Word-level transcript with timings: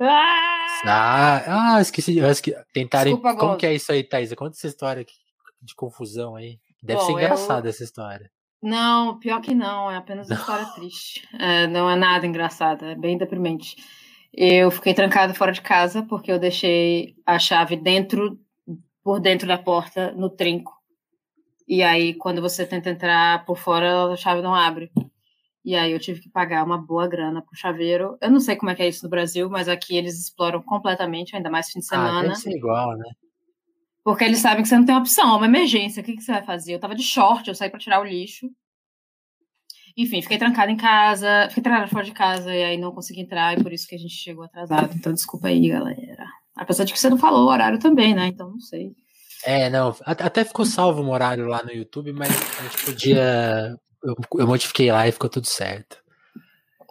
Ah, 0.00 1.42
ah 1.46 1.80
esqueci. 1.80 2.18
esqueci. 2.18 2.56
Tentarem. 2.72 3.14
Desculpa, 3.14 3.38
Como 3.38 3.56
que 3.56 3.66
é 3.66 3.74
isso 3.74 3.90
aí, 3.90 4.04
Thaisa? 4.04 4.36
Conta 4.36 4.56
essa 4.56 4.66
história 4.66 5.04
de 5.62 5.74
confusão 5.74 6.36
aí. 6.36 6.58
Deve 6.82 7.00
Bom, 7.00 7.06
ser 7.06 7.12
engraçada 7.12 7.66
eu... 7.66 7.70
essa 7.70 7.84
história. 7.84 8.30
Não, 8.62 9.18
pior 9.18 9.40
que 9.40 9.54
não, 9.54 9.90
é 9.90 9.96
apenas 9.96 10.26
uma 10.28 10.34
não. 10.34 10.40
história 10.40 10.66
triste. 10.74 11.28
É, 11.38 11.66
não 11.66 11.88
é 11.88 11.96
nada 11.96 12.26
engraçada, 12.26 12.92
é 12.92 12.94
bem 12.94 13.16
deprimente. 13.16 13.76
Eu 14.32 14.70
fiquei 14.70 14.94
trancada 14.94 15.34
fora 15.34 15.52
de 15.52 15.60
casa 15.60 16.02
porque 16.02 16.30
eu 16.30 16.38
deixei 16.38 17.14
a 17.26 17.38
chave 17.38 17.76
dentro, 17.76 18.38
por 19.02 19.20
dentro 19.20 19.48
da 19.48 19.58
porta, 19.58 20.12
no 20.12 20.28
trinco. 20.28 20.76
E 21.66 21.82
aí, 21.82 22.14
quando 22.14 22.40
você 22.40 22.66
tenta 22.66 22.90
entrar 22.90 23.44
por 23.44 23.58
fora, 23.58 24.12
a 24.12 24.16
chave 24.16 24.40
não 24.40 24.54
abre. 24.54 24.90
E 25.68 25.76
aí 25.76 25.92
eu 25.92 26.00
tive 26.00 26.18
que 26.18 26.30
pagar 26.30 26.64
uma 26.64 26.78
boa 26.78 27.06
grana 27.06 27.42
pro 27.42 27.54
chaveiro. 27.54 28.16
Eu 28.22 28.30
não 28.30 28.40
sei 28.40 28.56
como 28.56 28.70
é 28.70 28.74
que 28.74 28.82
é 28.82 28.88
isso 28.88 29.04
no 29.04 29.10
Brasil, 29.10 29.50
mas 29.50 29.68
aqui 29.68 29.98
eles 29.98 30.18
exploram 30.18 30.62
completamente, 30.62 31.36
ainda 31.36 31.50
mais 31.50 31.68
fim 31.68 31.80
de 31.80 31.84
semana. 31.84 32.20
Ah, 32.20 32.22
deve 32.22 32.36
ser 32.36 32.56
igual, 32.56 32.96
né? 32.96 33.04
Porque 34.02 34.24
eles 34.24 34.38
sabem 34.38 34.62
que 34.62 34.68
você 34.70 34.78
não 34.78 34.86
tem 34.86 34.96
opção, 34.96 35.34
é 35.34 35.36
uma 35.36 35.44
emergência. 35.44 36.00
O 36.00 36.04
que, 36.06 36.16
que 36.16 36.22
você 36.22 36.32
vai 36.32 36.42
fazer? 36.42 36.72
Eu 36.72 36.80
tava 36.80 36.94
de 36.94 37.02
short, 37.02 37.46
eu 37.46 37.54
saí 37.54 37.68
para 37.68 37.78
tirar 37.78 38.00
o 38.00 38.04
lixo. 38.04 38.48
Enfim, 39.94 40.22
fiquei 40.22 40.38
trancada 40.38 40.72
em 40.72 40.76
casa, 40.78 41.48
fiquei 41.50 41.62
trancada 41.62 41.88
fora 41.88 42.04
de 42.06 42.12
casa 42.12 42.50
e 42.50 42.64
aí 42.64 42.78
não 42.78 42.90
consegui 42.90 43.20
entrar, 43.20 43.58
e 43.58 43.62
por 43.62 43.70
isso 43.70 43.86
que 43.86 43.94
a 43.94 43.98
gente 43.98 44.14
chegou 44.14 44.44
atrasado. 44.44 44.94
Então, 44.96 45.12
desculpa 45.12 45.48
aí, 45.48 45.68
galera. 45.68 46.24
Apesar 46.56 46.84
de 46.84 46.94
que 46.94 46.98
você 46.98 47.10
não 47.10 47.18
falou 47.18 47.44
o 47.46 47.50
horário 47.50 47.78
também, 47.78 48.14
né? 48.14 48.26
Então, 48.26 48.48
não 48.48 48.60
sei. 48.60 48.92
É, 49.44 49.68
não. 49.68 49.94
Até 50.06 50.46
ficou 50.46 50.64
salvo 50.64 51.02
o 51.02 51.10
horário 51.10 51.46
lá 51.46 51.62
no 51.62 51.72
YouTube, 51.72 52.10
mas 52.14 52.30
a 52.58 52.62
gente 52.62 52.84
podia. 52.86 53.78
Eu, 54.02 54.14
eu 54.38 54.46
modifiquei 54.46 54.92
lá 54.92 55.06
e 55.08 55.12
ficou 55.12 55.28
tudo 55.28 55.46
certo. 55.46 56.02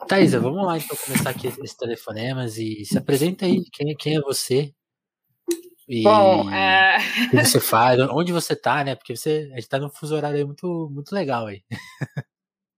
Thaisa, 0.07 0.39
vamos 0.39 0.65
lá 0.65 0.77
então 0.77 0.95
começar 0.95 1.29
aqui 1.29 1.47
esses 1.47 1.75
telefonemas 1.75 2.57
e 2.57 2.85
se 2.85 2.97
apresenta 2.97 3.45
aí. 3.45 3.63
Quem, 3.71 3.95
quem 3.95 4.15
é 4.15 4.21
você? 4.21 4.73
E 5.87 6.03
Bom, 6.03 6.51
é... 6.51 6.97
o 7.27 7.29
que 7.29 7.45
você 7.45 7.61
faz, 7.61 7.99
onde 8.11 8.33
você 8.33 8.55
tá, 8.55 8.83
né? 8.83 8.95
Porque 8.95 9.15
você, 9.15 9.49
a 9.53 9.55
gente 9.55 9.69
tá 9.69 9.79
num 9.79 9.89
fuso 9.89 10.15
horário 10.15 10.37
aí 10.37 10.45
muito, 10.45 10.89
muito 10.93 11.13
legal 11.13 11.47
aí. 11.47 11.63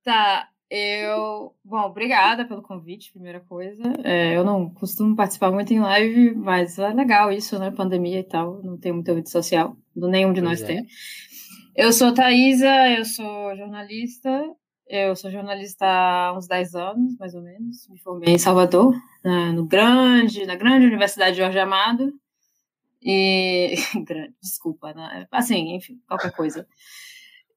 Tá, 0.02 0.48
eu. 0.70 1.54
Bom, 1.64 1.82
obrigada 1.82 2.46
pelo 2.46 2.62
convite, 2.62 3.12
primeira 3.12 3.40
coisa. 3.42 3.84
É, 4.04 4.36
eu 4.36 4.44
não 4.44 4.70
costumo 4.70 5.16
participar 5.16 5.52
muito 5.52 5.74
em 5.74 5.80
live, 5.80 6.36
mas 6.36 6.80
é 6.80 6.90
legal 6.94 7.32
isso, 7.32 7.60
né? 7.60 7.70
Pandemia 7.70 8.20
e 8.20 8.24
tal. 8.24 8.62
Não 8.64 8.78
tenho 8.78 8.96
muita 8.96 9.14
vida 9.14 9.30
social. 9.30 9.76
Nenhum 9.96 10.32
de 10.32 10.42
pois 10.42 10.52
nós 10.52 10.62
é. 10.62 10.66
tem. 10.66 10.88
Eu 11.82 11.94
sou 11.94 12.14
Thaisa, 12.14 12.90
eu 12.90 13.06
sou 13.06 13.56
jornalista. 13.56 14.30
Eu 14.86 15.16
sou 15.16 15.32
jornalista 15.32 15.86
há 15.86 16.38
uns 16.38 16.46
10 16.46 16.76
anos, 16.76 17.18
mais 17.18 17.34
ou 17.34 17.42
menos. 17.42 17.88
Me 17.88 17.98
formei 18.02 18.34
em 18.34 18.38
Salvador, 18.38 18.94
na, 19.24 19.54
no 19.54 19.66
grande, 19.66 20.46
na 20.46 20.56
grande 20.56 20.86
Universidade 20.86 21.38
Jorge 21.38 21.58
Amado. 21.58 22.12
E. 23.02 23.76
Desculpa, 24.44 24.94
né? 24.94 25.26
Assim, 25.32 25.74
enfim, 25.74 26.02
qualquer 26.06 26.34
coisa. 26.34 26.68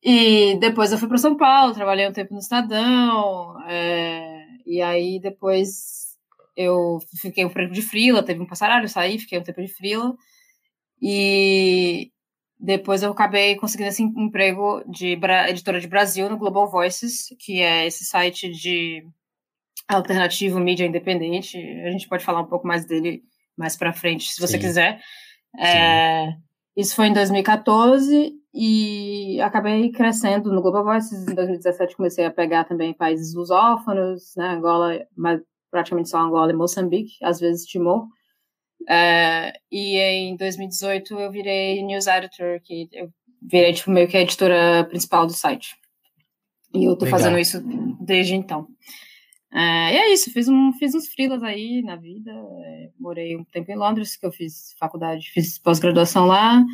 E 0.01 0.57
depois 0.61 0.93
eu 0.93 0.99
fui 0.99 1.09
para 1.09 1.19
São 1.19 1.37
Paulo, 1.37 1.75
trabalhei 1.75 2.09
um 2.09 2.13
tempo 2.13 2.33
no 2.33 2.39
Estadão, 2.39 3.61
é, 3.67 4.47
e 4.65 4.81
aí 4.81 5.19
depois 5.19 6.17
eu 6.57 7.01
fiquei 7.21 7.45
um 7.45 7.49
tempo 7.49 7.73
de 7.73 7.83
frila, 7.83 8.23
teve 8.23 8.41
um 8.41 8.47
passaralho, 8.47 8.89
saí, 8.89 9.19
fiquei 9.19 9.37
um 9.37 9.43
tempo 9.43 9.61
de 9.61 9.69
frila, 9.69 10.15
e 11.01 12.13
depois 12.65 13.03
eu 13.03 13.11
acabei 13.11 13.57
conseguindo 13.57 13.89
esse 13.89 14.05
emprego 14.05 14.85
de 14.87 15.19
editora 15.49 15.81
de 15.81 15.89
Brasil 15.89 16.31
no 16.31 16.39
Global 16.39 16.71
Voices, 16.71 17.27
que 17.41 17.61
é 17.61 17.85
esse 17.89 18.05
site 18.05 18.49
de 18.53 19.05
alternativo 19.89 20.61
mídia 20.61 20.87
independente. 20.87 21.59
A 21.59 21.91
gente 21.91 22.09
pode 22.09 22.25
falar 22.25 22.41
um 22.41 22.47
pouco 22.47 22.65
mais 22.65 22.85
dele 22.85 23.25
mais 23.57 23.77
para 23.77 23.93
frente, 23.93 24.33
se 24.33 24.41
você 24.41 24.53
Sim. 24.53 24.61
quiser. 24.61 25.01
É, 25.59 26.35
isso 26.77 26.95
foi 26.95 27.09
em 27.09 27.13
2014 27.13 28.33
e 28.55 29.41
acabei 29.41 29.91
crescendo 29.91 30.53
no 30.53 30.63
Global 30.63 30.85
Voices. 30.85 31.27
Em 31.27 31.35
2017 31.35 31.97
comecei 31.97 32.25
a 32.25 32.31
pegar 32.31 32.63
também 32.63 32.95
países 32.95 33.35
lusófonos, 33.35 34.37
né, 34.37 34.51
Angola, 34.51 35.05
mas 35.17 35.41
praticamente 35.69 36.11
só 36.11 36.19
Angola 36.19 36.53
e 36.53 36.55
Moçambique, 36.55 37.15
às 37.25 37.41
vezes 37.41 37.67
Timor. 37.67 38.07
É, 38.89 39.53
e 39.71 39.99
em 39.99 40.37
2018 40.37 41.19
eu 41.19 41.31
virei 41.31 41.83
news 41.83 42.07
editor, 42.07 42.61
que 42.63 42.89
eu 42.93 43.11
virei 43.41 43.73
tipo, 43.73 43.91
meio 43.91 44.09
que 44.09 44.17
a 44.17 44.23
editora 44.23 44.85
principal 44.85 45.27
do 45.27 45.33
site. 45.33 45.77
E 46.75 46.85
eu 46.85 46.97
tô 46.97 47.05
Legal. 47.05 47.21
fazendo 47.21 47.39
isso 47.39 47.63
desde 48.01 48.35
então. 48.35 48.67
É, 49.53 49.93
e 49.93 49.97
é 49.97 50.13
isso, 50.13 50.33
fiz, 50.33 50.49
um, 50.49 50.73
fiz 50.73 50.95
uns 50.95 51.09
frilas 51.09 51.43
aí 51.43 51.83
na 51.83 51.97
vida. 51.97 52.33
Morei 52.99 53.37
um 53.37 53.45
tempo 53.45 53.71
em 53.71 53.77
Londres, 53.77 54.17
que 54.17 54.25
eu 54.25 54.33
fiz 54.33 54.75
faculdade, 54.79 55.31
fiz 55.31 55.59
pós-graduação 55.59 56.27
lá 56.27 56.65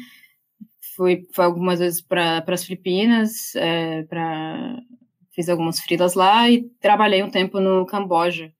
fui, 0.99 1.25
fui 1.33 1.45
algumas 1.45 1.79
vezes 1.79 2.01
para 2.01 2.45
as 2.49 2.65
Filipinas, 2.65 3.55
é, 3.55 4.03
pra, 4.03 4.83
fiz 5.31 5.49
algumas 5.49 5.79
frilas 5.79 6.15
lá 6.15 6.51
e 6.51 6.65
trabalhei 6.81 7.23
um 7.23 7.31
tempo 7.31 7.61
no 7.61 7.87
Camboja, 7.87 8.53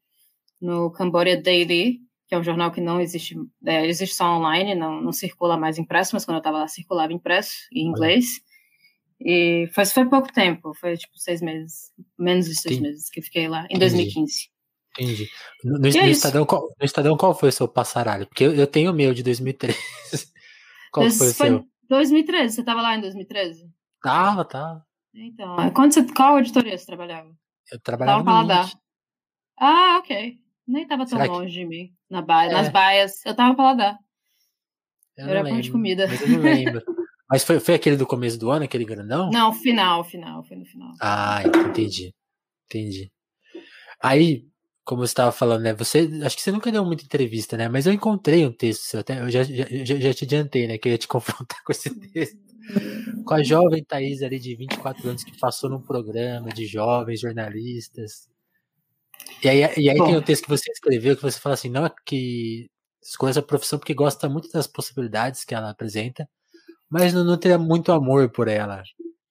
no 0.61 0.89
Cambodia 0.93 1.43
Daily, 1.43 1.99
que 2.29 2.35
é 2.35 2.39
um 2.39 2.45
jornal 2.45 2.71
que 2.71 2.81
não 2.81 3.01
existe, 3.01 3.35
é, 3.65 3.87
existe 3.87 4.15
só 4.15 4.37
online, 4.37 4.75
não, 4.75 5.01
não 5.01 5.13
circula 5.13 5.57
mais 5.57 5.79
impresso, 5.79 6.15
mas 6.15 6.27
quando 6.27 6.37
eu 6.37 6.41
estava 6.41 6.59
lá 6.59 6.69
circulava 6.69 7.13
impresso 7.13 7.67
em 7.73 7.87
inglês. 7.87 8.43
E 9.19 9.69
foi, 9.73 9.87
foi 9.87 10.09
pouco 10.09 10.31
tempo, 10.31 10.75
foi 10.75 10.97
tipo 10.97 11.19
seis 11.19 11.41
meses, 11.41 11.91
menos 12.19 12.47
de 12.47 12.55
seis 12.55 12.79
meses 12.79 13.09
que 13.09 13.21
eu 13.21 13.25
fiquei 13.25 13.49
lá, 13.49 13.63
em 13.63 13.77
Entendi. 13.77 13.79
2015. 13.79 14.51
Entendi. 14.99 15.29
No, 15.65 15.73
no, 15.73 15.79
no 15.79 15.89
Estadão, 15.89 16.45
qual, 16.45 16.69
no 16.79 16.85
Estadão, 16.85 17.17
qual 17.17 17.35
foi 17.35 17.49
o 17.49 17.53
seu 17.53 17.67
passaralho? 17.67 18.27
Porque 18.27 18.45
eu, 18.45 18.55
eu 18.55 18.67
tenho 18.67 18.91
o 18.91 18.95
meu 18.95 19.15
de 19.15 19.23
2013. 19.23 19.79
qual 20.93 21.07
Esse 21.07 21.19
foi 21.19 21.29
o 21.29 21.33
seu? 21.33 21.67
2013, 21.89 22.55
você 22.55 22.61
estava 22.61 22.83
lá 22.83 22.95
em 22.95 23.01
2013? 23.01 23.71
Tava, 24.03 24.45
tava. 24.45 24.87
Então, 25.15 25.57
quando 25.73 25.93
você, 25.93 26.07
qual 26.13 26.39
editoria 26.39 26.77
você 26.77 26.85
trabalhava? 26.85 27.35
Eu 27.73 27.81
trabalhava 27.81 28.23
tava 28.23 28.43
no 28.43 28.47
Paladar. 28.47 28.73
Ah, 29.59 29.97
ok. 29.99 30.39
Nem 30.69 30.87
tava 30.87 31.07
tão 31.07 31.19
Será 31.19 31.33
longe 31.33 31.55
que... 31.55 31.61
de 31.61 31.65
mim. 31.65 31.91
Na 32.11 32.21
baia, 32.21 32.51
é. 32.51 32.53
Nas 32.53 32.69
baias. 32.69 33.25
Eu 33.25 33.35
tava 33.35 33.57
Paladar. 33.57 33.99
Eu, 35.17 35.25
eu 35.25 35.31
era 35.31 35.43
lembro, 35.43 35.63
de 35.63 35.73
comida. 35.73 36.07
Mas 36.07 36.21
eu 36.21 36.29
não 36.29 36.41
lembro. 36.41 36.83
mas 37.29 37.43
foi, 37.43 37.59
foi 37.59 37.75
aquele 37.75 37.97
do 37.97 38.07
começo 38.07 38.39
do 38.39 38.51
ano, 38.51 38.67
aquele 38.67 38.85
grandão? 38.85 39.31
Não, 39.31 39.53
final, 39.53 40.05
final. 40.05 40.45
Foi 40.45 40.59
no 40.59 40.67
final. 40.67 40.93
Ah, 41.01 41.43
entendi. 41.43 42.15
Entendi. 42.67 43.11
Aí, 44.03 44.47
como 44.85 45.07
você 45.07 45.13
estava 45.13 45.33
falando, 45.33 45.63
né? 45.63 45.73
Você, 45.75 46.09
acho 46.23 46.37
que 46.37 46.43
você 46.43 46.53
nunca 46.53 46.71
deu 46.71 46.85
muita 46.85 47.03
entrevista, 47.03 47.57
né? 47.57 47.67
Mas 47.67 47.87
eu 47.87 47.93
encontrei 47.93 48.47
um 48.47 48.53
texto 48.53 48.83
seu, 48.83 49.01
até, 49.01 49.21
eu 49.21 49.31
já, 49.31 49.43
já, 49.43 49.65
já 49.97 50.15
te 50.15 50.25
adiantei, 50.25 50.69
né? 50.69 50.77
Que 50.77 50.89
eu 50.89 50.93
ia 50.93 50.99
te 50.99 51.09
confrontar 51.09 51.59
com 51.65 51.73
esse 51.73 51.91
texto. 52.11 52.39
Com 53.25 53.35
a 53.35 53.43
jovem 53.43 53.83
Thaís 53.83 54.23
ali 54.23 54.39
de 54.39 54.55
24 54.55 55.09
anos 55.09 55.25
que 55.25 55.39
passou 55.39 55.71
num 55.71 55.81
programa 55.81 56.51
de 56.51 56.67
jovens 56.67 57.21
jornalistas. 57.21 58.29
E 59.43 59.49
aí, 59.49 59.59
e 59.77 59.91
aí 59.91 59.97
tem 59.97 60.17
um 60.17 60.23
texto 60.23 60.45
que 60.45 60.49
você 60.49 60.71
escreveu 60.71 61.17
que 61.17 61.23
você 61.23 61.39
fala 61.39 61.55
assim, 61.55 61.69
não 61.69 61.87
é 61.87 61.93
que 62.05 62.69
escolhe 63.03 63.31
essa 63.31 63.43
profissão 63.43 63.79
porque 63.79 63.95
gosta 63.95 64.29
muito 64.29 64.51
das 64.51 64.67
possibilidades 64.67 65.45
que 65.45 65.55
ela 65.55 65.71
apresenta, 65.71 66.29
mas 66.91 67.13
não, 67.13 67.25
não 67.25 67.39
tem 67.39 67.57
muito 67.57 67.93
amor 67.93 68.31
por 68.31 68.49
ela. 68.49 68.83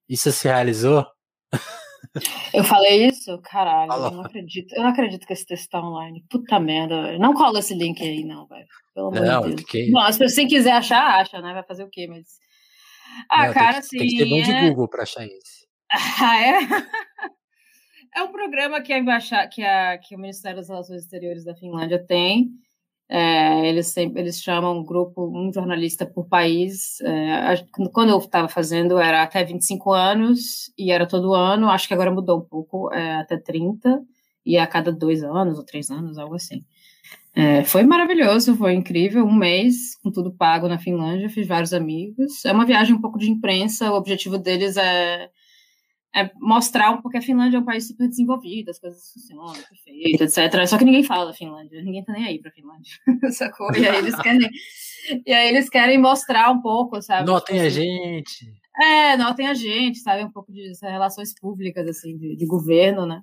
Isso 0.07 0.31
se 0.31 0.47
realizou? 0.47 1.05
Eu 2.53 2.63
falei 2.63 3.07
isso? 3.07 3.37
Caralho, 3.43 3.91
eu 3.91 4.11
não 4.11 4.21
acredito. 4.21 4.73
Eu 4.73 4.83
não 4.83 4.89
acredito 4.89 5.25
que 5.25 5.33
esse 5.33 5.45
texto 5.45 5.69
tá 5.69 5.81
online. 5.81 6.23
Puta 6.29 6.59
merda, 6.59 7.17
Não 7.17 7.33
cola 7.33 7.59
esse 7.59 7.73
link 7.73 8.01
aí, 8.01 8.23
não, 8.23 8.47
velho. 8.47 8.65
Pelo 8.93 9.07
amor 9.07 9.21
não, 9.21 9.41
de 9.41 9.55
Deus. 9.55 9.69
Que... 9.69 9.91
Bom, 9.91 10.11
se 10.11 10.19
você 10.19 10.45
quiser 10.45 10.71
achar, 10.71 11.19
acha, 11.19 11.41
né? 11.41 11.53
Vai 11.53 11.63
fazer 11.63 11.83
o 11.83 11.89
quê? 11.89 12.07
Mas. 12.07 12.25
Ah, 13.29 13.47
não, 13.47 13.53
cara, 13.53 13.77
assim. 13.79 13.97
Tem 13.97 14.07
que 14.07 14.17
ter 14.17 14.29
bom 14.29 14.41
de 14.41 14.51
é 14.51 14.69
Google 14.69 14.87
pra 14.87 15.03
achar 15.03 15.25
isso. 15.25 15.67
Ah, 16.19 16.41
é? 16.41 16.59
É 18.15 18.23
um 18.23 18.31
programa 18.31 18.81
que 18.81 18.93
a, 18.93 18.97
embaixada, 18.97 19.47
que, 19.47 19.63
a, 19.63 19.97
que 19.97 20.15
o 20.15 20.19
Ministério 20.19 20.57
das 20.57 20.69
Relações 20.69 21.03
Exteriores 21.03 21.43
da 21.43 21.55
Finlândia 21.55 22.03
tem 22.03 22.51
é, 23.09 23.67
eles 23.69 23.87
sempre 23.87 24.21
eles 24.21 24.41
chamam 24.41 24.79
um 24.79 24.83
grupo, 24.83 25.31
um 25.33 25.51
jornalista 25.51 26.05
por 26.05 26.27
país. 26.27 26.99
É, 27.01 27.65
quando 27.93 28.09
eu 28.09 28.17
estava 28.17 28.49
fazendo 28.49 28.99
era 28.99 29.23
até 29.23 29.43
25 29.43 29.93
anos 29.93 30.71
e 30.77 30.91
era 30.91 31.07
todo 31.07 31.33
ano, 31.33 31.69
acho 31.69 31.87
que 31.87 31.93
agora 31.93 32.11
mudou 32.11 32.39
um 32.39 32.45
pouco, 32.45 32.91
é, 32.93 33.15
até 33.15 33.37
30, 33.37 34.01
e 34.45 34.57
a 34.57 34.67
cada 34.67 34.91
dois 34.91 35.23
anos 35.23 35.57
ou 35.57 35.65
três 35.65 35.89
anos, 35.89 36.17
algo 36.17 36.35
assim. 36.35 36.65
É, 37.33 37.63
foi 37.63 37.83
maravilhoso, 37.83 38.57
foi 38.57 38.73
incrível. 38.73 39.23
Um 39.25 39.35
mês 39.35 39.95
com 40.01 40.11
tudo 40.11 40.33
pago 40.33 40.67
na 40.67 40.79
Finlândia, 40.79 41.29
fiz 41.29 41.47
vários 41.47 41.71
amigos. 41.73 42.43
É 42.43 42.51
uma 42.51 42.65
viagem 42.65 42.95
um 42.95 43.01
pouco 43.01 43.17
de 43.17 43.29
imprensa, 43.29 43.91
o 43.91 43.95
objetivo 43.95 44.37
deles 44.37 44.75
é 44.75 45.29
é 46.15 46.31
mostrar 46.35 46.91
um 46.91 47.01
pouco 47.01 47.17
a 47.17 47.21
Finlândia 47.21 47.57
é 47.57 47.59
um 47.59 47.65
país 47.65 47.87
super 47.87 48.07
desenvolvido, 48.07 48.69
as 48.69 48.79
coisas 48.79 49.11
funcionam, 49.11 49.53
perfeito, 49.53 50.23
etc. 50.23 50.67
Só 50.67 50.77
que 50.77 50.85
ninguém 50.85 51.03
fala 51.03 51.25
da 51.25 51.33
Finlândia, 51.33 51.81
ninguém 51.81 52.03
tá 52.03 52.13
nem 52.13 52.25
aí 52.25 52.39
pra 52.39 52.51
Finlândia, 52.51 52.91
sacou? 53.31 53.69
E 53.75 53.87
aí 53.87 53.97
eles 53.97 54.15
querem, 54.21 54.49
e 55.25 55.33
aí 55.33 55.49
eles 55.49 55.69
querem 55.69 55.97
mostrar 55.97 56.51
um 56.51 56.61
pouco, 56.61 57.01
sabe? 57.01 57.27
Notem 57.27 57.55
tipo, 57.55 57.65
a 57.65 57.67
assim, 57.67 57.79
gente. 57.79 58.53
É, 58.79 59.17
notem 59.17 59.47
a 59.47 59.53
gente, 59.53 59.99
sabe? 59.99 60.23
Um 60.23 60.31
pouco 60.31 60.51
de 60.51 60.71
relações 60.81 61.33
públicas, 61.39 61.87
assim, 61.87 62.17
de, 62.17 62.35
de 62.35 62.45
governo, 62.45 63.05
né? 63.05 63.21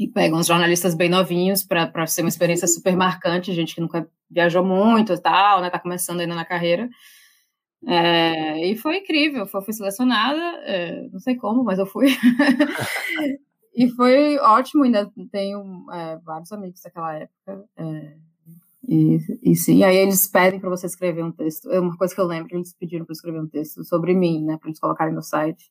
e 0.00 0.08
pegam 0.08 0.38
os 0.38 0.46
jornalistas 0.46 0.94
bem 0.94 1.10
novinhos 1.10 1.62
para 1.62 2.06
ser 2.06 2.22
uma 2.22 2.30
experiência 2.30 2.66
super 2.66 2.96
marcante, 2.96 3.52
gente 3.52 3.74
que 3.74 3.82
nunca 3.82 4.08
viajou 4.30 4.64
muito 4.64 5.12
e 5.12 5.18
tal, 5.18 5.60
né, 5.60 5.68
tá 5.68 5.78
começando 5.78 6.20
ainda 6.20 6.34
na 6.34 6.44
carreira. 6.44 6.88
É, 7.86 8.70
e 8.70 8.76
foi 8.76 8.98
incrível, 8.98 9.46
foi, 9.46 9.62
fui 9.62 9.72
selecionada, 9.72 10.40
é, 10.64 11.08
não 11.10 11.18
sei 11.18 11.36
como, 11.36 11.64
mas 11.64 11.78
eu 11.78 11.86
fui. 11.86 12.08
e 13.74 13.88
foi 13.90 14.38
ótimo, 14.38 14.84
ainda 14.84 15.10
tenho 15.30 15.86
é, 15.90 16.16
vários 16.18 16.52
amigos 16.52 16.80
daquela 16.82 17.14
época. 17.14 17.64
É, 17.76 18.16
e, 18.86 19.18
e 19.42 19.56
sim, 19.56 19.82
aí 19.82 19.96
eles 19.96 20.26
pedem 20.26 20.60
para 20.60 20.70
você 20.70 20.86
escrever 20.86 21.22
um 21.24 21.32
texto. 21.32 21.70
É 21.70 21.80
uma 21.80 21.96
coisa 21.96 22.14
que 22.14 22.20
eu 22.20 22.26
lembro, 22.26 22.54
eles 22.54 22.74
pediram 22.74 23.04
para 23.04 23.12
escrever 23.12 23.40
um 23.40 23.48
texto 23.48 23.84
sobre 23.84 24.14
mim, 24.14 24.44
né, 24.44 24.58
para 24.58 24.68
eles 24.68 24.80
colocarem 24.80 25.14
no 25.14 25.22
site. 25.22 25.70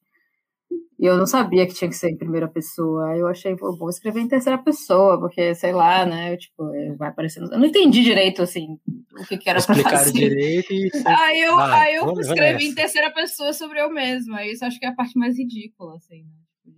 E 1.00 1.06
eu 1.06 1.16
não 1.16 1.25
sabia 1.25 1.66
que 1.66 1.74
tinha 1.74 1.90
que 1.90 1.96
ser 1.96 2.10
em 2.10 2.18
primeira 2.18 2.46
pessoa. 2.46 3.12
Aí 3.12 3.19
eu 3.19 3.28
achei, 3.28 3.56
pô, 3.56 3.74
vou 3.74 3.90
escrever 3.90 4.19
em 4.19 4.28
terceira 4.28 4.57
pessoa, 4.57 5.18
porque, 5.18 5.56
sei 5.56 5.72
lá, 5.72 6.06
né? 6.06 6.34
Eu, 6.34 6.38
tipo, 6.38 6.75
é, 6.75 6.94
vai 6.96 7.07
aparecendo. 7.07 7.50
Eu 7.54 7.57
não 7.57 7.68
entendi 7.68 8.04
direito, 8.04 8.42
assim, 8.42 8.78
o 9.18 9.25
que, 9.25 9.38
que 9.38 9.50
era 9.50 9.62
pra 9.62 9.75
fazer. 9.75 10.12
direito 10.12 10.74
e. 10.74 10.92
Aí 11.07 11.42
eu, 11.42 11.57
aí 11.57 11.96
eu 11.96 12.19
escrevi 12.19 12.68
em 12.68 12.75
terceira 12.75 13.10
pessoa 13.12 13.54
sobre 13.54 13.81
eu 13.81 13.90
mesma. 13.90 14.46
Isso 14.46 14.66
acho 14.66 14.78
que 14.78 14.86
é 14.86 14.90
a 14.90 14.96
parte 14.96 15.18
mais 15.18 15.38
ridícula, 15.38 15.96
assim, 15.96 16.24
né? 16.24 16.34
Tipo, 16.66 16.78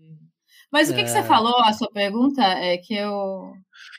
Mas 0.72 0.92
o 0.92 0.94
que, 0.94 1.02
é... 1.02 1.04
que 1.04 1.10
você 1.10 1.24
falou, 1.24 1.60
a 1.60 1.74
sua 1.74 1.90
pergunta, 1.92 2.44
é 2.44 2.78
que 2.78 2.94
eu. 2.94 3.54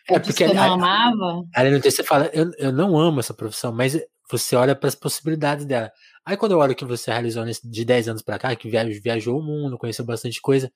É 0.09 0.21
porque 0.21 0.45
eu 0.45 0.55
não 0.55 0.63
a, 0.63 0.75
amava. 0.75 1.43
Ali 1.53 1.71
no 1.71 1.81
texto 1.81 1.97
você 1.97 2.05
fala, 2.05 2.31
eu, 2.33 2.49
eu 2.59 2.73
não 2.73 2.97
amo 2.97 3.19
essa 3.19 3.35
profissão, 3.35 3.73
mas 3.73 3.99
você 4.31 4.55
olha 4.55 4.77
para 4.77 4.89
as 4.89 4.95
possibilidades 4.95 5.67
dela. 5.67 5.91
Aí 6.25 6.37
quando 6.37 6.53
eu 6.53 6.59
olho 6.59 6.75
que 6.75 6.85
você 6.85 7.11
realizou 7.11 7.45
de 7.45 7.85
10 7.85 8.09
anos 8.09 8.23
para 8.23 8.39
cá, 8.39 8.55
que 8.55 8.69
viajou, 8.69 9.39
o 9.39 9.43
mundo, 9.43 9.79
conheceu 9.79 10.05
bastante 10.05 10.41
coisa, 10.41 10.73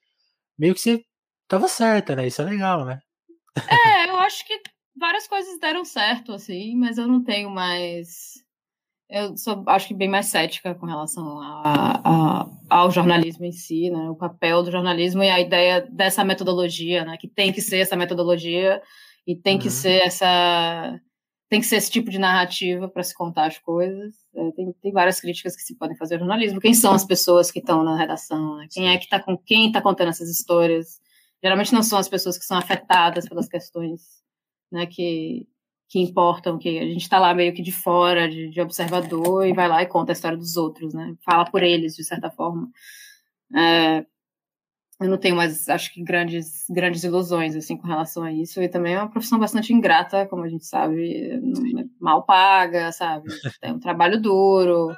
meio 0.58 0.74
que 0.74 0.80
você 0.80 1.04
tava 1.46 1.68
certa, 1.68 2.16
né? 2.16 2.26
Isso 2.26 2.42
é 2.42 2.44
legal, 2.44 2.84
né? 2.84 3.00
É, 3.68 4.10
eu 4.10 4.16
acho 4.16 4.44
que 4.46 4.60
várias 4.98 5.28
coisas 5.28 5.58
deram 5.60 5.84
certo, 5.84 6.32
assim, 6.32 6.74
mas 6.74 6.98
eu 6.98 7.06
não 7.06 7.22
tenho 7.22 7.50
mais. 7.50 8.44
Eu 9.08 9.36
sou, 9.36 9.62
acho 9.68 9.86
que, 9.86 9.94
bem 9.94 10.08
mais 10.08 10.26
cética 10.26 10.74
com 10.74 10.84
relação 10.84 11.40
a, 11.40 12.02
a, 12.04 12.46
ao 12.68 12.90
jornalismo 12.90 13.44
em 13.44 13.52
si, 13.52 13.88
né? 13.88 14.10
O 14.10 14.16
papel 14.16 14.64
do 14.64 14.72
jornalismo 14.72 15.22
e 15.22 15.30
a 15.30 15.38
ideia 15.38 15.80
dessa 15.92 16.24
metodologia, 16.24 17.04
né? 17.04 17.16
Que 17.16 17.28
tem 17.28 17.52
que 17.52 17.60
ser 17.60 17.78
essa 17.78 17.94
metodologia 17.94 18.82
e 19.24 19.36
tem 19.36 19.54
uhum. 19.54 19.62
que 19.62 19.70
ser 19.70 20.02
essa 20.02 21.00
tem 21.48 21.60
que 21.60 21.66
ser 21.66 21.76
esse 21.76 21.90
tipo 21.90 22.10
de 22.10 22.18
narrativa 22.18 22.88
para 22.88 23.02
se 23.02 23.14
contar 23.14 23.46
as 23.46 23.58
coisas. 23.58 24.14
É, 24.34 24.50
tem, 24.52 24.72
tem, 24.82 24.92
várias 24.92 25.20
críticas 25.20 25.54
que 25.54 25.62
se 25.62 25.76
podem 25.76 25.96
fazer 25.96 26.14
ao 26.14 26.20
jornalismo. 26.20 26.60
Quem 26.60 26.74
são 26.74 26.92
as 26.92 27.04
pessoas 27.04 27.50
que 27.50 27.60
estão 27.60 27.84
na 27.84 27.96
redação? 27.96 28.56
Né? 28.56 28.66
Quem 28.70 28.88
é 28.88 28.98
que 28.98 29.04
está 29.04 29.20
com 29.20 29.38
quem 29.38 29.68
está 29.68 29.80
contando 29.80 30.08
essas 30.08 30.28
histórias? 30.28 31.00
Geralmente 31.42 31.72
não 31.72 31.82
são 31.82 31.98
as 31.98 32.08
pessoas 32.08 32.36
que 32.36 32.44
são 32.44 32.56
afetadas 32.56 33.28
pelas 33.28 33.48
questões 33.48 34.00
né, 34.72 34.86
que, 34.86 35.46
que 35.88 36.00
importam, 36.00 36.58
que 36.58 36.78
a 36.78 36.86
gente 36.86 37.02
está 37.02 37.18
lá 37.18 37.32
meio 37.32 37.54
que 37.54 37.62
de 37.62 37.72
fora, 37.72 38.28
de, 38.28 38.50
de, 38.50 38.60
observador, 38.60 39.46
e 39.46 39.52
vai 39.52 39.68
lá 39.68 39.82
e 39.82 39.86
conta 39.86 40.12
a 40.12 40.14
história 40.14 40.36
dos 40.36 40.56
outros, 40.56 40.92
né? 40.92 41.14
Fala 41.24 41.44
por 41.44 41.62
eles, 41.62 41.94
de 41.94 42.04
certa 42.04 42.30
forma. 42.30 42.68
É, 43.54 44.04
eu 45.00 45.08
não 45.08 45.18
tenho 45.18 45.36
mais, 45.36 45.68
acho 45.68 45.92
que, 45.92 46.02
grandes, 46.02 46.64
grandes 46.70 47.04
ilusões, 47.04 47.54
assim, 47.54 47.76
com 47.76 47.86
relação 47.86 48.22
a 48.22 48.32
isso. 48.32 48.62
E 48.62 48.68
também 48.68 48.94
é 48.94 48.98
uma 48.98 49.10
profissão 49.10 49.38
bastante 49.38 49.72
ingrata, 49.72 50.26
como 50.26 50.42
a 50.42 50.48
gente 50.48 50.64
sabe, 50.66 51.20
é 51.20 51.84
mal 52.00 52.24
paga, 52.24 52.90
sabe? 52.92 53.28
Tem 53.60 53.72
um 53.74 53.78
trabalho 53.78 54.20
duro, 54.20 54.94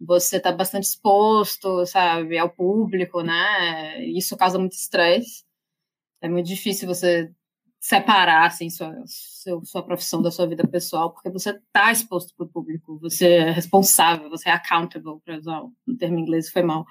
você 0.00 0.38
está 0.38 0.52
bastante 0.52 0.84
exposto, 0.84 1.84
sabe, 1.86 2.38
ao 2.38 2.50
público, 2.50 3.22
né? 3.22 4.04
Isso 4.06 4.36
causa 4.36 4.58
muito 4.58 4.72
estresse. 4.72 5.44
É 6.22 6.28
muito 6.28 6.46
difícil 6.46 6.88
você 6.88 7.30
separar 7.82 8.46
assim 8.46 8.70
sua, 8.70 8.94
seu, 9.06 9.64
sua 9.64 9.82
profissão 9.82 10.22
da 10.22 10.30
sua 10.30 10.46
vida 10.46 10.64
pessoal, 10.68 11.12
porque 11.12 11.28
você 11.28 11.50
está 11.50 11.90
exposto 11.90 12.32
para 12.36 12.46
o 12.46 12.48
público, 12.48 12.96
você 13.00 13.26
é 13.26 13.50
responsável, 13.50 14.30
você 14.30 14.48
é 14.48 14.52
accountable, 14.52 15.20
para 15.24 15.36
usar 15.36 15.62
um 15.64 15.96
termo 15.98 16.16
em 16.16 16.22
inglês 16.22 16.48
foi 16.48 16.62
mal, 16.62 16.86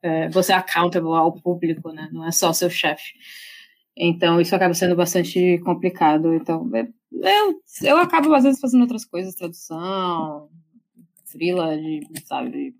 é, 0.00 0.28
você 0.28 0.52
é 0.52 0.54
accountable 0.54 1.08
ao 1.08 1.32
público, 1.32 1.90
né? 1.90 2.08
Não 2.12 2.24
é 2.24 2.30
só 2.30 2.52
seu 2.52 2.70
chefe. 2.70 3.14
Então 3.96 4.40
isso 4.40 4.54
acaba 4.54 4.72
sendo 4.72 4.94
bastante 4.94 5.58
complicado. 5.64 6.32
Então 6.32 6.70
é, 6.76 6.86
eu, 7.12 7.60
eu 7.82 7.96
acabo 7.96 8.32
às 8.32 8.44
vezes 8.44 8.60
fazendo 8.60 8.82
outras 8.82 9.04
coisas, 9.04 9.34
tradução, 9.34 10.48
frila 11.24 11.76
de, 11.76 12.06
sabe, 12.24 12.72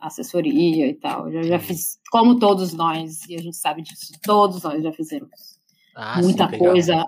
assessoria 0.00 0.86
e 0.86 0.94
tal. 0.94 1.32
Já, 1.32 1.42
já 1.42 1.58
fiz, 1.58 1.98
como 2.12 2.38
todos 2.38 2.72
nós, 2.72 3.28
e 3.28 3.34
a 3.34 3.42
gente 3.42 3.56
sabe 3.56 3.82
disso, 3.82 4.12
todos 4.22 4.62
nós 4.62 4.80
já 4.80 4.92
fizemos 4.92 5.57
ah, 5.98 6.22
muita 6.22 6.48
sim, 6.48 6.58
coisa. 6.58 7.04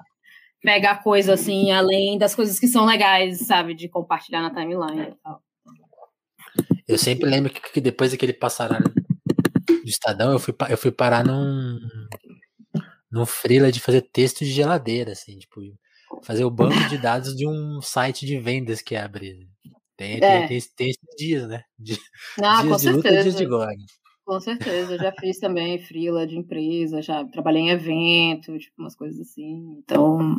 Pegar 0.61 1.03
coisa 1.03 1.35
assim, 1.35 1.71
além 1.71 2.19
das 2.19 2.35
coisas 2.35 2.59
que 2.59 2.67
são 2.67 2.85
legais, 2.85 3.39
sabe? 3.47 3.73
De 3.73 3.89
compartilhar 3.89 4.43
na 4.43 4.51
timeline 4.51 5.13
e 5.13 5.15
tal. 5.23 5.43
Eu 6.87 6.99
sempre 6.99 7.31
lembro 7.31 7.53
que, 7.53 7.61
que 7.61 7.81
depois 7.81 8.11
daquele 8.11 8.33
passaralho 8.33 8.93
do 9.67 9.89
Estadão, 9.89 10.33
eu 10.33 10.41
fui, 10.41 10.53
eu 10.69 10.77
fui 10.77 10.91
parar 10.91 11.25
num, 11.25 11.79
num 13.11 13.25
freela 13.25 13.71
de 13.71 13.79
fazer 13.79 14.03
texto 14.03 14.41
de 14.41 14.51
geladeira, 14.51 15.13
assim, 15.13 15.39
tipo, 15.39 15.61
fazer 16.23 16.45
o 16.45 16.51
banco 16.51 16.89
de 16.89 16.99
dados 16.99 17.37
de 17.37 17.47
um 17.47 17.81
site 17.81 18.27
de 18.27 18.39
vendas 18.39 18.83
que 18.83 18.97
abre. 18.97 19.49
Tem, 19.97 20.17
é. 20.17 20.19
tem, 20.19 20.49
tem, 20.49 20.61
tem, 20.77 20.91
esses 20.91 21.17
dias, 21.17 21.49
né? 21.49 21.63
De, 21.79 21.97
ah, 22.43 22.63
dias 22.63 22.69
com 22.69 22.77
de 22.77 22.83
certeza. 22.83 22.97
luta 22.97 23.23
dias 23.23 23.37
de 23.37 23.47
glória. 23.47 23.87
Com 24.31 24.39
certeza, 24.39 24.93
eu 24.93 24.99
já 24.99 25.11
fiz 25.11 25.41
também 25.41 25.77
freela 25.81 26.25
de 26.25 26.39
empresa, 26.39 27.03
já 27.03 27.25
trabalhei 27.25 27.63
em 27.63 27.71
evento, 27.71 28.57
tipo, 28.61 28.81
umas 28.81 28.95
coisas 28.95 29.21
assim. 29.21 29.77
Então, 29.79 30.39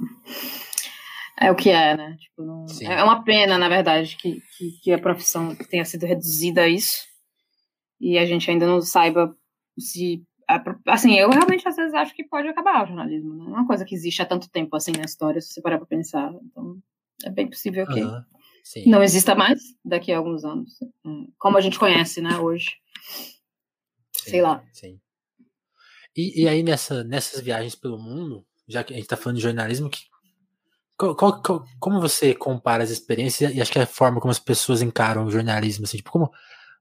é 1.38 1.52
o 1.52 1.56
que 1.58 1.70
é, 1.72 1.98
né? 1.98 2.16
Tipo, 2.18 2.42
não... 2.42 2.66
é 2.84 3.04
uma 3.04 3.22
pena, 3.22 3.58
na 3.58 3.68
verdade, 3.68 4.16
que, 4.16 4.42
que, 4.58 4.72
que, 4.82 4.94
a 4.94 4.98
profissão 4.98 5.54
tenha 5.70 5.84
sido 5.84 6.06
reduzida 6.06 6.62
a 6.62 6.70
isso 6.70 7.06
e 8.00 8.18
a 8.18 8.26
gente 8.26 8.50
ainda 8.50 8.66
não 8.66 8.80
saiba 8.80 9.36
se. 9.78 10.24
Assim, 10.88 11.20
eu 11.20 11.30
realmente 11.30 11.68
às 11.68 11.76
vezes 11.76 11.94
acho 11.94 12.16
que 12.16 12.24
pode 12.24 12.48
acabar 12.48 12.86
o 12.86 12.88
jornalismo, 12.88 13.36
né? 13.36 13.44
É 13.44 13.50
uma 13.50 13.68
coisa 13.68 13.84
que 13.84 13.94
existe 13.94 14.22
há 14.22 14.26
tanto 14.26 14.50
tempo 14.50 14.74
assim 14.74 14.94
na 14.94 15.04
história, 15.04 15.42
se 15.42 15.52
você 15.52 15.62
parar 15.62 15.80
pra 15.80 15.86
pensar. 15.86 16.32
Então, 16.46 16.78
é 17.26 17.30
bem 17.30 17.50
possível 17.50 17.86
que 17.88 18.02
uhum, 18.02 18.24
não 18.86 19.04
exista 19.04 19.36
mais 19.36 19.60
daqui 19.84 20.14
a 20.14 20.18
alguns 20.18 20.46
anos, 20.46 20.82
é, 20.82 20.88
como 21.38 21.58
a 21.58 21.62
gente 21.62 21.78
conhece, 21.78 22.22
né, 22.22 22.38
hoje. 22.38 22.80
Sim, 24.24 24.32
sei 24.32 24.42
lá. 24.42 24.64
Sim. 24.74 25.00
E, 26.16 26.44
e 26.44 26.48
aí 26.48 26.64
nessa, 26.64 27.04
nessas 27.04 27.42
viagens 27.42 27.76
pelo 27.76 27.98
mundo, 27.98 28.46
já 28.68 28.84
que 28.84 28.94
a 28.94 28.96
gente 28.96 29.06
está 29.06 29.18
falando 29.18 29.38
de 29.38 29.44
jornalismo, 29.44 29.90
que, 29.90 30.02
qual, 30.98 31.16
qual, 31.16 31.66
como 31.80 32.00
você 32.00 32.34
compara 32.34 32.84
as 32.84 32.90
experiências 32.90 33.54
e 33.56 33.62
acho 33.62 33.72
que 33.72 33.80
a 33.80 33.88
forma 33.88 34.20
como 34.20 34.32
as 34.32 34.40
pessoas 34.40 34.82
encaram 34.82 35.26
o 35.26 35.32
jornalismo, 35.32 35.86
assim, 35.86 35.98
tipo, 35.98 36.12
como 36.12 36.32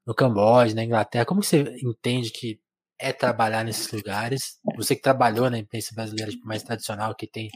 no 0.07 0.15
Camboja, 0.15 0.75
na 0.75 0.85
Inglaterra, 0.85 1.25
como 1.25 1.43
você 1.43 1.77
entende 1.83 2.31
que 2.31 2.61
é 2.99 3.13
trabalhar 3.13 3.65
nesses 3.65 3.91
lugares? 3.91 4.59
Você 4.77 4.95
que 4.95 5.03
trabalhou 5.03 5.49
na 5.49 5.59
imprensa 5.59 5.95
brasileira 5.95 6.31
tipo, 6.31 6.47
mais 6.47 6.63
tradicional, 6.63 7.15
que 7.15 7.27
tem 7.27 7.49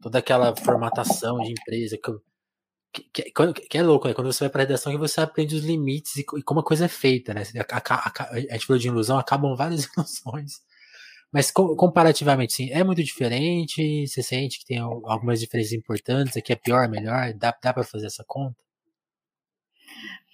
toda 0.00 0.18
aquela 0.18 0.56
formatação 0.56 1.38
de 1.38 1.52
empresa, 1.52 1.96
que, 2.92 3.02
que, 3.04 3.32
que, 3.68 3.78
é 3.78 3.82
louco, 3.82 4.06
né? 4.06 4.14
Quando 4.14 4.32
você 4.32 4.44
vai 4.44 4.50
pra 4.50 4.62
redação 4.62 4.96
você 4.98 5.20
aprende 5.20 5.54
os 5.54 5.64
limites 5.64 6.16
e, 6.16 6.20
e 6.20 6.42
como 6.42 6.60
a 6.60 6.64
coisa 6.64 6.84
é 6.84 6.88
feita, 6.88 7.32
né? 7.32 7.42
A, 7.70 7.76
a, 7.76 8.08
a, 8.08 8.30
a, 8.32 8.40
gente 8.40 8.66
falou 8.66 8.78
de 8.78 8.88
ilusão, 8.88 9.18
acabam 9.18 9.56
várias 9.56 9.84
ilusões. 9.96 10.60
Mas 11.32 11.50
comparativamente, 11.50 12.52
sim, 12.52 12.70
é 12.70 12.84
muito 12.84 13.02
diferente. 13.02 14.06
Você 14.06 14.22
sente 14.22 14.58
que 14.58 14.66
tem 14.66 14.78
algumas 14.78 15.40
diferenças 15.40 15.72
importantes, 15.72 16.36
aqui 16.36 16.52
é 16.52 16.56
pior, 16.56 16.86
melhor? 16.90 17.32
Dá, 17.32 17.56
dá 17.62 17.72
para 17.72 17.84
fazer 17.84 18.06
essa 18.06 18.22
conta? 18.26 18.62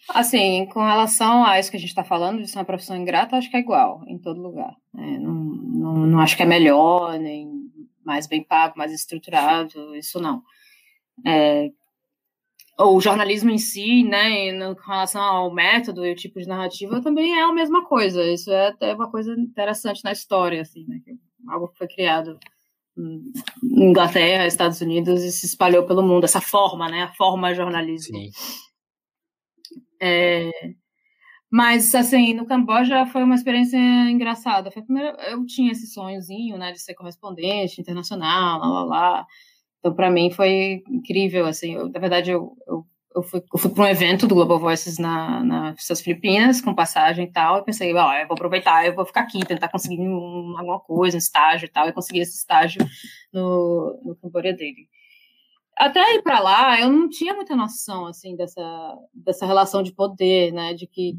Assim, 0.08 0.66
com 0.72 0.80
relação 0.80 1.44
a 1.44 1.60
isso 1.60 1.70
que 1.70 1.76
a 1.76 1.80
gente 1.80 1.90
está 1.90 2.02
falando, 2.02 2.42
de 2.42 2.48
ser 2.48 2.58
uma 2.58 2.64
profissão 2.64 2.96
ingrata, 2.96 3.36
acho 3.36 3.48
que 3.48 3.56
é 3.56 3.60
igual 3.60 4.02
em 4.08 4.18
todo 4.18 4.42
lugar. 4.42 4.74
É, 4.96 5.18
não, 5.18 5.34
não, 5.34 5.94
não 6.06 6.20
acho 6.20 6.36
que 6.36 6.42
é 6.42 6.46
melhor, 6.46 7.16
nem 7.18 7.70
mais 8.04 8.26
bem 8.26 8.42
pago, 8.42 8.76
mais 8.76 8.92
estruturado, 8.92 9.94
isso 9.94 10.18
não. 10.18 10.42
É, 11.26 11.70
o 12.78 13.00
jornalismo 13.00 13.50
em 13.50 13.58
si, 13.58 14.04
né, 14.04 14.30
em 14.30 14.74
relação 14.86 15.20
ao 15.22 15.52
método 15.52 16.06
e 16.06 16.12
o 16.12 16.16
tipo 16.16 16.40
de 16.40 16.46
narrativa, 16.46 17.02
também 17.02 17.38
é 17.38 17.42
a 17.42 17.52
mesma 17.52 17.84
coisa. 17.84 18.22
Isso 18.24 18.50
é 18.50 18.68
até 18.68 18.94
uma 18.94 19.10
coisa 19.10 19.32
interessante 19.34 20.04
na 20.04 20.12
história, 20.12 20.62
assim, 20.62 20.84
né, 20.86 21.00
algo 21.48 21.68
que 21.68 21.78
foi 21.78 21.88
criado 21.88 22.38
em 22.96 23.32
Inglaterra, 23.90 24.46
Estados 24.46 24.80
Unidos 24.80 25.22
e 25.22 25.32
se 25.32 25.46
espalhou 25.46 25.86
pelo 25.86 26.02
mundo. 26.02 26.24
Essa 26.24 26.40
forma, 26.40 26.88
né, 26.88 27.04
a 27.04 27.12
forma 27.14 27.54
jornalismo. 27.54 28.18
Sim. 28.18 28.30
É, 30.00 30.50
mas, 31.50 31.94
assim, 31.94 32.34
no 32.34 32.46
Camboja 32.46 33.06
foi 33.06 33.22
uma 33.22 33.34
experiência 33.34 33.78
engraçada. 34.10 34.70
Foi 34.70 34.82
a 34.82 34.84
primeira, 34.84 35.16
eu 35.30 35.46
tinha 35.46 35.72
esse 35.72 35.86
sonhozinho, 35.86 36.58
né, 36.58 36.72
de 36.72 36.80
ser 36.80 36.94
correspondente 36.94 37.80
internacional, 37.80 38.60
lá, 38.60 38.68
lá, 38.68 38.84
lá. 38.84 39.26
Então, 39.78 39.94
para 39.94 40.10
mim, 40.10 40.30
foi 40.30 40.82
incrível, 40.88 41.46
assim. 41.46 41.74
Eu, 41.74 41.88
na 41.88 42.00
verdade, 42.00 42.30
eu, 42.30 42.56
eu 42.66 42.84
eu 43.18 43.22
fui, 43.22 43.42
fui 43.56 43.70
para 43.70 43.84
um 43.84 43.86
evento 43.86 44.26
do 44.26 44.34
Global 44.34 44.58
Voices 44.58 44.98
na, 44.98 45.42
nas 45.42 46.00
Filipinas, 46.00 46.60
com 46.60 46.74
passagem 46.74 47.24
e 47.24 47.32
tal, 47.32 47.58
e 47.58 47.64
pensei, 47.64 47.92
ó, 47.94 48.12
eu 48.14 48.26
vou 48.26 48.34
aproveitar, 48.34 48.86
eu 48.86 48.94
vou 48.94 49.04
ficar 49.04 49.22
aqui, 49.22 49.44
tentar 49.44 49.68
conseguir 49.68 50.00
um, 50.00 50.56
alguma 50.56 50.80
coisa, 50.80 51.16
um 51.16 51.18
estágio 51.18 51.66
e 51.66 51.68
tal, 51.68 51.88
e 51.88 51.92
consegui 51.92 52.20
esse 52.20 52.36
estágio 52.36 52.80
no, 53.32 54.00
no 54.04 54.16
Camboria 54.16 54.54
dele. 54.54 54.88
Até 55.76 56.14
ir 56.14 56.22
para 56.22 56.40
lá, 56.40 56.80
eu 56.80 56.90
não 56.90 57.08
tinha 57.08 57.34
muita 57.34 57.54
noção, 57.56 58.06
assim, 58.06 58.36
dessa, 58.36 58.98
dessa 59.14 59.46
relação 59.46 59.82
de 59.82 59.92
poder, 59.92 60.52
né, 60.52 60.74
de 60.74 60.86
que, 60.86 61.14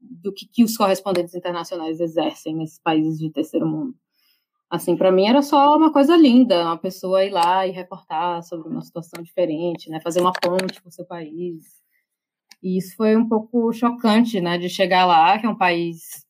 do 0.00 0.32
que, 0.32 0.46
que 0.46 0.64
os 0.64 0.76
correspondentes 0.76 1.34
internacionais 1.34 2.00
exercem 2.00 2.54
nesses 2.54 2.78
países 2.78 3.18
de 3.18 3.30
terceiro 3.30 3.66
mundo. 3.66 3.94
Assim, 4.72 4.96
para 4.96 5.12
mim 5.12 5.26
era 5.26 5.42
só 5.42 5.76
uma 5.76 5.92
coisa 5.92 6.16
linda, 6.16 6.64
uma 6.64 6.78
pessoa 6.78 7.22
ir 7.22 7.28
lá 7.28 7.66
e 7.66 7.70
reportar 7.70 8.42
sobre 8.42 8.70
uma 8.70 8.80
situação 8.80 9.22
diferente, 9.22 9.90
né, 9.90 10.00
fazer 10.00 10.18
uma 10.22 10.32
ponte 10.32 10.80
com 10.80 10.88
o 10.88 10.92
seu 10.92 11.04
país. 11.04 11.62
E 12.62 12.78
isso 12.78 12.96
foi 12.96 13.14
um 13.14 13.28
pouco 13.28 13.70
chocante, 13.74 14.40
né, 14.40 14.56
de 14.56 14.70
chegar 14.70 15.04
lá, 15.04 15.38
que 15.38 15.44
é 15.44 15.48
um 15.50 15.58
país 15.58 16.24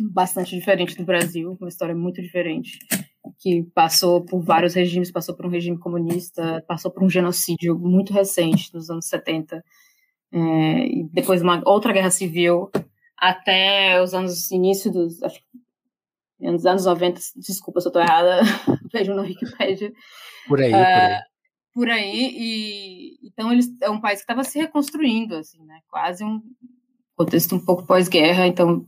bastante 0.00 0.56
diferente 0.56 0.96
do 0.96 1.04
Brasil, 1.04 1.54
uma 1.60 1.68
história 1.68 1.94
muito 1.94 2.22
diferente, 2.22 2.78
que 3.38 3.62
passou 3.74 4.24
por 4.24 4.40
vários 4.40 4.72
regimes, 4.72 5.12
passou 5.12 5.36
por 5.36 5.44
um 5.44 5.50
regime 5.50 5.78
comunista, 5.78 6.64
passou 6.66 6.90
por 6.90 7.04
um 7.04 7.10
genocídio 7.10 7.78
muito 7.78 8.10
recente, 8.10 8.72
nos 8.72 8.88
anos 8.88 9.06
70, 9.06 9.62
é, 10.32 10.38
e 10.86 11.04
depois 11.12 11.42
uma 11.42 11.60
outra 11.66 11.92
guerra 11.92 12.10
civil, 12.10 12.70
até 13.18 14.02
os 14.02 14.14
anos 14.14 14.50
início 14.50 14.90
dos 14.90 15.22
acho, 15.22 15.42
nos 16.40 16.66
anos 16.66 16.84
90, 16.84 17.20
desculpa 17.36 17.80
se 17.80 17.88
eu 17.88 17.90
estou 17.90 18.02
errada, 18.02 18.40
vejo 18.92 19.14
no 19.14 19.22
Wikipedia. 19.22 19.92
Por 20.48 20.60
aí, 20.60 20.70
uh, 20.70 20.74
por 20.74 20.78
aí. 20.78 21.20
Por 21.72 21.88
aí, 21.88 22.30
e 22.34 23.28
então 23.28 23.52
eles 23.52 23.68
é 23.80 23.88
um 23.88 24.00
país 24.00 24.18
que 24.18 24.24
estava 24.24 24.42
se 24.42 24.58
reconstruindo, 24.58 25.36
assim, 25.36 25.64
né? 25.64 25.80
Quase 25.88 26.24
um 26.24 26.40
contexto 27.16 27.54
um 27.54 27.64
pouco 27.64 27.86
pós-guerra, 27.86 28.46
então 28.46 28.84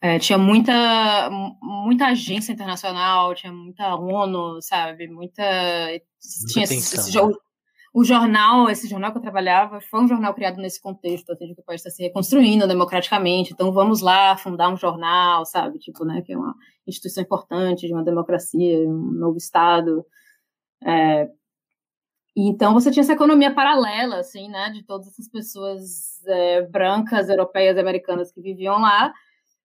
é, 0.00 0.18
tinha 0.18 0.38
muita 0.38 1.28
muita 1.60 2.06
agência 2.06 2.52
internacional, 2.52 3.34
tinha 3.34 3.52
muita 3.52 3.96
ONU, 3.96 4.60
sabe? 4.60 5.08
Muita, 5.08 5.42
muita 5.42 6.52
tinha 6.52 6.64
esse, 6.64 6.76
esse, 6.76 7.10
jogo, 7.10 7.36
o 7.96 8.04
jornal, 8.04 8.68
esse 8.68 8.86
jornal 8.86 9.10
que 9.10 9.16
eu 9.16 9.22
trabalhava, 9.22 9.80
foi 9.80 10.02
um 10.02 10.06
jornal 10.06 10.34
criado 10.34 10.58
nesse 10.58 10.78
contexto, 10.78 11.32
assim, 11.32 11.54
que 11.54 11.62
país 11.62 11.80
está 11.80 11.88
se 11.88 12.02
reconstruindo 12.02 12.68
democraticamente, 12.68 13.54
então 13.54 13.72
vamos 13.72 14.02
lá 14.02 14.36
fundar 14.36 14.68
um 14.68 14.76
jornal, 14.76 15.46
sabe, 15.46 15.78
tipo, 15.78 16.04
né, 16.04 16.20
que 16.20 16.34
é 16.34 16.36
uma 16.36 16.54
instituição 16.86 17.22
importante 17.22 17.86
de 17.86 17.94
uma 17.94 18.04
democracia, 18.04 18.80
um 18.80 19.12
novo 19.12 19.38
Estado. 19.38 20.04
É, 20.84 21.26
então 22.36 22.74
você 22.74 22.90
tinha 22.90 23.00
essa 23.00 23.14
economia 23.14 23.54
paralela, 23.54 24.18
assim, 24.18 24.46
né, 24.50 24.68
de 24.68 24.84
todas 24.84 25.06
essas 25.06 25.30
pessoas 25.30 26.22
é, 26.26 26.68
brancas, 26.68 27.30
europeias, 27.30 27.78
americanas 27.78 28.30
que 28.30 28.42
viviam 28.42 28.78
lá, 28.78 29.10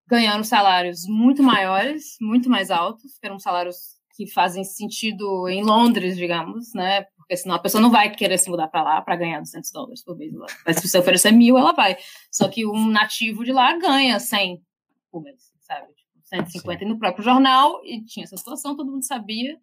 ganhando 0.07 0.45
salários 0.45 1.01
muito 1.05 1.43
maiores, 1.43 2.15
muito 2.21 2.50
mais 2.50 2.71
altos, 2.71 3.19
que 3.19 3.27
eram 3.27 3.38
salários 3.38 4.00
que 4.15 4.25
fazem 4.31 4.63
sentido 4.63 5.50
em 5.50 5.63
Londres, 5.63 6.15
digamos, 6.15 6.73
né? 6.73 7.05
Porque 7.31 7.43
senão 7.43 7.55
a 7.55 7.59
pessoa 7.59 7.81
não 7.81 7.89
vai 7.89 8.13
querer 8.13 8.38
se 8.38 8.50
mudar 8.50 8.67
para 8.67 8.83
lá 8.83 9.01
para 9.01 9.15
ganhar 9.15 9.39
200 9.39 9.71
dólares 9.71 10.03
por 10.03 10.17
mês. 10.17 10.33
Mas 10.65 10.75
se 10.75 10.89
você 10.89 10.97
oferecer 10.97 11.31
mil, 11.31 11.57
ela 11.57 11.71
vai. 11.71 11.95
Só 12.29 12.50
que 12.50 12.65
um 12.65 12.88
nativo 12.88 13.45
de 13.45 13.53
lá 13.53 13.77
ganha 13.77 14.19
100 14.19 14.61
por 15.09 15.23
mês, 15.23 15.41
sabe? 15.61 15.88
150 16.25 16.79
Sim. 16.79 16.89
no 16.91 17.00
próprio 17.00 17.23
jornal, 17.23 17.79
e 17.85 18.03
tinha 18.03 18.25
essa 18.25 18.35
situação, 18.35 18.75
todo 18.75 18.91
mundo 18.91 19.05
sabia. 19.05 19.57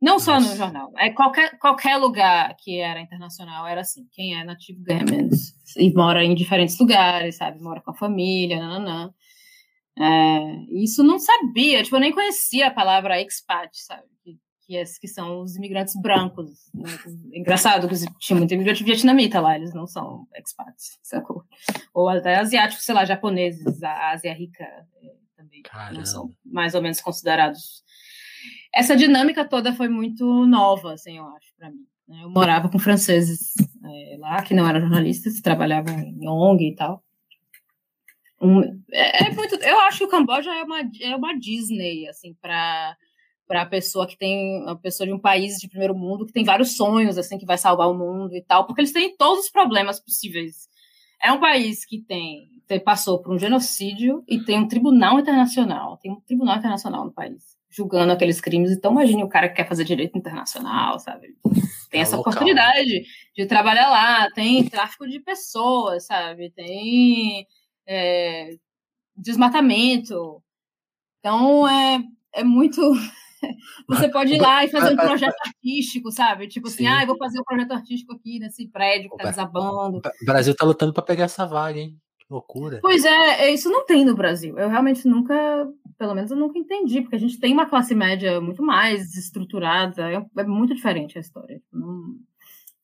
Não 0.00 0.20
só 0.20 0.38
no 0.38 0.54
jornal, 0.54 0.92
é 0.96 1.10
qualquer, 1.10 1.58
qualquer 1.58 1.96
lugar 1.96 2.56
que 2.56 2.78
era 2.78 3.00
internacional 3.00 3.66
era 3.66 3.80
assim. 3.80 4.06
Quem 4.12 4.38
é 4.38 4.44
nativo 4.44 4.80
ganha 4.84 5.02
menos. 5.04 5.56
E 5.76 5.92
mora 5.92 6.24
em 6.24 6.36
diferentes 6.36 6.78
lugares, 6.78 7.34
sabe? 7.34 7.60
Mora 7.60 7.80
com 7.80 7.90
a 7.90 7.94
família, 7.94 8.60
nananã. 8.60 9.12
É, 9.98 10.54
isso 10.70 11.02
não 11.02 11.18
sabia, 11.18 11.82
tipo, 11.82 11.96
eu 11.96 12.00
nem 12.00 12.12
conhecia 12.12 12.68
a 12.68 12.72
palavra 12.72 13.20
expat, 13.20 13.76
sabe? 13.76 14.12
Que, 14.72 14.78
é, 14.78 14.84
que 14.84 15.06
são 15.06 15.42
os 15.42 15.54
imigrantes 15.54 15.94
brancos. 16.00 16.70
Né? 16.72 16.88
Engraçado 17.34 17.86
que 17.86 17.94
tinha 18.18 18.38
muito 18.38 18.54
imigrante 18.54 18.82
vietnamita 18.82 19.38
lá, 19.38 19.54
eles 19.54 19.74
não 19.74 19.86
são 19.86 20.26
expats, 20.34 20.98
sacou? 21.02 21.44
Ou 21.92 22.08
até 22.08 22.36
asiáticos, 22.36 22.82
sei 22.82 22.94
lá, 22.94 23.04
japoneses, 23.04 23.82
a 23.82 24.12
Ásia 24.12 24.32
rica 24.32 24.64
é, 24.64 25.14
também 25.36 25.60
Caramba. 25.60 25.98
não 25.98 26.06
são 26.06 26.30
mais 26.42 26.74
ou 26.74 26.80
menos 26.80 27.02
considerados. 27.02 27.84
Essa 28.74 28.96
dinâmica 28.96 29.44
toda 29.44 29.74
foi 29.74 29.90
muito 29.90 30.24
nova, 30.46 30.94
assim, 30.94 31.18
eu 31.18 31.26
acho, 31.26 31.54
para 31.58 31.68
mim. 31.68 31.86
Né? 32.08 32.22
Eu 32.22 32.30
morava 32.30 32.70
com 32.70 32.78
franceses 32.78 33.52
é, 33.84 34.16
lá, 34.18 34.40
que 34.42 34.54
não 34.54 34.66
eram 34.66 34.80
jornalistas, 34.80 35.42
trabalhavam 35.42 35.98
em 35.98 36.26
ONG 36.26 36.68
e 36.70 36.74
tal. 36.74 37.04
Um, 38.40 38.62
é, 38.90 39.26
é, 39.26 39.30
muito. 39.34 39.54
Eu 39.56 39.80
acho 39.80 39.98
que 39.98 40.04
o 40.04 40.08
Camboja 40.08 40.50
é 40.50 40.62
uma, 40.62 40.80
é 41.02 41.14
uma 41.14 41.38
Disney, 41.38 42.08
assim, 42.08 42.34
para 42.40 42.96
para 43.52 43.62
a 43.62 43.66
pessoa 43.66 44.06
que 44.06 44.16
tem 44.16 44.64
a 44.66 44.74
pessoa 44.74 45.06
de 45.06 45.12
um 45.12 45.18
país 45.18 45.58
de 45.58 45.68
primeiro 45.68 45.94
mundo 45.94 46.24
que 46.24 46.32
tem 46.32 46.42
vários 46.42 46.74
sonhos 46.74 47.18
assim 47.18 47.36
que 47.36 47.44
vai 47.44 47.58
salvar 47.58 47.90
o 47.90 47.94
mundo 47.94 48.34
e 48.34 48.40
tal 48.40 48.66
porque 48.66 48.80
eles 48.80 48.92
têm 48.92 49.14
todos 49.14 49.44
os 49.44 49.50
problemas 49.50 50.00
possíveis 50.00 50.70
é 51.22 51.30
um 51.30 51.38
país 51.38 51.84
que 51.84 52.00
tem, 52.00 52.48
passou 52.84 53.20
por 53.20 53.32
um 53.32 53.38
genocídio 53.38 54.24
e 54.26 54.40
tem 54.40 54.58
um 54.58 54.66
tribunal 54.66 55.20
internacional 55.20 55.98
tem 55.98 56.10
um 56.10 56.20
tribunal 56.20 56.56
internacional 56.56 57.04
no 57.04 57.12
país 57.12 57.56
julgando 57.68 58.12
aqueles 58.12 58.40
crimes 58.40 58.70
então 58.70 58.92
imagine 58.92 59.22
o 59.22 59.28
cara 59.28 59.50
que 59.50 59.56
quer 59.56 59.68
fazer 59.68 59.84
direito 59.84 60.16
internacional 60.16 60.98
sabe 60.98 61.36
tem 61.90 62.00
é 62.00 62.02
essa 62.02 62.16
local. 62.16 62.32
oportunidade 62.32 63.04
de 63.36 63.46
trabalhar 63.46 63.90
lá 63.90 64.30
tem 64.30 64.66
tráfico 64.66 65.06
de 65.06 65.20
pessoas 65.20 66.06
sabe 66.06 66.50
tem 66.50 67.46
é, 67.86 68.56
desmatamento. 69.16 70.42
Então 71.18 71.68
é, 71.68 72.02
é 72.34 72.44
muito. 72.44 72.80
Você 73.88 74.08
pode 74.08 74.34
ir 74.34 74.40
lá 74.40 74.64
e 74.64 74.68
fazer 74.68 74.94
um 74.94 74.96
projeto 74.96 75.34
artístico, 75.46 76.10
sabe? 76.10 76.48
Tipo 76.48 76.68
assim, 76.68 76.84
Sim. 76.84 76.86
ah, 76.86 77.02
eu 77.02 77.06
vou 77.06 77.16
fazer 77.16 77.40
um 77.40 77.44
projeto 77.44 77.72
artístico 77.72 78.12
aqui 78.14 78.38
nesse 78.38 78.68
prédio 78.68 79.10
que 79.10 79.16
tá 79.16 79.30
desabando. 79.30 79.98
O 79.98 80.24
Brasil 80.24 80.54
tá 80.54 80.64
lutando 80.64 80.92
para 80.92 81.02
pegar 81.02 81.24
essa 81.24 81.46
vaga, 81.46 81.78
hein? 81.78 81.96
Que 82.18 82.26
loucura. 82.30 82.78
Pois 82.80 83.04
é, 83.04 83.44
é, 83.44 83.50
isso 83.52 83.68
não 83.70 83.84
tem 83.84 84.04
no 84.04 84.14
Brasil. 84.14 84.58
Eu 84.58 84.68
realmente 84.68 85.06
nunca, 85.06 85.68
pelo 85.98 86.14
menos 86.14 86.30
eu 86.30 86.36
nunca 86.36 86.58
entendi, 86.58 87.02
porque 87.02 87.16
a 87.16 87.20
gente 87.20 87.38
tem 87.38 87.52
uma 87.52 87.66
classe 87.66 87.94
média 87.94 88.40
muito 88.40 88.62
mais 88.62 89.14
estruturada, 89.16 90.10
é, 90.10 90.24
é 90.36 90.44
muito 90.44 90.74
diferente 90.74 91.18
a 91.18 91.20
história. 91.20 91.60
Não, 91.72 92.16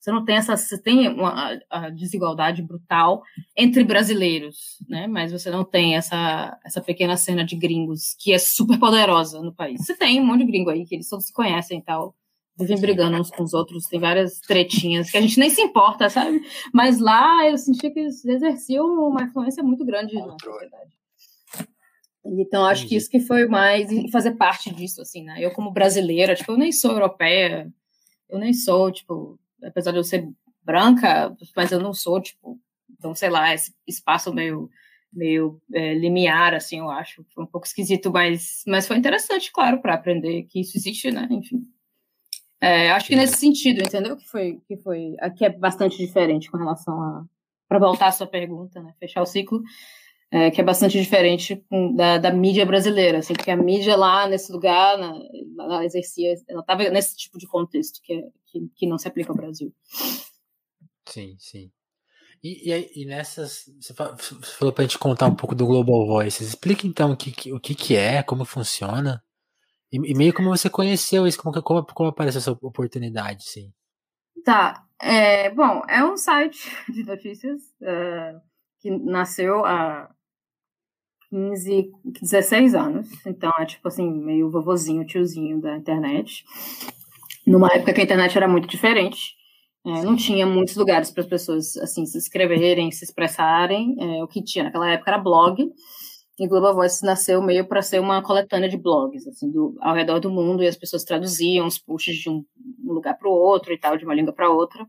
você 0.08 0.12
não 0.12 0.24
tem 0.24 0.36
essa, 0.36 0.56
você 0.56 0.80
tem 0.80 1.08
uma 1.08 1.58
a 1.68 1.90
desigualdade 1.90 2.62
brutal 2.62 3.22
entre 3.56 3.84
brasileiros, 3.84 4.78
né? 4.88 5.06
Mas 5.06 5.32
você 5.32 5.50
não 5.50 5.64
tem 5.64 5.96
essa 5.96 6.58
essa 6.64 6.80
pequena 6.80 7.16
cena 7.16 7.44
de 7.44 7.54
gringos 7.54 8.14
que 8.18 8.32
é 8.32 8.38
super 8.38 8.78
poderosa 8.78 9.42
no 9.42 9.54
país. 9.54 9.84
Você 9.84 9.94
tem 9.94 10.20
um 10.20 10.24
monte 10.24 10.40
de 10.40 10.46
gringo 10.46 10.70
aí 10.70 10.86
que 10.86 10.94
eles 10.94 11.08
todos 11.08 11.26
se 11.26 11.32
conhecem 11.32 11.78
e 11.78 11.82
tal, 11.82 12.14
vivem 12.58 12.80
brigando 12.80 13.18
uns 13.18 13.30
com 13.30 13.42
os 13.42 13.52
outros, 13.52 13.86
tem 13.86 14.00
várias 14.00 14.40
tretinhas 14.40 15.10
que 15.10 15.18
a 15.18 15.20
gente 15.20 15.38
nem 15.38 15.50
se 15.50 15.60
importa, 15.60 16.08
sabe? 16.08 16.40
Mas 16.72 16.98
lá 16.98 17.46
eu 17.46 17.58
senti 17.58 17.90
que 17.90 18.00
eles 18.00 18.24
exerciam 18.24 18.86
uma 18.86 19.24
influência 19.24 19.62
muito 19.62 19.84
grande 19.84 20.14
na 20.14 20.36
sociedade. 20.38 20.96
Então, 22.24 22.64
acho 22.64 22.86
que 22.86 22.96
isso 22.96 23.08
que 23.08 23.20
foi 23.20 23.46
mais 23.46 23.88
fazer 24.10 24.32
parte 24.32 24.70
disso, 24.74 25.00
assim, 25.00 25.22
né? 25.24 25.36
Eu, 25.38 25.50
como 25.52 25.70
brasileira, 25.70 26.34
tipo, 26.34 26.52
eu 26.52 26.58
nem 26.58 26.72
sou 26.72 26.92
europeia, 26.92 27.72
eu 28.28 28.38
nem 28.38 28.52
sou, 28.52 28.92
tipo, 28.92 29.38
apesar 29.62 29.92
de 29.92 29.98
eu 29.98 30.04
ser 30.04 30.28
branca, 30.62 31.34
mas 31.56 31.72
eu 31.72 31.80
não 31.80 31.94
sou, 31.94 32.20
tipo, 32.20 32.60
então, 32.90 33.14
sei 33.14 33.30
lá, 33.30 33.54
esse 33.54 33.74
espaço 33.86 34.32
meio, 34.32 34.68
meio 35.12 35.60
é, 35.72 35.94
limiar, 35.94 36.54
assim, 36.54 36.78
eu 36.78 36.90
acho. 36.90 37.24
Foi 37.34 37.44
um 37.44 37.46
pouco 37.46 37.66
esquisito, 37.66 38.10
mas, 38.10 38.62
mas 38.66 38.86
foi 38.86 38.96
interessante, 38.96 39.52
claro, 39.52 39.80
para 39.80 39.94
aprender 39.94 40.44
que 40.44 40.60
isso 40.60 40.76
existe, 40.76 41.10
né? 41.10 41.26
Enfim. 41.30 41.62
É, 42.60 42.90
acho 42.90 43.06
que 43.06 43.16
nesse 43.16 43.36
sentido, 43.36 43.80
entendeu? 43.80 44.16
Que 44.16 44.26
foi, 44.26 44.60
que 44.66 44.76
foi, 44.78 45.14
aqui 45.20 45.44
é 45.44 45.48
bastante 45.48 45.96
diferente 45.96 46.50
com 46.50 46.56
relação 46.56 47.00
a, 47.00 47.24
para 47.68 47.78
voltar 47.78 48.08
à 48.08 48.12
sua 48.12 48.26
pergunta, 48.26 48.82
né? 48.82 48.92
Fechar 48.98 49.22
o 49.22 49.26
ciclo, 49.26 49.62
é, 50.30 50.50
que 50.50 50.60
é 50.60 50.64
bastante 50.64 50.98
diferente 50.98 51.64
da, 51.96 52.18
da 52.18 52.30
mídia 52.30 52.66
brasileira, 52.66 53.18
assim, 53.18 53.34
porque 53.34 53.50
a 53.50 53.56
mídia 53.56 53.96
lá 53.96 54.26
nesse 54.26 54.52
lugar, 54.52 54.98
na, 54.98 55.18
ela 55.64 55.84
exercia, 55.84 56.34
ela 56.48 56.60
estava 56.60 56.88
nesse 56.90 57.16
tipo 57.16 57.38
de 57.38 57.46
contexto 57.46 58.00
que, 58.02 58.12
é, 58.12 58.22
que, 58.46 58.68
que, 58.74 58.86
não 58.86 58.98
se 58.98 59.08
aplica 59.08 59.32
ao 59.32 59.36
Brasil. 59.36 59.72
Sim, 61.06 61.36
sim. 61.38 61.70
E, 62.42 62.70
e, 62.70 63.02
e 63.02 63.04
nessas, 63.06 63.64
você 63.80 63.94
falou 63.94 64.72
para 64.72 64.84
a 64.84 64.86
gente 64.86 64.98
contar 64.98 65.26
um 65.26 65.34
pouco 65.34 65.54
do 65.54 65.66
Global 65.66 66.06
Voices. 66.06 66.48
Explica 66.48 66.86
então 66.86 67.12
o 67.12 67.16
que, 67.16 67.52
o 67.52 67.58
que, 67.58 67.74
que 67.74 67.96
é, 67.96 68.22
como 68.22 68.44
funciona, 68.44 69.22
e, 69.90 69.96
e 69.96 70.14
meio 70.14 70.34
como 70.34 70.50
você 70.50 70.68
conheceu 70.68 71.26
isso, 71.26 71.42
como, 71.42 71.62
como, 71.62 71.84
como 71.86 72.10
apareceu 72.10 72.38
essa 72.38 72.52
oportunidade, 72.52 73.44
sim. 73.44 73.72
Tá, 74.44 74.86
é, 75.00 75.50
bom, 75.50 75.82
é 75.88 76.04
um 76.04 76.16
site 76.16 76.70
de 76.92 77.02
notícias 77.02 77.60
é, 77.82 78.34
que 78.78 78.90
nasceu 78.90 79.64
há 79.64 80.14
15, 81.30 81.90
16 82.22 82.74
anos. 82.74 83.08
Então 83.26 83.52
é 83.58 83.66
tipo 83.66 83.86
assim, 83.88 84.10
meio 84.10 84.50
vovozinho, 84.50 85.06
tiozinho 85.06 85.60
da 85.60 85.76
internet. 85.76 86.44
Numa 87.46 87.68
época 87.68 87.92
que 87.92 88.00
a 88.00 88.04
internet 88.04 88.36
era 88.36 88.48
muito 88.48 88.68
diferente. 88.68 89.36
É, 89.86 90.02
não 90.02 90.16
tinha 90.16 90.46
muitos 90.46 90.76
lugares 90.76 91.10
para 91.10 91.22
as 91.22 91.28
pessoas 91.28 91.76
assim 91.78 92.04
se 92.04 92.18
escreverem, 92.18 92.90
se 92.90 93.04
expressarem. 93.04 93.96
É, 93.98 94.24
o 94.24 94.28
que 94.28 94.42
tinha 94.42 94.64
naquela 94.64 94.90
época 94.90 95.10
era 95.10 95.22
blog. 95.22 95.70
E 96.38 96.46
Global 96.46 96.74
Voices 96.74 97.02
nasceu 97.02 97.42
meio 97.42 97.66
para 97.66 97.82
ser 97.82 98.00
uma 98.00 98.22
coletânea 98.22 98.68
de 98.68 98.76
blogs 98.76 99.26
assim, 99.26 99.50
do, 99.50 99.76
ao 99.80 99.94
redor 99.94 100.20
do 100.20 100.30
mundo 100.30 100.62
e 100.62 100.68
as 100.68 100.76
pessoas 100.76 101.02
traduziam 101.02 101.66
os 101.66 101.78
posts 101.78 102.16
de 102.16 102.30
um 102.30 102.44
lugar 102.84 103.18
para 103.18 103.28
o 103.28 103.32
outro 103.32 103.72
e 103.72 103.78
tal, 103.78 103.96
de 103.96 104.04
uma 104.04 104.14
língua 104.14 104.32
para 104.32 104.48
outra. 104.48 104.86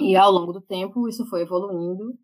E 0.00 0.14
ao 0.14 0.30
longo 0.30 0.52
do 0.52 0.60
tempo 0.60 1.08
isso 1.08 1.26
foi 1.26 1.42
evoluindo 1.42 2.16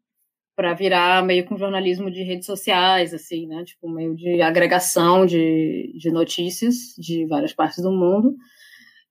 para 0.56 0.72
virar 0.72 1.22
meio 1.22 1.44
com 1.44 1.58
jornalismo 1.58 2.10
de 2.10 2.22
redes 2.22 2.46
sociais, 2.46 3.12
assim, 3.12 3.46
né? 3.46 3.62
Tipo, 3.62 3.90
meio 3.90 4.16
de 4.16 4.40
agregação 4.40 5.26
de, 5.26 5.92
de 5.98 6.10
notícias 6.10 6.94
de 6.98 7.26
várias 7.26 7.52
partes 7.52 7.82
do 7.82 7.92
mundo. 7.92 8.34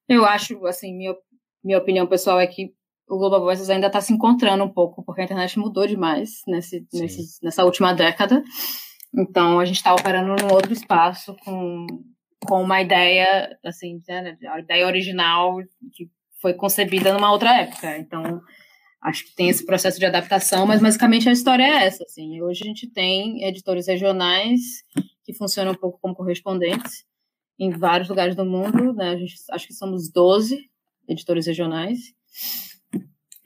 Eu 0.10 0.26
acho, 0.26 0.66
assim, 0.66 0.94
minha, 0.94 1.16
minha 1.64 1.78
opinião 1.78 2.08
pessoal 2.08 2.40
é 2.40 2.48
que 2.48 2.74
o 3.08 3.18
Global 3.20 3.42
Voices 3.42 3.70
ainda 3.70 3.88
está 3.88 4.02
se 4.02 4.12
encontrando 4.12 4.64
um 4.64 4.70
pouco, 4.70 5.04
porque 5.04 5.22
a 5.22 5.24
internet 5.24 5.60
mudou 5.60 5.86
demais 5.86 6.42
nesse, 6.48 6.84
nesse, 6.92 7.44
nessa 7.44 7.64
última 7.64 7.94
década. 7.94 8.44
Então, 9.16 9.60
a 9.60 9.66
gente 9.66 9.78
está 9.78 9.94
operando 9.94 10.36
num 10.42 10.52
outro 10.52 10.74
espaço 10.74 11.36
com, 11.46 11.86
com 12.44 12.64
uma 12.64 12.82
ideia, 12.82 13.56
assim, 13.64 14.02
né, 14.08 14.36
a 14.50 14.60
ideia 14.60 14.88
original 14.88 15.58
que 15.94 16.10
foi 16.42 16.56
concebida 16.56 17.14
numa 17.14 17.32
outra 17.32 17.62
época. 17.62 17.98
Então, 18.00 18.42
acho 19.06 19.24
que 19.26 19.36
tem 19.36 19.50
esse 19.50 19.64
processo 19.64 20.00
de 20.00 20.06
adaptação, 20.06 20.66
mas 20.66 20.82
basicamente 20.82 21.30
a 21.30 21.32
história 21.32 21.64
é 21.64 21.86
essa, 21.86 22.04
assim. 22.04 22.42
Hoje 22.42 22.64
a 22.64 22.68
gente 22.68 22.88
tem 22.88 23.44
editores 23.44 23.88
regionais 23.88 24.62
que 25.24 25.32
funcionam 25.32 25.74
um 25.74 25.76
pouco 25.76 26.00
como 26.02 26.16
correspondentes 26.16 27.06
em 27.60 27.70
vários 27.70 28.10
lugares 28.10 28.36
do 28.36 28.44
mundo, 28.44 28.94
né? 28.94 29.10
A 29.10 29.16
gente, 29.16 29.36
acho 29.52 29.68
que 29.68 29.74
somos 29.74 30.12
12 30.12 30.60
editores 31.08 31.46
regionais. 31.46 32.00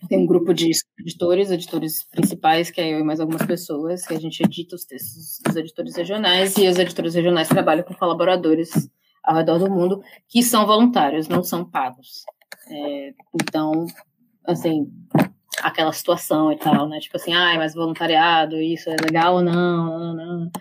Tem 0.08 0.18
um 0.18 0.25
grupo 0.25 0.54
de 0.54 0.72
editores, 0.98 1.51
editores 1.51 2.04
principais, 2.10 2.72
que 2.72 2.80
é 2.80 2.94
eu 2.94 3.00
e 3.00 3.04
mais 3.04 3.20
algumas 3.20 3.46
pessoas, 3.46 4.08
que 4.08 4.13
a 4.13 4.20
gente 4.20 4.42
edita 4.42 4.78
os 4.78 4.86
textos 4.86 5.39
dos 5.46 5.58
editores 5.58 5.94
regionais, 5.98 6.58
e 6.58 6.70
os 6.70 6.80
editores 6.80 7.16
regionais 7.16 7.50
trabalham 7.50 7.84
com 7.84 7.94
colaboradores 7.94 8.89
ao 9.22 9.36
redor 9.36 9.60
do 9.60 9.70
mundo, 9.70 10.01
que 10.30 10.42
são 10.42 10.66
voluntários, 10.66 11.28
não 11.28 11.44
são 11.44 11.70
pagos. 11.70 12.24
É, 12.70 13.13
então, 13.42 13.86
assim, 14.46 14.89
aquela 15.62 15.92
situação 15.92 16.51
e 16.51 16.58
tal, 16.58 16.88
né? 16.88 17.00
Tipo 17.00 17.18
assim, 17.18 17.34
ai, 17.34 17.58
mas 17.58 17.74
voluntariado, 17.74 18.58
isso 18.58 18.89
é 18.89 18.96
legal 18.96 19.36
ou 19.36 19.42
não, 19.42 20.00
não, 20.00 20.13
não. 20.16 20.51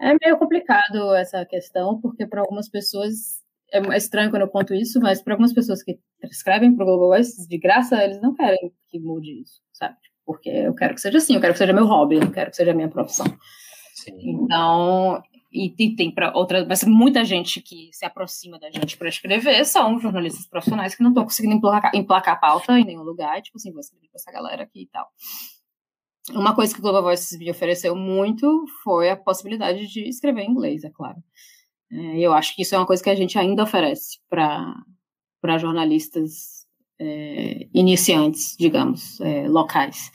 É 0.00 0.14
meio 0.24 0.38
complicado 0.38 1.14
essa 1.14 1.44
questão, 1.44 2.00
porque 2.00 2.26
para 2.26 2.40
algumas 2.40 2.68
pessoas 2.68 3.38
é 3.72 3.80
estranho 3.96 4.30
quando 4.30 4.42
eu 4.42 4.48
conto 4.48 4.74
isso, 4.74 5.00
mas 5.00 5.22
para 5.22 5.34
algumas 5.34 5.52
pessoas 5.52 5.82
que 5.82 5.98
escrevem 6.24 6.74
para 6.74 6.84
o 6.84 6.86
Global 6.86 7.08
Voice 7.08 7.46
de 7.46 7.58
graça, 7.58 8.02
eles 8.02 8.20
não 8.20 8.34
querem 8.34 8.72
que 8.88 8.98
mude 8.98 9.42
isso, 9.42 9.60
sabe? 9.72 9.96
Porque 10.24 10.48
eu 10.48 10.74
quero 10.74 10.94
que 10.94 11.00
seja 11.00 11.18
assim, 11.18 11.34
eu 11.34 11.40
quero 11.40 11.52
que 11.52 11.58
seja 11.58 11.72
meu 11.72 11.86
hobby, 11.86 12.16
eu 12.16 12.30
quero 12.30 12.50
que 12.50 12.56
seja 12.56 12.74
minha 12.74 12.88
profissão. 12.88 13.26
Sim. 13.94 14.14
Então, 14.18 15.22
e, 15.50 15.74
e 15.78 15.96
tem 15.96 16.10
para 16.10 16.36
outras, 16.36 16.66
mas 16.66 16.84
muita 16.84 17.24
gente 17.24 17.60
que 17.60 17.90
se 17.92 18.04
aproxima 18.04 18.58
da 18.58 18.70
gente 18.70 18.96
para 18.96 19.08
escrever 19.08 19.64
são 19.64 19.98
jornalistas 19.98 20.46
profissionais 20.46 20.94
que 20.94 21.02
não 21.02 21.10
estão 21.10 21.24
conseguindo 21.24 21.54
emplacar, 21.54 21.90
emplacar 21.94 22.40
pauta 22.40 22.78
em 22.78 22.84
nenhum 22.84 23.02
lugar, 23.02 23.40
tipo 23.40 23.56
assim, 23.56 23.72
vou 23.72 23.80
escrever 23.80 24.08
para 24.08 24.16
essa 24.16 24.32
galera 24.32 24.62
aqui 24.62 24.82
e 24.82 24.86
tal. 24.86 25.08
Uma 26.30 26.54
coisa 26.54 26.74
que 26.74 26.80
o 26.80 26.82
Global 26.82 27.02
Voices 27.02 27.38
me 27.38 27.50
ofereceu 27.50 27.96
muito 27.96 28.66
foi 28.84 29.08
a 29.08 29.16
possibilidade 29.16 29.86
de 29.86 30.06
escrever 30.08 30.42
em 30.42 30.50
inglês, 30.50 30.84
é 30.84 30.90
claro. 30.90 31.16
É, 31.90 32.18
eu 32.18 32.34
acho 32.34 32.54
que 32.54 32.62
isso 32.62 32.74
é 32.74 32.78
uma 32.78 32.86
coisa 32.86 33.02
que 33.02 33.08
a 33.08 33.14
gente 33.14 33.38
ainda 33.38 33.62
oferece 33.62 34.18
para 34.28 35.58
jornalistas 35.58 36.66
é, 37.00 37.66
iniciantes, 37.72 38.54
digamos, 38.58 39.18
é, 39.22 39.48
locais 39.48 40.10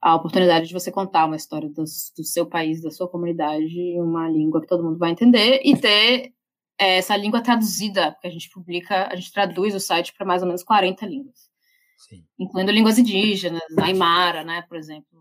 a 0.00 0.14
oportunidade 0.14 0.68
de 0.68 0.72
você 0.72 0.90
contar 0.90 1.26
uma 1.26 1.36
história 1.36 1.68
do, 1.68 1.84
do 1.84 2.24
seu 2.24 2.46
país, 2.46 2.82
da 2.82 2.90
sua 2.90 3.08
comunidade, 3.08 3.78
em 3.78 4.00
uma 4.00 4.28
língua 4.28 4.60
que 4.60 4.66
todo 4.66 4.82
mundo 4.82 4.98
vai 4.98 5.10
entender 5.10 5.60
e 5.62 5.76
ter 5.76 6.32
é, 6.78 6.96
essa 6.96 7.16
língua 7.16 7.42
traduzida, 7.42 8.12
porque 8.12 8.26
a 8.26 8.30
gente 8.30 8.48
publica, 8.48 9.08
a 9.12 9.14
gente 9.14 9.30
traduz 9.30 9.74
o 9.74 9.80
site 9.80 10.14
para 10.14 10.26
mais 10.26 10.40
ou 10.40 10.48
menos 10.48 10.62
40 10.62 11.04
línguas, 11.04 11.50
Sim. 11.98 12.24
incluindo 12.38 12.72
línguas 12.72 12.98
indígenas, 12.98 13.60
Aymara, 13.78 14.42
né, 14.42 14.62
por 14.62 14.78
exemplo. 14.78 15.20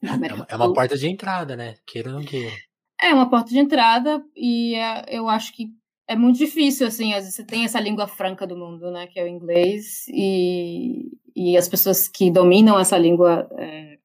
É 0.00 0.34
uma, 0.34 0.46
é 0.48 0.56
uma 0.56 0.72
porta 0.72 0.96
de 0.96 1.08
entrada, 1.08 1.54
né? 1.54 1.76
Queira 1.86 2.10
ou 2.10 2.16
não 2.16 2.24
queira. 2.24 2.54
É 3.00 3.14
uma 3.14 3.28
porta 3.28 3.50
de 3.50 3.58
entrada 3.58 4.24
e 4.36 4.74
é, 4.74 5.04
eu 5.08 5.28
acho 5.28 5.52
que 5.52 5.72
é 6.12 6.16
muito 6.16 6.38
difícil, 6.38 6.86
assim, 6.86 7.14
às 7.14 7.20
vezes 7.20 7.34
você 7.34 7.44
tem 7.44 7.64
essa 7.64 7.80
língua 7.80 8.06
franca 8.06 8.46
do 8.46 8.56
mundo, 8.56 8.90
né, 8.90 9.06
que 9.06 9.18
é 9.18 9.24
o 9.24 9.28
inglês, 9.28 10.06
e, 10.08 11.10
e 11.34 11.56
as 11.56 11.66
pessoas 11.66 12.06
que 12.06 12.30
dominam 12.30 12.78
essa 12.78 12.98
língua 12.98 13.48
é, 13.58 13.98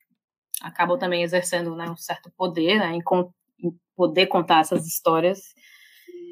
acabam 0.62 0.98
também 0.98 1.22
exercendo 1.22 1.76
né, 1.76 1.90
um 1.90 1.98
certo 1.98 2.32
poder, 2.38 2.80
né, 2.80 2.94
em, 2.94 3.04
em, 3.62 3.76
poder 3.96 4.28
contar 4.28 4.62
essas 4.62 4.88
histórias, 4.88 5.54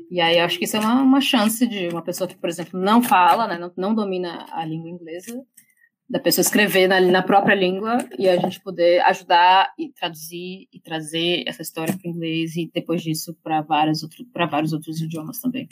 e 0.09 0.21
aí 0.21 0.39
acho 0.39 0.57
que 0.57 0.63
isso 0.63 0.77
é 0.77 0.79
uma, 0.79 1.01
uma 1.01 1.19
chance 1.19 1.67
de 1.67 1.89
uma 1.89 2.01
pessoa 2.01 2.27
que, 2.27 2.37
por 2.37 2.47
exemplo, 2.47 2.79
não 2.79 3.01
fala, 3.01 3.45
né, 3.45 3.57
não, 3.57 3.71
não 3.75 3.93
domina 3.93 4.45
a 4.51 4.63
língua 4.63 4.89
inglesa, 4.89 5.43
da 6.09 6.19
pessoa 6.19 6.43
escrever 6.43 6.87
na, 6.87 7.01
na, 7.01 7.23
própria 7.23 7.55
língua 7.55 7.97
e 8.17 8.29
a 8.29 8.37
gente 8.37 8.59
poder 8.59 9.01
ajudar 9.05 9.73
e 9.77 9.89
traduzir 9.89 10.67
e 10.71 10.79
trazer 10.79 11.43
essa 11.47 11.63
história 11.63 11.97
para 11.97 12.07
o 12.07 12.11
inglês 12.11 12.55
e 12.55 12.69
depois 12.73 13.01
disso 13.01 13.35
para 13.43 13.61
vários 13.61 14.03
outros 14.71 15.01
idiomas 15.01 15.39
também. 15.39 15.67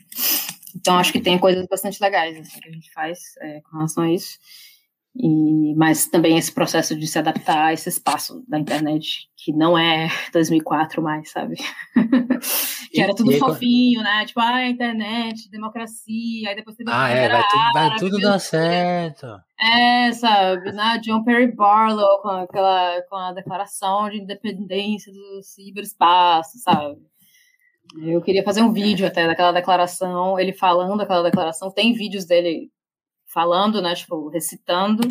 Então 0.75 0.97
acho 0.97 1.11
que 1.11 1.21
tem 1.21 1.37
coisas 1.37 1.67
bastante 1.67 2.01
legais 2.01 2.37
assim, 2.37 2.59
que 2.59 2.67
a 2.67 2.71
gente 2.71 2.91
faz 2.91 3.19
é, 3.41 3.61
com 3.61 3.77
relação 3.77 4.03
a 4.03 4.11
isso. 4.11 4.39
E, 5.15 5.75
mas 5.75 6.07
também 6.07 6.37
esse 6.37 6.51
processo 6.51 6.95
de 6.95 7.05
se 7.05 7.19
adaptar 7.19 7.65
a 7.65 7.73
esse 7.73 7.87
espaço 7.87 8.43
da 8.47 8.57
internet, 8.57 9.29
que 9.37 9.53
não 9.53 9.77
é 9.77 10.07
2004 10.33 11.03
mais, 11.03 11.31
sabe? 11.31 11.55
que 12.91 12.99
era 12.99 13.13
tudo 13.13 13.31
e, 13.31 13.37
fofinho, 13.37 14.01
né? 14.01 14.25
Tipo, 14.25 14.39
ah, 14.39 14.67
internet, 14.67 15.49
democracia, 15.51 16.49
aí 16.49 16.55
depois 16.55 16.75
teve 16.75 16.89
Ah, 16.91 17.09
é, 17.09 17.29
vai, 17.29 17.43
tudo, 17.47 17.73
vai 17.73 17.95
tudo 17.97 18.19
dar 18.19 18.39
certo. 18.39 19.27
É, 19.59 20.11
sabe, 20.13 20.71
né? 20.71 20.99
John 21.03 21.23
Perry 21.23 21.55
Barlow 21.55 22.21
com 22.21 22.29
aquela 22.29 23.01
com 23.07 23.15
a 23.15 23.33
declaração 23.33 24.09
de 24.09 24.17
independência 24.17 25.13
do 25.13 25.43
ciberespaço, 25.43 26.57
sabe? 26.57 26.97
Eu 28.01 28.21
queria 28.21 28.43
fazer 28.43 28.63
um 28.63 28.73
vídeo 28.73 29.05
até 29.05 29.27
daquela 29.27 29.51
declaração, 29.51 30.39
ele 30.39 30.53
falando 30.53 31.01
aquela 31.01 31.21
declaração, 31.21 31.69
tem 31.69 31.93
vídeos 31.93 32.25
dele 32.25 32.71
falando, 33.33 33.81
né, 33.81 33.95
tipo, 33.95 34.29
recitando, 34.29 35.07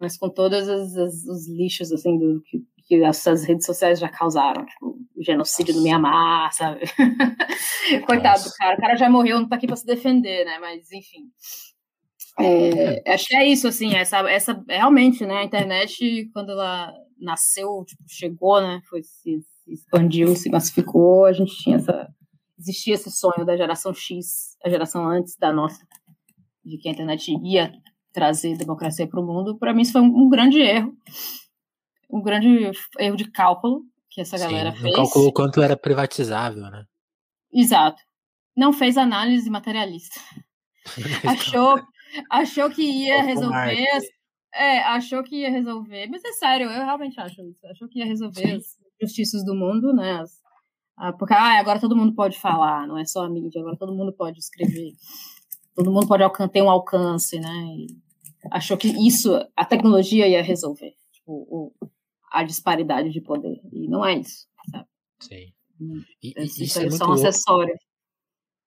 mas 0.00 0.18
com 0.18 0.28
todos 0.28 0.68
os, 0.68 0.96
os, 0.96 1.24
os 1.26 1.48
lixos, 1.48 1.92
assim, 1.92 2.18
do 2.18 2.42
que, 2.42 2.62
que 2.86 3.02
essas 3.02 3.44
redes 3.44 3.64
sociais 3.64 3.98
já 3.98 4.08
causaram, 4.08 4.66
tipo, 4.66 4.98
o 5.16 5.22
genocídio 5.22 5.74
Nossa. 5.74 5.80
do 5.80 5.84
Mianmar, 5.84 6.52
sabe? 6.52 6.80
Coitado 8.06 8.38
Nossa. 8.38 8.50
do 8.50 8.54
cara, 8.56 8.76
o 8.76 8.80
cara 8.80 8.96
já 8.96 9.08
morreu, 9.08 9.40
não 9.40 9.48
tá 9.48 9.56
aqui 9.56 9.66
pra 9.66 9.76
se 9.76 9.86
defender, 9.86 10.44
né, 10.44 10.58
mas, 10.58 10.90
enfim. 10.92 11.30
É, 12.40 13.12
acho 13.12 13.26
que 13.26 13.36
é 13.36 13.46
isso, 13.46 13.68
assim, 13.68 13.94
essa, 13.94 14.18
essa, 14.28 14.64
realmente, 14.68 15.24
né, 15.24 15.38
a 15.38 15.44
internet, 15.44 16.28
quando 16.32 16.50
ela 16.50 16.92
nasceu, 17.18 17.84
tipo, 17.86 18.02
chegou, 18.08 18.60
né, 18.60 18.80
foi, 18.90 19.02
se, 19.02 19.40
se 19.40 19.72
expandiu, 19.72 20.34
se 20.34 20.50
massificou, 20.50 21.24
a 21.24 21.32
gente 21.32 21.56
tinha 21.56 21.76
essa, 21.76 22.08
existia 22.58 22.94
esse 22.94 23.10
sonho 23.10 23.44
da 23.46 23.56
geração 23.56 23.94
X, 23.94 24.56
a 24.64 24.68
geração 24.68 25.08
antes 25.08 25.36
da 25.36 25.52
nossa, 25.52 25.86
de 26.64 26.78
que 26.78 26.88
a 26.88 26.92
internet 26.92 27.30
ia 27.42 27.72
trazer 28.12 28.56
democracia 28.56 29.06
para 29.06 29.20
o 29.20 29.26
mundo, 29.26 29.58
para 29.58 29.74
mim 29.74 29.82
isso 29.82 29.92
foi 29.92 30.00
um, 30.00 30.24
um, 30.24 30.28
grande 30.28 30.60
erro, 30.60 30.96
um 32.08 32.22
grande 32.22 32.70
erro 32.98 33.16
de 33.16 33.30
cálculo 33.30 33.82
que 34.08 34.20
essa 34.20 34.38
galera 34.38 34.70
Sim, 34.72 34.82
fez. 34.82 34.94
Calculou 34.94 35.32
quanto 35.32 35.60
era 35.60 35.76
privatizável, 35.76 36.62
né? 36.70 36.84
Exato. 37.52 38.00
Não 38.56 38.72
fez 38.72 38.96
análise 38.96 39.50
materialista. 39.50 40.20
achou, 41.26 41.80
achou 42.30 42.70
que 42.70 42.82
ia 42.82 43.22
resolver. 43.22 43.88
As, 43.90 44.04
é, 44.54 44.78
achou 44.84 45.24
que 45.24 45.40
ia 45.40 45.50
resolver. 45.50 46.06
Mas 46.08 46.24
é 46.24 46.32
sério, 46.32 46.70
eu 46.70 46.84
realmente 46.84 47.18
acho 47.20 47.42
isso. 47.42 47.66
Achou 47.66 47.88
que 47.88 47.98
ia 47.98 48.06
resolver 48.06 48.46
Sim. 48.46 48.56
as 48.56 48.76
justiças 49.02 49.44
do 49.44 49.54
mundo, 49.54 49.92
né? 49.92 50.20
As, 50.20 50.40
porque 51.18 51.34
ah, 51.34 51.58
agora 51.58 51.80
todo 51.80 51.96
mundo 51.96 52.14
pode 52.14 52.38
falar, 52.38 52.86
não 52.86 52.96
é 52.96 53.04
só 53.04 53.24
a 53.24 53.28
mídia, 53.28 53.60
agora 53.60 53.76
todo 53.76 53.92
mundo 53.92 54.12
pode 54.12 54.38
escrever 54.38 54.92
todo 55.74 55.90
mundo 55.90 56.06
pode 56.06 56.24
ter 56.50 56.62
um 56.62 56.70
alcance, 56.70 57.38
né? 57.38 57.66
E 57.76 57.86
achou 58.50 58.76
que 58.76 58.88
isso, 58.88 59.34
a 59.56 59.64
tecnologia 59.64 60.28
ia 60.28 60.42
resolver 60.42 60.94
tipo, 61.12 61.32
o, 61.32 61.72
a 62.30 62.44
disparidade 62.44 63.10
de 63.10 63.20
poder. 63.20 63.60
E 63.72 63.88
não 63.88 64.04
é 64.04 64.18
isso, 64.18 64.46
sabe? 64.70 64.86
Sim. 65.20 65.52
E, 66.22 66.34
isso, 66.44 66.62
isso 66.62 66.80
é, 66.80 66.86
é 66.86 66.90
só 66.90 67.06
um 67.06 67.12
acessório. 67.12 67.74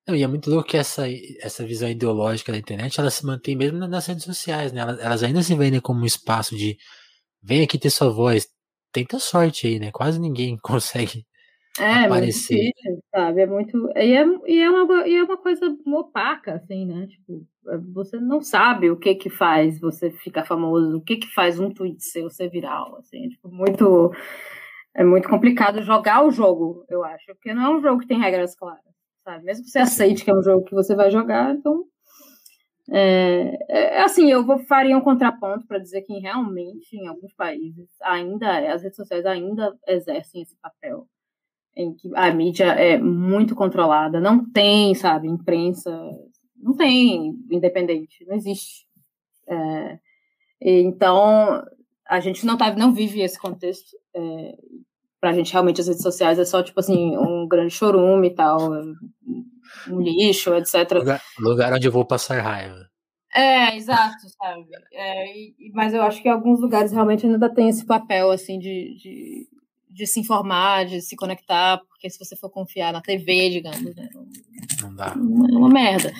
Não, 0.07 0.15
e 0.15 0.23
é 0.23 0.27
muito 0.27 0.49
louco 0.49 0.69
que 0.69 0.77
essa, 0.77 1.03
essa 1.41 1.65
visão 1.65 1.89
ideológica 1.89 2.51
da 2.51 2.57
internet 2.57 2.99
ela 2.99 3.11
se 3.11 3.25
mantém 3.25 3.55
mesmo 3.55 3.77
nas 3.79 4.05
redes 4.05 4.23
sociais, 4.23 4.71
né? 4.71 4.81
Elas, 4.81 4.99
elas 4.99 5.23
ainda 5.23 5.43
se 5.43 5.53
vendem 5.53 5.81
como 5.81 6.01
um 6.01 6.05
espaço 6.05 6.55
de 6.55 6.77
vem 7.41 7.63
aqui 7.63 7.77
ter 7.77 7.89
sua 7.89 8.09
voz. 8.09 8.47
Tenta 8.91 9.19
sorte 9.19 9.67
aí, 9.67 9.79
né? 9.79 9.91
Quase 9.91 10.19
ninguém 10.19 10.57
consegue 10.63 11.25
é, 11.79 12.05
aparecer. 12.05 12.55
Muito 12.55 12.75
difícil, 12.75 13.03
sabe? 13.13 13.41
É 13.41 13.45
muito. 13.45 13.91
E 13.95 14.13
é, 14.13 14.25
e, 14.47 14.59
é 14.59 14.69
uma, 14.69 15.07
e 15.07 15.15
é 15.15 15.23
uma 15.23 15.37
coisa 15.37 15.77
opaca, 15.85 16.55
assim, 16.55 16.85
né? 16.85 17.07
Tipo, 17.07 17.45
é, 17.67 17.77
você 17.77 18.19
não 18.19 18.41
sabe 18.41 18.89
o 18.89 18.97
que 18.97 19.15
que 19.15 19.29
faz 19.29 19.79
você 19.79 20.11
ficar 20.11 20.45
famoso, 20.45 20.97
o 20.97 21.01
que 21.01 21.17
que 21.17 21.33
faz 21.33 21.59
um 21.59 21.69
tweet 21.69 22.03
seu 22.03 22.29
ser 22.29 22.49
viral, 22.49 22.97
assim, 22.97 23.25
é, 23.25 23.29
tipo, 23.29 23.49
muito. 23.49 24.11
É 24.95 25.03
muito 25.03 25.29
complicado 25.29 25.83
jogar 25.83 26.25
o 26.25 26.31
jogo, 26.31 26.83
eu 26.89 27.03
acho, 27.03 27.27
porque 27.27 27.53
não 27.53 27.63
é 27.63 27.77
um 27.77 27.81
jogo 27.81 27.99
que 27.99 28.07
tem 28.07 28.19
regras 28.19 28.55
claras, 28.55 28.81
sabe? 29.23 29.45
Mesmo 29.45 29.63
que 29.63 29.69
você 29.69 29.79
aceite 29.79 30.23
que 30.25 30.31
é 30.31 30.35
um 30.35 30.41
jogo 30.41 30.65
que 30.65 30.73
você 30.73 30.95
vai 30.95 31.11
jogar, 31.11 31.53
então. 31.53 31.85
É, 32.89 33.97
é 33.97 34.01
assim, 34.01 34.31
eu 34.31 34.45
vou, 34.45 34.59
faria 34.59 34.97
um 34.97 35.01
contraponto 35.01 35.67
para 35.67 35.77
dizer 35.77 36.01
que 36.03 36.17
realmente 36.19 36.95
em 36.95 37.05
alguns 37.05 37.33
países 37.33 37.87
ainda 38.01 38.73
as 38.73 38.81
redes 38.81 38.95
sociais 38.95 39.25
ainda 39.25 39.77
exercem 39.87 40.41
esse 40.41 40.55
papel 40.55 41.05
em 41.77 41.93
que 41.93 42.09
a 42.15 42.33
mídia 42.33 42.65
é 42.65 42.97
muito 42.97 43.55
controlada, 43.55 44.19
não 44.19 44.43
tem, 44.49 44.95
sabe, 44.95 45.27
imprensa, 45.27 45.91
não 46.57 46.75
tem 46.75 47.35
independente, 47.51 48.25
não 48.25 48.35
existe. 48.35 48.87
É, 49.47 49.99
então, 50.59 51.63
a 52.09 52.19
gente 52.19 52.45
não, 52.45 52.57
tá, 52.57 52.75
não 52.75 52.91
vive 52.91 53.21
esse 53.21 53.39
contexto. 53.39 53.95
É, 54.15 54.55
pra 55.21 55.33
gente, 55.33 55.53
realmente, 55.53 55.79
as 55.79 55.87
redes 55.87 56.01
sociais 56.01 56.39
é 56.39 56.45
só, 56.45 56.63
tipo 56.63 56.79
assim, 56.79 57.15
um 57.15 57.47
grande 57.47 57.73
chorume 57.73 58.29
e 58.29 58.33
tal, 58.33 58.71
um 59.87 60.01
lixo, 60.01 60.55
etc. 60.55 60.91
Lugar, 60.93 61.21
lugar 61.39 61.73
onde 61.73 61.87
eu 61.87 61.91
vou 61.91 62.05
passar 62.05 62.41
raiva. 62.41 62.87
É, 63.35 63.75
exato, 63.75 64.27
sabe? 64.41 64.65
É, 64.91 65.37
e, 65.37 65.71
mas 65.73 65.93
eu 65.93 66.01
acho 66.01 66.21
que 66.23 66.29
alguns 66.29 66.59
lugares 66.59 66.91
realmente 66.91 67.27
ainda 67.27 67.53
tem 67.53 67.69
esse 67.69 67.85
papel, 67.85 68.31
assim, 68.31 68.57
de, 68.57 68.95
de 68.97 69.47
de 69.89 70.05
se 70.05 70.19
informar, 70.19 70.85
de 70.85 71.01
se 71.01 71.15
conectar, 71.15 71.77
porque 71.77 72.09
se 72.09 72.19
você 72.19 72.35
for 72.35 72.49
confiar 72.49 72.93
na 72.93 73.01
TV, 73.01 73.49
digamos, 73.49 73.95
né, 73.95 74.09
não 74.81 74.95
dá. 74.95 75.13
É 75.15 75.55
uma 75.55 75.69
merda. 75.69 76.13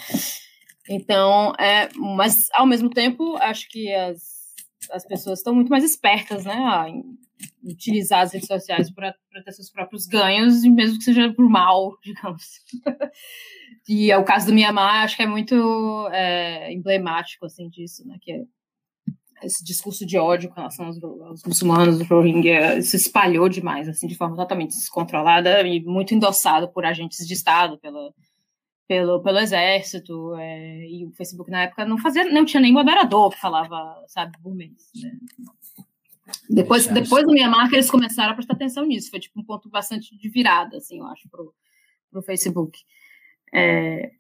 Então, 0.90 1.54
é, 1.60 1.90
mas 1.96 2.48
ao 2.54 2.66
mesmo 2.66 2.90
tempo, 2.90 3.36
acho 3.38 3.68
que 3.70 3.94
as, 3.94 4.38
as 4.92 5.06
pessoas 5.06 5.40
estão 5.40 5.54
muito 5.54 5.70
mais 5.70 5.84
espertas, 5.84 6.46
né, 6.46 6.90
em 6.90 7.04
utilizar 7.64 8.22
as 8.22 8.34
redes 8.34 8.48
sociais 8.48 8.90
para 8.90 9.14
ter 9.44 9.52
seus 9.52 9.70
próprios 9.70 10.08
ganhos, 10.08 10.64
mesmo 10.64 10.98
que 10.98 11.04
seja 11.04 11.34
por 11.34 11.48
mal, 11.50 11.98
digamos. 12.04 12.62
e 13.88 14.10
é 14.12 14.18
o 14.18 14.24
caso 14.24 14.48
do 14.48 14.54
Mianmar, 14.54 15.04
acho 15.04 15.18
que 15.18 15.24
é 15.24 15.28
muito 15.28 16.10
é, 16.12 16.72
emblemático, 16.72 17.46
assim, 17.46 17.70
disso, 17.70 18.08
né, 18.08 18.18
que 18.22 18.32
é 18.32 18.44
esse 19.44 19.64
discurso 19.64 20.06
de 20.06 20.18
ódio 20.18 20.50
com 20.50 20.56
relação 20.56 20.86
aos, 20.86 21.04
aos 21.04 21.44
muçulmanos, 21.44 22.00
do 22.00 22.04
Rohingya, 22.06 22.82
se 22.82 22.96
espalhou 22.96 23.48
demais, 23.48 23.88
assim, 23.88 24.08
de 24.08 24.16
forma 24.16 24.36
totalmente 24.36 24.76
descontrolada 24.76 25.62
e 25.62 25.84
muito 25.84 26.14
endossado 26.14 26.70
por 26.70 26.86
agentes 26.86 27.26
de 27.28 27.34
Estado, 27.34 27.78
pelo, 27.78 28.14
pelo, 28.88 29.22
pelo 29.22 29.40
exército, 29.40 30.34
é, 30.36 30.88
e 30.88 31.06
o 31.06 31.12
Facebook 31.12 31.52
na 31.52 31.64
época 31.64 31.86
não 31.86 31.98
fazia, 31.98 32.26
não 32.32 32.46
tinha 32.46 32.62
nem 32.62 32.74
moderador 32.74 33.32
que 33.32 33.40
falava, 33.40 34.04
sabe, 34.08 34.38
por 34.42 34.56
mês, 34.56 34.92
né? 34.96 35.12
Depois, 36.50 36.88
depois 36.88 37.26
da 37.26 37.32
minha 37.32 37.50
marca, 37.50 37.76
eles 37.76 37.90
começaram 37.90 38.32
a 38.32 38.36
prestar 38.36 38.54
atenção 38.54 38.86
nisso, 38.86 39.10
foi 39.10 39.20
tipo 39.20 39.40
um 39.40 39.44
ponto 39.44 39.70
bastante 39.70 40.18
de 40.18 40.30
virada, 40.30 40.78
assim, 40.78 41.00
eu 41.00 41.06
acho, 41.06 41.30
pro, 41.30 41.54
pro 42.12 42.22
Facebook. 42.22 42.80
É, 43.54 44.12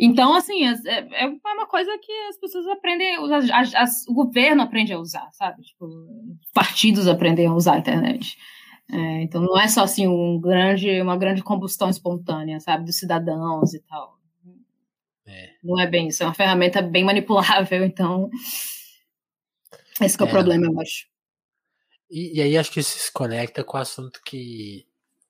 então, 0.00 0.32
assim, 0.32 0.64
é, 0.64 1.24
é, 1.24 1.26
uma 1.26 1.66
coisa 1.66 1.90
que 1.98 2.12
as 2.28 2.38
pessoas 2.38 2.68
aprendem, 2.68 3.16
as, 3.52 3.74
as, 3.74 4.06
o 4.06 4.14
governo 4.14 4.62
aprende 4.62 4.92
a 4.92 4.98
usar, 4.98 5.28
sabe? 5.32 5.62
Tipo, 5.62 5.88
partidos 6.54 7.08
aprendem 7.08 7.48
a 7.48 7.52
usar 7.52 7.74
a 7.74 7.78
internet. 7.78 8.38
É, 8.92 9.22
então, 9.22 9.42
não 9.42 9.58
é 9.58 9.66
só 9.66 9.82
assim 9.82 10.06
um 10.06 10.40
grande, 10.40 11.00
uma 11.00 11.16
grande 11.16 11.42
combustão 11.42 11.90
espontânea, 11.90 12.60
sabe, 12.60 12.84
dos 12.84 12.96
cidadãos 12.96 13.74
e 13.74 13.80
tal. 13.80 14.16
É. 15.26 15.50
Não 15.64 15.80
é 15.80 15.86
bem 15.86 16.06
isso, 16.06 16.22
é 16.22 16.26
uma 16.26 16.34
ferramenta 16.34 16.80
bem 16.80 17.02
manipulável, 17.02 17.84
então. 17.84 18.30
Esse 20.00 20.20
é 20.20 20.24
o 20.24 20.28
é. 20.28 20.30
problema, 20.30 20.66
eu 20.66 20.80
acho. 20.80 21.06
E, 22.08 22.38
e, 22.38 22.40
aí 22.40 22.56
acho 22.56 22.70
que 22.70 22.78
isso 22.78 22.96
se 22.96 23.12
conecta 23.12 23.64
com 23.64 23.76
o 23.76 23.80
assunto 23.80 24.20
que. 24.24 24.86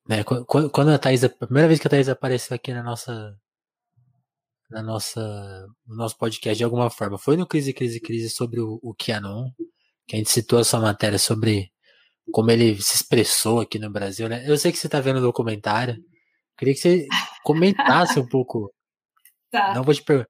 Né, 0.06 0.22
quando, 0.22 0.70
quando 0.70 0.90
a 0.90 0.98
Thaís, 0.98 1.24
a 1.24 1.28
primeira 1.30 1.68
vez 1.68 1.80
que 1.80 1.86
a 1.86 1.90
Thaís 1.90 2.08
apareceu 2.08 2.54
aqui 2.54 2.72
na 2.72 2.82
nossa 2.82 3.34
na 4.70 4.82
nossa, 4.82 5.20
no 5.86 5.96
nosso 5.96 6.16
podcast 6.18 6.56
de 6.56 6.64
alguma 6.64 6.90
forma. 6.90 7.18
Foi 7.18 7.36
no 7.36 7.46
Crise, 7.46 7.72
Crise, 7.72 8.00
Crise 8.00 8.30
sobre 8.30 8.60
o, 8.60 8.78
o 8.82 8.94
Kianon, 8.94 9.50
que 10.06 10.16
a 10.16 10.18
gente 10.18 10.30
citou 10.30 10.60
essa 10.60 10.78
matéria 10.80 11.18
sobre 11.18 11.70
como 12.32 12.50
ele 12.50 12.80
se 12.82 12.96
expressou 12.96 13.60
aqui 13.60 13.78
no 13.78 13.90
Brasil, 13.90 14.28
né? 14.28 14.44
Eu 14.48 14.56
sei 14.58 14.72
que 14.72 14.78
você 14.78 14.86
está 14.86 15.00
vendo 15.00 15.18
o 15.18 15.22
documentário. 15.22 15.96
Queria 16.58 16.74
que 16.74 16.80
você 16.80 17.06
comentasse 17.44 18.18
um 18.20 18.28
pouco. 18.28 18.72
Tá. 19.50 19.74
Não 19.74 19.82
vou 19.82 19.94
te 19.94 20.02
perguntar. 20.02 20.28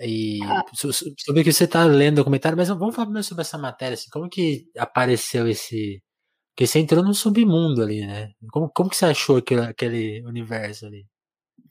E 0.00 0.40
ah. 0.44 0.64
sobre 0.74 1.44
que 1.44 1.52
você 1.52 1.64
está 1.64 1.84
lendo 1.84 2.14
o 2.14 2.16
documentário, 2.16 2.56
mas 2.56 2.68
vamos 2.68 2.94
falar 2.94 3.10
mais 3.10 3.26
sobre 3.26 3.42
essa 3.42 3.58
matéria, 3.58 3.94
assim, 3.94 4.08
como 4.10 4.28
que 4.28 4.64
apareceu 4.76 5.46
esse. 5.48 6.02
Porque 6.50 6.66
você 6.66 6.80
entrou 6.80 7.02
no 7.04 7.14
submundo 7.14 7.82
ali, 7.82 8.06
né? 8.06 8.30
Como, 8.50 8.70
como 8.70 8.90
que 8.90 8.96
você 8.96 9.06
achou 9.06 9.38
aquele, 9.38 9.62
aquele 9.62 10.22
universo 10.26 10.86
ali? 10.86 11.06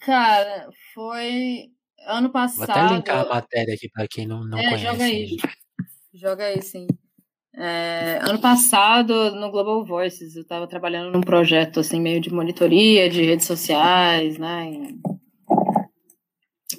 Cara, 0.02 0.68
foi 0.94 1.70
ano 2.08 2.32
passado. 2.32 2.66
Vou 2.66 2.76
até 2.76 2.96
linkar 2.96 3.26
a 3.26 3.30
matéria 3.30 3.76
aqui 3.76 3.88
para 3.90 4.08
quem 4.08 4.28
não, 4.28 4.44
não 4.44 4.58
é, 4.58 4.64
conhece. 4.64 4.84
Joga 4.84 5.04
aí. 5.04 5.38
Joga 6.14 6.46
aí, 6.46 6.62
sim. 6.62 6.88
É, 7.54 8.20
ano 8.24 8.40
passado, 8.40 9.36
no 9.36 9.52
Global 9.52 9.86
Voices, 9.86 10.36
eu 10.36 10.42
estava 10.42 10.68
trabalhando 10.68 11.12
num 11.12 11.22
projeto 11.22 11.82
assim, 11.82 12.02
meio 12.02 12.20
de 12.20 12.34
monitoria 12.34 13.10
de 13.10 13.22
redes 13.24 13.46
sociais, 13.46 14.38
né? 14.38 14.66
Em 14.66 15.02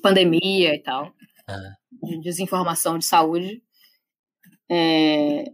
pandemia 0.03 0.75
e 0.75 0.83
tal. 0.83 1.13
Ah. 1.47 1.75
De 2.03 2.21
desinformação 2.21 2.99
de 2.99 3.05
saúde. 3.05 3.63
É, 4.69 5.45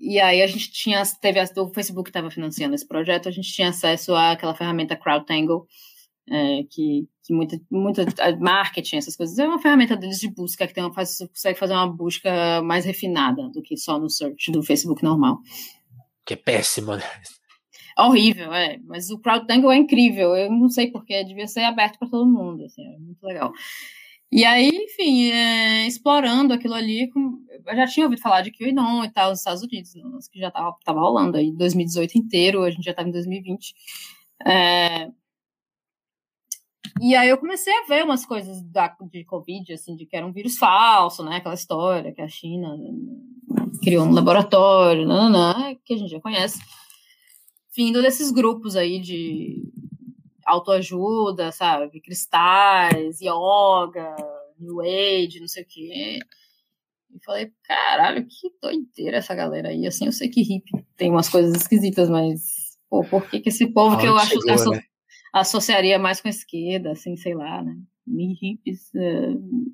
e 0.00 0.18
aí 0.18 0.40
a 0.40 0.46
gente 0.46 0.70
tinha, 0.70 1.02
teve, 1.20 1.40
o 1.58 1.74
Facebook 1.74 2.08
estava 2.08 2.30
financiando 2.30 2.74
esse 2.74 2.86
projeto, 2.86 3.28
a 3.28 3.32
gente 3.32 3.52
tinha 3.52 3.68
acesso 3.68 4.14
àquela 4.14 4.54
ferramenta 4.54 4.96
CrowdTangle, 4.96 5.66
é, 6.30 6.62
que, 6.68 7.08
que 7.22 7.32
muita, 7.32 7.60
muita 7.70 8.04
marketing, 8.38 8.96
essas 8.96 9.16
coisas, 9.16 9.38
é 9.38 9.46
uma 9.46 9.60
ferramenta 9.60 9.96
deles 9.96 10.18
de 10.18 10.28
busca 10.28 10.66
que 10.66 10.74
tem 10.74 10.84
uma, 10.84 10.92
faz, 10.92 11.18
consegue 11.18 11.58
fazer 11.58 11.74
uma 11.74 11.86
busca 11.86 12.62
mais 12.62 12.84
refinada 12.84 13.48
do 13.48 13.62
que 13.62 13.76
só 13.76 13.98
no 13.98 14.08
search 14.08 14.50
do 14.50 14.62
Facebook 14.62 15.02
normal. 15.02 15.38
Que 16.24 16.34
é 16.34 16.36
péssimo, 16.36 16.94
né? 16.94 17.02
Horrível, 17.98 18.52
é. 18.52 18.78
Mas 18.84 19.10
o 19.10 19.18
CrowdTangle 19.18 19.72
é 19.72 19.76
incrível. 19.76 20.36
Eu 20.36 20.50
não 20.52 20.68
sei 20.68 20.90
porque 20.90 21.24
devia 21.24 21.48
ser 21.48 21.64
aberto 21.64 21.98
para 21.98 22.08
todo 22.08 22.30
mundo, 22.30 22.64
assim, 22.64 22.84
é 22.84 22.98
muito 22.98 23.22
legal. 23.24 23.52
E 24.30 24.44
aí, 24.44 24.68
enfim, 24.68 25.30
é, 25.30 25.86
explorando 25.86 26.52
aquilo 26.52 26.74
ali, 26.74 27.10
eu 27.66 27.76
já 27.76 27.86
tinha 27.86 28.04
ouvido 28.04 28.20
falar 28.20 28.42
de 28.42 28.52
QAnon 28.52 29.04
e 29.04 29.10
tal 29.10 29.30
nos 29.30 29.38
Estados 29.38 29.62
Unidos, 29.62 29.94
né, 29.94 30.02
que 30.30 30.38
já 30.38 30.48
estava 30.48 30.76
tava 30.84 31.00
rolando 31.00 31.38
aí, 31.38 31.50
2018 31.50 32.18
inteiro, 32.18 32.62
a 32.62 32.70
gente 32.70 32.84
já 32.84 32.90
estava 32.90 33.08
em 33.08 33.12
2020. 33.12 33.74
É, 34.46 35.10
e 37.00 37.14
aí 37.14 37.28
eu 37.28 37.38
comecei 37.38 37.72
a 37.72 37.86
ver 37.86 38.04
umas 38.04 38.24
coisas 38.24 38.62
da, 38.62 38.94
de 39.10 39.24
Covid, 39.24 39.72
assim, 39.72 39.96
de 39.96 40.06
que 40.06 40.16
era 40.16 40.26
um 40.26 40.32
vírus 40.32 40.56
falso, 40.56 41.24
né? 41.24 41.36
Aquela 41.36 41.54
história 41.54 42.12
que 42.12 42.20
a 42.20 42.28
China 42.28 42.76
criou 43.82 44.06
um 44.06 44.12
laboratório, 44.12 45.06
nananã, 45.06 45.74
que 45.84 45.94
a 45.94 45.96
gente 45.96 46.10
já 46.10 46.20
conhece. 46.20 46.58
Vindo 47.76 48.02
desses 48.02 48.30
grupos 48.30 48.76
aí 48.76 49.00
de 49.00 49.62
autoajuda, 50.44 51.52
sabe? 51.52 52.00
Cristais, 52.00 53.20
yoga, 53.20 54.16
New 54.58 54.80
Age, 54.80 55.40
não 55.40 55.48
sei 55.48 55.62
o 55.62 55.66
quê. 55.66 56.18
E 57.14 57.24
falei, 57.24 57.52
caralho, 57.64 58.26
que 58.26 58.50
doideira 58.60 59.18
essa 59.18 59.34
galera 59.34 59.68
aí. 59.68 59.86
Assim, 59.86 60.06
eu 60.06 60.12
sei 60.12 60.28
que 60.28 60.42
hippie 60.42 60.84
tem 60.96 61.10
umas 61.10 61.28
coisas 61.28 61.54
esquisitas, 61.54 62.10
mas, 62.10 62.76
pô, 62.88 63.04
por 63.04 63.28
que, 63.28 63.40
que 63.40 63.48
esse 63.48 63.66
povo 63.72 63.98
que 63.98 64.06
eu 64.06 64.16
acho. 64.16 64.40
Chegou, 64.40 64.72
né? 64.72 64.82
Associaria 65.32 65.98
mais 65.98 66.20
com 66.20 66.28
a 66.28 66.30
esquerda, 66.30 66.92
assim, 66.92 67.16
sei 67.16 67.34
lá, 67.34 67.62
né? 67.62 67.76
Hippies. 68.06 68.90
Uh... 68.94 69.72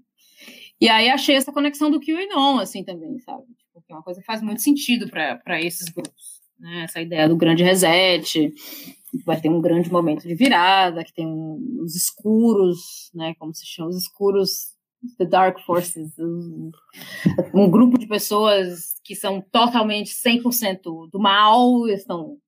E 0.80 0.88
aí 0.88 1.08
achei 1.08 1.36
essa 1.36 1.52
conexão 1.52 1.90
do 1.90 2.00
QAnon, 2.00 2.58
assim, 2.58 2.84
também, 2.84 3.18
sabe? 3.20 3.44
Tipo, 3.56 3.82
que 3.86 3.92
é 3.92 3.96
uma 3.96 4.02
coisa 4.02 4.20
que 4.20 4.26
faz 4.26 4.42
muito 4.42 4.60
sentido 4.60 5.08
para 5.08 5.60
esses 5.60 5.88
grupos. 5.88 6.42
Né? 6.58 6.84
Essa 6.84 7.00
ideia 7.00 7.28
do 7.28 7.36
grande 7.36 7.62
reset, 7.62 8.52
que 9.10 9.24
vai 9.24 9.40
ter 9.40 9.48
um 9.48 9.60
grande 9.60 9.90
momento 9.90 10.26
de 10.26 10.34
virada, 10.34 11.04
que 11.04 11.12
tem 11.12 11.26
um, 11.26 11.80
os 11.82 11.94
escuros, 11.94 13.10
né? 13.14 13.34
Como 13.38 13.54
se 13.54 13.66
chama, 13.66 13.88
os 13.88 13.96
escuros 13.96 14.74
The 15.18 15.26
Dark 15.26 15.60
Forces, 15.60 16.18
um, 16.18 16.70
um, 17.52 17.70
grupo 17.70 17.98
de 17.98 18.06
pessoas 18.06 18.94
que 19.04 19.14
são 19.14 19.40
totalmente 19.40 20.12
100% 20.14 21.10
do 21.10 21.18
mal, 21.18 21.86
estão 21.88 22.38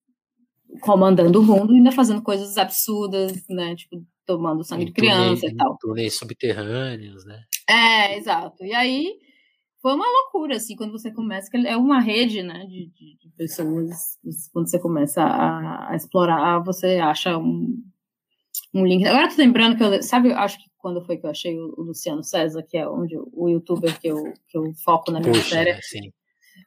comandando 0.81 1.41
o 1.41 1.43
mundo 1.43 1.73
e 1.73 1.77
ainda 1.77 1.93
fazendo 1.93 2.23
coisas 2.23 2.57
absurdas, 2.59 3.33
né? 3.49 3.75
Tipo, 3.75 4.05
tomando 4.27 4.65
sangue 4.65 4.87
de 4.87 4.93
criança 4.93 5.47
e 5.47 5.55
tal. 5.55 5.79
Túneis 5.81 6.19
subterrâneos, 6.19 7.25
né? 7.25 7.43
É, 7.69 8.17
exato. 8.19 8.65
E 8.65 8.75
aí 8.75 9.15
foi 9.81 9.95
uma 9.95 10.05
loucura, 10.05 10.57
assim, 10.57 10.75
quando 10.75 10.91
você 10.91 11.13
começa, 11.13 11.49
que 11.49 11.57
é 11.65 11.77
uma 11.77 12.01
rede, 12.01 12.43
né, 12.43 12.67
de, 12.67 12.91
de, 12.91 13.31
pessoas, 13.37 14.19
quando 14.53 14.69
você 14.69 14.81
começa 14.81 15.23
a, 15.23 15.93
a, 15.93 15.95
explorar, 15.95 16.59
você 16.61 16.97
acha 16.97 17.39
um, 17.39 17.81
um 18.75 18.85
link. 18.85 19.07
Agora 19.07 19.27
eu 19.27 19.31
tô 19.31 19.37
lembrando 19.37 19.77
que 19.77 19.85
eu, 19.85 20.03
sabe, 20.03 20.33
acho 20.33 20.59
que 20.59 20.69
quando 20.77 21.05
foi 21.05 21.19
que 21.19 21.27
eu 21.27 21.31
achei 21.31 21.57
o, 21.57 21.75
o 21.77 21.83
Luciano 21.83 22.25
César, 22.25 22.65
que 22.65 22.77
é 22.77 22.89
onde 22.89 23.17
o 23.17 23.49
youtuber 23.49 23.97
que 24.01 24.09
eu, 24.09 24.25
que 24.49 24.59
eu 24.59 24.73
foco 24.85 25.13
na 25.13 25.21
minha 25.21 25.33
Puxa, 25.33 25.51
série, 25.51 25.73
né, 25.75 25.81
sim. 25.83 26.13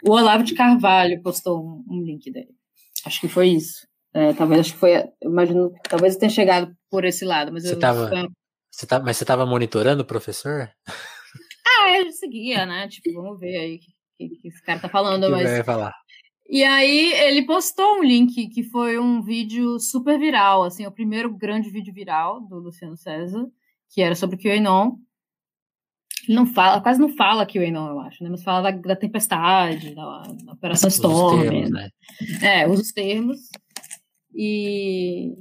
o 0.05 0.11
Olavo 0.11 0.43
de 0.43 0.55
Carvalho 0.55 1.21
postou 1.21 1.61
um, 1.61 1.83
um 1.89 2.01
link 2.01 2.31
dele. 2.31 2.55
Acho 3.05 3.21
que 3.21 3.27
foi 3.27 3.49
isso. 3.49 3.87
É, 4.13 4.33
talvez 4.33 4.61
acho 4.61 4.73
que 4.73 4.79
foi, 4.79 5.03
imagino, 5.23 5.71
talvez 5.87 6.13
eu 6.13 6.19
tenha 6.19 6.29
chegado 6.29 6.71
por 6.89 7.05
esse 7.05 7.23
lado, 7.23 7.51
mas 7.51 7.63
você 7.63 7.73
eu 7.73 7.79
tava, 7.79 8.09
você 8.71 8.87
tá, 8.87 8.99
mas 8.99 9.17
você 9.17 9.23
estava 9.23 9.45
monitorando 9.45 10.03
o 10.03 10.07
professor? 10.07 10.69
Ah, 11.81 11.97
eu 11.97 12.11
seguia, 12.11 12.65
né? 12.65 12.87
Tipo, 12.87 13.13
vamos 13.13 13.39
ver 13.39 13.55
aí 13.57 13.75
o 13.75 13.79
que, 13.79 14.29
que, 14.41 14.47
esse 14.47 14.61
cara 14.63 14.79
tá 14.79 14.89
falando, 14.89 15.25
que 15.27 15.31
mas 15.31 15.43
vai 15.43 15.63
falar. 15.63 15.93
E 16.49 16.63
aí 16.63 17.13
ele 17.13 17.45
postou 17.45 17.99
um 17.99 18.03
link 18.03 18.47
que 18.49 18.63
foi 18.63 18.97
um 18.97 19.21
vídeo 19.21 19.79
super 19.79 20.17
viral, 20.17 20.63
assim, 20.63 20.85
o 20.85 20.91
primeiro 20.91 21.31
grande 21.31 21.69
vídeo 21.69 21.93
viral 21.93 22.41
do 22.41 22.57
Luciano 22.57 22.97
César, 22.97 23.45
que 23.89 24.01
era 24.01 24.15
sobre 24.15 24.35
o 24.35 24.39
QAnon. 24.39 24.95
Ele 26.29 26.35
não 26.35 26.45
fala, 26.45 26.79
quase 26.79 27.01
não 27.01 27.09
fala 27.09 27.43
QAnon, 27.43 27.89
eu 27.89 27.99
acho, 28.01 28.23
né? 28.23 28.29
Mas 28.29 28.43
fala 28.43 28.71
da, 28.71 28.77
da 28.77 28.95
tempestade, 28.95 29.95
da, 29.95 30.21
da 30.43 30.53
Operação 30.53 30.87
Storm. 30.87 31.41
Termos, 31.41 31.71
né? 31.71 31.89
É, 32.39 32.67
usa 32.67 32.83
os 32.83 32.91
termos. 32.91 33.39
E, 34.31 35.33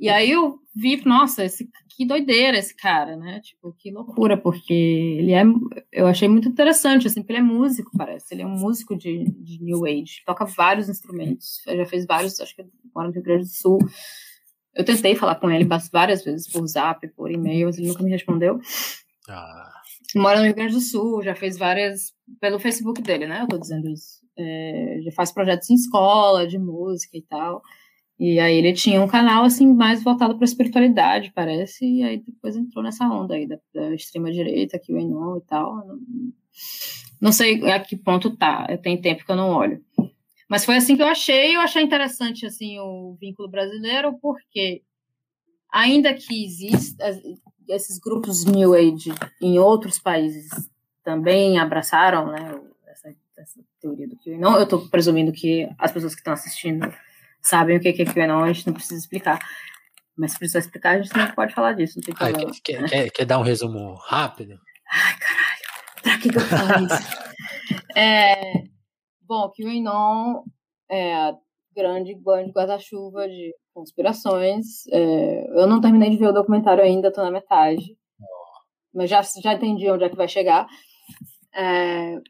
e 0.00 0.08
aí 0.08 0.32
eu 0.32 0.58
vi, 0.74 1.00
nossa, 1.06 1.44
esse, 1.44 1.70
que 1.90 2.04
doideira 2.04 2.58
esse 2.58 2.74
cara, 2.74 3.16
né? 3.16 3.38
Tipo, 3.38 3.72
que 3.78 3.92
loucura, 3.92 4.36
porque 4.36 4.74
ele 4.74 5.30
é. 5.30 5.44
Eu 5.92 6.08
achei 6.08 6.26
muito 6.26 6.48
interessante, 6.48 7.06
assim, 7.06 7.20
porque 7.20 7.34
ele 7.34 7.38
é 7.38 7.42
músico, 7.42 7.96
parece. 7.96 8.34
Ele 8.34 8.42
é 8.42 8.46
um 8.46 8.58
músico 8.58 8.96
de, 8.96 9.22
de 9.22 9.62
New 9.62 9.86
Age, 9.86 10.24
toca 10.26 10.44
vários 10.44 10.88
instrumentos, 10.88 11.62
já 11.64 11.86
fez 11.86 12.04
vários, 12.04 12.40
acho 12.40 12.56
que 12.56 12.64
mora 12.92 13.06
no 13.06 13.14
Rio 13.14 13.22
Grande 13.22 13.44
do 13.44 13.48
Sul. 13.48 13.78
Eu 14.74 14.84
tentei 14.84 15.14
falar 15.14 15.36
com 15.36 15.48
ele 15.48 15.68
várias 15.92 16.24
vezes 16.24 16.50
por 16.50 16.66
zap, 16.66 17.06
por 17.10 17.30
e-mail, 17.30 17.66
mas 17.66 17.78
ele 17.78 17.86
nunca 17.86 18.02
me 18.02 18.10
respondeu. 18.10 18.58
Ah. 19.28 19.71
Mora 20.14 20.38
no 20.38 20.44
Rio 20.44 20.54
Grande 20.54 20.74
do 20.74 20.80
Sul, 20.80 21.22
já 21.22 21.34
fez 21.34 21.56
várias. 21.56 22.12
pelo 22.40 22.58
Facebook 22.58 23.00
dele, 23.02 23.26
né? 23.26 23.42
Eu 23.42 23.48
tô 23.48 23.58
dizendo 23.58 23.88
isso. 23.88 24.22
É, 24.36 24.98
já 25.04 25.12
faz 25.12 25.32
projetos 25.32 25.68
em 25.70 25.74
escola, 25.74 26.46
de 26.46 26.58
música 26.58 27.16
e 27.16 27.22
tal. 27.22 27.62
E 28.18 28.38
aí 28.38 28.56
ele 28.56 28.72
tinha 28.72 29.02
um 29.02 29.08
canal 29.08 29.44
assim 29.44 29.66
mais 29.74 30.02
voltado 30.02 30.36
para 30.36 30.44
espiritualidade, 30.44 31.32
parece, 31.34 31.84
e 31.84 32.04
aí 32.04 32.18
depois 32.18 32.56
entrou 32.56 32.84
nessa 32.84 33.04
onda 33.04 33.34
aí 33.34 33.48
da, 33.48 33.58
da 33.74 33.92
extrema 33.94 34.30
direita, 34.30 34.78
que 34.78 34.92
o 34.92 34.96
Enon 34.96 35.38
e 35.38 35.40
tal. 35.40 35.74
Não, 35.84 35.98
não, 37.20 37.32
sei 37.32 37.68
a 37.70 37.80
que 37.80 37.96
ponto 37.96 38.36
tá. 38.36 38.66
Tenho 38.78 39.00
tempo 39.00 39.24
que 39.24 39.32
eu 39.32 39.36
não 39.36 39.50
olho. 39.50 39.84
Mas 40.48 40.64
foi 40.64 40.76
assim 40.76 40.94
que 40.94 41.02
eu 41.02 41.08
achei, 41.08 41.56
eu 41.56 41.60
achei 41.60 41.82
interessante 41.82 42.46
assim 42.46 42.78
o 42.78 43.16
vínculo 43.20 43.48
brasileiro, 43.48 44.16
porque 44.20 44.82
ainda 45.72 46.14
que 46.14 46.44
existam 46.44 47.04
esses 47.68 47.98
grupos 47.98 48.44
New 48.44 48.74
Age 48.74 49.12
em 49.40 49.58
outros 49.58 49.98
países 49.98 50.48
também 51.04 51.58
abraçaram, 51.58 52.26
né, 52.30 52.60
essa, 52.86 53.14
essa 53.36 53.60
teoria 53.80 54.08
do 54.08 54.16
não, 54.38 54.56
eu 54.56 54.64
estou 54.64 54.88
presumindo 54.88 55.32
que 55.32 55.68
as 55.78 55.90
pessoas 55.90 56.14
que 56.14 56.20
estão 56.20 56.32
assistindo 56.32 56.92
sabem 57.40 57.76
o 57.76 57.80
que 57.80 57.88
é 57.88 58.04
QAnon, 58.04 58.44
a 58.44 58.52
gente 58.52 58.66
não 58.66 58.74
precisa 58.74 59.00
explicar. 59.00 59.38
Mas 60.16 60.32
se 60.32 60.38
precisar 60.38 60.60
explicar, 60.60 60.96
a 60.96 61.02
gente 61.02 61.16
não 61.16 61.30
pode 61.32 61.54
falar 61.54 61.72
disso, 61.72 61.98
não 61.98 62.04
tem 62.04 62.14
ah, 62.14 62.30
problema. 62.30 62.52
quer, 62.62 62.82
né? 62.82 62.88
quer, 62.88 63.10
quer, 63.10 63.24
dar 63.24 63.38
um 63.38 63.42
resumo 63.42 63.94
rápido? 63.94 64.60
Ai, 64.90 65.18
caralho, 65.18 66.02
pra 66.02 66.18
que, 66.18 66.28
que 66.28 66.36
eu 66.36 66.42
falo 66.42 66.86
isso? 66.86 67.96
é, 67.96 68.64
bom, 69.22 69.50
QAnon 69.50 70.44
é 70.88 71.14
a 71.14 71.34
grande 71.74 72.14
guarda-chuva 72.14 73.26
de 73.26 73.54
conspirações. 73.72 74.86
É, 74.88 75.60
eu 75.60 75.66
não 75.66 75.80
terminei 75.80 76.10
de 76.10 76.16
ver 76.16 76.28
o 76.28 76.32
documentário 76.32 76.82
ainda, 76.82 77.12
tô 77.12 77.22
na 77.22 77.30
metade. 77.30 77.96
Mas 78.94 79.08
já, 79.08 79.22
já 79.22 79.54
entendi 79.54 79.90
onde 79.90 80.04
é 80.04 80.08
que 80.08 80.16
vai 80.16 80.28
chegar. 80.28 80.66
É, 81.54 82.20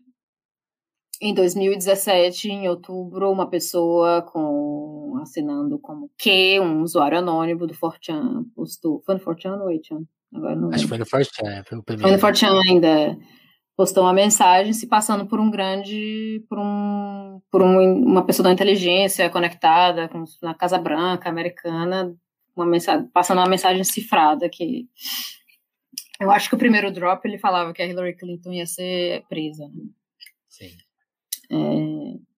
em 1.20 1.32
2017, 1.32 2.50
em 2.50 2.68
outubro, 2.68 3.30
uma 3.30 3.48
pessoa 3.48 4.22
com 4.22 5.18
assinando 5.22 5.78
como 5.78 6.10
Q, 6.18 6.58
um 6.60 6.82
usuário 6.82 7.18
anônimo 7.18 7.66
do 7.66 7.74
Fortran, 7.74 8.44
postou. 8.56 9.00
Foi 9.06 9.14
no 9.14 9.20
Fortran 9.20 9.56
ou 9.62 9.68
8chan? 9.68 10.04
Agora 10.34 10.56
não 10.56 10.70
Acho 10.70 10.82
que 10.82 10.88
foi 10.88 10.98
no 10.98 11.06
Fortran, 11.06 11.62
foi 11.64 11.78
o 11.78 11.82
primeiro. 11.82 12.08
Foi 12.08 12.12
no 12.12 12.18
Fortran 12.18 12.60
ainda. 12.68 13.16
Postou 13.76 14.04
uma 14.04 14.12
mensagem 14.12 14.72
se 14.72 14.86
passando 14.86 15.26
por 15.26 15.40
um 15.40 15.50
grande. 15.50 16.44
por, 16.48 16.58
um, 16.58 17.40
por 17.50 17.62
um, 17.62 18.04
uma 18.04 18.24
pessoa 18.24 18.44
da 18.44 18.52
inteligência 18.52 19.30
conectada 19.30 20.08
com, 20.08 20.24
na 20.42 20.54
Casa 20.54 20.78
Branca 20.78 21.28
americana, 21.28 22.14
uma 22.54 22.66
mensagem, 22.66 23.06
passando 23.08 23.38
uma 23.38 23.48
mensagem 23.48 23.82
cifrada 23.84 24.48
que. 24.48 24.88
Eu 26.20 26.30
acho 26.30 26.48
que 26.48 26.54
o 26.54 26.58
primeiro 26.58 26.92
drop 26.92 27.26
ele 27.26 27.38
falava 27.38 27.72
que 27.72 27.82
a 27.82 27.86
Hillary 27.86 28.16
Clinton 28.16 28.52
ia 28.52 28.66
ser 28.66 29.24
presa. 29.28 29.66
Né? 29.68 29.84
Sim. 30.48 30.70
É... 31.50 32.32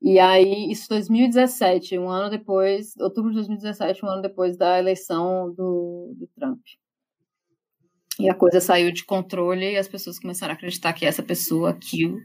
E 0.00 0.18
aí, 0.18 0.70
isso 0.70 0.88
2017, 0.88 1.98
um 1.98 2.08
ano 2.08 2.30
depois, 2.30 2.96
outubro 2.98 3.30
de 3.30 3.36
2017, 3.36 4.04
um 4.04 4.08
ano 4.08 4.22
depois 4.22 4.56
da 4.56 4.78
eleição 4.78 5.52
do, 5.52 6.14
do 6.16 6.26
Trump. 6.36 6.60
E 8.18 8.28
a 8.28 8.34
coisa 8.34 8.60
saiu 8.60 8.90
de 8.90 9.04
controle 9.04 9.72
e 9.72 9.76
as 9.76 9.88
pessoas 9.88 10.18
começaram 10.18 10.52
a 10.52 10.56
acreditar 10.56 10.92
que 10.92 11.06
essa 11.06 11.22
pessoa, 11.22 11.74
Kill, 11.74 12.20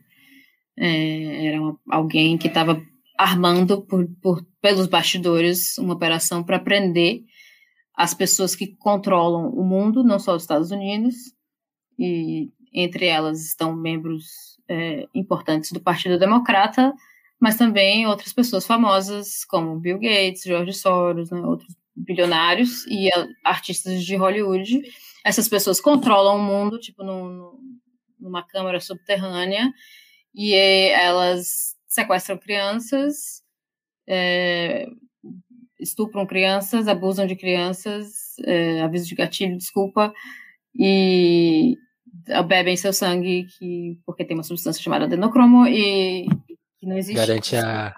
é, 0.77 1.47
era 1.47 1.62
uma, 1.62 1.79
alguém 1.89 2.38
que 2.38 2.47
estava 2.47 2.82
armando 3.17 3.82
por, 3.84 4.08
por, 4.21 4.45
pelos 4.62 4.88
bastidores 4.88 5.77
uma 5.77 5.93
operação 5.93 6.43
para 6.43 6.60
prender 6.60 7.23
as 7.95 8.13
pessoas 8.13 8.56
que 8.56 8.75
controlam 8.75 9.49
o 9.49 9.63
mundo, 9.63 10.03
não 10.03 10.17
só 10.17 10.36
os 10.36 10.43
Estados 10.43 10.71
Unidos, 10.71 11.15
e 11.97 12.51
entre 12.73 13.06
elas 13.06 13.45
estão 13.45 13.75
membros 13.75 14.25
é, 14.67 15.08
importantes 15.13 15.71
do 15.71 15.79
Partido 15.79 16.17
Democrata, 16.17 16.91
mas 17.39 17.56
também 17.56 18.08
outras 18.08 18.34
pessoas 18.34 18.65
famosas, 18.65 19.45
como 19.45 19.79
Bill 19.79 19.99
Gates, 19.99 20.43
George 20.43 20.73
Soros, 20.73 21.29
né, 21.29 21.39
outros 21.41 21.75
bilionários 21.95 22.86
e 22.88 23.10
artistas 23.43 24.03
de 24.03 24.15
Hollywood. 24.15 24.82
Essas 25.23 25.47
pessoas 25.47 25.79
controlam 25.79 26.38
o 26.38 26.43
mundo, 26.43 26.79
tipo, 26.79 27.03
num, 27.03 27.57
numa 28.19 28.43
câmara 28.43 28.79
subterrânea, 28.79 29.71
e 30.36 30.53
elas 30.55 31.75
sequestram 31.88 32.38
crianças, 32.38 33.43
é, 34.07 34.88
estupram 35.79 36.25
crianças, 36.25 36.88
abusam 36.88 37.27
de 37.27 37.36
crianças, 37.36 38.38
é, 38.45 38.81
aviso 38.81 39.07
de 39.07 39.15
gatilho, 39.15 39.57
desculpa, 39.57 40.13
e 40.75 41.77
bebem 42.47 42.75
seu 42.75 42.91
sangue 42.93 43.45
que, 43.57 43.99
porque 44.05 44.25
tem 44.25 44.36
uma 44.36 44.43
substância 44.43 44.81
chamada 44.81 45.05
adenocromo 45.05 45.67
e 45.67 46.25
que 46.79 46.88
não 46.88 46.97
existe. 46.97 47.15
Garante 47.15 47.55
a 47.55 47.95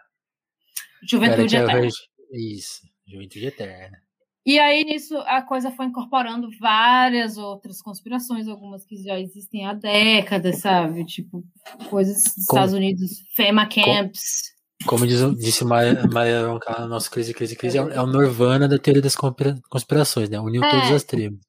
juventude 1.08 1.56
garante 1.56 1.56
eterna. 1.56 1.88
A... 1.88 2.38
Isso, 2.38 2.82
juventude 3.06 3.46
eterna. 3.46 4.05
E 4.46 4.60
aí 4.60 4.84
nisso 4.84 5.18
a 5.26 5.42
coisa 5.42 5.72
foi 5.72 5.88
incorporando 5.88 6.48
várias 6.60 7.36
outras 7.36 7.82
conspirações, 7.82 8.48
algumas 8.48 8.86
que 8.86 8.96
já 8.98 9.20
existem 9.20 9.66
há 9.66 9.74
décadas, 9.74 10.60
sabe? 10.60 11.04
Tipo, 11.04 11.44
coisas 11.90 12.24
dos 12.24 12.46
como, 12.46 12.60
Estados 12.60 12.74
Unidos, 12.74 13.24
FEMA 13.36 13.66
camps. 13.66 14.54
Como, 14.86 15.00
como 15.00 15.08
diz, 15.08 15.20
disse 15.40 15.66
Maria, 15.66 16.00
Maria 16.12 16.44
no 16.44 16.60
nosso 16.88 17.10
Crise, 17.10 17.34
Crise, 17.34 17.56
Crise, 17.56 17.80
é 17.80 17.82
o 17.82 17.90
é 17.90 18.06
Nirvana 18.06 18.68
da 18.68 18.78
teoria 18.78 19.02
das 19.02 19.16
conspirações, 19.16 20.30
né? 20.30 20.40
Uniu 20.40 20.64
é, 20.64 20.70
todas 20.70 20.92
as 20.92 21.04
tribos. 21.04 21.40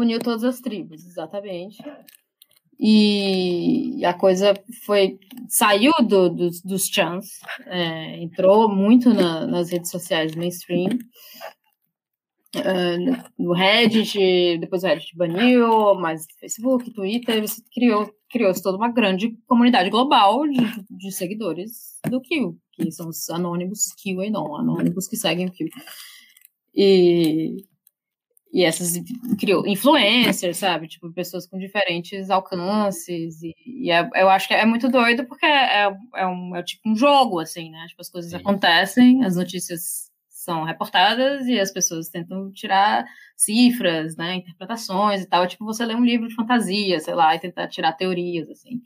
Uniu 0.00 0.18
todas 0.18 0.42
as 0.42 0.58
tribos, 0.58 1.04
exatamente. 1.04 1.84
E 2.80 4.02
a 4.06 4.14
coisa 4.14 4.54
foi 4.86 5.18
saiu 5.48 5.92
do, 6.02 6.30
do 6.30 6.50
dos 6.64 6.86
chans, 6.86 7.26
é, 7.66 8.16
entrou 8.22 8.68
muito 8.68 9.12
na, 9.12 9.46
nas 9.46 9.70
redes 9.70 9.90
sociais 9.90 10.34
mainstream, 10.34 10.98
uh, 12.56 13.32
no 13.38 13.52
Reddit, 13.52 14.58
depois 14.58 14.82
o 14.82 14.86
Reddit 14.86 15.16
baniu, 15.16 15.94
mas 15.94 16.26
Facebook, 16.40 16.90
Twitter, 16.92 17.44
criou 17.72 18.12
criou 18.30 18.50
toda 18.62 18.78
uma 18.78 18.90
grande 18.90 19.36
comunidade 19.46 19.90
global 19.90 20.48
de, 20.48 20.58
de 20.90 21.12
seguidores 21.12 21.98
do 22.08 22.18
Kill, 22.20 22.58
que 22.72 22.90
são 22.90 23.08
os 23.10 23.28
anônimos 23.28 23.92
Kill 23.92 24.22
e 24.22 24.30
não, 24.30 24.56
anônimos 24.56 25.06
que 25.06 25.16
seguem 25.16 25.48
o 25.48 25.52
Kill. 25.52 25.68
E 26.74 27.66
e 28.52 28.64
essas 28.64 29.02
criou 29.40 29.66
influencers, 29.66 30.58
sabe? 30.58 30.86
Tipo, 30.86 31.10
pessoas 31.10 31.46
com 31.46 31.56
diferentes 31.56 32.28
alcances. 32.28 33.42
E, 33.42 33.54
e 33.66 33.90
é, 33.90 34.06
eu 34.14 34.28
acho 34.28 34.46
que 34.46 34.52
é 34.52 34.66
muito 34.66 34.90
doido 34.90 35.24
porque 35.26 35.46
é, 35.46 35.90
é, 36.14 36.26
um, 36.26 36.54
é 36.54 36.62
tipo 36.62 36.90
um 36.90 36.94
jogo, 36.94 37.40
assim, 37.40 37.70
né? 37.70 37.86
Tipo, 37.88 38.02
as 38.02 38.10
coisas 38.10 38.30
Sim. 38.30 38.36
acontecem, 38.36 39.24
as 39.24 39.36
notícias 39.36 40.11
são 40.42 40.64
reportadas 40.64 41.46
e 41.46 41.58
as 41.58 41.70
pessoas 41.70 42.08
tentam 42.08 42.50
tirar 42.52 43.04
cifras, 43.36 44.16
né, 44.16 44.36
interpretações 44.36 45.22
e 45.22 45.26
tal. 45.26 45.44
É 45.44 45.46
tipo 45.46 45.64
você 45.64 45.84
ler 45.84 45.96
um 45.96 46.04
livro 46.04 46.28
de 46.28 46.34
fantasia, 46.34 46.98
sei 47.00 47.14
lá, 47.14 47.34
e 47.34 47.40
tentar 47.40 47.68
tirar 47.68 47.92
teorias, 47.92 48.48
assim, 48.50 48.82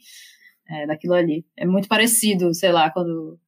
é, 0.68 0.86
daquilo 0.86 1.14
ali. 1.14 1.44
É 1.56 1.64
muito 1.64 1.88
parecido, 1.88 2.52
sei 2.54 2.72
lá, 2.72 2.90
quando 2.90 3.38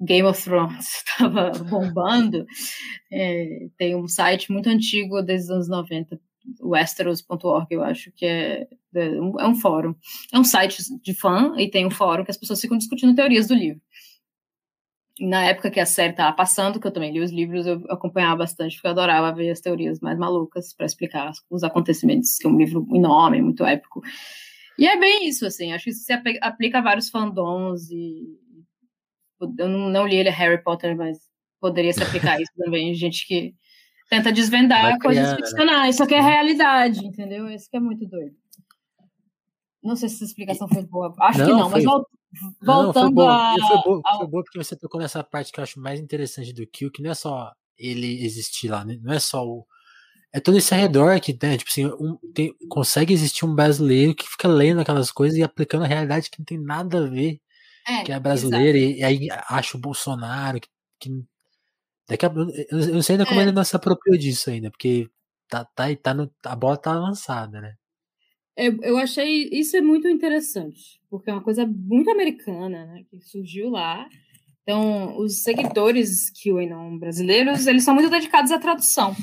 Game 0.00 0.26
of 0.26 0.42
Thrones 0.42 1.02
estava 1.06 1.50
bombando. 1.64 2.46
É, 3.12 3.66
tem 3.76 3.96
um 3.96 4.08
site 4.08 4.52
muito 4.52 4.68
antigo, 4.68 5.20
desde 5.22 5.46
os 5.46 5.50
anos 5.50 5.68
90, 5.68 6.20
westeros.org, 6.60 7.66
eu 7.70 7.82
acho 7.82 8.10
que 8.12 8.24
é, 8.24 8.66
é, 8.94 9.06
é 9.16 9.46
um 9.46 9.54
fórum. 9.56 9.94
É 10.32 10.38
um 10.38 10.44
site 10.44 10.82
de 11.02 11.14
fã 11.14 11.54
e 11.58 11.68
tem 11.68 11.86
um 11.86 11.90
fórum 11.90 12.24
que 12.24 12.30
as 12.30 12.38
pessoas 12.38 12.60
ficam 12.60 12.78
discutindo 12.78 13.14
teorias 13.14 13.48
do 13.48 13.54
livro 13.54 13.80
na 15.20 15.44
época 15.44 15.70
que 15.70 15.78
a 15.78 15.86
série 15.86 16.12
estava 16.12 16.34
passando, 16.34 16.80
que 16.80 16.86
eu 16.86 16.92
também 16.92 17.12
li 17.12 17.20
os 17.20 17.30
livros, 17.30 17.66
eu 17.66 17.84
acompanhava 17.90 18.36
bastante, 18.36 18.76
porque 18.76 18.86
eu 18.86 18.92
adorava 18.92 19.34
ver 19.34 19.50
as 19.50 19.60
teorias 19.60 20.00
mais 20.00 20.18
malucas 20.18 20.72
para 20.72 20.86
explicar 20.86 21.30
os 21.50 21.62
acontecimentos, 21.62 22.38
que 22.38 22.46
é 22.46 22.50
um 22.50 22.56
livro 22.56 22.86
enorme, 22.92 23.42
muito 23.42 23.64
épico. 23.64 24.00
E 24.78 24.86
é 24.86 24.98
bem 24.98 25.28
isso, 25.28 25.44
assim, 25.44 25.72
acho 25.72 25.84
que 25.84 25.90
isso 25.90 26.04
se 26.04 26.12
aplica 26.40 26.78
a 26.78 26.82
vários 26.82 27.10
fandoms 27.10 27.90
e 27.90 28.38
eu 29.58 29.68
não, 29.68 30.06
li 30.06 30.16
ele 30.16 30.30
Harry 30.30 30.62
Potter, 30.62 30.96
mas 30.96 31.18
poderia 31.60 31.92
se 31.92 32.02
aplicar 32.02 32.40
isso 32.40 32.52
também, 32.56 32.92
gente 32.94 33.26
que 33.26 33.54
tenta 34.08 34.32
desvendar 34.32 34.98
coisas 34.98 35.30
né? 35.30 35.36
ficcionais, 35.36 35.96
só 35.96 36.06
que 36.06 36.14
é 36.14 36.20
realidade, 36.20 37.04
entendeu? 37.06 37.48
Isso 37.48 37.68
que 37.70 37.76
é 37.76 37.80
muito 37.80 38.06
doido. 38.06 38.34
Não 39.82 39.96
sei 39.96 40.08
se 40.08 40.16
essa 40.16 40.24
explicação 40.24 40.68
foi 40.68 40.82
boa. 40.84 41.14
Acho 41.20 41.38
não, 41.38 41.46
que 41.46 41.52
não, 41.52 41.70
foi... 41.70 41.82
mas 41.82 42.04
Voltando 42.62 43.14
não, 43.14 43.24
foi 43.24 43.26
a. 43.26 43.54
Foi 43.66 43.82
boa, 43.82 44.02
foi 44.18 44.26
boa 44.26 44.44
porque 44.44 44.58
você 44.58 44.76
tocou 44.76 45.00
nessa 45.00 45.22
parte 45.24 45.52
que 45.52 45.58
eu 45.58 45.64
acho 45.64 45.80
mais 45.80 45.98
interessante 45.98 46.52
do 46.52 46.66
Kill, 46.66 46.90
que 46.90 47.02
não 47.02 47.10
é 47.10 47.14
só 47.14 47.52
ele 47.76 48.24
existir 48.24 48.68
lá, 48.68 48.84
né? 48.84 48.98
não 49.02 49.12
é 49.12 49.18
só 49.18 49.44
o. 49.44 49.66
É 50.32 50.38
todo 50.38 50.58
esse 50.58 50.72
redor 50.72 51.20
que, 51.20 51.36
né, 51.42 51.56
tipo 51.56 51.70
assim, 51.70 51.86
um, 51.86 52.16
tem, 52.32 52.54
consegue 52.68 53.12
existir 53.12 53.44
um 53.44 53.52
brasileiro 53.52 54.14
que 54.14 54.28
fica 54.28 54.46
lendo 54.46 54.80
aquelas 54.80 55.10
coisas 55.10 55.36
e 55.36 55.42
aplicando 55.42 55.82
a 55.82 55.88
realidade 55.88 56.30
que 56.30 56.38
não 56.38 56.44
tem 56.44 56.56
nada 56.56 57.04
a 57.04 57.08
ver, 57.08 57.40
é, 57.88 58.04
que 58.04 58.12
é 58.12 58.20
brasileira, 58.20 58.78
e, 58.78 58.98
e, 58.98 59.02
aí 59.04 59.28
acha 59.48 59.76
o 59.76 59.80
Bolsonaro, 59.80 60.60
que, 60.60 60.68
que 61.00 61.24
daqui 62.08 62.26
a, 62.26 62.28
eu, 62.28 62.78
eu 62.88 62.94
não 62.94 63.02
sei 63.02 63.14
ainda 63.14 63.26
como 63.26 63.40
é. 63.40 63.42
ele 63.42 63.52
não 63.52 63.64
se 63.64 63.74
apropriou 63.74 64.16
disso 64.16 64.50
ainda, 64.50 64.70
porque 64.70 65.10
tá, 65.48 65.64
tá, 65.64 65.84
tá 66.00 66.14
no, 66.14 66.32
a 66.44 66.54
bola 66.54 66.76
tá 66.76 66.92
avançada, 66.92 67.60
né? 67.60 67.74
Eu 68.56 68.98
achei 68.98 69.48
isso 69.52 69.76
é 69.76 69.80
muito 69.80 70.08
interessante, 70.08 71.00
porque 71.08 71.30
é 71.30 71.32
uma 71.32 71.42
coisa 71.42 71.66
muito 71.66 72.10
americana, 72.10 72.86
né, 72.86 73.04
que 73.10 73.20
surgiu 73.20 73.70
lá. 73.70 74.08
Então, 74.62 75.16
os 75.18 75.42
seguidores 75.42 76.30
QAnon 76.30 76.98
brasileiros, 76.98 77.66
eles 77.66 77.82
são 77.82 77.94
muito 77.94 78.10
dedicados 78.10 78.52
à 78.52 78.58
tradução. 78.58 79.14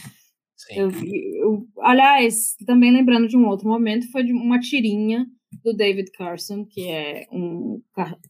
Eu, 0.72 0.90
eu, 0.92 1.68
aliás, 1.80 2.56
também 2.66 2.92
lembrando 2.92 3.28
de 3.28 3.38
um 3.38 3.48
outro 3.48 3.68
momento, 3.68 4.12
foi 4.12 4.24
de 4.24 4.34
uma 4.34 4.60
tirinha 4.60 5.26
do 5.64 5.74
David 5.74 6.12
Carson, 6.12 6.66
que 6.66 6.90
é 6.90 7.28
um. 7.32 7.82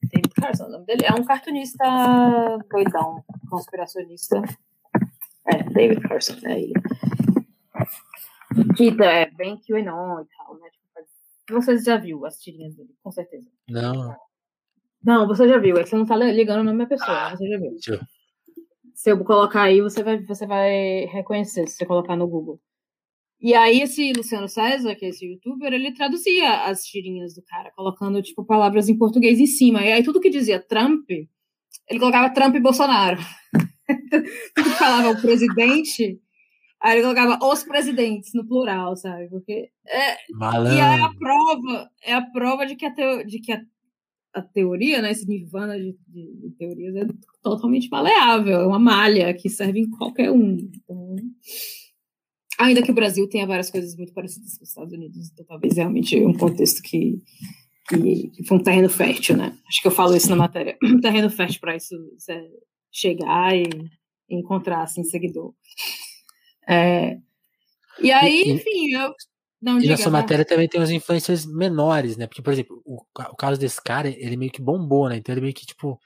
David 0.04 0.34
Carson, 0.36 0.66
o 0.66 0.70
nome 0.70 0.86
dele? 0.86 1.06
É 1.06 1.14
um 1.14 1.24
cartunista 1.24 1.84
doidão, 2.70 3.24
conspiracionista. 3.50 4.42
É, 5.48 5.64
David 5.64 6.02
Carson, 6.02 6.36
é 6.44 6.60
ele. 6.60 6.74
Que 8.76 8.90
é 9.02 9.30
bem 9.32 9.58
QAnon 9.58 10.22
e 10.22 10.26
tal, 10.38 10.60
né? 10.60 10.70
Você 11.50 11.78
já 11.78 11.98
viu 11.98 12.26
as 12.26 12.40
tirinhas 12.40 12.76
dele, 12.76 12.90
com 13.02 13.12
certeza. 13.12 13.50
Não. 13.70 14.16
Não, 15.04 15.28
você 15.28 15.48
já 15.48 15.58
viu. 15.58 15.78
É 15.78 15.84
que 15.84 15.90
você 15.90 15.96
não 15.96 16.06
tá 16.06 16.16
ligando 16.16 16.62
o 16.62 16.64
nome 16.64 16.80
da 16.80 16.86
pessoa. 16.86 17.28
Ah, 17.28 17.36
você 17.36 17.48
já 17.48 17.58
viu. 17.58 17.76
Se 18.94 19.12
eu 19.12 19.24
colocar 19.24 19.64
aí, 19.64 19.82
você 19.82 20.04
vai, 20.04 20.22
você 20.24 20.46
vai 20.46 21.06
reconhecer, 21.06 21.68
se 21.68 21.78
você 21.78 21.86
colocar 21.86 22.16
no 22.16 22.28
Google. 22.28 22.60
E 23.40 23.54
aí, 23.54 23.82
esse 23.82 24.12
Luciano 24.14 24.50
César, 24.50 24.96
que 24.96 25.06
é 25.06 25.10
esse 25.10 25.26
youtuber, 25.26 25.72
ele 25.72 25.94
traduzia 25.94 26.64
as 26.64 26.84
tirinhas 26.84 27.36
do 27.36 27.44
cara, 27.44 27.72
colocando, 27.76 28.22
tipo, 28.22 28.44
palavras 28.44 28.90
em 28.90 28.98
português 28.98 29.40
em 29.40 29.46
cima. 29.46 29.86
E 29.86 29.92
aí, 29.92 30.04
tudo 30.04 30.20
que 30.20 30.30
dizia 30.30 30.60
Trump, 30.60 31.08
ele 31.10 32.00
colocava 32.00 32.34
Trump 32.34 32.56
e 32.56 32.60
Bolsonaro. 32.60 33.18
tudo 34.56 34.70
que 34.70 34.76
falava 34.78 35.12
o 35.12 35.22
presidente, 35.22 36.20
Aí 36.82 36.94
ele 36.94 37.02
colocava 37.02 37.40
os 37.44 37.64
presidentes 37.64 38.32
no 38.34 38.46
plural, 38.46 38.96
sabe? 38.96 39.28
Porque 39.30 39.72
é, 39.88 40.14
e 40.14 40.80
é 40.80 41.02
a 41.02 41.10
prova, 41.18 41.90
é 42.04 42.14
a 42.14 42.22
prova 42.22 42.66
de 42.66 42.76
que 42.76 42.86
a, 42.86 42.94
teo, 42.94 43.26
de 43.26 43.40
que 43.40 43.52
a, 43.52 43.62
a 44.34 44.42
teoria, 44.42 45.02
né, 45.02 45.12
esse 45.12 45.28
nirvana 45.28 45.76
de, 45.76 45.98
de, 46.08 46.36
de, 46.36 46.52
teorias 46.58 46.96
é 46.96 47.08
totalmente 47.42 47.90
maleável, 47.90 48.62
é 48.62 48.68
uma 48.68 48.78
malha 48.78 49.34
que 49.34 49.50
serve 49.50 49.80
em 49.80 49.90
qualquer 49.90 50.32
um. 50.32 50.56
Então, 50.56 51.16
ainda 52.60 52.84
que 52.84 52.92
o 52.92 52.96
Brasil 52.96 53.28
tenha 53.28 53.48
várias 53.48 53.72
coisas 53.72 53.96
muito 53.96 54.14
parecidas 54.14 54.56
com 54.58 54.64
os 54.64 54.70
Estados 54.70 54.94
Unidos, 54.94 55.32
então 55.32 55.46
talvez 55.46 55.78
realmente 55.78 56.16
é 56.16 56.28
um 56.28 56.34
contexto 56.34 56.84
que, 56.84 57.20
que, 57.90 58.44
foi 58.46 58.58
um 58.58 58.64
terreno 58.64 58.90
fértil, 58.90 59.36
né? 59.36 59.58
Acho 59.68 59.82
que 59.82 59.88
eu 59.88 59.92
falo 59.92 60.16
isso 60.16 60.30
na 60.30 60.36
matéria, 60.36 60.78
um 60.84 61.02
terreno 61.02 61.30
fértil 61.32 61.60
para 61.60 61.76
isso 61.76 61.96
chegar 62.92 63.56
e, 63.56 63.64
e 64.30 64.36
encontrar 64.36 64.84
assim 64.84 65.04
seguidor. 65.04 65.56
É, 66.68 67.18
e 68.02 68.12
aí, 68.12 68.44
e, 68.44 68.52
enfim, 68.52 68.94
eu. 68.94 69.14
Não, 69.62 69.78
e 69.78 69.82
diga, 69.82 69.94
nessa 69.94 70.10
matéria 70.10 70.46
também 70.46 70.68
tem 70.68 70.80
umas 70.80 70.92
influências 70.92 71.46
menores, 71.46 72.16
né? 72.16 72.28
Porque, 72.28 72.42
por 72.42 72.54
exemplo, 72.54 72.82
o, 72.86 73.02
o 73.16 73.36
caso 73.36 73.60
desse 73.60 73.82
cara, 73.82 74.08
ele 74.08 74.38
meio 74.38 74.52
que 74.52 74.62
bombou, 74.62 75.10
né? 75.10 75.18
Então 75.18 75.34
ele 75.34 75.42
meio 75.42 75.54
que, 75.54 75.66
tipo, 75.66 76.00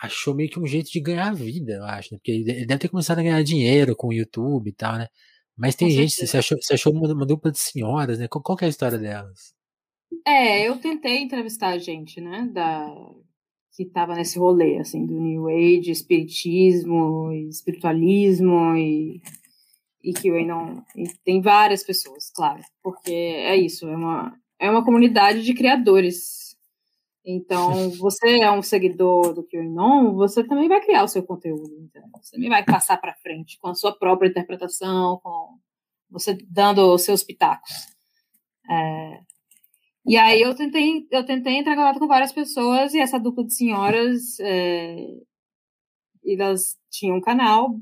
achou 0.00 0.34
meio 0.34 0.48
que 0.48 0.60
um 0.60 0.66
jeito 0.66 0.90
de 0.90 1.00
ganhar 1.00 1.34
vida, 1.34 1.72
eu 1.72 1.84
acho, 1.84 2.12
né? 2.12 2.18
Porque 2.18 2.30
ele 2.30 2.66
deve 2.66 2.78
ter 2.78 2.88
começado 2.88 3.18
a 3.18 3.22
ganhar 3.22 3.42
dinheiro 3.42 3.96
com 3.96 4.08
o 4.08 4.12
YouTube 4.12 4.68
e 4.68 4.72
tal, 4.72 4.96
né? 4.96 5.08
Mas 5.56 5.74
tem 5.74 5.88
com 5.88 5.94
gente, 5.94 6.14
você 6.14 6.36
achou, 6.36 6.58
você 6.60 6.74
achou 6.74 6.92
uma, 6.92 7.12
uma, 7.12 7.26
dupla 7.26 7.50
de 7.50 7.58
senhoras, 7.58 8.18
né? 8.18 8.28
Qual, 8.28 8.42
qual 8.42 8.58
é 8.60 8.66
a 8.66 8.68
história 8.68 8.98
delas? 8.98 9.54
É, 10.24 10.68
eu 10.68 10.78
tentei 10.78 11.22
entrevistar 11.22 11.70
a 11.70 11.78
gente, 11.78 12.20
né? 12.20 12.48
Da, 12.52 12.86
que 13.74 13.84
tava 13.86 14.14
nesse 14.14 14.38
rolê, 14.38 14.78
assim, 14.78 15.04
do 15.04 15.18
New 15.18 15.48
Age, 15.48 15.90
espiritismo, 15.90 17.32
espiritualismo 17.32 18.76
e 18.76 19.20
e 20.06 20.12
QAnon. 20.12 20.82
E 20.94 21.08
tem 21.24 21.40
várias 21.40 21.82
pessoas, 21.82 22.30
claro, 22.30 22.62
porque 22.80 23.12
é 23.12 23.56
isso, 23.56 23.88
é 23.88 23.96
uma, 23.96 24.38
é 24.60 24.70
uma 24.70 24.84
comunidade 24.84 25.42
de 25.42 25.52
criadores. 25.52 26.56
Então, 27.24 27.90
você 27.98 28.40
é 28.40 28.50
um 28.52 28.62
seguidor 28.62 29.34
do 29.34 29.42
QAnon, 29.42 30.14
você 30.14 30.44
também 30.44 30.68
vai 30.68 30.80
criar 30.80 31.02
o 31.02 31.08
seu 31.08 31.24
conteúdo, 31.24 31.74
entendeu? 31.74 32.08
você 32.14 32.36
também 32.36 32.48
vai 32.48 32.64
passar 32.64 32.98
para 32.98 33.16
frente 33.16 33.58
com 33.58 33.68
a 33.68 33.74
sua 33.74 33.92
própria 33.98 34.28
interpretação, 34.28 35.18
com 35.20 35.58
você 36.08 36.38
dando 36.48 36.94
os 36.94 37.02
seus 37.02 37.24
pitacos. 37.24 37.68
É, 38.70 39.20
e 40.06 40.16
aí 40.16 40.40
eu 40.40 40.54
tentei, 40.54 41.04
eu 41.10 41.24
tentei 41.26 41.56
entrar 41.56 41.72
em 41.72 41.76
contato 41.76 41.98
com 41.98 42.06
várias 42.06 42.30
pessoas 42.30 42.94
e 42.94 43.00
essa 43.00 43.18
dupla 43.18 43.44
de 43.44 43.54
senhoras, 43.54 44.38
é, 44.38 45.04
elas 46.24 46.76
tinham 46.90 47.16
um 47.16 47.20
canal, 47.20 47.74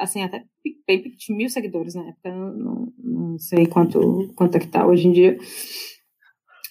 assim, 0.00 0.22
até 0.22 0.44
bem 0.86 1.02
tinha 1.16 1.36
mil 1.36 1.48
seguidores 1.48 1.94
na 1.94 2.08
época, 2.08 2.34
não, 2.34 2.92
não, 2.98 3.38
sei 3.38 3.66
quanto, 3.66 4.32
quanto 4.34 4.56
é 4.56 4.60
que 4.60 4.66
tá 4.66 4.86
hoje 4.86 5.06
em 5.06 5.12
dia. 5.12 5.38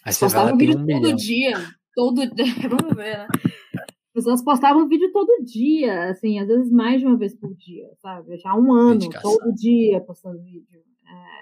Aí 0.04 0.16
postavam 0.16 0.58
vídeo 0.58 0.76
um 0.76 0.86
todo 0.86 0.88
milhão. 0.88 1.16
dia, 1.16 1.54
todo 1.94 2.22
vamos 2.70 2.96
ver, 2.96 3.18
né? 3.18 3.28
As 4.08 4.26
pessoas 4.26 4.44
postavam 4.44 4.88
vídeo 4.88 5.12
todo 5.14 5.44
dia, 5.46 6.10
assim, 6.10 6.40
às 6.40 6.48
vezes 6.48 6.72
mais 6.72 7.00
de 7.00 7.08
uma 7.08 7.18
vez 7.18 7.36
por 7.36 7.56
dia, 7.56 7.88
sabe? 8.02 8.38
Já 8.38 8.52
há 8.52 8.58
um 8.58 8.74
ano, 8.74 9.00
Dedicação. 9.00 9.38
todo 9.38 9.54
dia 9.54 10.02
postando 10.02 10.42
vídeo. 10.42 10.84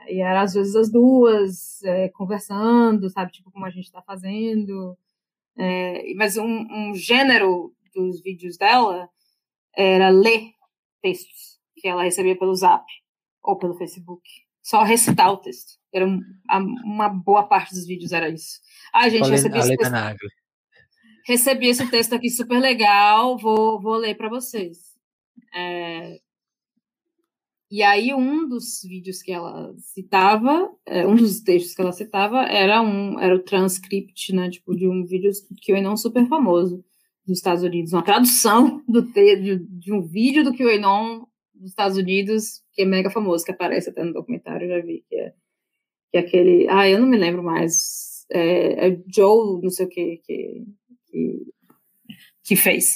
É, 0.06 0.14
e 0.14 0.22
era 0.22 0.42
às 0.42 0.54
vezes 0.54 0.76
as 0.76 0.92
duas 0.92 1.82
é, 1.84 2.10
conversando, 2.10 3.10
sabe? 3.10 3.32
Tipo, 3.32 3.52
como 3.52 3.66
a 3.66 3.70
gente 3.70 3.92
tá 3.92 4.02
fazendo. 4.02 4.98
É, 5.58 6.14
mas 6.16 6.38
um, 6.38 6.46
um 6.46 6.94
gênero 6.94 7.74
dos 7.96 8.22
vídeos 8.22 8.58
dela 8.58 9.10
era 9.76 10.10
ler 10.10 10.52
textos 11.02 11.57
que 11.78 11.88
ela 11.88 12.04
recebia 12.04 12.38
pelo 12.38 12.56
Zap 12.56 12.86
ou 13.44 13.58
pelo 13.58 13.76
Facebook. 13.76 14.22
Só 14.62 14.84
recitar 14.84 15.32
o 15.32 15.38
texto. 15.38 15.78
Era 15.94 16.06
um, 16.06 16.22
uma 16.84 17.08
boa 17.08 17.44
parte 17.44 17.74
dos 17.74 17.86
vídeos 17.86 18.12
era 18.12 18.30
isso. 18.30 18.60
Ai, 18.94 19.10
gente, 19.10 19.30
recebi 19.30 19.58
esse, 19.58 19.78
texto, 19.78 19.94
recebi 21.26 21.68
esse 21.68 21.90
texto 21.90 22.14
aqui 22.14 22.30
super 22.30 22.60
legal, 22.60 23.38
vou, 23.38 23.80
vou 23.80 23.96
ler 23.96 24.16
para 24.16 24.30
vocês. 24.30 24.78
É, 25.56 26.20
e 27.70 27.84
aí, 27.84 28.14
um 28.14 28.48
dos 28.48 28.82
vídeos 28.84 29.22
que 29.22 29.32
ela 29.32 29.74
citava, 29.78 30.72
é, 30.86 31.06
um 31.06 31.16
dos 31.16 31.42
textos 31.42 31.76
que 31.76 31.82
ela 31.82 31.92
citava, 31.92 32.44
era 32.44 32.82
um 32.82 33.20
era 33.20 33.36
o 33.36 33.44
transcript, 33.44 34.34
né? 34.34 34.50
Tipo, 34.50 34.74
de 34.74 34.88
um 34.88 35.06
vídeo 35.06 35.32
não 35.82 35.98
super 35.98 36.26
famoso 36.28 36.84
dos 37.26 37.38
Estados 37.38 37.64
Unidos, 37.64 37.92
uma 37.92 38.04
tradução 38.04 38.82
do 38.88 39.02
de, 39.02 39.60
de 39.60 39.92
um 39.92 40.02
vídeo 40.02 40.46
do 40.46 40.56
QAnon 40.56 41.26
dos 41.60 41.70
Estados 41.70 41.98
Unidos, 41.98 42.64
que 42.74 42.84
é 42.84 42.86
mega 42.86 43.10
famoso, 43.10 43.46
que 43.46 43.52
aparece 43.52 43.90
até 43.90 44.04
no 44.04 44.14
documentário, 44.14 44.68
já 44.68 44.80
vi, 44.80 45.04
que 45.10 45.16
é, 45.16 45.34
que 46.12 46.18
é 46.18 46.20
aquele. 46.20 46.68
Ah, 46.70 46.88
eu 46.88 47.00
não 47.00 47.08
me 47.08 47.18
lembro 47.18 47.44
mais. 47.44 48.26
É, 48.32 48.90
é 48.90 49.00
Joe, 49.14 49.62
não 49.62 49.70
sei 49.70 49.86
o 49.86 49.90
que, 49.90 50.18
que, 50.26 50.66
que, 51.08 51.46
que 52.44 52.56
fez. 52.56 52.96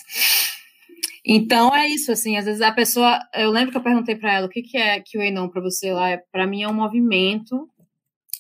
Então 1.26 1.74
é 1.76 1.88
isso, 1.88 2.12
assim, 2.12 2.38
às 2.38 2.46
vezes 2.46 2.62
a 2.62 2.72
pessoa. 2.72 3.20
Eu 3.34 3.52
lembro 3.52 3.72
que 3.72 3.78
eu 3.78 3.84
perguntei 3.84 4.16
para 4.16 4.34
ela 4.34 4.48
o 4.48 4.50
que, 4.50 4.62
que 4.62 4.78
é 4.78 5.02
QAnon 5.02 5.50
para 5.50 5.62
você 5.62 5.92
lá. 5.94 6.18
Para 6.32 6.48
mim 6.48 6.64
é 6.64 6.68
um 6.68 6.74
movimento 6.74 7.70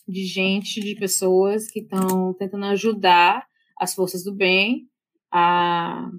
de 0.07 0.25
gente, 0.25 0.81
de 0.81 0.95
pessoas 0.95 1.69
que 1.69 1.79
estão 1.79 2.33
tentando 2.33 2.65
ajudar 2.65 3.45
as 3.79 3.93
forças 3.93 4.23
do 4.23 4.33
bem 4.33 4.87
a, 5.31 6.09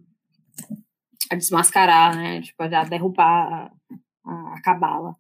a 1.31 1.35
desmascarar, 1.35 2.16
né? 2.16 2.41
Tipo, 2.43 2.62
a 2.62 2.85
derrubar 2.85 3.72
a, 4.25 4.61
cabala. 4.62 5.16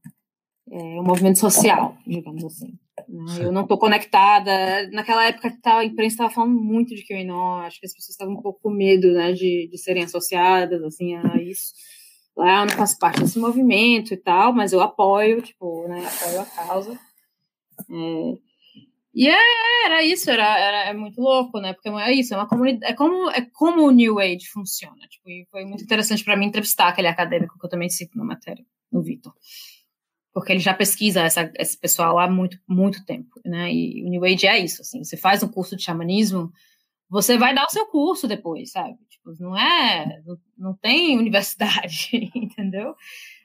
É 0.70 1.00
um 1.00 1.04
movimento 1.04 1.38
social, 1.38 1.96
digamos 2.06 2.44
assim. 2.44 2.78
Né? 3.08 3.46
Eu 3.46 3.52
não 3.52 3.62
estou 3.62 3.76
conectada. 3.76 4.88
Naquela 4.92 5.26
época 5.26 5.52
a 5.64 5.84
imprensa 5.84 6.14
estava 6.14 6.30
falando 6.30 6.54
muito 6.54 6.94
de 6.94 7.04
QAnon, 7.04 7.58
acho 7.60 7.80
que 7.80 7.86
as 7.86 7.92
pessoas 7.92 8.10
estavam 8.10 8.34
um 8.34 8.40
pouco 8.40 8.60
com 8.62 8.70
medo 8.70 9.12
né, 9.12 9.32
de, 9.32 9.68
de 9.70 9.78
serem 9.78 10.04
associadas 10.04 10.82
assim, 10.82 11.14
a 11.14 11.36
isso. 11.42 11.72
Lá 12.36 12.60
eu 12.60 12.66
não 12.66 12.74
faço 12.74 12.98
parte 12.98 13.20
desse 13.20 13.38
movimento 13.38 14.14
e 14.14 14.16
tal, 14.16 14.52
mas 14.52 14.72
eu 14.72 14.80
apoio, 14.80 15.42
tipo, 15.42 15.86
né, 15.88 16.06
apoio 16.06 16.40
a 16.40 16.44
causa. 16.46 16.98
É, 17.90 18.38
e 19.14 19.28
é, 19.28 19.84
era 19.84 20.02
isso, 20.02 20.30
era, 20.30 20.58
era 20.58 20.90
é 20.90 20.94
muito 20.94 21.20
louco, 21.20 21.60
né? 21.60 21.74
Porque 21.74 21.88
é 21.90 22.12
isso, 22.12 22.32
é 22.32 22.36
uma 22.36 22.48
comunidade, 22.48 22.90
é 22.90 22.94
como 22.96 23.30
é 23.30 23.42
como 23.52 23.82
o 23.82 23.90
New 23.90 24.18
Age 24.18 24.46
funciona. 24.50 25.06
Tipo, 25.08 25.28
e 25.28 25.46
foi 25.50 25.64
muito 25.64 25.84
interessante 25.84 26.24
para 26.24 26.36
mim 26.36 26.46
entrevistar 26.46 26.88
aquele 26.88 27.08
acadêmico 27.08 27.58
que 27.58 27.66
eu 27.66 27.70
também 27.70 27.90
cito 27.90 28.16
na 28.16 28.24
matéria, 28.24 28.64
o 28.92 29.02
Vitor 29.02 29.32
porque 30.32 30.52
ele 30.52 30.60
já 30.60 30.72
pesquisa 30.72 31.20
essa, 31.20 31.52
esse 31.56 31.78
pessoal 31.78 32.18
há 32.18 32.28
muito, 32.28 32.58
muito 32.66 33.04
tempo, 33.04 33.40
né? 33.44 33.72
E 33.72 34.02
o 34.02 34.08
New 34.08 34.24
Age 34.24 34.46
é 34.46 34.58
isso, 34.58 34.80
assim, 34.80 35.04
você 35.04 35.16
faz 35.16 35.42
um 35.42 35.48
curso 35.48 35.76
de 35.76 35.82
xamanismo, 35.82 36.50
você 37.08 37.36
vai 37.36 37.54
dar 37.54 37.66
o 37.66 37.70
seu 37.70 37.86
curso 37.86 38.26
depois, 38.26 38.72
sabe? 38.72 38.96
Tipo, 39.10 39.34
não 39.38 39.56
é, 39.56 40.22
não, 40.24 40.38
não 40.56 40.74
tem 40.74 41.18
universidade, 41.18 42.08
entendeu? 42.34 42.94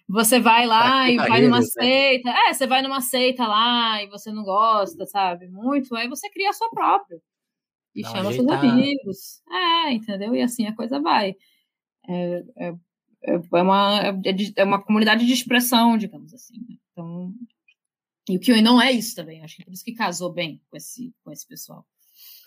Você 0.07 0.39
vai 0.39 0.65
lá 0.65 1.09
e 1.09 1.17
vai 1.17 1.41
numa 1.41 1.59
né? 1.59 1.65
seita, 1.65 2.29
é, 2.29 2.53
você 2.53 2.65
vai 2.65 2.81
numa 2.81 3.01
seita 3.01 3.45
lá 3.45 4.01
e 4.01 4.07
você 4.07 4.31
não 4.31 4.43
gosta, 4.43 5.05
sabe? 5.05 5.49
Muito, 5.49 5.93
aí 5.93 6.07
você 6.07 6.29
cria 6.29 6.49
a 6.49 6.53
sua 6.53 6.69
própria. 6.69 7.19
E 7.93 8.03
não, 8.03 8.11
chama 8.11 8.31
seus 8.31 8.47
amigos. 8.47 9.41
É, 9.51 9.91
entendeu? 9.91 10.33
E 10.33 10.41
assim 10.41 10.65
a 10.65 10.75
coisa 10.75 11.01
vai. 11.01 11.35
É, 12.07 12.43
é, 12.57 12.73
é, 13.27 13.33
é 13.33 13.61
uma, 13.61 14.01
é, 14.01 14.13
é, 14.55 14.63
uma 14.63 14.81
comunidade 14.81 15.25
de 15.25 15.33
expressão, 15.33 15.97
digamos 15.97 16.33
assim. 16.33 16.57
Né? 16.67 16.75
Então, 16.91 17.33
e 18.29 18.37
o 18.37 18.39
QA 18.39 18.61
não 18.61 18.81
é 18.81 18.91
isso 18.91 19.15
também, 19.15 19.43
acho 19.43 19.57
que 19.57 19.65
por 19.65 19.73
isso 19.73 19.83
que 19.83 19.93
casou 19.93 20.31
bem 20.31 20.61
com 20.69 20.77
esse, 20.77 21.13
com 21.23 21.31
esse 21.31 21.47
pessoal. 21.47 21.85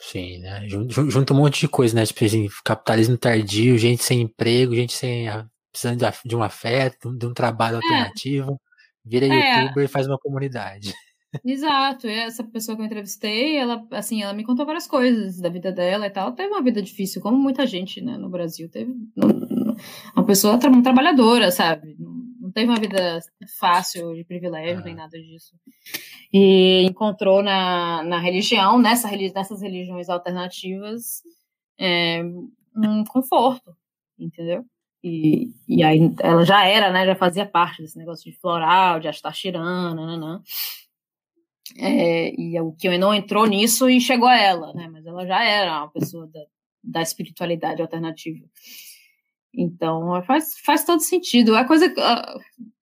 Sim, 0.00 0.38
né? 0.38 0.66
Junta 0.66 1.34
um 1.34 1.36
monte 1.36 1.60
de 1.60 1.68
coisa, 1.68 1.94
né? 1.94 2.06
Tipo 2.06 2.24
assim, 2.24 2.48
capitalismo 2.64 3.18
tardio, 3.18 3.76
gente 3.76 4.02
sem 4.02 4.22
emprego, 4.22 4.74
gente 4.74 4.94
sem 4.94 5.26
precisando 5.70 6.02
de 6.24 6.34
um 6.34 6.42
afeto, 6.42 7.16
de 7.16 7.26
um 7.26 7.34
trabalho 7.34 7.74
é. 7.74 7.76
alternativo. 7.76 8.60
Vira 9.04 9.26
é. 9.26 9.62
youtuber 9.62 9.84
e 9.84 9.88
faz 9.88 10.06
uma 10.06 10.18
comunidade. 10.18 10.92
Exato, 11.44 12.08
e 12.08 12.12
essa 12.12 12.42
pessoa 12.42 12.74
que 12.74 12.82
eu 12.82 12.86
entrevistei, 12.86 13.56
ela, 13.56 13.86
assim, 13.92 14.22
ela 14.22 14.32
me 14.32 14.44
contou 14.44 14.66
várias 14.66 14.86
coisas 14.86 15.38
da 15.38 15.48
vida 15.48 15.70
dela 15.70 16.06
e 16.06 16.10
tal. 16.10 16.26
Ela 16.26 16.36
teve 16.36 16.48
uma 16.48 16.62
vida 16.62 16.82
difícil, 16.82 17.22
como 17.22 17.38
muita 17.38 17.66
gente, 17.66 18.00
né, 18.00 18.16
no 18.16 18.28
Brasil. 18.28 18.68
Teve 18.68 18.92
uma 20.14 20.24
pessoa 20.24 20.56
uma 20.56 20.82
trabalhadora, 20.82 21.50
sabe? 21.50 21.96
Não 21.98 22.50
teve 22.50 22.68
uma 22.68 22.80
vida 22.80 23.20
fácil, 23.58 24.14
de 24.14 24.24
privilégio, 24.24 24.84
nem 24.84 24.94
nada 24.94 25.18
disso. 25.18 25.54
E 26.32 26.82
encontrou 26.82 27.42
na, 27.42 28.02
na 28.02 28.18
religião, 28.18 28.78
nessa, 28.78 29.08
nessas 29.10 29.62
religiões 29.62 30.08
alternativas, 30.08 31.22
é, 31.78 32.22
um 32.76 33.04
conforto, 33.04 33.74
entendeu? 34.18 34.64
E, 35.02 35.50
e 35.66 35.82
aí 35.82 36.12
ela 36.20 36.44
já 36.44 36.66
era, 36.66 36.92
né? 36.92 37.06
Já 37.06 37.14
fazia 37.14 37.46
parte 37.46 37.82
desse 37.82 37.96
negócio 37.96 38.30
de 38.30 38.36
floral, 38.38 39.00
de 39.00 39.08
astaxirana, 39.08 39.94
nananã. 39.94 40.42
É, 41.78 42.34
e 42.38 42.60
o 42.60 42.72
que 42.72 42.98
não 42.98 43.14
entrou 43.14 43.46
nisso 43.46 43.88
e 43.88 44.00
chegou 44.00 44.28
a 44.28 44.36
ela, 44.36 44.72
né? 44.74 44.88
Mas 44.88 45.06
ela 45.06 45.26
já 45.26 45.42
era 45.42 45.78
uma 45.78 45.90
pessoa 45.90 46.26
da, 46.26 46.40
da 46.82 47.02
espiritualidade 47.02 47.80
alternativa. 47.80 48.44
Então 49.54 50.22
faz, 50.24 50.54
faz 50.64 50.84
todo 50.84 51.00
sentido. 51.00 51.56
A 51.56 51.64
coisa. 51.64 51.92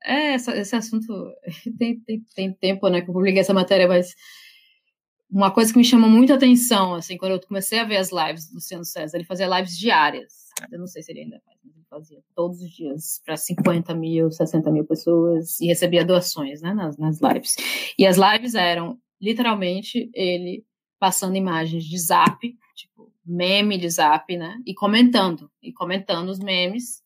É, 0.05 0.35
esse 0.35 0.77
assunto 0.77 1.07
tem, 1.79 2.01
tem, 2.01 2.23
tem 2.35 2.53
tempo 2.53 2.89
né, 2.89 3.01
que 3.01 3.09
eu 3.11 3.15
publiquei 3.15 3.41
essa 3.41 3.55
matéria, 3.55 3.89
mas 3.89 4.15
uma 5.31 5.51
coisa 5.51 5.73
que 5.73 5.79
me 5.79 5.85
chamou 5.85 6.09
muita 6.09 6.35
atenção, 6.35 6.95
assim, 6.95 7.17
quando 7.17 7.33
eu 7.33 7.41
comecei 7.41 7.79
a 7.79 7.85
ver 7.85 7.99
as 7.99 8.11
lives 8.11 8.49
do 8.49 8.55
Luciano 8.55 8.85
César, 8.85 9.17
ele 9.17 9.25
fazia 9.25 9.47
lives 9.47 9.77
diárias. 9.77 10.49
Eu 10.73 10.79
não 10.79 10.87
sei 10.87 11.03
se 11.03 11.13
ele 11.13 11.21
ainda 11.21 11.41
faz, 11.45 11.59
mas 11.63 11.75
ele 11.77 11.85
fazia 11.89 12.19
todos 12.35 12.61
os 12.63 12.71
dias 12.71 13.21
para 13.25 13.37
50 13.37 13.95
mil, 13.95 14.31
60 14.31 14.71
mil 14.71 14.85
pessoas 14.85 15.61
e 15.61 15.67
recebia 15.67 16.05
doações 16.05 16.63
né, 16.63 16.73
nas, 16.73 16.97
nas 16.97 17.21
lives. 17.21 17.57
E 17.99 18.07
as 18.07 18.17
lives 18.17 18.55
eram 18.55 18.99
literalmente 19.21 20.11
ele 20.15 20.65
passando 20.99 21.37
imagens 21.37 21.85
de 21.85 21.99
zap, 21.99 22.39
tipo, 22.75 23.13
meme 23.29 23.79
de 23.79 23.89
zap, 23.91 24.37
né? 24.37 24.59
E 24.67 24.75
comentando, 24.75 25.51
e 25.63 25.73
comentando 25.73 26.29
os 26.29 26.39
memes. 26.39 27.03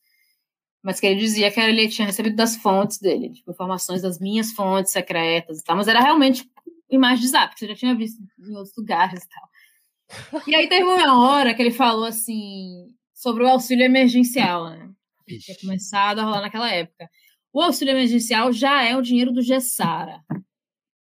Mas 0.83 0.99
que 0.99 1.07
ele 1.07 1.21
dizia 1.21 1.51
que 1.51 1.61
ele 1.61 1.89
tinha 1.89 2.07
recebido 2.07 2.35
das 2.35 2.57
fontes 2.57 2.99
dele, 2.99 3.31
tipo, 3.31 3.51
informações 3.51 4.03
das 4.03 4.19
minhas 4.19 4.53
fontes 4.53 4.93
secretas 4.93 5.61
e 5.61 5.65
tal. 5.65 5.77
Mas 5.77 5.89
era 5.89 6.01
realmente 6.01 6.49
imagem 6.91 7.23
de 7.23 7.29
zap, 7.29 7.55
que 7.55 7.61
você 7.61 7.69
já 7.69 7.75
tinha 7.75 7.95
visto 7.95 8.21
em 8.39 8.57
outros 8.57 8.77
lugares 8.77 9.23
e 9.23 9.29
tal. 9.29 10.43
E 10.47 10.55
aí 10.55 10.69
teve 10.69 10.85
uma 10.85 11.25
hora 11.25 11.55
que 11.55 11.63
ele 11.63 11.71
falou 11.71 12.05
assim 12.05 12.89
sobre 13.15 13.45
o 13.45 13.49
auxílio 13.49 13.85
emergencial, 13.85 14.69
né? 14.71 14.91
Que 15.27 15.39
tinha 15.39 15.57
começado 15.59 16.19
a 16.19 16.25
rolar 16.25 16.43
naquela 16.43 16.71
época. 16.71 17.09
O 17.53 17.61
auxílio 17.61 17.93
emergencial 17.93 18.53
já 18.53 18.83
é 18.83 18.97
o 18.97 19.03
dinheiro 19.03 19.33
do 19.33 19.43
Gessara. 19.43 20.23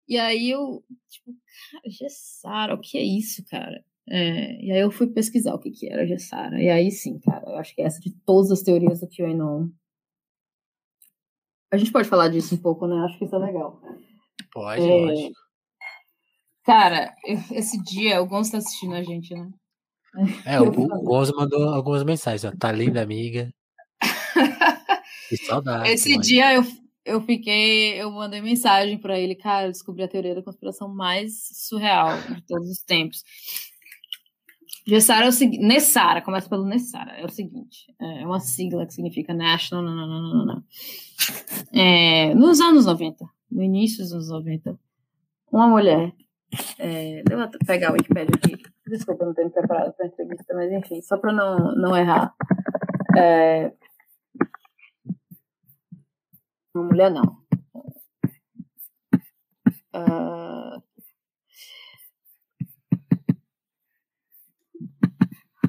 E 0.09 0.19
aí 0.19 0.51
eu, 0.51 0.83
tipo, 1.09 1.33
cara, 1.71 1.85
Gessara, 1.87 2.75
o 2.75 2.81
que 2.81 2.99
é 2.99 3.03
isso, 3.03 3.45
cara? 3.49 3.85
É, 4.11 4.61
e 4.61 4.73
aí 4.73 4.81
eu 4.81 4.91
fui 4.91 5.07
pesquisar 5.07 5.55
o 5.55 5.59
que, 5.59 5.71
que 5.71 5.89
era 5.89 6.05
Gessara. 6.05 6.61
E 6.61 6.69
aí 6.69 6.91
sim, 6.91 7.21
cara, 7.21 7.49
eu 7.49 7.57
acho 7.57 7.75
que 7.75 7.81
essa 7.81 8.01
de 8.01 8.11
todas 8.27 8.51
as 8.51 8.63
teorias 8.63 9.01
do 9.01 9.09
QAnon. 9.09 9.69
A 11.73 11.77
gente 11.77 11.93
pode 11.93 12.09
falar 12.09 12.29
disso 12.29 12.57
um 12.57 12.59
pouco, 12.59 12.89
né? 12.89 12.97
Acho 13.05 13.17
que 13.17 13.25
isso 13.25 13.37
é 13.37 13.39
legal. 13.39 13.81
Pode, 14.53 14.83
é, 14.83 15.07
lógico. 15.07 15.41
Cara, 16.65 17.15
esse 17.53 17.81
dia 17.85 18.21
o 18.21 18.27
Gonzo 18.27 18.53
tá 18.53 18.59
assistindo 18.59 18.95
a 18.95 19.03
gente, 19.03 19.33
né? 19.33 19.49
É, 20.45 20.61
o, 20.61 20.69
o 20.69 21.03
Gonzo 21.03 21.33
mandou 21.37 21.69
algumas 21.69 22.03
mensagens, 22.03 22.45
ó. 22.45 22.57
Tá 22.59 22.73
linda, 22.73 23.01
amiga. 23.01 23.53
Que 25.29 25.37
saudade. 25.37 25.89
Esse 25.89 26.11
mãe. 26.11 26.21
dia 26.21 26.55
eu, 26.55 26.65
eu 27.05 27.21
fiquei, 27.21 28.03
eu 28.03 28.11
mandei 28.11 28.41
mensagem 28.41 28.99
para 28.99 29.17
ele, 29.17 29.37
cara, 29.37 29.69
eu 29.69 29.71
descobri 29.71 30.03
a 30.03 30.09
teoria 30.09 30.35
da 30.35 30.43
conspiração 30.43 30.89
mais 30.89 31.49
surreal 31.53 32.21
de 32.23 32.45
todos 32.45 32.69
os 32.69 32.83
tempos. 32.83 33.23
Gessara 34.91 35.27
é 35.27 35.29
o 35.29 35.33
seguinte, 35.33 35.65
Nessara, 35.65 36.21
começa 36.21 36.49
pelo 36.49 36.65
Nessara, 36.65 37.13
é 37.13 37.25
o 37.25 37.29
seguinte, 37.29 37.95
é 38.01 38.27
uma 38.27 38.41
sigla 38.41 38.85
que 38.85 38.93
significa 38.93 39.33
National, 39.33 39.85
não, 39.85 39.95
não, 39.95 40.35
não, 40.35 40.45
não. 40.47 40.65
É, 41.73 42.35
nos 42.35 42.61
anos 42.61 42.87
90, 42.87 43.25
no 43.53 43.63
início 43.63 44.03
dos 44.03 44.13
anos 44.13 44.29
90, 44.31 44.77
uma 45.53 45.69
mulher, 45.69 46.13
é, 46.77 47.21
eu 47.21 47.51
pegar 47.65 47.91
o 47.91 47.93
Wikipedia 47.93 48.35
aqui, 48.35 48.61
desculpa, 48.89 49.25
não 49.25 49.33
tenho 49.33 49.49
preparado 49.51 49.93
para 49.93 50.09
entrevista, 50.09 50.53
mas 50.55 50.73
enfim, 50.73 51.01
só 51.03 51.17
para 51.17 51.33
não, 51.33 51.73
não 51.77 51.97
errar. 51.97 52.35
É, 53.17 53.73
uma 56.75 56.85
mulher 56.85 57.13
não. 57.13 57.39
Uh, 59.95 60.83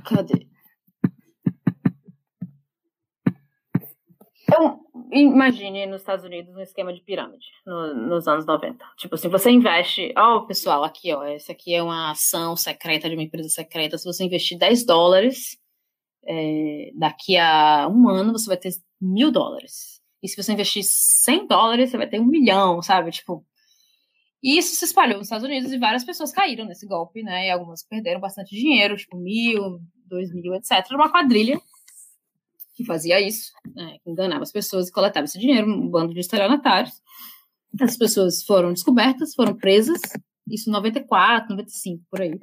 cadê? 0.02 0.48
Então, 4.44 4.82
imagine 5.14 5.86
nos 5.86 6.02
Estados 6.02 6.26
Unidos 6.26 6.54
um 6.54 6.60
esquema 6.60 6.94
de 6.94 7.02
pirâmide 7.02 7.46
no, 7.66 7.94
nos 7.94 8.28
anos 8.28 8.46
90. 8.46 8.84
Tipo 8.98 9.16
assim, 9.16 9.30
você 9.30 9.50
investe. 9.50 10.14
Ó, 10.18 10.38
oh, 10.38 10.48
pessoal, 10.48 10.84
aqui, 10.84 11.14
ó. 11.14 11.24
Essa 11.24 11.54
aqui 11.54 11.74
é 11.74 11.82
uma 11.82 12.12
ação 12.12 12.56
secreta 12.58 13.08
de 13.08 13.16
uma 13.16 13.24
empresa 13.24 13.48
secreta. 13.48 13.98
Se 13.98 14.06
você 14.06 14.26
investir 14.26 14.58
10 14.58 14.86
dólares, 14.86 15.58
é, 16.26 16.92
daqui 16.96 17.38
a 17.38 17.88
um 17.88 18.10
ano 18.10 18.34
você 18.34 18.48
vai 18.48 18.58
ter 18.58 18.72
mil 19.00 19.32
dólares. 19.32 20.02
E 20.22 20.28
se 20.28 20.42
você 20.42 20.52
investir 20.52 20.84
100 20.84 21.48
dólares, 21.48 21.90
você 21.90 21.98
vai 21.98 22.08
ter 22.08 22.20
um 22.20 22.26
milhão, 22.26 22.82
sabe? 22.82 23.12
Tipo. 23.12 23.46
E 24.44 24.58
isso 24.58 24.76
se 24.76 24.86
espalhou 24.86 25.18
nos 25.18 25.28
Estados 25.28 25.46
Unidos 25.46 25.72
e 25.72 25.78
várias 25.78 26.04
pessoas 26.04 26.32
caíram 26.32 26.66
nesse 26.66 26.88
golpe, 26.88 27.22
né? 27.22 27.48
E 27.48 27.52
algumas 27.52 27.84
perderam 27.84 28.20
bastante 28.20 28.56
dinheiro, 28.56 28.98
tipo 28.98 29.18
mil, 29.18 29.80
dois 30.06 30.34
mil, 30.34 30.54
etc. 30.56 30.86
Uma 30.92 31.12
quadrilha 31.12 31.60
que 32.76 32.86
fazia 32.86 33.20
isso, 33.22 33.52
né? 33.76 33.98
que 34.04 34.10
enganava 34.10 34.44
as 34.44 34.52
pessoas 34.52 34.90
e 34.90 34.92
coletava 34.92 35.26
esse 35.26 35.38
dinheiro, 35.38 35.68
um 35.68 35.88
bando 35.90 36.14
de 36.14 36.20
estelionatários. 36.20 37.02
As 37.80 37.96
pessoas 37.96 38.44
foram 38.44 38.74
descobertas, 38.74 39.36
foram 39.36 39.56
presas, 39.56 40.02
isso 40.50 40.70
em 40.70 40.74
94, 40.74 41.52
95, 41.52 42.04
por 42.10 42.22
aí. 42.22 42.40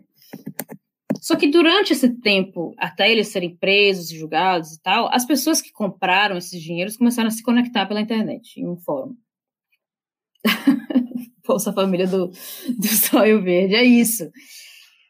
Só 1.21 1.37
que 1.37 1.49
durante 1.49 1.93
esse 1.93 2.09
tempo, 2.21 2.75
até 2.79 3.11
eles 3.11 3.29
serem 3.29 3.57
presos, 3.57 4.09
julgados 4.09 4.73
e 4.75 4.81
tal, 4.81 5.13
as 5.13 5.27
pessoas 5.27 5.61
que 5.61 5.73
compraram 5.73 6.37
esses 6.37 6.63
dinheiros 6.63 6.97
começaram 6.97 7.29
a 7.29 7.33
se 7.33 7.43
conectar 7.43 7.87
pela 7.87 8.01
internet, 8.01 8.59
em 8.61 8.69
um 8.69 8.77
fórum. 8.77 9.17
Bolsa 11.49 11.73
Família 11.73 12.07
do, 12.07 12.29
do 12.79 12.87
Sonho 12.87 13.43
Verde, 13.43 13.75
é 13.75 13.83
isso. 13.83 14.31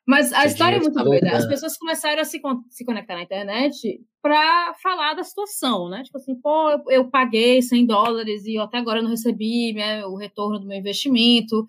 Mas 0.06 0.32
a 0.32 0.46
história 0.46 0.76
é 0.76 0.80
muito 0.80 0.94
tá 0.94 1.04
doida. 1.04 1.36
As 1.36 1.46
pessoas 1.46 1.76
começaram 1.76 2.22
a 2.22 2.24
se, 2.24 2.40
se 2.70 2.82
conectar 2.82 3.14
na 3.14 3.24
internet 3.24 4.00
para 4.22 4.72
falar 4.82 5.12
da 5.12 5.22
situação, 5.22 5.90
né? 5.90 6.02
Tipo 6.02 6.16
assim, 6.16 6.34
pô, 6.40 6.70
eu, 6.70 6.82
eu, 6.88 7.10
paguei 7.10 7.60
100 7.60 7.84
dólares 7.84 8.46
e 8.46 8.56
até 8.56 8.78
agora 8.78 9.00
eu 9.00 9.02
não 9.02 9.10
recebi 9.10 9.74
né, 9.74 10.06
o 10.06 10.16
retorno 10.16 10.58
do 10.58 10.66
meu 10.66 10.78
investimento. 10.78 11.66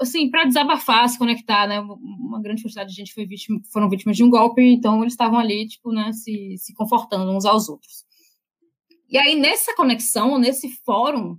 Assim, 0.00 0.30
para 0.30 0.46
desabafar, 0.46 1.06
se 1.10 1.18
conectar, 1.18 1.68
né? 1.68 1.80
Uma 1.80 2.40
grande 2.40 2.62
quantidade 2.62 2.88
de 2.88 2.96
gente 2.96 3.12
foi 3.12 3.26
vítima, 3.26 3.60
foram 3.70 3.90
vítimas 3.90 4.16
de 4.16 4.24
um 4.24 4.30
golpe, 4.30 4.62
então 4.62 5.02
eles 5.02 5.12
estavam 5.12 5.38
ali, 5.38 5.68
tipo, 5.68 5.92
né, 5.92 6.12
se, 6.12 6.56
se 6.56 6.72
confortando 6.74 7.30
uns 7.30 7.44
aos 7.44 7.68
outros. 7.68 8.04
E 9.10 9.18
aí, 9.18 9.34
nessa 9.38 9.76
conexão, 9.76 10.38
nesse 10.38 10.70
fórum, 10.82 11.36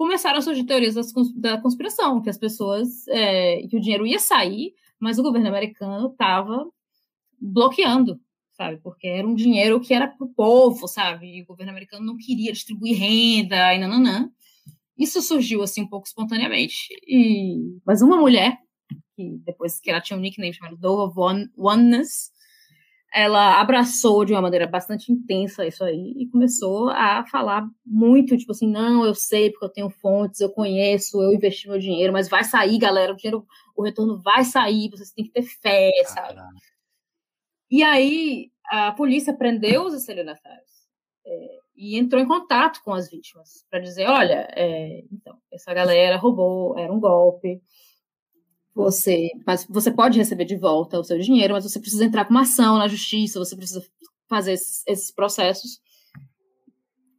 começaram 0.00 0.38
a 0.38 0.40
surgir 0.40 0.64
teorias 0.64 0.94
da 1.34 1.60
conspiração, 1.60 2.22
que 2.22 2.30
as 2.30 2.38
pessoas, 2.38 3.06
é, 3.08 3.66
que 3.68 3.76
o 3.76 3.80
dinheiro 3.80 4.06
ia 4.06 4.18
sair, 4.18 4.72
mas 4.98 5.18
o 5.18 5.22
governo 5.22 5.48
americano 5.48 6.06
estava 6.06 6.66
bloqueando, 7.38 8.18
sabe? 8.54 8.78
Porque 8.78 9.06
era 9.06 9.28
um 9.28 9.34
dinheiro 9.34 9.78
que 9.78 9.92
era 9.92 10.08
para 10.08 10.26
o 10.26 10.32
povo, 10.32 10.88
sabe? 10.88 11.36
E 11.36 11.42
o 11.42 11.44
governo 11.44 11.72
americano 11.72 12.02
não 12.02 12.16
queria 12.16 12.50
distribuir 12.50 12.98
renda 12.98 13.74
e 13.74 13.78
nananã. 13.78 14.30
Isso 14.96 15.20
surgiu 15.20 15.62
assim 15.62 15.82
um 15.82 15.88
pouco 15.88 16.06
espontaneamente. 16.06 16.88
E 17.06 17.78
mas 17.84 18.00
uma 18.00 18.16
mulher 18.16 18.56
que 19.14 19.38
depois 19.44 19.78
que 19.78 19.90
ela 19.90 20.00
tinha 20.00 20.18
um 20.18 20.22
nickname 20.22 20.54
chamado 20.54 20.78
Dove 20.78 21.20
of 21.20 21.50
Oneness, 21.58 22.30
ela 23.12 23.60
abraçou 23.60 24.24
de 24.24 24.32
uma 24.32 24.40
maneira 24.40 24.66
bastante 24.66 25.10
intensa 25.10 25.66
isso 25.66 25.82
aí 25.82 26.14
e 26.16 26.28
começou 26.28 26.90
a 26.90 27.24
falar 27.26 27.68
muito, 27.84 28.36
tipo 28.36 28.52
assim, 28.52 28.70
não, 28.70 29.04
eu 29.04 29.14
sei 29.14 29.50
porque 29.50 29.64
eu 29.64 29.72
tenho 29.72 29.90
fontes, 29.90 30.40
eu 30.40 30.50
conheço, 30.50 31.20
eu 31.20 31.32
investi 31.32 31.68
meu 31.68 31.78
dinheiro, 31.78 32.12
mas 32.12 32.28
vai 32.28 32.44
sair, 32.44 32.78
galera, 32.78 33.12
o 33.12 33.16
dinheiro, 33.16 33.44
o 33.76 33.82
retorno 33.82 34.20
vai 34.22 34.44
sair, 34.44 34.90
vocês 34.90 35.10
têm 35.10 35.24
que 35.24 35.32
ter 35.32 35.42
fé, 35.42 35.90
sabe? 36.06 36.40
E 37.70 37.82
aí 37.82 38.50
a 38.70 38.92
polícia 38.92 39.34
prendeu 39.36 39.84
os 39.84 39.94
estelionatários 39.94 40.70
é, 41.26 41.58
e 41.76 41.98
entrou 41.98 42.22
em 42.22 42.28
contato 42.28 42.80
com 42.84 42.92
as 42.92 43.10
vítimas 43.10 43.64
para 43.68 43.80
dizer, 43.80 44.06
olha, 44.08 44.48
é, 44.54 45.04
então, 45.12 45.36
essa 45.52 45.74
galera 45.74 46.16
roubou, 46.16 46.78
era 46.78 46.92
um 46.92 47.00
golpe, 47.00 47.60
você, 48.80 49.30
mas 49.46 49.66
você 49.68 49.90
pode 49.90 50.18
receber 50.18 50.44
de 50.44 50.56
volta 50.56 50.98
o 50.98 51.04
seu 51.04 51.18
dinheiro, 51.18 51.54
mas 51.54 51.64
você 51.64 51.78
precisa 51.78 52.04
entrar 52.04 52.24
com 52.24 52.30
uma 52.30 52.42
ação 52.42 52.78
na 52.78 52.88
justiça, 52.88 53.38
você 53.38 53.56
precisa 53.56 53.84
fazer 54.28 54.52
esses, 54.52 54.82
esses 54.86 55.10
processos. 55.10 55.80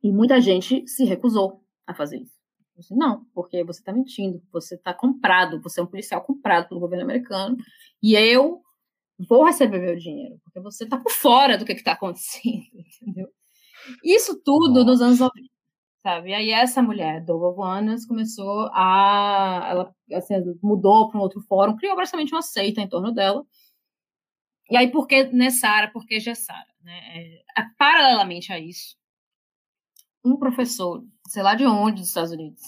E 0.04 0.12
muita 0.12 0.42
gente 0.42 0.88
se 0.88 1.04
recusou 1.04 1.62
a 1.86 1.94
fazer 1.94 2.18
isso. 2.18 2.42
Disse, 2.78 2.96
não, 2.96 3.26
porque 3.34 3.64
você 3.64 3.80
está 3.80 3.94
mentindo, 3.94 4.42
você 4.52 4.76
está 4.76 4.94
comprado, 4.94 5.62
você 5.62 5.80
é 5.80 5.84
um 5.84 5.88
policial 5.88 6.22
comprado 6.22 6.68
pelo 6.68 6.80
governo 6.80 7.04
americano, 7.04 7.56
e 8.02 8.16
eu 8.16 8.62
vou 9.30 9.46
receber 9.46 9.80
meu 9.80 9.96
dinheiro, 9.96 10.40
porque 10.44 10.60
você 10.60 10.86
está 10.86 10.98
por 10.98 11.12
fora 11.12 11.58
do 11.58 11.66
que 11.66 11.74
está 11.74 11.92
acontecendo, 11.92 12.66
entendeu? 13.02 13.28
Isso 14.04 14.42
tudo 14.44 14.84
nos 14.84 15.02
anos 15.02 15.20
90 15.20 15.52
sabe? 16.04 16.30
E 16.30 16.34
aí 16.34 16.50
essa 16.52 16.82
mulher, 16.82 17.24
Dova 17.24 17.52
Vanas, 17.54 18.06
começou 18.06 18.70
a, 18.74 19.68
ela 19.70 19.96
assim, 20.14 20.36
mudou 20.62 21.10
para 21.10 21.20
um 21.20 21.24
outro 21.24 21.42
fórum, 21.42 21.76
criou 21.76 21.96
basicamente 21.96 22.34
uma 22.34 22.42
seita 22.42 22.82
em 22.82 22.90
torno 22.90 23.12
dela. 23.12 23.46
E 24.70 24.78
aí 24.78 24.92
por 24.92 25.08
que 25.08 25.26
Nessara, 25.26 25.92
por 25.92 26.06
que 26.06 26.20
Gessara, 26.20 26.74
né? 26.82 26.98
É, 27.16 27.44
paralelamente 27.78 28.52
a 28.52 28.60
isso, 28.60 28.96
um 30.24 30.38
professor, 30.38 31.04
sei 31.28 31.44
lá 31.44 31.56
de 31.56 31.66
onde, 31.66 32.02
dos 32.02 32.10
Estados 32.10 32.32
Unidos, 32.32 32.62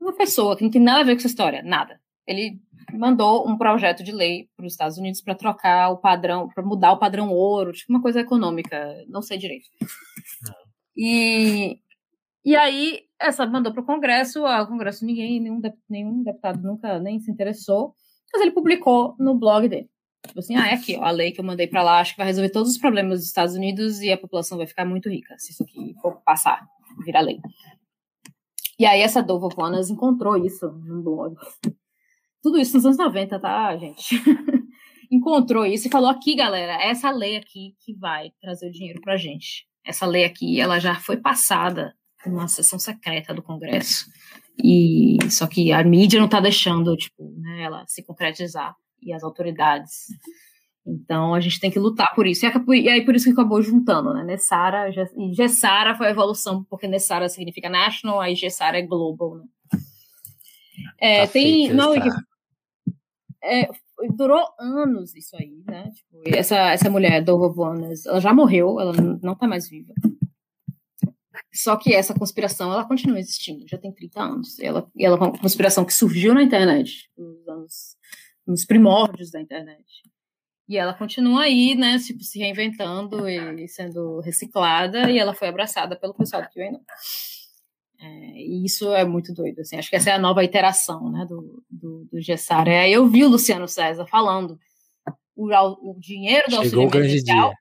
uma 0.00 0.14
pessoa 0.14 0.56
que 0.56 0.64
não 0.64 0.70
tem 0.70 0.80
nada 0.80 1.00
a 1.00 1.04
ver 1.04 1.12
com 1.12 1.18
essa 1.18 1.26
história, 1.26 1.62
nada. 1.62 2.00
Ele 2.26 2.60
mandou 2.92 3.48
um 3.48 3.56
projeto 3.56 4.02
de 4.02 4.12
lei 4.12 4.48
para 4.56 4.66
os 4.66 4.72
Estados 4.72 4.98
Unidos 4.98 5.20
para 5.20 5.34
trocar 5.34 5.90
o 5.90 5.98
padrão, 5.98 6.48
para 6.48 6.64
mudar 6.64 6.92
o 6.92 6.98
padrão 6.98 7.30
ouro, 7.30 7.72
tipo 7.72 7.92
uma 7.92 8.02
coisa 8.02 8.20
econômica, 8.20 9.04
não 9.08 9.20
sei 9.20 9.38
direito. 9.38 9.68
E 10.96 11.78
e 12.44 12.56
aí, 12.56 13.00
essa 13.20 13.46
mandou 13.46 13.72
para 13.72 13.82
o 13.82 13.86
Congresso, 13.86 14.44
o 14.44 14.66
Congresso 14.66 15.04
ninguém, 15.04 15.40
nenhum, 15.40 15.60
nenhum 15.88 16.22
deputado 16.22 16.62
nunca 16.62 16.98
nem 16.98 17.20
se 17.20 17.30
interessou, 17.30 17.94
mas 18.32 18.42
ele 18.42 18.52
publicou 18.52 19.14
no 19.18 19.34
blog 19.34 19.68
dele. 19.68 19.88
Tipo 20.26 20.40
assim, 20.40 20.56
ah, 20.56 20.68
é 20.68 20.74
aqui, 20.74 20.96
ó, 20.96 21.04
a 21.04 21.10
lei 21.10 21.32
que 21.32 21.40
eu 21.40 21.44
mandei 21.44 21.66
para 21.66 21.82
lá, 21.82 22.00
acho 22.00 22.12
que 22.12 22.18
vai 22.18 22.26
resolver 22.26 22.50
todos 22.50 22.72
os 22.72 22.78
problemas 22.78 23.20
dos 23.20 23.28
Estados 23.28 23.54
Unidos 23.54 24.00
e 24.00 24.10
a 24.10 24.18
população 24.18 24.58
vai 24.58 24.66
ficar 24.66 24.84
muito 24.84 25.08
rica, 25.08 25.34
se 25.38 25.52
isso 25.52 25.62
aqui 25.62 25.94
for 26.02 26.20
passar, 26.22 26.66
virar 27.04 27.20
lei. 27.20 27.40
E 28.78 28.86
aí 28.86 29.00
essa 29.00 29.22
Dova 29.22 29.48
Planas 29.48 29.90
encontrou 29.90 30.36
isso 30.36 30.68
no 30.70 31.02
blog. 31.02 31.36
Tudo 32.42 32.58
isso 32.58 32.76
nos 32.76 32.86
anos 32.86 32.98
90, 32.98 33.38
tá, 33.40 33.76
gente? 33.76 34.14
encontrou 35.10 35.64
isso 35.66 35.88
e 35.88 35.90
falou 35.90 36.08
aqui, 36.08 36.34
galera, 36.34 36.82
essa 36.82 37.10
lei 37.10 37.36
aqui 37.36 37.74
que 37.80 37.94
vai 37.94 38.30
trazer 38.40 38.68
o 38.68 38.72
dinheiro 38.72 39.00
pra 39.00 39.16
gente. 39.16 39.66
Essa 39.84 40.06
lei 40.06 40.24
aqui, 40.24 40.60
ela 40.60 40.78
já 40.78 40.94
foi 40.96 41.16
passada 41.16 41.94
uma 42.26 42.48
sessão 42.48 42.78
secreta 42.78 43.32
do 43.34 43.42
Congresso. 43.42 44.06
E 44.62 45.18
só 45.30 45.46
que 45.46 45.72
a 45.72 45.82
mídia 45.84 46.18
não 46.18 46.26
está 46.26 46.40
deixando, 46.40 46.96
tipo, 46.96 47.32
né, 47.38 47.62
ela 47.62 47.84
se 47.86 48.02
concretizar 48.02 48.74
e 49.00 49.12
as 49.12 49.22
autoridades. 49.22 50.06
Então 50.84 51.34
a 51.34 51.40
gente 51.40 51.60
tem 51.60 51.70
que 51.70 51.78
lutar 51.78 52.14
por 52.14 52.26
isso. 52.26 52.44
E 52.44 52.88
aí 52.88 53.04
por 53.04 53.14
isso 53.14 53.26
que 53.26 53.32
acabou 53.32 53.62
juntando, 53.62 54.12
né? 54.14 54.24
Nessara 54.24 54.88
e 54.88 55.34
Gessara 55.34 55.94
foi 55.94 56.08
a 56.08 56.10
evolução, 56.10 56.64
porque 56.64 56.88
Nessara 56.88 57.28
significa 57.28 57.68
national, 57.68 58.20
aí 58.20 58.34
Gessara 58.34 58.78
é 58.78 58.82
global, 58.82 59.36
né? 59.36 59.44
É, 60.98 61.26
tá 61.26 61.32
tem. 61.32 61.72
Não, 61.72 61.94
é, 63.42 63.68
durou 64.16 64.44
anos 64.58 65.14
isso 65.14 65.36
aí, 65.36 65.62
né? 65.66 65.90
Tipo, 65.94 66.22
essa, 66.26 66.56
essa 66.70 66.90
mulher, 66.90 67.22
Dova 67.22 67.48
Vonas, 67.48 68.06
ela 68.06 68.20
já 68.20 68.32
morreu, 68.32 68.80
ela 68.80 68.92
não 69.22 69.32
está 69.32 69.46
mais 69.46 69.68
viva. 69.68 69.92
Só 71.52 71.76
que 71.76 71.94
essa 71.94 72.14
conspiração, 72.14 72.72
ela 72.72 72.86
continua 72.86 73.18
existindo, 73.18 73.66
já 73.66 73.78
tem 73.78 73.92
30 73.92 74.20
anos. 74.20 74.58
Ela, 74.58 74.88
ela 74.98 75.16
é 75.16 75.18
uma 75.18 75.38
conspiração 75.38 75.84
que 75.84 75.94
surgiu 75.94 76.34
na 76.34 76.42
internet, 76.42 77.10
nos, 77.16 77.48
anos, 77.48 77.96
nos 78.46 78.64
primórdios 78.64 79.30
da 79.30 79.40
internet. 79.40 79.84
E 80.68 80.76
ela 80.76 80.92
continua 80.92 81.44
aí, 81.44 81.74
né, 81.74 81.98
tipo, 81.98 82.22
se 82.22 82.38
reinventando 82.38 83.26
e 83.26 83.66
sendo 83.66 84.20
reciclada, 84.20 85.10
e 85.10 85.18
ela 85.18 85.32
foi 85.32 85.48
abraçada 85.48 85.96
pelo 85.96 86.12
pessoal 86.12 86.42
do 86.42 86.48
QAnon. 86.50 86.80
É, 88.00 88.06
e 88.36 88.64
isso 88.64 88.94
é 88.94 89.04
muito 89.04 89.32
doido, 89.32 89.60
assim, 89.60 89.76
acho 89.76 89.88
que 89.90 89.96
essa 89.96 90.10
é 90.10 90.12
a 90.12 90.18
nova 90.18 90.44
iteração, 90.44 91.10
né, 91.10 91.24
do, 91.24 91.64
do, 91.70 92.04
do 92.12 92.20
Gessara. 92.20 92.82
Aí 92.82 92.92
eu 92.92 93.08
vi 93.08 93.24
o 93.24 93.28
Luciano 93.28 93.66
César 93.66 94.06
falando 94.06 94.60
o, 95.34 95.92
o 95.92 95.98
dinheiro 95.98 96.44
do 96.48 96.62
Chegou 96.62 96.82
auxílio 96.82 97.04
emergencial 97.04 97.54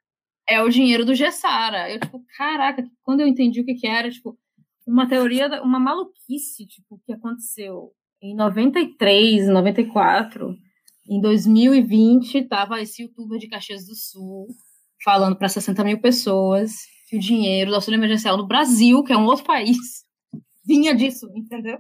é 0.50 0.62
o 0.62 0.70
dinheiro 0.70 1.06
do 1.06 1.16
Gessara. 1.16 1.92
Eu, 1.92 2.00
tipo, 2.00 2.24
caraca, 2.38 2.84
quando 3.04 3.22
eu 3.22 3.28
entendi 3.28 3.62
o 3.62 3.66
que, 3.66 3.76
que 3.76 3.88
era, 3.88 4.10
tipo, 4.10 4.38
uma 4.86 5.08
teoria, 5.08 5.62
uma 5.62 5.80
maluquice, 5.80 6.66
tipo, 6.66 7.00
que 7.06 7.14
aconteceu 7.14 7.92
em 8.22 8.36
93, 8.36 9.48
94, 9.48 10.56
em 11.10 11.22
2020, 11.22 12.44
tava 12.44 12.82
esse 12.82 13.04
youtuber 13.04 13.38
de 13.40 13.48
Caxias 13.48 13.86
do 13.86 13.96
Sul 13.96 14.48
falando 15.04 15.36
para 15.36 15.48
60 15.48 15.84
mil 15.84 16.02
pessoas 16.02 16.72
que 17.08 17.18
o 17.18 17.20
dinheiro 17.20 17.70
do 17.70 17.76
auxílio 17.76 17.98
emergencial 17.98 18.38
no 18.38 18.48
Brasil, 18.48 19.04
que 19.04 19.14
é 19.14 19.18
um 19.18 19.26
outro 19.26 19.46
país, 19.46 19.78
vinha 20.66 20.94
disso, 20.94 21.30
entendeu? 21.36 21.80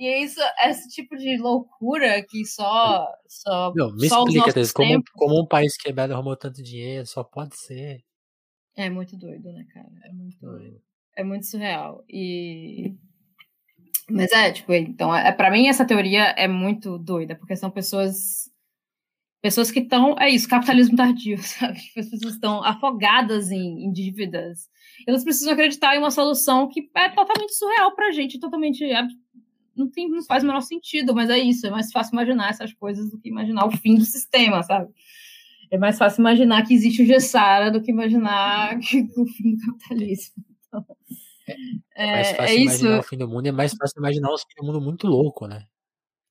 E 0.00 0.06
é 0.06 0.22
isso, 0.22 0.40
esse 0.64 0.88
tipo 0.88 1.14
de 1.14 1.36
loucura 1.36 2.24
que 2.26 2.46
só. 2.46 3.06
só 3.28 3.70
Não, 3.76 3.92
me 3.92 4.08
só 4.08 4.24
explica, 4.24 4.50
Tess, 4.50 4.72
como, 4.72 5.04
como 5.12 5.42
um 5.42 5.46
país 5.46 5.76
quebrado 5.76 6.14
arrumou 6.14 6.34
tanto 6.34 6.62
dinheiro, 6.62 7.04
só 7.06 7.22
pode 7.22 7.54
ser. 7.58 8.02
É 8.74 8.88
muito 8.88 9.14
doido, 9.14 9.52
né, 9.52 9.66
cara? 9.74 9.90
É 10.02 10.10
muito 10.10 10.38
doido. 10.40 10.80
É 11.14 11.22
muito 11.22 11.44
surreal. 11.44 12.02
E. 12.08 12.94
Mas 14.10 14.32
é, 14.32 14.50
tipo, 14.50 14.72
então, 14.72 15.14
é, 15.14 15.30
para 15.32 15.50
mim 15.50 15.68
essa 15.68 15.84
teoria 15.84 16.30
é 16.30 16.48
muito 16.48 16.98
doida, 16.98 17.36
porque 17.36 17.54
são 17.54 17.70
pessoas. 17.70 18.48
Pessoas 19.42 19.70
que 19.70 19.80
estão. 19.80 20.18
É 20.18 20.30
isso, 20.30 20.48
capitalismo 20.48 20.96
tardio, 20.96 21.36
sabe? 21.44 21.78
As 21.94 22.08
pessoas 22.08 22.32
estão 22.32 22.64
afogadas 22.64 23.50
em, 23.50 23.84
em 23.84 23.92
dívidas. 23.92 24.66
Elas 25.06 25.24
precisam 25.24 25.52
acreditar 25.52 25.94
em 25.94 25.98
uma 25.98 26.10
solução 26.10 26.68
que 26.68 26.90
é 26.96 27.10
totalmente 27.10 27.54
surreal 27.54 27.94
pra 27.94 28.12
gente, 28.12 28.40
totalmente 28.40 28.82
não, 29.80 29.90
tem, 29.90 30.08
não 30.08 30.22
faz 30.22 30.42
o 30.42 30.46
menor 30.46 30.60
sentido, 30.60 31.14
mas 31.14 31.30
é 31.30 31.38
isso, 31.38 31.66
é 31.66 31.70
mais 31.70 31.90
fácil 31.90 32.12
imaginar 32.12 32.50
essas 32.50 32.72
coisas 32.72 33.10
do 33.10 33.18
que 33.18 33.28
imaginar 33.28 33.66
o 33.66 33.70
fim 33.70 33.96
do 33.96 34.04
sistema, 34.04 34.62
sabe? 34.62 34.92
É 35.70 35.78
mais 35.78 35.98
fácil 35.98 36.20
imaginar 36.20 36.64
que 36.66 36.74
existe 36.74 37.02
o 37.02 37.06
Gessara 37.06 37.70
do 37.70 37.80
que 37.80 37.90
imaginar 37.90 38.78
que, 38.80 39.02
o 39.16 39.26
fim 39.26 39.56
do 39.56 39.66
capitalismo. 39.66 40.44
Então, 40.68 40.84
é, 41.96 42.04
é 42.04 42.12
mais 42.12 42.30
fácil 42.32 42.44
é 42.44 42.60
imaginar 42.60 42.90
isso. 42.90 43.00
o 43.00 43.02
fim 43.02 43.16
do 43.16 43.28
mundo, 43.28 43.46
é 43.46 43.52
mais 43.52 43.74
fácil 43.74 43.98
imaginar 43.98 44.30
o 44.30 44.38
fim 44.38 44.54
do 44.58 44.66
mundo 44.66 44.80
muito 44.80 45.06
louco, 45.06 45.46
né? 45.46 45.64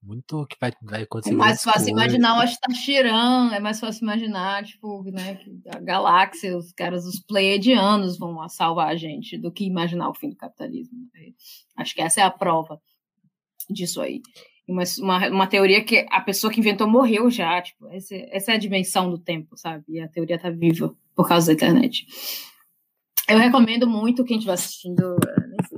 muito 0.02 0.46
que 0.48 0.58
vai, 0.60 0.72
vai 0.82 1.04
acontecer. 1.04 1.34
É 1.34 1.38
mais 1.38 1.62
fácil 1.62 1.90
imaginar 1.90 2.38
o 2.38 2.42
Astachiran, 2.42 3.52
é 3.54 3.60
mais 3.60 3.80
fácil 3.80 4.04
imaginar, 4.04 4.64
tipo, 4.64 5.04
né, 5.12 5.40
a 5.74 5.80
galáxia, 5.80 6.58
os 6.58 6.72
caras, 6.72 7.06
os 7.06 7.20
pleiadianos 7.20 8.18
vão 8.18 8.48
salvar 8.48 8.90
a 8.90 8.96
gente 8.96 9.38
do 9.38 9.52
que 9.52 9.66
imaginar 9.66 10.10
o 10.10 10.14
fim 10.14 10.30
do 10.30 10.36
capitalismo. 10.36 10.98
Né? 11.14 11.34
Acho 11.78 11.94
que 11.94 12.02
essa 12.02 12.22
é 12.22 12.24
a 12.24 12.32
prova 12.32 12.82
disso 13.70 14.02
aí. 14.02 14.22
Uma, 14.68 14.84
uma, 15.00 15.28
uma, 15.30 15.48
teoria 15.48 15.84
que 15.84 16.06
a 16.12 16.22
pessoa 16.22 16.54
que 16.54 16.60
inventou 16.60 16.88
morreu 16.88 17.30
já, 17.32 17.60
tipo, 17.62 17.88
essa, 17.88 18.16
essa 18.30 18.52
é 18.52 18.56
a 18.56 18.60
dimensão 18.60 19.10
do 19.10 19.18
tempo, 19.18 19.58
sabe? 19.58 19.84
E 19.90 20.00
a 20.00 20.08
teoria 20.08 20.38
tá 20.38 20.52
viva 20.52 20.96
por 21.16 21.28
causa 21.28 21.48
da 21.48 21.54
internet. 21.54 22.06
Eu 23.28 23.38
recomendo 23.38 23.88
muito 23.88 24.24
quem 24.24 24.38
estiver 24.38 24.54
assistindo, 24.54 25.16
eh, 25.28 25.48
nem 25.48 25.68
sei, 25.68 25.78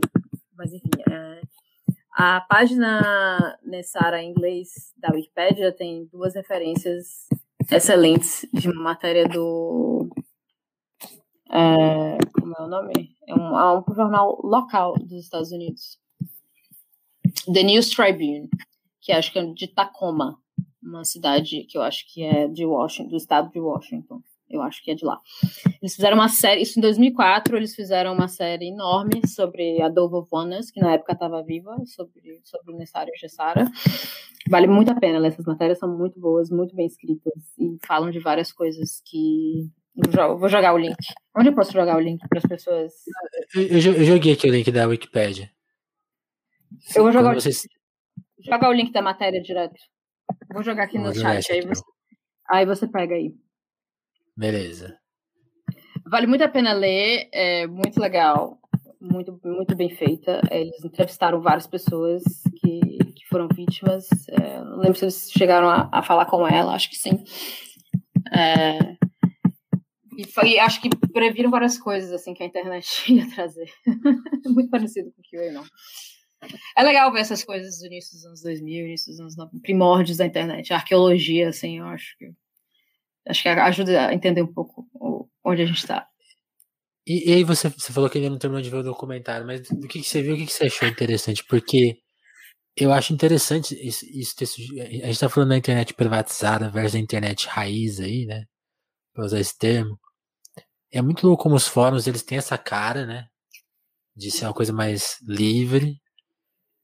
mas 0.57 0.73
enfim, 0.73 0.89
é, 1.09 1.41
a 2.13 2.41
página 2.41 3.57
Nessara 3.63 4.21
em 4.21 4.31
inglês 4.31 4.93
da 4.97 5.13
Wikipedia 5.13 5.71
tem 5.71 6.05
duas 6.11 6.35
referências 6.35 7.27
excelentes 7.69 8.45
de 8.53 8.69
uma 8.69 8.83
matéria 8.83 9.27
do. 9.27 10.09
É, 11.51 12.17
como 12.39 12.53
é 12.57 12.61
o 12.61 12.67
nome? 12.67 13.15
É 13.27 13.33
um, 13.33 13.57
é 13.57 13.79
um 13.79 13.83
jornal 13.95 14.39
local 14.43 14.93
dos 14.93 15.23
Estados 15.23 15.51
Unidos. 15.51 15.97
The 17.51 17.63
News 17.63 17.89
Tribune, 17.89 18.49
que 19.01 19.11
acho 19.11 19.31
que 19.31 19.39
é 19.39 19.45
de 19.45 19.67
Tacoma, 19.67 20.37
uma 20.81 21.03
cidade 21.03 21.63
que 21.63 21.77
eu 21.77 21.81
acho 21.81 22.05
que 22.11 22.23
é 22.23 22.47
de 22.47 22.65
Washington, 22.65 23.09
do 23.09 23.17
estado 23.17 23.51
de 23.51 23.59
Washington. 23.59 24.21
Eu 24.49 24.61
acho 24.61 24.83
que 24.83 24.91
é 24.91 24.95
de 24.95 25.05
lá. 25.05 25.17
Eles 25.81 25.95
fizeram 25.95 26.17
uma 26.17 26.27
série, 26.27 26.61
isso 26.61 26.77
em 26.77 26.81
2004, 26.81 27.55
eles 27.55 27.73
fizeram 27.73 28.13
uma 28.13 28.27
série 28.27 28.67
enorme 28.67 29.21
sobre 29.25 29.81
a 29.81 29.87
Dove 29.87 30.15
of 30.15 30.27
Honors, 30.29 30.69
que 30.69 30.81
na 30.81 30.93
época 30.93 31.13
estava 31.13 31.41
viva, 31.41 31.75
sobre, 31.85 32.41
sobre 32.43 32.73
o 32.73 32.77
Nessara 32.77 33.09
e 33.13 33.17
Gessara. 33.17 33.71
Vale 34.49 34.67
muito 34.67 34.91
a 34.91 34.95
pena 34.95 35.19
ler 35.19 35.29
essas 35.29 35.45
matérias, 35.45 35.79
são 35.79 35.97
muito 35.97 36.19
boas, 36.19 36.49
muito 36.49 36.75
bem 36.75 36.85
escritas 36.85 37.33
e 37.57 37.77
falam 37.85 38.11
de 38.11 38.19
várias 38.19 38.51
coisas 38.51 39.01
que. 39.05 39.69
Eu 39.95 40.37
vou 40.37 40.49
jogar 40.49 40.73
o 40.73 40.77
link. 40.77 40.97
Onde 41.37 41.49
eu 41.49 41.55
posso 41.55 41.71
jogar 41.71 41.95
o 41.95 41.99
link 41.99 42.19
para 42.27 42.39
as 42.39 42.45
pessoas? 42.45 42.91
Eu, 43.55 43.63
eu, 43.63 44.05
joguei 44.05 44.33
aqui 44.33 44.47
o 44.47 44.51
link 44.51 44.71
da 44.71 44.87
Wikipedia. 44.87 45.49
Eu 46.95 47.03
vou 47.03 47.11
jogar, 47.11 47.33
vocês... 47.33 47.63
jogar 48.39 48.69
o 48.69 48.73
link 48.73 48.91
da 48.91 49.01
matéria 49.01 49.41
direto. 49.41 49.79
Vou 50.53 50.63
jogar 50.63 50.83
aqui 50.83 50.97
vou 50.97 51.07
no 51.07 51.13
chat, 51.13 51.51
aí 51.51 51.61
você, 51.61 51.83
aí 52.49 52.65
você 52.65 52.87
pega 52.87 53.15
aí. 53.15 53.33
Beleza. 54.35 54.97
Vale 56.05 56.27
muito 56.27 56.43
a 56.43 56.49
pena 56.49 56.73
ler, 56.73 57.29
é 57.31 57.67
muito 57.67 57.99
legal, 57.99 58.59
muito, 58.99 59.39
muito 59.43 59.75
bem 59.75 59.89
feita. 59.89 60.41
Eles 60.51 60.83
entrevistaram 60.83 61.41
várias 61.41 61.67
pessoas 61.67 62.23
que, 62.59 62.79
que 63.13 63.27
foram 63.29 63.47
vítimas. 63.47 64.07
É, 64.29 64.59
não 64.63 64.77
lembro 64.77 64.95
se 64.95 65.05
eles 65.05 65.31
chegaram 65.31 65.69
a, 65.69 65.89
a, 65.91 66.03
falar 66.03 66.25
com 66.25 66.47
ela, 66.47 66.73
acho 66.73 66.89
que 66.89 66.97
sim. 66.97 67.23
É, 68.33 68.97
e, 70.17 70.27
foi, 70.27 70.59
acho 70.59 70.81
que 70.81 70.89
previram 71.11 71.49
várias 71.49 71.77
coisas 71.77 72.11
assim 72.11 72.33
que 72.33 72.43
a 72.43 72.45
internet 72.45 72.85
ia 73.11 73.29
trazer. 73.29 73.69
muito 74.45 74.69
parecido 74.69 75.11
com 75.11 75.21
o 75.21 75.23
que 75.23 75.35
eu 75.35 75.53
não. 75.53 75.63
É 76.75 76.83
legal 76.83 77.11
ver 77.11 77.19
essas 77.19 77.43
coisas 77.43 77.79
do 77.79 77.85
início 77.85 78.13
dos 78.13 78.25
anos 78.25 78.41
2000, 78.41 78.85
início 78.87 79.11
dos 79.11 79.19
anos 79.19 79.37
90, 79.37 79.61
primórdios 79.61 80.17
da 80.17 80.25
internet, 80.25 80.73
arqueologia, 80.73 81.49
assim, 81.49 81.79
eu 81.79 81.85
acho 81.85 82.17
que 82.17 82.31
acho 83.27 83.43
que 83.43 83.49
ajuda 83.49 84.07
a 84.07 84.13
entender 84.13 84.41
um 84.41 84.51
pouco 84.51 84.87
onde 85.43 85.61
a 85.61 85.65
gente 85.65 85.77
está. 85.77 86.07
E, 87.05 87.31
e, 87.31 87.33
aí 87.33 87.43
você, 87.43 87.69
você 87.69 87.91
falou 87.91 88.09
que 88.09 88.17
ainda 88.17 88.29
não 88.29 88.37
terminou 88.37 88.61
de 88.61 88.69
ver 88.69 88.77
o 88.77 88.83
documentário, 88.83 89.45
mas 89.45 89.61
do 89.61 89.87
que, 89.87 90.01
que 90.01 90.07
você 90.07 90.21
viu, 90.21 90.35
o 90.35 90.37
que, 90.37 90.45
que 90.45 90.53
você 90.53 90.65
achou 90.65 90.87
interessante? 90.87 91.43
Porque 91.45 91.97
eu 92.75 92.91
acho 92.93 93.13
interessante 93.13 93.75
isso, 93.85 94.05
isso 94.05 94.35
ter, 94.35 94.45
a 94.81 94.85
gente 94.85 95.11
está 95.11 95.29
falando 95.29 95.49
da 95.49 95.57
internet 95.57 95.93
privatizada 95.93 96.69
versus 96.69 96.95
a 96.95 96.99
internet 96.99 97.47
raiz 97.47 97.99
aí, 97.99 98.25
né? 98.25 98.45
Pra 99.13 99.25
usar 99.25 99.39
esse 99.39 99.57
termo. 99.57 99.99
É 100.91 101.01
muito 101.01 101.27
louco 101.27 101.43
como 101.43 101.55
os 101.55 101.67
fóruns 101.67 102.07
eles 102.07 102.23
têm 102.23 102.37
essa 102.37 102.57
cara, 102.57 103.05
né? 103.05 103.27
De 104.15 104.31
ser 104.31 104.45
uma 104.45 104.53
coisa 104.53 104.73
mais 104.73 105.17
livre. 105.23 106.00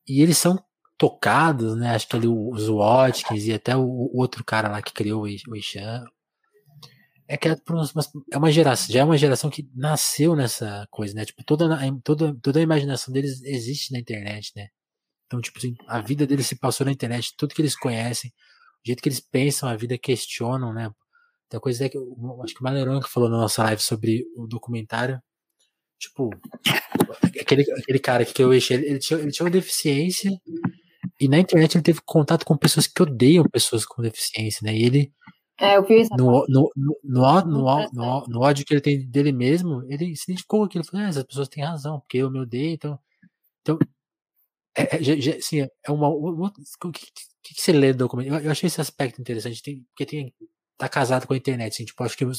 E 0.08 0.22
eles 0.22 0.38
são 0.38 0.58
tocados, 0.98 1.76
né? 1.76 1.96
Acho 1.96 2.08
que 2.08 2.16
ali 2.16 2.28
os 2.28 2.68
Watkins 2.68 3.46
e 3.46 3.54
até 3.54 3.76
o, 3.76 3.84
o 3.84 4.20
outro 4.20 4.44
cara 4.44 4.70
lá 4.70 4.82
que 4.82 4.94
criou 4.94 5.24
o 5.24 5.56
Ishan, 5.56 6.06
é 7.28 7.38
que 7.38 7.50
é, 7.50 7.56
é 8.32 8.38
uma 8.38 8.52
geração, 8.52 8.94
já 8.94 9.02
é 9.02 9.04
uma 9.04 9.18
geração 9.18 9.50
que 9.50 9.70
nasceu 9.76 10.36
nessa 10.36 10.88
coisa, 10.90 11.14
né? 11.14 11.26
Tipo, 11.26 11.44
toda, 11.44 11.68
toda, 12.04 12.36
toda 12.42 12.60
a 12.60 12.64
imaginação 12.64 13.14
deles 13.14 13.44
existe 13.44 13.92
na 13.92 14.00
internet, 14.00 14.54
né? 14.56 14.70
Então, 15.26 15.42
tipo 15.42 15.58
assim, 15.60 15.76
a 15.88 16.00
vida 16.00 16.26
deles 16.26 16.48
se 16.48 16.58
passou 16.58 16.86
na 16.86 16.92
internet, 16.92 17.34
tudo 17.38 17.54
que 17.54 17.62
eles 17.62 17.76
conhecem, 17.78 18.32
o 18.32 18.88
jeito 18.88 19.02
que 19.04 19.10
eles 19.10 19.20
pensam 19.20 19.68
a 19.70 19.76
vida, 19.76 19.98
questionam, 19.98 20.74
né? 20.74 20.90
Tem 21.50 21.60
coisa 21.60 21.86
é 21.86 21.90
que 21.90 21.98
eu, 21.98 22.42
acho 22.44 22.54
que 22.54 22.62
o 22.62 22.64
Malerão 22.64 23.02
que 23.02 23.10
falou 23.10 23.30
na 23.30 23.38
nossa 23.38 23.64
live 23.64 23.82
sobre 23.82 24.26
o 24.36 24.48
documentário, 24.48 25.22
tipo, 26.00 26.30
aquele, 27.40 27.64
aquele 27.72 28.00
cara 28.00 28.26
que 28.26 28.42
eu 28.42 28.54
ele, 28.54 28.64
ele, 28.70 29.00
tinha, 29.00 29.20
ele 29.20 29.32
tinha 29.32 29.46
uma 29.46 29.52
deficiência 29.52 30.32
e 31.20 31.28
na 31.28 31.40
internet 31.40 31.76
ele 31.76 31.84
teve 31.84 32.00
contato 32.06 32.46
com 32.46 32.58
pessoas 32.58 32.88
que 32.88 33.02
odeiam 33.02 33.44
pessoas 33.50 33.86
com 33.86 34.02
deficiência, 34.02 34.62
né? 34.64 34.76
E 34.76 34.84
ele 34.84 35.12
é, 35.60 35.76
eu 35.76 35.84
vi 35.84 36.08
no, 36.12 36.46
no, 36.48 36.72
no, 36.76 36.96
no, 37.04 38.26
no, 38.28 38.42
ódio 38.42 38.64
que 38.64 38.76
ele 38.76 38.82
tem 38.82 39.10
dele 39.10 39.32
mesmo, 39.32 39.84
ele 39.90 40.16
se 40.16 40.26
identificou 40.30 40.60
com 40.60 40.66
aquilo. 40.66 40.84
Falou, 40.84 41.04
ah, 41.04 41.10
essas 41.10 41.24
pessoas 41.24 41.48
têm 41.48 41.64
razão, 41.64 42.00
porque 42.00 42.20
eu 42.20 42.30
me 42.30 42.40
odeio, 42.40 42.74
então. 42.74 43.00
Então, 43.62 43.80
é, 44.78 44.84
é, 44.84 45.38
assim, 45.38 45.62
é 45.62 45.92
uma. 45.92 46.10
O 46.10 46.52
que, 46.92 47.08
que, 47.44 47.62
você 47.62 47.72
lê 47.72 47.92
do 47.92 48.00
documento? 48.00 48.28
Eu, 48.28 48.52
achei 48.52 48.68
esse 48.68 48.80
aspecto 48.80 49.20
interessante, 49.20 49.64
tem, 49.64 49.84
porque 49.90 50.06
tem, 50.06 50.34
tá 50.78 50.88
casado 50.88 51.26
com 51.26 51.34
a 51.34 51.38
internet, 51.38 51.74
assim, 51.74 51.86
tipo, 51.86 52.04
acho 52.04 52.16
que 52.16 52.26
o, 52.26 52.32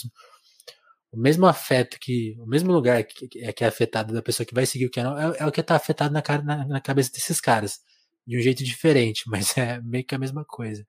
o 1.12 1.18
mesmo 1.18 1.46
afeto 1.46 1.98
que. 2.00 2.36
O 2.40 2.46
mesmo 2.46 2.72
lugar 2.72 3.04
que, 3.04 3.28
que, 3.28 3.38
é, 3.40 3.54
é 3.58 3.64
afetado 3.66 4.12
da 4.12 4.22
pessoa 4.22 4.46
que 4.46 4.54
vai 4.54 4.66
seguir 4.66 4.86
o 4.86 4.90
canal 4.90 5.18
é, 5.18 5.38
é 5.40 5.46
o 5.46 5.52
que 5.52 5.62
tá 5.62 5.76
afetado 5.76 6.12
na, 6.12 6.22
cara, 6.22 6.42
na, 6.42 6.66
na 6.66 6.80
cabeça 6.80 7.12
desses 7.12 7.40
caras. 7.40 7.78
De 8.26 8.36
um 8.36 8.40
jeito 8.42 8.62
diferente, 8.62 9.22
mas 9.28 9.56
é 9.56 9.80
meio 9.82 10.04
que 10.04 10.14
a 10.14 10.18
mesma 10.18 10.44
coisa. 10.44 10.84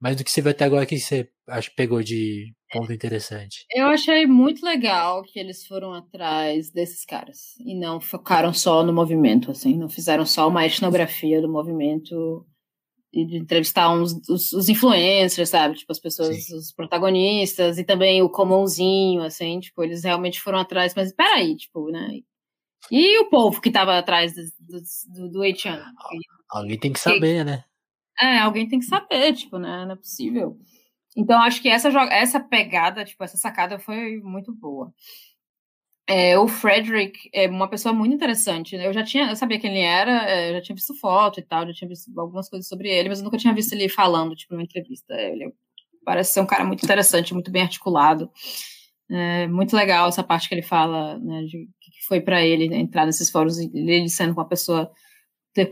Mas 0.00 0.16
do 0.16 0.24
que 0.24 0.30
você 0.30 0.42
viu 0.42 0.50
até 0.50 0.64
agora, 0.64 0.84
que 0.84 0.98
você 0.98 1.28
acho 1.48 1.74
pegou 1.74 2.02
de 2.02 2.52
ponto 2.70 2.92
interessante? 2.92 3.64
Eu 3.74 3.86
achei 3.86 4.26
muito 4.26 4.64
legal 4.64 5.22
que 5.22 5.38
eles 5.38 5.64
foram 5.64 5.94
atrás 5.94 6.70
desses 6.70 7.04
caras 7.04 7.56
e 7.60 7.74
não 7.74 8.00
focaram 8.00 8.52
só 8.52 8.84
no 8.84 8.92
movimento, 8.92 9.50
assim, 9.50 9.78
não 9.78 9.88
fizeram 9.88 10.26
só 10.26 10.48
uma 10.48 10.66
etnografia 10.66 11.40
do 11.40 11.48
movimento 11.48 12.46
de 13.24 13.36
entrevistar 13.36 13.90
uns, 13.92 14.12
os, 14.28 14.52
os 14.52 14.68
influencers, 14.68 15.48
sabe? 15.48 15.76
Tipo, 15.76 15.92
as 15.92 15.98
pessoas, 15.98 16.44
Sim. 16.44 16.56
os 16.56 16.72
protagonistas 16.72 17.78
e 17.78 17.84
também 17.84 18.22
o 18.22 18.28
comãozinho, 18.28 19.22
assim, 19.22 19.60
tipo, 19.60 19.82
eles 19.82 20.04
realmente 20.04 20.40
foram 20.40 20.58
atrás, 20.58 20.94
mas 20.94 21.12
peraí, 21.12 21.56
tipo, 21.56 21.90
né? 21.90 22.20
E 22.90 23.18
o 23.20 23.30
povo 23.30 23.60
que 23.60 23.70
tava 23.70 23.98
atrás 23.98 24.34
do, 24.34 24.80
do, 25.14 25.30
do 25.30 25.44
Eichan? 25.44 25.82
Alguém 26.50 26.78
tem 26.78 26.92
que 26.92 27.00
saber, 27.00 27.38
que, 27.38 27.44
né? 27.44 27.64
É, 28.20 28.38
alguém 28.38 28.68
tem 28.68 28.78
que 28.78 28.84
saber, 28.84 29.32
tipo, 29.34 29.58
né? 29.58 29.84
Não 29.84 29.92
é 29.92 29.96
possível. 29.96 30.58
Então, 31.16 31.40
acho 31.40 31.62
que 31.62 31.68
essa, 31.68 31.88
essa 32.10 32.38
pegada, 32.38 33.04
tipo, 33.04 33.24
essa 33.24 33.38
sacada 33.38 33.78
foi 33.78 34.18
muito 34.18 34.52
boa. 34.52 34.92
É, 36.08 36.38
o 36.38 36.46
Frederick 36.46 37.28
é 37.32 37.48
uma 37.48 37.68
pessoa 37.68 37.92
muito 37.92 38.14
interessante. 38.14 38.76
Né? 38.76 38.86
Eu 38.86 38.92
já 38.92 39.02
tinha, 39.02 39.28
eu 39.28 39.36
sabia 39.36 39.58
quem 39.58 39.70
ele 39.70 39.80
era, 39.80 40.28
é, 40.28 40.52
já 40.52 40.60
tinha 40.60 40.76
visto 40.76 40.94
foto 40.94 41.40
e 41.40 41.42
tal, 41.42 41.66
já 41.66 41.72
tinha 41.72 41.88
visto 41.88 42.10
algumas 42.18 42.48
coisas 42.48 42.68
sobre 42.68 42.88
ele, 42.88 43.08
mas 43.08 43.18
eu 43.18 43.24
nunca 43.24 43.38
tinha 43.38 43.52
visto 43.52 43.72
ele 43.72 43.88
falando, 43.88 44.36
tipo, 44.36 44.54
numa 44.54 44.62
entrevista. 44.62 45.12
Ele 45.14 45.52
parece 46.04 46.32
ser 46.32 46.40
um 46.40 46.46
cara 46.46 46.64
muito 46.64 46.84
interessante, 46.84 47.34
muito 47.34 47.50
bem 47.50 47.62
articulado. 47.62 48.30
É 49.10 49.48
muito 49.48 49.74
legal 49.74 50.08
essa 50.08 50.22
parte 50.22 50.48
que 50.48 50.54
ele 50.54 50.62
fala, 50.62 51.18
né, 51.18 51.42
de 51.42 51.68
que 51.80 52.06
foi 52.08 52.20
para 52.20 52.44
ele 52.44 52.72
entrar 52.74 53.06
nesses 53.06 53.30
fóruns, 53.30 53.58
ele 53.58 54.08
sendo 54.08 54.32
uma 54.32 54.48
pessoa 54.48 54.90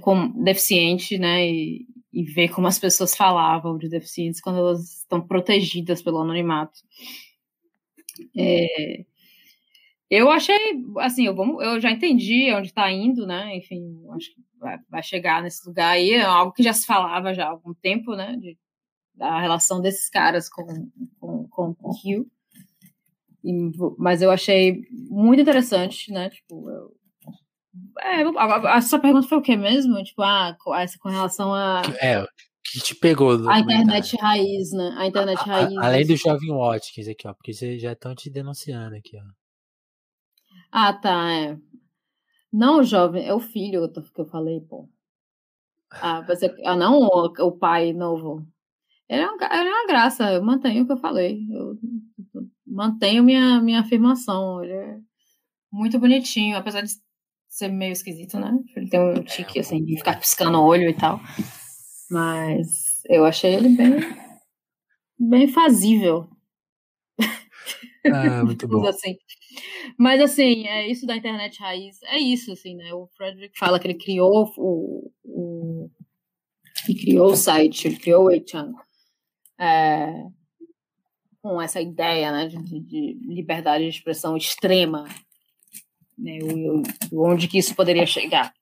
com 0.01 0.31
deficiente, 0.43 1.19
né, 1.19 1.47
e, 1.47 1.87
e 2.13 2.25
ver 2.25 2.49
como 2.49 2.67
as 2.67 2.79
pessoas 2.79 3.15
falavam 3.15 3.77
de 3.77 3.89
deficientes 3.89 4.41
quando 4.41 4.59
elas 4.59 5.01
estão 5.01 5.21
protegidas 5.21 6.03
pelo 6.03 6.21
anonimato. 6.21 6.81
É, 8.37 9.05
eu 10.15 10.31
achei, 10.31 10.57
assim, 10.99 11.27
eu, 11.27 11.35
vou, 11.35 11.63
eu 11.63 11.81
já 11.81 11.91
entendi 11.91 12.53
onde 12.53 12.69
está 12.69 12.91
indo, 12.91 13.27
né? 13.27 13.57
Enfim, 13.57 14.01
acho 14.15 14.35
que 14.35 14.41
vai, 14.61 14.79
vai, 14.89 15.03
chegar 15.03 15.43
nesse 15.43 15.67
lugar 15.67 15.91
aí, 15.91 16.13
é 16.13 16.23
algo 16.23 16.53
que 16.53 16.63
já 16.63 16.73
se 16.73 16.87
falava 16.87 17.35
já 17.35 17.47
há 17.47 17.51
algum 17.51 17.75
tempo, 17.75 18.15
né? 18.15 18.37
De, 18.37 18.57
da 19.15 19.41
relação 19.41 19.81
desses 19.81 20.09
caras 20.09 20.49
com, 20.49 20.65
com, 21.19 21.49
com 21.49 21.75
o 21.83 21.93
Rio. 22.03 22.27
mas 23.99 24.23
eu 24.23 24.31
achei 24.31 24.83
muito 24.91 25.41
interessante, 25.41 26.13
né? 26.13 26.31
Tipo, 26.31 26.71
eu, 26.71 26.93
é, 28.01 28.23
a, 28.23 28.77
a, 28.77 28.81
sua 28.83 29.01
pergunta 29.01 29.27
foi 29.27 29.39
o 29.39 29.43
que 29.43 29.57
mesmo? 29.57 30.03
Tipo, 30.05 30.23
ah, 30.23 30.57
essa 30.77 30.99
com 30.99 31.09
relação 31.09 31.53
a. 31.53 31.83
É, 32.01 32.25
que 32.65 32.81
te 32.81 32.95
pegou 32.95 33.49
A 33.49 33.59
internet 33.59 34.17
raiz, 34.17 34.71
né? 34.73 34.95
A 34.97 35.07
internet 35.07 35.39
raiz. 35.41 35.77
A, 35.77 35.87
além 35.87 36.07
do 36.07 36.17
Jovem 36.17 36.51
Watkins 36.51 37.09
aqui, 37.09 37.27
ó, 37.27 37.35
porque 37.35 37.53
já 37.79 37.93
estão 37.93 38.15
te 38.15 38.31
denunciando 38.31 38.95
aqui, 38.95 39.17
ó. 39.17 39.44
Ah, 40.77 40.93
tá, 40.93 41.33
é. 41.33 41.57
Não, 42.53 42.83
jovem, 42.83 43.25
é 43.25 43.33
o 43.33 43.39
filho 43.39 43.89
que 43.93 44.21
eu 44.21 44.27
falei, 44.27 44.61
pô. 44.61 44.89
Ah, 45.89 46.21
você, 46.23 46.53
ah 46.65 46.75
não 46.75 46.99
o, 46.99 47.27
o 47.27 47.53
pai 47.53 47.93
novo. 47.93 48.45
Ele 49.09 49.23
é, 49.23 49.31
uma, 49.31 49.45
ele 49.45 49.69
é 49.69 49.73
uma 49.73 49.87
graça, 49.87 50.33
eu 50.33 50.43
mantenho 50.43 50.83
o 50.83 50.87
que 50.87 50.93
eu 50.93 50.97
falei. 50.97 51.47
Eu 51.49 51.79
mantenho 52.67 53.23
minha, 53.23 53.61
minha 53.61 53.83
afirmação. 53.83 54.65
Ele 54.65 54.73
é 54.73 54.99
muito 55.71 55.97
bonitinho, 56.01 56.57
apesar 56.57 56.81
de 56.81 56.91
ser 57.49 57.69
meio 57.69 57.93
esquisito, 57.93 58.41
né? 58.41 58.51
Ele 58.75 58.91
tem 58.91 59.01
um 59.01 59.23
tique, 59.23 59.61
assim, 59.61 59.85
de 59.85 59.97
ficar 59.97 60.19
piscando 60.19 60.59
o 60.59 60.65
olho 60.65 60.91
e 60.91 60.95
tal. 60.95 61.21
Mas 62.11 63.01
eu 63.09 63.25
achei 63.25 63.55
ele 63.55 63.69
bem, 63.69 63.93
bem 65.17 65.47
fazível. 65.47 66.34
Ah, 68.13 68.45
muito 68.45 68.67
bom. 68.69 68.87
assim. 68.87 69.17
Mas 69.99 70.21
assim, 70.21 70.67
é 70.67 70.89
isso 70.89 71.07
da 71.07 71.17
internet 71.17 71.61
raiz, 71.61 72.03
é 72.05 72.19
isso, 72.19 72.53
assim, 72.53 72.75
né? 72.75 72.93
O 72.93 73.07
Frederick 73.17 73.59
fala 73.59 73.79
que 73.79 73.87
ele 73.87 73.95
criou 73.95 74.53
o, 74.57 75.13
o 75.25 75.91
ele 76.89 76.99
criou 76.99 77.33
o 77.33 77.37
site, 77.37 77.87
ele 77.87 77.97
criou 77.97 78.25
o 78.25 78.31
8chan 78.31 78.73
é, 79.59 80.27
com 81.41 81.61
essa 81.61 81.81
ideia 81.81 82.33
né, 82.33 82.49
de, 82.49 82.81
de, 82.81 83.19
liberdade 83.23 83.85
de 83.85 83.91
expressão 83.91 84.37
extrema, 84.37 85.05
né, 86.17 86.39
onde 87.13 87.49
que 87.49 87.59
isso 87.59 87.75
poderia 87.75 88.07
chegar. 88.07 88.53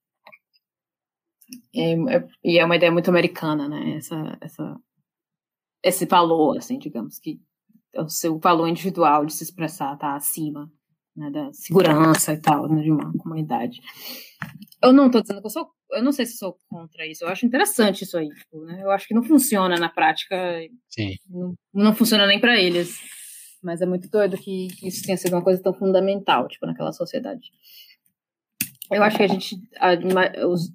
É, 1.74 1.93
é, 1.93 2.28
e 2.45 2.59
é 2.59 2.64
uma 2.64 2.76
ideia 2.76 2.93
muito 2.93 3.09
americana, 3.09 3.68
né? 3.68 3.97
Essa, 3.97 4.38
essa, 4.40 4.80
esse 5.82 6.07
valor, 6.07 6.57
assim, 6.59 6.78
digamos 6.78 7.18
que 7.18 7.40
o 7.97 8.09
seu 8.09 8.38
valor 8.38 8.68
individual 8.68 9.26
de 9.26 9.32
se 9.32 9.45
expressar 9.45 9.95
está 9.95 10.14
acima 10.14 10.70
né, 11.16 11.30
da 11.30 11.53
segurança 11.53 12.32
e 12.32 12.40
tal 12.40 12.68
né, 12.68 12.82
de 12.82 12.90
uma 12.90 13.12
comunidade. 13.18 13.80
Eu 14.82 14.93
não 14.93 15.07
estou 15.07 15.22
dizendo 15.22 15.40
que 15.40 15.47
eu 15.47 15.51
sou, 15.51 15.68
eu 15.93 16.03
não 16.03 16.12
sei 16.12 16.26
se 16.26 16.36
sou 16.36 16.57
contra 16.68 17.07
isso. 17.07 17.24
Eu 17.24 17.28
acho 17.28 17.47
interessante 17.47 18.03
isso 18.03 18.16
aí. 18.16 18.28
Tipo, 18.28 18.64
né? 18.64 18.82
Eu 18.82 18.90
acho 18.90 19.07
que 19.07 19.14
não 19.14 19.22
funciona 19.22 19.76
na 19.76 19.88
prática. 19.88 20.36
Sim. 20.88 21.14
Não, 21.28 21.55
não 21.72 21.95
funciona 21.95 22.26
nem 22.26 22.40
para 22.40 22.61
eles. 22.61 22.99
Mas 23.62 23.80
é 23.80 23.86
muito 23.86 24.09
doido 24.09 24.36
que, 24.36 24.68
que, 24.78 24.88
isso 24.88 25.05
tenha 25.05 25.16
sido 25.16 25.34
uma 25.34 25.43
coisa 25.45 25.62
tão 25.62 25.72
fundamental, 25.72 26.49
tipo, 26.49 26.66
naquela 26.66 26.93
sociedade. 26.93 27.53
Eu 28.90 29.03
acho 29.05 29.16
que 29.16 29.22
a 29.22 29.28
gente, 29.28 29.57
a, 29.78 29.90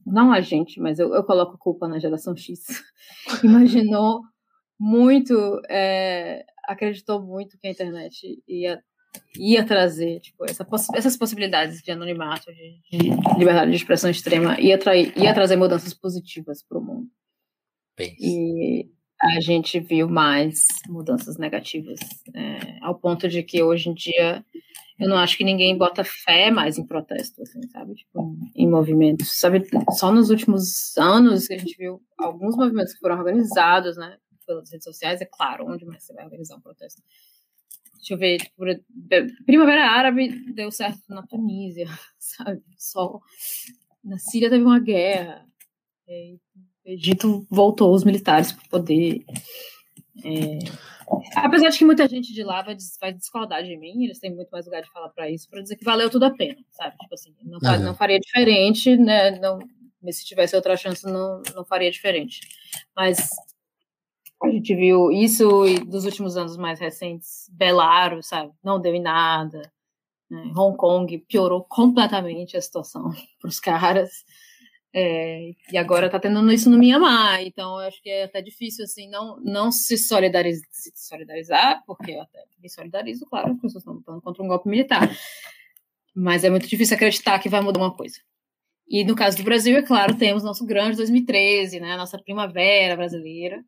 não 0.05 0.31
a 0.31 0.39
gente, 0.39 0.79
mas 0.79 0.97
eu, 0.97 1.13
eu 1.13 1.23
coloco 1.23 1.55
a 1.55 1.59
culpa 1.59 1.87
na 1.87 1.99
geração 1.99 2.35
X, 2.35 2.81
imaginou 3.43 4.21
muito, 4.79 5.61
é, 5.69 6.45
acreditou 6.67 7.21
muito 7.21 7.57
que 7.57 7.67
a 7.67 7.71
internet 7.71 8.41
ia 8.47 8.81
ia 9.35 9.65
trazer 9.65 10.19
tipo, 10.19 10.45
essa, 10.45 10.67
essas 10.93 11.17
possibilidades 11.17 11.81
de 11.81 11.91
anonimato, 11.91 12.45
de, 12.53 12.81
de, 12.91 13.09
liberdade 13.39 13.71
de 13.71 13.77
expressão 13.77 14.11
extrema, 14.11 14.59
ia, 14.59 14.77
trair, 14.77 15.11
ia 15.17 15.33
trazer 15.33 15.55
mudanças 15.55 15.93
positivas 15.93 16.63
para 16.63 16.77
o 16.77 16.81
mundo. 16.81 17.07
E 18.19 18.87
a 19.19 19.39
gente 19.39 19.79
viu 19.79 20.07
mais 20.07 20.67
mudanças 20.87 21.37
negativas, 21.37 21.99
é, 22.35 22.77
ao 22.81 22.93
ponto 22.93 23.27
de 23.27 23.41
que 23.41 23.63
hoje 23.63 23.89
em 23.89 23.93
dia 23.93 24.45
eu 24.99 25.07
não 25.07 25.17
acho 25.17 25.37
que 25.37 25.43
ninguém 25.43 25.77
bota 25.77 26.03
fé 26.03 26.49
mais 26.49 26.77
em 26.77 26.85
protesto, 26.85 27.41
assim, 27.43 27.61
sabe? 27.69 27.93
Tipo, 27.93 28.35
em 28.55 28.67
movimentos. 28.67 29.39
Sabe, 29.39 29.63
só 29.91 30.11
nos 30.11 30.31
últimos 30.31 30.97
anos 30.97 31.47
que 31.47 31.53
a 31.53 31.57
gente 31.57 31.77
viu 31.77 32.01
alguns 32.17 32.55
movimentos 32.55 32.93
que 32.93 32.99
foram 32.99 33.17
organizados, 33.17 33.95
né? 33.95 34.17
Pelas 34.47 34.71
redes 34.71 34.85
sociais, 34.85 35.21
é 35.21 35.25
claro, 35.25 35.67
onde 35.67 35.85
mais 35.85 36.03
você 36.03 36.13
vai 36.13 36.25
organizar 36.25 36.55
um 36.55 36.61
protesto 36.61 37.03
Deixa 37.97 38.13
eu 38.13 38.17
ver, 38.17 38.37
tipo, 38.37 38.63
Primavera 39.45 39.89
Árabe 39.89 40.29
deu 40.53 40.71
certo 40.71 41.01
na 41.09 41.25
Tunísia, 41.25 41.87
sabe? 42.17 42.61
Só. 42.77 43.19
Na 44.03 44.17
Síria 44.17 44.49
teve 44.49 44.63
uma 44.63 44.79
guerra. 44.79 45.45
o 46.07 46.39
Egito 46.85 47.45
voltou 47.49 47.93
os 47.93 48.03
militares 48.03 48.51
para 48.51 48.65
o 48.65 48.69
poder. 48.69 49.25
É, 50.23 50.59
apesar 51.35 51.69
de 51.69 51.77
que 51.77 51.85
muita 51.85 52.07
gente 52.07 52.33
de 52.33 52.43
lá 52.43 52.61
vai, 52.61 52.77
vai 52.99 53.13
discordar 53.13 53.63
de 53.63 53.75
mim, 53.77 54.03
eles 54.03 54.19
têm 54.19 54.33
muito 54.33 54.49
mais 54.49 54.65
lugar 54.65 54.81
de 54.81 54.91
falar 54.91 55.09
para 55.09 55.29
isso, 55.29 55.49
para 55.49 55.61
dizer 55.61 55.75
que 55.75 55.83
valeu 55.83 56.09
tudo 56.09 56.25
a 56.25 56.31
pena, 56.31 56.57
sabe? 56.71 56.95
Tipo 56.97 57.13
assim, 57.13 57.35
não, 57.43 57.59
não 57.79 57.95
faria 57.95 58.19
diferente, 58.19 58.95
né? 58.95 59.31
Não, 59.39 59.59
se 60.11 60.25
tivesse 60.25 60.55
outra 60.55 60.77
chance, 60.77 61.05
não, 61.05 61.41
não 61.53 61.65
faria 61.65 61.91
diferente. 61.91 62.41
Mas 62.95 63.29
a 64.43 64.49
gente 64.49 64.75
viu 64.75 65.11
isso 65.11 65.65
e 65.65 65.79
dos 65.79 66.05
últimos 66.05 66.37
anos 66.37 66.57
mais 66.57 66.79
recentes, 66.79 67.49
Belarus, 67.51 68.27
sabe? 68.27 68.51
Não 68.63 68.79
deu 68.79 68.93
em 68.93 69.01
nada. 69.01 69.71
Né? 70.29 70.51
Hong 70.55 70.77
Kong 70.77 71.17
piorou 71.27 71.63
completamente 71.63 72.55
a 72.55 72.61
situação 72.61 73.09
para 73.39 73.49
os 73.49 73.59
caras. 73.59 74.11
É, 74.93 75.51
e 75.71 75.77
agora 75.77 76.09
tá 76.09 76.19
tendo 76.19 76.51
isso 76.51 76.69
no 76.69 76.77
Mianmar, 76.77 77.41
então 77.43 77.79
eu 77.79 77.87
acho 77.87 78.01
que 78.01 78.09
é 78.09 78.23
até 78.23 78.41
difícil 78.41 78.83
assim 78.85 79.07
não, 79.09 79.37
não 79.41 79.71
se, 79.71 79.97
solidarizar, 79.97 80.65
se 80.71 80.91
solidarizar, 80.95 81.83
porque 81.85 82.13
eu 82.13 82.21
até 82.21 82.39
me 82.59 82.69
solidarizo, 82.69 83.25
claro, 83.25 83.51
as 83.51 83.59
pessoas 83.59 83.81
estão 83.81 83.93
lutando 83.93 84.21
contra 84.21 84.41
um 84.41 84.47
golpe 84.47 84.69
militar. 84.69 85.09
Mas 86.15 86.43
é 86.43 86.49
muito 86.49 86.67
difícil 86.67 86.95
acreditar 86.95 87.37
que 87.39 87.49
vai 87.49 87.61
mudar 87.61 87.79
uma 87.79 87.95
coisa. 87.95 88.17
E 88.87 89.03
no 89.03 89.15
caso 89.15 89.37
do 89.37 89.43
Brasil, 89.43 89.77
é 89.77 89.83
claro, 89.83 90.17
temos 90.17 90.43
nosso 90.43 90.65
grande 90.65 90.97
2013, 90.97 91.79
né, 91.79 91.95
nossa 91.97 92.17
primavera 92.17 92.95
brasileira, 92.95 93.63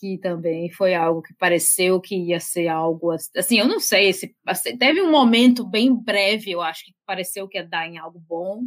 que 0.00 0.16
também 0.16 0.70
foi 0.70 0.94
algo 0.94 1.20
que 1.20 1.34
pareceu 1.34 2.00
que 2.00 2.16
ia 2.16 2.40
ser 2.40 2.68
algo 2.68 3.10
assim, 3.36 3.58
eu 3.58 3.68
não 3.68 3.78
sei 3.78 4.14
se 4.14 4.34
assim, 4.46 4.76
teve 4.78 5.02
um 5.02 5.10
momento 5.10 5.62
bem 5.62 5.94
breve, 5.94 6.50
eu 6.50 6.62
acho 6.62 6.86
que 6.86 6.94
pareceu 7.06 7.46
que 7.46 7.58
ia 7.58 7.66
dar 7.66 7.86
em 7.86 7.98
algo 7.98 8.18
bom, 8.18 8.62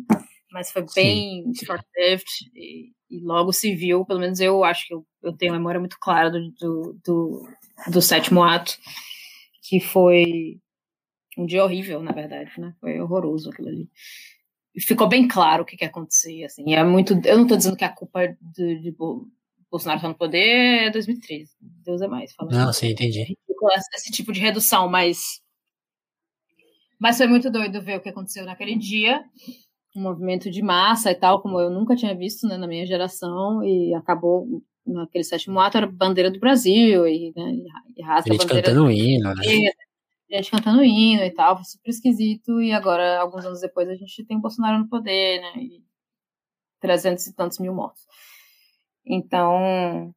mas 0.52 0.72
foi 0.72 0.86
bem 0.96 1.52
short-lived 1.56 2.24
e, 2.54 2.92
e, 3.10 3.20
logo 3.20 3.52
se 3.52 3.74
viu, 3.74 4.06
pelo 4.06 4.20
menos 4.20 4.40
eu 4.40 4.64
acho 4.64 4.88
que 4.88 4.94
eu, 4.94 5.04
eu 5.24 5.36
tenho 5.36 5.54
memória 5.54 5.80
muito 5.80 5.98
clara 6.00 6.30
do, 6.30 6.52
do, 6.52 7.00
do, 7.04 7.50
do 7.88 8.02
sétimo 8.02 8.44
ato, 8.44 8.78
que 9.68 9.80
foi 9.80 10.60
um 11.36 11.48
dia 11.48 11.64
horrível, 11.64 12.04
na 12.04 12.12
verdade, 12.12 12.52
né? 12.60 12.76
Foi 12.80 13.00
horroroso 13.00 13.50
aquilo 13.50 13.70
ali 13.70 13.90
ficou 14.82 15.08
bem 15.08 15.28
claro 15.28 15.64
o 15.64 15.66
que, 15.66 15.78
que 15.78 15.86
acontecia, 15.86 16.48
assim, 16.48 16.74
é 16.74 16.84
muito, 16.84 17.14
eu 17.26 17.36
não 17.36 17.44
estou 17.44 17.58
dizendo 17.58 17.78
que 17.78 17.84
a 17.84 17.94
culpa 17.94 18.24
é 18.24 18.36
de, 18.42 18.80
de, 18.80 18.96
Bolsonaro 19.74 19.98
está 19.98 20.08
no 20.08 20.16
poder 20.16 20.84
é 20.84 20.90
2013. 20.92 21.52
Deus 21.84 22.00
é 22.00 22.08
mais. 22.08 22.32
Falando 22.36 22.54
Não, 22.54 22.72
sim, 22.72 22.90
entendi. 22.92 23.36
Esse 23.96 24.12
tipo 24.12 24.32
de 24.32 24.40
redução, 24.40 24.88
mas. 24.88 25.42
Mas 27.00 27.18
foi 27.18 27.26
muito 27.26 27.50
doido 27.50 27.82
ver 27.82 27.98
o 27.98 28.02
que 28.02 28.10
aconteceu 28.10 28.46
naquele 28.46 28.78
dia. 28.78 29.24
Um 29.96 30.04
movimento 30.04 30.52
de 30.52 30.62
massa 30.62 31.10
e 31.10 31.16
tal, 31.16 31.42
como 31.42 31.60
eu 31.60 31.72
nunca 31.72 31.96
tinha 31.96 32.16
visto 32.16 32.48
né, 32.48 32.56
na 32.56 32.68
minha 32.68 32.86
geração, 32.86 33.64
e 33.64 33.96
acabou 33.96 34.48
naquele 34.86 35.24
sétimo 35.24 35.60
ato, 35.60 35.78
era 35.78 35.88
bandeira 35.88 36.30
do 36.30 36.40
Brasil, 36.40 37.08
e, 37.08 37.34
né, 37.36 37.54
e 37.96 38.02
rasga 38.04 38.32
gente 38.32 38.42
bandeira 38.42 38.68
cantando 38.68 38.92
hino, 38.92 39.34
né? 39.34 39.44
Gente 40.30 40.52
cantando 40.52 40.84
hino 40.84 41.24
e 41.24 41.32
tal, 41.32 41.56
foi 41.56 41.66
super 41.66 41.90
esquisito, 41.90 42.62
e 42.62 42.72
agora, 42.72 43.20
alguns 43.20 43.46
anos 43.46 43.62
depois, 43.62 43.88
a 43.88 43.96
gente 43.96 44.26
tem 44.26 44.38
o 44.38 44.42
Bolsonaro 44.42 44.80
no 44.80 44.90
poder, 44.90 45.42
né? 45.42 45.54
E 45.58 45.84
300 46.80 47.28
e 47.28 47.36
tantos 47.36 47.60
mil 47.60 47.74
mortos. 47.74 48.04
Então, 49.06 50.14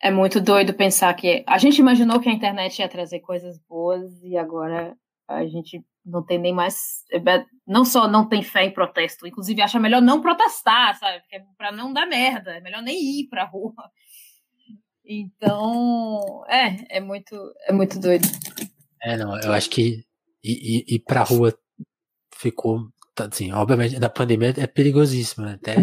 é 0.00 0.10
muito 0.10 0.40
doido 0.40 0.74
pensar 0.74 1.12
que 1.14 1.44
a 1.46 1.58
gente 1.58 1.78
imaginou 1.78 2.20
que 2.20 2.28
a 2.28 2.32
internet 2.32 2.78
ia 2.78 2.88
trazer 2.88 3.20
coisas 3.20 3.58
boas 3.68 4.22
e 4.22 4.36
agora 4.36 4.96
a 5.28 5.46
gente 5.46 5.84
não 6.04 6.24
tem 6.24 6.38
nem 6.38 6.52
mais. 6.52 7.04
Não 7.66 7.84
só 7.84 8.08
não 8.08 8.28
tem 8.28 8.42
fé 8.42 8.64
em 8.64 8.72
protesto, 8.72 9.26
inclusive 9.26 9.60
acha 9.60 9.78
melhor 9.78 10.00
não 10.00 10.20
protestar, 10.20 10.98
sabe? 10.98 11.20
Porque 11.20 11.36
é 11.36 11.44
para 11.56 11.70
não 11.70 11.92
dar 11.92 12.06
merda, 12.06 12.56
é 12.56 12.60
melhor 12.60 12.82
nem 12.82 13.20
ir 13.20 13.28
pra 13.28 13.44
rua. 13.44 13.74
Então, 15.04 16.44
é, 16.48 16.98
é 16.98 17.00
muito, 17.00 17.34
é 17.66 17.72
muito 17.72 17.98
doido. 17.98 18.26
É, 19.02 19.16
não, 19.16 19.38
eu 19.40 19.52
acho 19.52 19.68
que 19.68 20.04
ir, 20.42 20.84
ir, 20.86 20.98
pra 21.00 21.24
rua 21.24 21.52
ficou, 22.34 22.88
assim, 23.18 23.50
obviamente, 23.52 23.98
da 23.98 24.08
pandemia 24.08 24.54
é 24.56 24.66
perigosíssimo, 24.66 25.46
né? 25.46 25.54
Até 25.54 25.76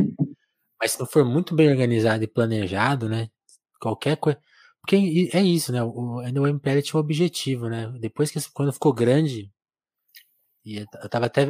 mas 0.80 0.91
se 0.91 0.99
não 0.99 1.07
for 1.07 1.25
muito 1.25 1.55
bem 1.55 1.69
organizado 1.69 2.23
e 2.23 2.28
planejado, 2.28 3.09
né? 3.09 3.30
Qualquer 3.80 4.17
coisa. 4.17 4.39
Porque 4.82 5.30
é 5.34 5.41
isso, 5.41 5.71
né? 5.71 5.84
O, 5.84 6.21
o 6.21 6.47
MPL 6.47 6.82
tinha 6.82 6.97
um 6.97 7.03
objetivo, 7.03 7.69
né? 7.69 7.91
Depois 7.99 8.32
que 8.32 8.39
quando 8.53 8.73
ficou 8.73 8.93
grande, 8.93 9.51
e 10.65 10.78
eu 10.80 11.09
tava 11.09 11.28
até. 11.28 11.47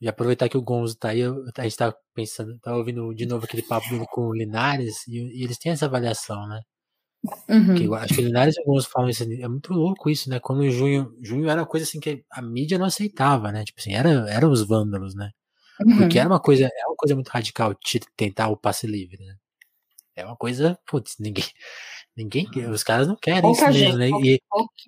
E 0.00 0.08
aproveitar 0.08 0.48
que 0.48 0.58
o 0.58 0.62
Gonzo 0.62 0.96
tá 0.96 1.10
aí, 1.10 1.20
eu, 1.20 1.44
a 1.56 1.62
gente 1.62 1.76
tá 1.76 1.94
pensando, 2.14 2.58
tá 2.60 2.76
ouvindo 2.76 3.14
de 3.14 3.26
novo 3.26 3.44
aquele 3.44 3.62
papo 3.62 3.86
com 4.10 4.28
o 4.28 4.34
Linares, 4.34 5.06
e, 5.08 5.18
e 5.40 5.44
eles 5.44 5.58
têm 5.58 5.72
essa 5.72 5.86
avaliação, 5.86 6.46
né? 6.48 6.60
Uhum. 7.48 7.74
Que 7.74 7.94
acho 7.94 8.14
que 8.14 8.20
o 8.20 8.24
Linares 8.24 8.56
e 8.56 8.60
o 8.62 8.64
Gonzo 8.64 8.88
falam 8.90 9.08
isso, 9.08 9.22
é 9.24 9.48
muito 9.48 9.72
louco 9.72 10.10
isso, 10.10 10.28
né? 10.28 10.40
Quando 10.40 10.64
em 10.64 10.70
junho, 10.70 11.16
junho 11.22 11.48
era 11.48 11.60
uma 11.62 11.66
coisa 11.66 11.84
assim 11.86 12.00
que 12.00 12.24
a 12.30 12.42
mídia 12.42 12.78
não 12.78 12.86
aceitava, 12.86 13.50
né? 13.52 13.64
Tipo 13.64 13.80
assim, 13.80 13.94
era, 13.94 14.10
eram 14.30 14.50
os 14.50 14.66
vândalos, 14.66 15.14
né? 15.14 15.30
Uhum. 15.80 15.98
Porque 15.98 16.18
era 16.18 16.28
uma 16.28 16.40
coisa, 16.40 16.66
é 16.66 16.86
uma 16.86 16.96
coisa 16.96 17.14
muito 17.14 17.28
radical 17.28 17.74
tentar 18.16 18.48
o 18.48 18.56
passe 18.56 18.86
livre, 18.86 19.24
né? 19.24 19.34
É 20.16 20.24
uma 20.24 20.36
coisa, 20.36 20.78
putz, 20.86 21.16
ninguém, 21.18 21.44
ninguém, 22.16 22.46
os 22.70 22.84
caras 22.84 23.08
não 23.08 23.16
querem 23.16 23.42
Pouca 23.42 23.70
isso 23.70 23.78
mesmo, 23.78 23.98
né? 23.98 24.08
E, 24.22 24.40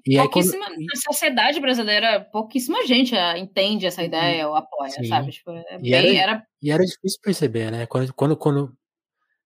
e 0.07 0.19
aí, 0.19 0.31
quando, 0.31 0.55
a 0.55 1.13
sociedade 1.13 1.61
brasileira, 1.61 2.21
pouquíssima 2.33 2.87
gente 2.87 3.17
ah, 3.17 3.37
entende 3.37 3.87
essa 3.87 4.03
uhum. 4.03 4.07
ideia 4.07 4.49
ou 4.49 4.55
apoia, 4.55 4.91
sim. 4.91 5.07
sabe? 5.07 5.33
Tipo, 5.33 5.51
é 5.51 5.79
e, 5.83 5.93
era, 5.93 6.15
era, 6.15 6.47
e 6.63 6.71
era 6.71 6.85
difícil 6.85 7.21
perceber, 7.21 7.73
né? 7.73 7.87
Quando, 7.87 8.15
quando, 8.15 8.37
quando 8.37 8.77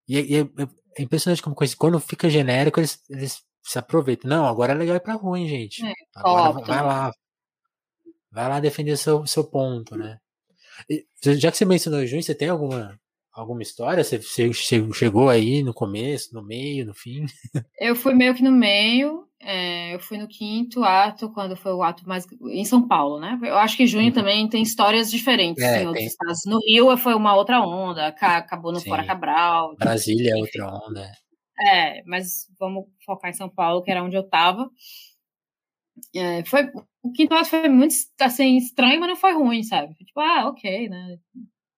E, 0.07 0.19
é, 0.19 0.21
e 0.21 0.37
é, 0.39 1.03
impressionante 1.03 1.43
como 1.43 1.57
coisa, 1.57 1.75
quando 1.77 1.99
fica 1.99 2.29
genérico, 2.29 2.79
eles, 2.79 3.03
eles 3.09 3.43
se 3.63 3.79
aproveitam. 3.79 4.29
Não, 4.29 4.47
agora 4.47 4.73
é 4.73 4.77
legal 4.77 4.97
ir 4.97 5.01
pra 5.01 5.19
hein, 5.37 5.49
gente. 5.49 5.85
É, 5.85 5.93
agora 6.15 6.53
vai, 6.53 6.65
vai 6.65 6.85
lá. 6.85 7.13
Vai 8.31 8.49
lá 8.49 8.61
defender 8.61 8.97
seu, 8.97 9.27
seu 9.27 9.45
ponto, 9.45 9.97
né? 9.97 10.19
Já 11.23 11.51
que 11.51 11.57
você 11.57 11.65
mencionou 11.65 12.01
o 12.01 12.07
Junho, 12.07 12.23
você 12.23 12.35
tem 12.35 12.49
alguma, 12.49 12.99
alguma 13.33 13.63
história? 13.63 14.03
Você, 14.05 14.19
você, 14.19 14.53
chegou 14.93 15.29
aí 15.29 15.63
no 15.63 15.75
começo, 15.75 16.35
no 16.35 16.43
meio, 16.43 16.87
no 16.87 16.95
fim? 16.95 17.27
Eu 17.79 17.95
fui 17.97 18.15
meio 18.15 18.35
que 18.35 18.43
no 18.43 18.53
meio. 18.53 19.27
É, 19.43 19.95
eu 19.95 20.01
fui 20.01 20.19
no 20.19 20.29
quinto 20.29 20.85
ato, 20.85 21.33
quando 21.33 21.57
foi 21.57 21.73
o 21.73 21.83
ato 21.83 22.07
mais. 22.07 22.27
em 22.51 22.65
São 22.67 22.87
Paulo, 22.87 23.19
né? 23.19 23.39
Eu 23.43 23.57
acho 23.57 23.75
que 23.75 23.87
junho 23.87 24.09
uhum. 24.09 24.13
também 24.13 24.47
tem 24.47 24.63
histórias 24.63 25.11
diferentes 25.11 25.65
é, 25.65 25.83
em 25.83 25.87
outros 25.87 25.97
tem... 25.97 26.07
estados. 26.09 26.41
No 26.45 26.59
Rio 26.59 26.95
foi 26.99 27.15
uma 27.15 27.35
outra 27.35 27.59
onda, 27.63 28.09
acabou 28.09 28.71
no 28.71 28.81
Sim. 28.81 28.91
Fora 28.91 29.03
Cabral. 29.03 29.75
Brasília 29.79 30.33
é 30.33 30.37
outra 30.37 30.67
onda. 30.67 31.11
É, 31.59 32.03
mas 32.05 32.49
vamos 32.59 32.85
focar 33.05 33.31
em 33.31 33.35
São 33.35 33.49
Paulo, 33.49 33.83
que 33.83 33.91
era 33.91 34.03
onde 34.03 34.17
eu 34.17 34.29
tava. 34.29 34.71
É, 36.15 36.45
foi, 36.45 36.71
o 37.03 37.13
quinto 37.13 37.35
ato 37.35 37.49
foi 37.49 37.69
muito 37.69 37.95
assim, 38.21 38.57
estranho, 38.57 39.01
mas 39.01 39.09
não 39.11 39.17
foi 39.17 39.33
ruim, 39.33 39.63
sabe? 39.63 39.95
Tipo, 39.95 40.21
ah, 40.21 40.49
ok, 40.49 40.89
né? 40.89 41.19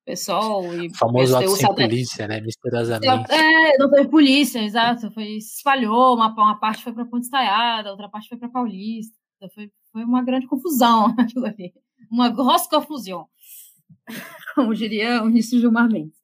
pessoal. 0.04 0.62
E 0.74 0.88
o 0.88 0.94
famoso 0.96 1.36
ato 1.36 1.56
sem 1.56 1.74
polícia, 1.74 2.28
né? 2.28 2.40
Misteriosamente. 2.40 3.32
É, 3.32 3.78
não 3.78 3.90
teve 3.90 4.08
polícia, 4.08 4.60
exato. 4.60 5.10
Foi, 5.12 5.40
se 5.40 5.56
espalhou, 5.56 6.14
uma, 6.14 6.28
uma 6.32 6.58
parte 6.58 6.82
foi 6.82 6.92
para 6.92 7.06
Ponte 7.06 7.24
Estaiada, 7.24 7.90
outra 7.90 8.08
parte 8.08 8.28
foi 8.28 8.38
para 8.38 8.48
Paulista. 8.48 9.14
Foi, 9.54 9.70
foi 9.90 10.04
uma 10.04 10.22
grande 10.22 10.46
confusão 10.46 11.06
aquilo 11.18 11.46
ali. 11.46 11.72
Uma 12.10 12.28
grossa 12.28 12.68
confusão. 12.68 13.28
Como 14.54 14.74
diria 14.74 15.22
o 15.22 15.26
ministro 15.26 15.58
Gilmar 15.58 15.88
Mendes. 15.90 16.18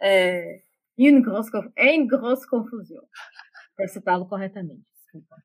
É, 0.00 0.62
em 0.98 1.20
grossa 1.22 1.50
confusão. 2.48 3.02
Para 3.76 3.88
citá-lo 3.88 4.26
corretamente. 4.26 4.82
Desculpa. 4.94 5.36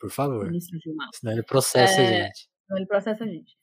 Por 0.00 0.10
favor. 0.10 0.46
Ministro 0.46 0.78
Gilmar. 0.82 1.08
Senão 1.14 1.32
ele 1.32 1.42
processa 1.42 2.00
é, 2.00 2.06
a 2.06 2.24
gente. 2.24 2.48
Senão 2.66 2.78
ele 2.78 2.86
processa 2.86 3.24
a 3.24 3.26
gente. 3.26 3.54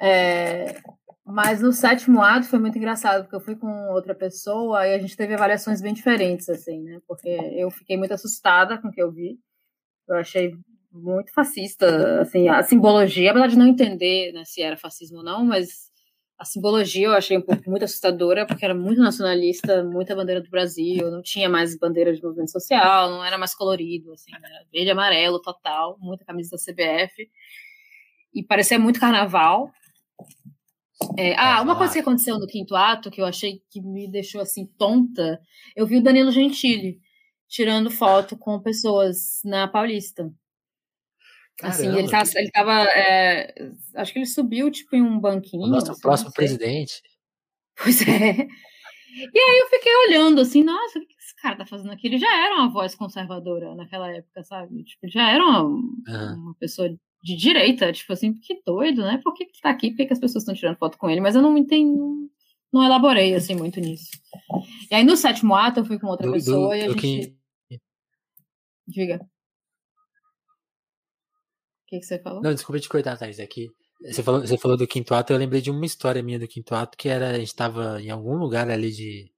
É, 0.00 0.80
mas 1.24 1.60
no 1.60 1.72
sétimo 1.72 2.22
ato 2.22 2.48
foi 2.48 2.58
muito 2.58 2.76
engraçado, 2.76 3.22
porque 3.22 3.36
eu 3.36 3.40
fui 3.40 3.54
com 3.54 3.90
outra 3.92 4.14
pessoa 4.14 4.86
e 4.86 4.94
a 4.94 4.98
gente 4.98 5.16
teve 5.16 5.34
avaliações 5.34 5.80
bem 5.80 5.94
diferentes, 5.94 6.48
assim, 6.48 6.82
né? 6.82 7.00
Porque 7.06 7.28
eu 7.28 7.70
fiquei 7.70 7.96
muito 7.96 8.12
assustada 8.12 8.78
com 8.78 8.88
o 8.88 8.90
que 8.90 9.02
eu 9.02 9.12
vi. 9.12 9.38
Eu 10.08 10.16
achei 10.16 10.56
muito 10.90 11.32
fascista, 11.32 12.20
assim, 12.20 12.48
a 12.48 12.62
simbologia, 12.62 13.30
apesar 13.30 13.46
de 13.46 13.58
não 13.58 13.66
entender 13.66 14.32
né, 14.32 14.44
se 14.44 14.60
era 14.60 14.76
fascismo 14.76 15.18
ou 15.18 15.24
não, 15.24 15.44
mas 15.44 15.89
a 16.40 16.44
simbologia 16.46 17.06
eu 17.06 17.12
achei 17.12 17.36
um 17.36 17.42
pouco 17.42 17.68
muito 17.68 17.84
assustadora, 17.84 18.46
porque 18.46 18.64
era 18.64 18.74
muito 18.74 18.98
nacionalista, 19.02 19.84
muita 19.84 20.16
bandeira 20.16 20.40
do 20.40 20.48
Brasil, 20.48 21.10
não 21.10 21.20
tinha 21.20 21.50
mais 21.50 21.76
bandeira 21.76 22.14
de 22.14 22.22
movimento 22.22 22.50
social, 22.50 23.10
não 23.10 23.22
era 23.22 23.36
mais 23.36 23.54
colorido, 23.54 24.14
assim, 24.14 24.30
era 24.34 24.64
verde 24.72 24.88
e 24.88 24.90
amarelo 24.90 25.38
total, 25.38 25.98
muita 26.00 26.24
camisa 26.24 26.56
da 26.56 26.56
CBF, 26.56 27.30
e 28.34 28.42
parecia 28.42 28.78
muito 28.78 28.98
carnaval, 28.98 29.70
é, 31.18 31.34
ah, 31.38 31.60
uma 31.60 31.76
coisa 31.76 31.92
que 31.92 31.98
aconteceu 31.98 32.38
no 32.38 32.46
quinto 32.46 32.74
ato 32.74 33.10
que 33.10 33.20
eu 33.20 33.26
achei 33.26 33.60
que 33.70 33.82
me 33.82 34.10
deixou 34.10 34.40
assim 34.40 34.66
tonta, 34.78 35.40
eu 35.76 35.86
vi 35.86 35.98
o 35.98 36.02
Danilo 36.02 36.30
Gentili 36.30 37.00
tirando 37.48 37.90
foto 37.90 38.36
com 38.38 38.60
pessoas 38.60 39.40
na 39.44 39.66
Paulista. 39.66 40.32
Caramba. 41.60 41.76
Assim, 41.76 41.98
ele 41.98 42.08
tava, 42.08 42.30
ele 42.36 42.50
tava 42.50 42.82
é, 42.84 43.72
acho 43.94 44.12
que 44.12 44.18
ele 44.18 44.26
subiu 44.26 44.70
tipo 44.70 44.96
em 44.96 45.02
um 45.02 45.20
banquinho. 45.20 45.64
O 45.64 45.66
nosso 45.66 45.92
assim, 45.92 46.00
próximo 46.00 46.32
presidente. 46.32 47.02
Pois 47.76 48.00
é. 48.02 48.48
E 49.12 49.38
aí 49.38 49.58
eu 49.58 49.68
fiquei 49.68 49.92
olhando 50.08 50.40
assim, 50.40 50.62
nossa, 50.62 50.98
o 50.98 51.02
que 51.02 51.14
esse 51.18 51.34
cara 51.36 51.56
tá 51.56 51.66
fazendo 51.66 51.92
aqui? 51.92 52.06
Ele 52.06 52.18
já 52.18 52.44
era 52.44 52.54
uma 52.54 52.70
voz 52.70 52.94
conservadora 52.94 53.74
naquela 53.74 54.10
época, 54.10 54.42
sabe? 54.44 54.84
Tipo, 54.84 55.08
já 55.08 55.30
era 55.30 55.44
uma, 55.44 55.64
uhum. 55.64 56.34
uma 56.36 56.54
pessoa 56.54 56.88
de 57.22 57.36
direita, 57.36 57.92
tipo 57.92 58.12
assim, 58.12 58.32
que 58.32 58.62
doido, 58.64 59.02
né? 59.02 59.20
Por 59.22 59.34
que, 59.34 59.46
que 59.46 59.60
tá 59.60 59.70
aqui? 59.70 59.90
Por 59.90 59.98
que, 59.98 60.06
que 60.06 60.12
as 60.12 60.20
pessoas 60.20 60.42
estão 60.42 60.54
tirando 60.54 60.78
foto 60.78 60.96
com 60.96 61.10
ele? 61.10 61.20
Mas 61.20 61.34
eu 61.34 61.42
não 61.42 61.56
entendo, 61.58 62.30
não 62.72 62.84
elaborei 62.84 63.34
assim 63.34 63.54
muito 63.54 63.80
nisso. 63.80 64.10
E 64.90 64.94
aí 64.94 65.04
no 65.04 65.16
sétimo 65.16 65.54
ato 65.54 65.80
eu 65.80 65.84
fui 65.84 65.98
com 65.98 66.06
outra 66.06 66.26
do, 66.26 66.32
pessoa 66.32 66.68
do, 66.68 66.74
e 66.74 66.82
a 66.82 66.88
gente. 66.88 67.00
Que... 67.00 67.80
Diga. 68.86 69.20
Que, 71.90 71.98
que 71.98 72.06
você 72.06 72.18
falou? 72.20 72.40
Não, 72.40 72.54
desculpa 72.54 72.80
te 72.80 72.88
cortar. 72.88 73.18
Aqui. 73.22 73.68
É 74.04 74.12
você 74.12 74.22
falou, 74.22 74.40
você 74.40 74.56
falou 74.56 74.76
do 74.76 74.86
quinto 74.86 75.12
ato, 75.12 75.32
eu 75.32 75.36
lembrei 75.36 75.60
de 75.60 75.70
uma 75.70 75.84
história 75.84 76.22
minha 76.22 76.38
do 76.38 76.48
quinto 76.48 76.74
ato, 76.74 76.96
que 76.96 77.08
era, 77.08 77.30
a 77.30 77.38
gente 77.38 77.54
tava 77.54 78.00
em 78.00 78.10
algum 78.10 78.36
lugar 78.36 78.70
ali 78.70 78.90
de. 78.92 79.30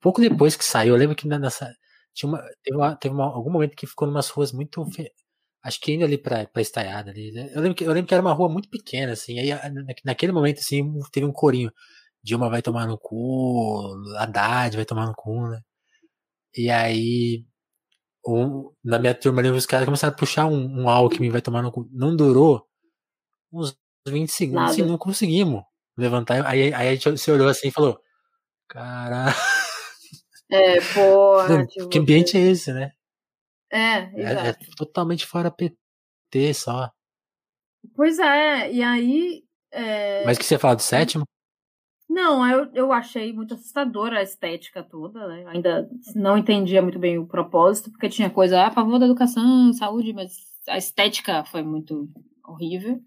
Pouco 0.00 0.20
depois 0.20 0.56
que 0.56 0.64
saiu, 0.64 0.94
eu 0.94 0.98
lembro 0.98 1.14
que 1.14 1.28
nessa. 1.28 1.72
Tinha 2.14 2.28
uma, 2.30 2.42
teve, 2.62 2.76
uma, 2.76 2.96
teve 2.96 3.14
uma, 3.14 3.26
algum 3.26 3.50
momento 3.50 3.76
que 3.76 3.86
ficou 3.86 4.08
numas 4.08 4.28
ruas 4.30 4.52
muito 4.52 4.84
acho 5.62 5.80
que 5.80 5.92
indo 5.94 6.04
ali 6.04 6.18
pra, 6.18 6.46
pra 6.46 6.62
estaiada 6.62 7.10
ali, 7.10 7.32
né? 7.32 7.50
Eu 7.54 7.60
lembro, 7.62 7.74
que, 7.76 7.84
eu 7.84 7.92
lembro 7.92 8.06
que 8.08 8.14
era 8.14 8.22
uma 8.22 8.32
rua 8.34 8.48
muito 8.50 8.68
pequena, 8.68 9.12
assim, 9.12 9.38
aí 9.38 9.50
naquele 10.04 10.32
momento, 10.32 10.60
assim, 10.60 10.82
teve 11.12 11.26
um 11.26 11.32
corinho. 11.32 11.72
Dilma 12.22 12.50
vai 12.50 12.62
tomar 12.62 12.86
no 12.86 12.98
cu, 12.98 13.94
Haddad 14.18 14.76
vai 14.76 14.84
tomar 14.86 15.06
no 15.06 15.14
cu, 15.14 15.48
né? 15.48 15.60
E 16.56 16.70
aí, 16.70 17.44
um, 18.26 18.72
na 18.82 18.98
minha 18.98 19.14
turma 19.14 19.40
ali, 19.40 19.50
os 19.50 19.66
caras 19.66 19.84
começaram 19.84 20.14
a 20.14 20.16
puxar 20.16 20.46
um, 20.46 20.82
um 20.82 20.88
Alckmin 20.88 21.30
vai 21.30 21.42
tomar 21.42 21.62
no 21.62 21.70
cu. 21.70 21.88
Não 21.92 22.16
durou 22.16 22.66
uns 23.52 23.76
20 24.06 24.28
segundos, 24.30 24.72
assim, 24.72 24.82
não 24.82 24.98
conseguimos 24.98 25.62
levantar. 25.96 26.46
Aí, 26.46 26.72
aí 26.72 26.88
a 26.88 26.94
gente 26.94 27.18
se 27.18 27.30
olhou 27.30 27.48
assim 27.48 27.68
e 27.68 27.72
falou, 27.72 28.00
caralho. 28.68 29.34
É, 30.50 30.78
porra. 30.92 31.66
Que 31.90 31.98
ambiente 31.98 32.36
é 32.36 32.40
esse, 32.40 32.72
né? 32.72 32.92
É. 33.72 33.96
É, 34.14 34.48
é 34.50 34.52
totalmente 34.76 35.26
fora 35.26 35.50
PT 35.50 36.54
só. 36.54 36.92
Pois 37.96 38.18
é, 38.18 38.70
e 38.70 38.82
aí. 38.82 39.42
É... 39.72 40.24
Mas 40.24 40.38
que 40.38 40.44
você 40.44 40.58
fala 40.58 40.76
do 40.76 40.82
sétimo? 40.82 41.24
Não, 42.08 42.46
eu, 42.48 42.70
eu 42.74 42.92
achei 42.92 43.32
muito 43.32 43.54
assustadora 43.54 44.18
a 44.18 44.22
estética 44.22 44.82
toda, 44.82 45.26
né? 45.26 45.44
Ainda 45.46 45.88
não 46.14 46.36
entendia 46.36 46.82
muito 46.82 46.98
bem 46.98 47.18
o 47.18 47.26
propósito, 47.26 47.90
porque 47.90 48.08
tinha 48.08 48.28
coisa 48.28 48.62
a 48.62 48.70
favor 48.70 48.98
da 48.98 49.06
educação, 49.06 49.72
saúde, 49.72 50.12
mas 50.12 50.36
a 50.68 50.76
estética 50.76 51.44
foi 51.44 51.62
muito 51.62 52.08
horrível. 52.46 53.00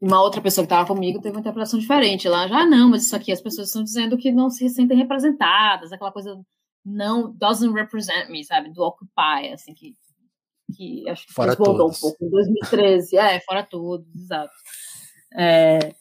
Uma 0.00 0.20
outra 0.20 0.42
pessoa 0.42 0.66
que 0.66 0.72
estava 0.72 0.86
comigo 0.86 1.20
teve 1.20 1.34
uma 1.34 1.40
interpretação 1.40 1.78
diferente. 1.78 2.28
Lá 2.28 2.46
já, 2.46 2.58
ah, 2.58 2.66
não, 2.66 2.90
mas 2.90 3.04
isso 3.04 3.16
aqui 3.16 3.32
as 3.32 3.40
pessoas 3.40 3.68
estão 3.68 3.82
dizendo 3.82 4.18
que 4.18 4.30
não 4.30 4.50
se 4.50 4.68
sentem 4.68 4.98
representadas, 4.98 5.90
aquela 5.90 6.12
coisa 6.12 6.38
não 6.84 7.32
doesn't 7.32 7.72
represent 7.72 8.28
me, 8.28 8.44
sabe? 8.44 8.70
Do 8.70 8.82
Occupy, 8.82 9.52
assim, 9.52 9.72
que, 9.72 9.96
que 10.76 11.08
acho 11.08 11.26
que 11.26 11.32
fora 11.32 11.56
todos. 11.56 11.96
um 11.96 12.00
pouco 12.00 12.24
em 12.24 12.28
2013. 12.28 13.16
é, 13.16 13.40
fora 13.40 13.62
todos, 13.62 14.06
exato. 14.14 14.52
É, 15.36 15.94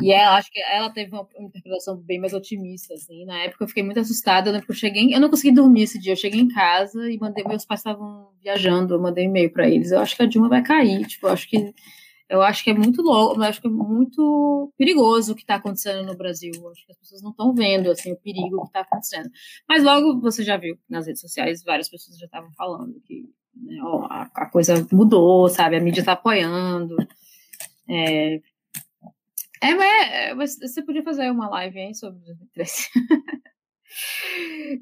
e 0.00 0.12
ela, 0.12 0.36
acho 0.36 0.50
que 0.50 0.60
ela 0.60 0.90
teve 0.90 1.12
uma 1.12 1.26
interpretação 1.38 1.96
bem 1.96 2.18
mais 2.18 2.32
otimista, 2.32 2.94
assim. 2.94 3.24
Na 3.24 3.38
época 3.40 3.64
eu 3.64 3.68
fiquei 3.68 3.82
muito 3.82 4.00
assustada, 4.00 4.50
eu 4.50 4.62
eu 4.66 4.74
cheguei, 4.74 5.14
eu 5.14 5.20
não 5.20 5.30
consegui 5.30 5.54
dormir 5.54 5.82
esse 5.82 5.98
dia, 5.98 6.12
eu 6.12 6.16
cheguei 6.16 6.40
em 6.40 6.48
casa 6.48 7.10
e 7.10 7.18
mandei, 7.18 7.44
meus 7.44 7.64
pais 7.64 7.80
estavam 7.80 8.28
viajando, 8.42 8.94
eu 8.94 9.00
mandei 9.00 9.26
um 9.26 9.30
e-mail 9.30 9.52
para 9.52 9.68
eles, 9.68 9.92
eu 9.92 10.00
acho 10.00 10.16
que 10.16 10.22
a 10.22 10.26
Dilma 10.26 10.48
vai 10.48 10.62
cair, 10.62 11.06
tipo, 11.06 11.26
eu 11.26 11.32
acho 11.32 11.48
que 11.48 11.74
eu 12.28 12.42
acho 12.42 12.64
que 12.64 12.70
é 12.70 12.74
muito 12.74 13.02
louco, 13.02 13.38
eu 13.38 13.44
acho 13.44 13.60
que 13.60 13.66
é 13.66 13.70
muito 13.70 14.72
perigoso 14.78 15.32
o 15.32 15.36
que 15.36 15.42
está 15.42 15.56
acontecendo 15.56 16.04
no 16.06 16.16
Brasil. 16.16 16.52
Eu 16.54 16.70
acho 16.70 16.84
que 16.84 16.92
as 16.92 16.98
pessoas 16.98 17.22
não 17.22 17.30
estão 17.30 17.54
vendo 17.54 17.90
assim 17.90 18.12
o 18.12 18.16
perigo 18.16 18.62
que 18.62 18.66
está 18.66 18.80
acontecendo. 18.80 19.30
Mas 19.68 19.84
logo 19.84 20.20
você 20.20 20.42
já 20.42 20.56
viu 20.56 20.76
nas 20.88 21.06
redes 21.06 21.20
sociais 21.20 21.62
várias 21.62 21.88
pessoas 21.88 22.18
já 22.18 22.24
estavam 22.24 22.50
falando 22.52 22.98
que 23.04 23.28
né, 23.54 23.78
ó, 23.82 24.06
a, 24.06 24.22
a, 24.34 24.50
coisa 24.50 24.86
mudou, 24.90 25.48
sabe? 25.48 25.76
A 25.76 25.80
mídia 25.80 26.00
está 26.00 26.12
apoiando. 26.12 26.96
É, 27.88 28.40
é, 29.72 30.30
é, 30.30 30.34
você 30.34 30.82
podia 30.84 31.02
fazer 31.02 31.30
uma 31.30 31.48
live 31.48 31.78
aí 31.78 31.94
sobre 31.94 32.20
2013. 32.20 32.72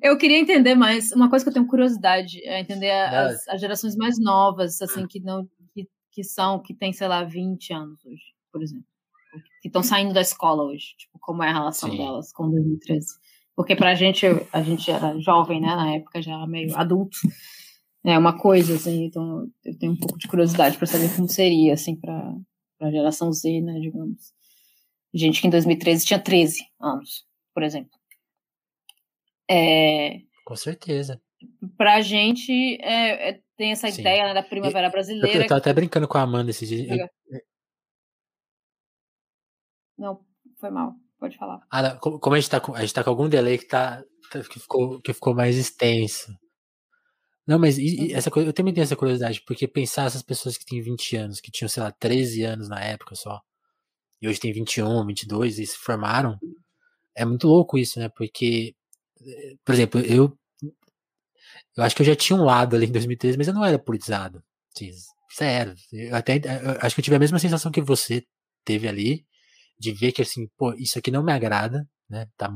Eu 0.00 0.16
queria 0.16 0.38
entender 0.38 0.74
mais. 0.74 1.12
Uma 1.12 1.28
coisa 1.28 1.44
que 1.44 1.50
eu 1.50 1.52
tenho 1.52 1.66
curiosidade 1.66 2.42
é 2.44 2.58
entender 2.58 2.90
as, 2.90 3.46
as 3.46 3.60
gerações 3.60 3.94
mais 3.94 4.18
novas, 4.18 4.80
assim, 4.80 5.06
que 5.06 5.20
não 5.20 5.46
que 6.12 6.22
são, 6.22 6.60
que 6.60 6.74
tem, 6.74 6.92
sei 6.92 7.08
lá, 7.08 7.24
20 7.24 7.72
anos 7.72 8.04
hoje, 8.04 8.22
por 8.52 8.62
exemplo. 8.62 8.86
Que 9.62 9.68
estão 9.68 9.82
saindo 9.82 10.12
da 10.12 10.20
escola 10.20 10.62
hoje, 10.64 10.94
tipo, 10.98 11.18
como 11.20 11.42
é 11.42 11.48
a 11.48 11.52
relação 11.52 11.90
Sim. 11.90 11.96
delas 11.96 12.30
com 12.32 12.50
2013. 12.50 13.06
Porque 13.56 13.74
pra 13.74 13.94
gente, 13.94 14.26
a 14.52 14.62
gente 14.62 14.90
era 14.90 15.18
jovem, 15.18 15.60
né, 15.60 15.74
na 15.74 15.94
época, 15.94 16.20
já 16.20 16.46
meio 16.46 16.76
adulto. 16.76 17.16
É 18.04 18.18
uma 18.18 18.36
coisa, 18.36 18.74
assim, 18.74 19.04
então 19.04 19.46
eu 19.64 19.78
tenho 19.78 19.92
um 19.92 19.96
pouco 19.96 20.18
de 20.18 20.28
curiosidade 20.28 20.76
para 20.76 20.86
saber 20.86 21.14
como 21.14 21.28
seria, 21.28 21.72
assim, 21.72 21.96
pra, 21.96 22.34
pra 22.78 22.90
geração 22.90 23.32
Z, 23.32 23.60
né, 23.62 23.80
digamos. 23.80 24.34
Gente 25.14 25.40
que 25.40 25.46
em 25.46 25.50
2013 25.50 26.06
tinha 26.06 26.18
13 26.18 26.64
anos, 26.80 27.26
por 27.54 27.62
exemplo. 27.62 27.90
É, 29.50 30.20
Com 30.44 30.56
certeza. 30.56 31.20
Pra 31.76 32.00
gente, 32.00 32.78
é, 32.80 33.30
é 33.30 33.40
tem 33.56 33.72
essa 33.72 33.90
Sim. 33.90 34.00
ideia 34.00 34.24
né, 34.24 34.34
da 34.34 34.42
primavera 34.42 34.88
brasileira. 34.88 35.38
Eu, 35.38 35.42
eu 35.42 35.48
tava 35.48 35.58
até 35.58 35.72
brincando 35.72 36.08
com 36.08 36.18
a 36.18 36.22
Amanda 36.22 36.50
esses 36.50 36.68
dias. 36.68 36.98
Não, 39.98 40.24
foi 40.58 40.70
mal. 40.70 40.94
pode 41.18 41.36
falar. 41.36 41.60
Ah, 41.70 41.96
como 41.96 42.34
a 42.34 42.40
gente, 42.40 42.50
tá 42.50 42.60
com, 42.60 42.74
a 42.74 42.80
gente 42.80 42.94
tá 42.94 43.04
com 43.04 43.10
algum 43.10 43.28
delay 43.28 43.58
que, 43.58 43.66
tá, 43.66 44.02
tá, 44.30 44.40
que, 44.42 44.58
ficou, 44.58 45.00
que 45.00 45.12
ficou 45.12 45.34
mais 45.34 45.56
extenso. 45.56 46.32
Não, 47.46 47.58
mas 47.58 47.76
e, 47.78 48.08
e 48.08 48.12
essa 48.12 48.30
coisa, 48.30 48.48
eu 48.48 48.52
também 48.52 48.72
tenho 48.72 48.84
essa 48.84 48.96
curiosidade, 48.96 49.42
porque 49.46 49.68
pensar 49.68 50.06
essas 50.06 50.22
pessoas 50.22 50.56
que 50.56 50.64
têm 50.64 50.80
20 50.80 51.16
anos, 51.16 51.40
que 51.40 51.50
tinham, 51.50 51.68
sei 51.68 51.82
lá, 51.82 51.92
13 51.92 52.42
anos 52.42 52.68
na 52.68 52.80
época 52.80 53.14
só, 53.14 53.40
e 54.22 54.28
hoje 54.28 54.40
tem 54.40 54.52
21, 54.52 55.04
22 55.06 55.58
e 55.58 55.66
se 55.66 55.76
formaram, 55.76 56.38
é 57.16 57.24
muito 57.24 57.48
louco 57.48 57.78
isso, 57.78 57.98
né? 58.00 58.08
Porque, 58.16 58.74
eh, 59.26 59.54
por 59.64 59.74
exemplo, 59.74 60.00
eu 60.02 60.38
eu 61.76 61.84
acho 61.84 61.96
que 61.96 62.02
eu 62.02 62.06
já 62.06 62.16
tinha 62.16 62.38
um 62.38 62.44
lado 62.44 62.76
ali 62.76 62.86
em 62.86 62.92
2013, 62.92 63.38
mas 63.38 63.48
eu 63.48 63.54
não 63.54 63.64
era 63.64 63.78
politizado. 63.78 64.42
Assim, 64.74 64.90
sério. 65.30 65.74
Eu 65.92 66.16
até 66.16 66.36
eu 66.36 66.78
acho 66.80 66.94
que 66.94 67.00
eu 67.00 67.04
tive 67.04 67.16
a 67.16 67.18
mesma 67.18 67.38
sensação 67.38 67.72
que 67.72 67.80
você 67.82 68.24
teve 68.64 68.88
ali, 68.88 69.26
de 69.78 69.92
ver 69.92 70.12
que 70.12 70.22
assim, 70.22 70.48
pô, 70.56 70.74
isso 70.74 70.98
aqui 70.98 71.10
não 71.10 71.22
me 71.24 71.32
agrada, 71.32 71.88
né? 72.08 72.26
Tá, 72.36 72.50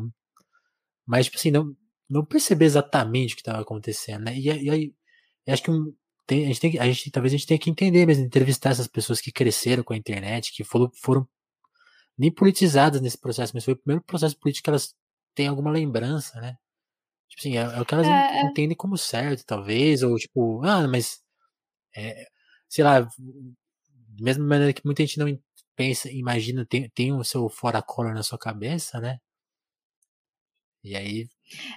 mas, 1.07 1.27
tipo 1.27 1.39
assim, 1.39 1.51
não, 1.51 1.75
não 2.09 2.25
perceber 2.25 2.65
exatamente 2.67 3.35
o 3.35 3.37
que 3.37 3.43
estava 3.43 3.61
acontecendo, 3.63 4.25
né? 4.25 4.37
E, 4.37 4.47
e 4.47 4.71
aí, 4.71 4.95
acho 5.49 5.63
que 5.63 5.71
um, 5.71 5.95
tem, 6.27 6.45
a 6.45 6.49
gente 6.49 6.61
tem, 6.61 6.79
a 6.79 6.87
gente, 6.87 7.11
talvez 7.11 7.33
a 7.33 7.37
gente 7.37 7.47
tenha 7.47 7.59
que 7.59 7.71
entender 7.71 8.07
mesmo, 8.07 8.25
entrevistar 8.25 8.71
essas 8.71 8.89
pessoas 8.89 9.21
que 9.21 9.33
cresceram 9.33 9.85
com 9.85 9.93
a 9.95 9.97
internet, 9.97 10.53
que 10.53 10.65
foram, 10.65 10.91
foram 11.03 11.29
nem 12.19 12.31
politizadas 12.33 13.01
nesse 13.01 13.19
processo, 13.19 13.53
mas 13.55 13.65
foi 13.65 13.75
o 13.75 13.77
primeiro 13.77 14.03
processo 14.03 14.39
político 14.39 14.65
que 14.65 14.71
elas 14.71 14.95
têm 15.35 15.49
alguma 15.49 15.71
lembrança, 15.71 16.41
né? 16.41 16.57
Tipo 17.29 17.41
assim, 17.41 17.57
é, 17.59 17.79
é 17.79 17.81
o 17.81 17.85
que 17.85 17.95
elas 17.95 18.07
é, 18.07 18.11
é. 18.11 18.43
entendem 18.43 18.77
como 18.77 18.97
certo, 18.97 19.45
talvez, 19.45 20.03
ou 20.03 20.17
tipo, 20.17 20.63
ah, 20.65 20.87
mas, 20.89 21.23
é, 21.97 22.27
sei 22.69 22.85
lá, 22.85 23.01
da 23.01 23.09
mesma 24.21 24.47
maneira 24.47 24.73
que 24.73 24.83
muita 24.85 25.03
gente 25.05 25.19
não 25.19 25.27
pensa, 25.77 26.11
imagina, 26.11 26.67
tem, 26.67 26.89
tem 26.91 27.13
o 27.13 27.25
seu 27.25 27.49
fora 27.49 27.83
color 27.83 28.15
na 28.15 28.23
sua 28.23 28.39
cabeça, 28.39 29.01
né? 29.01 29.19
E 30.83 30.95
aí, 30.97 31.29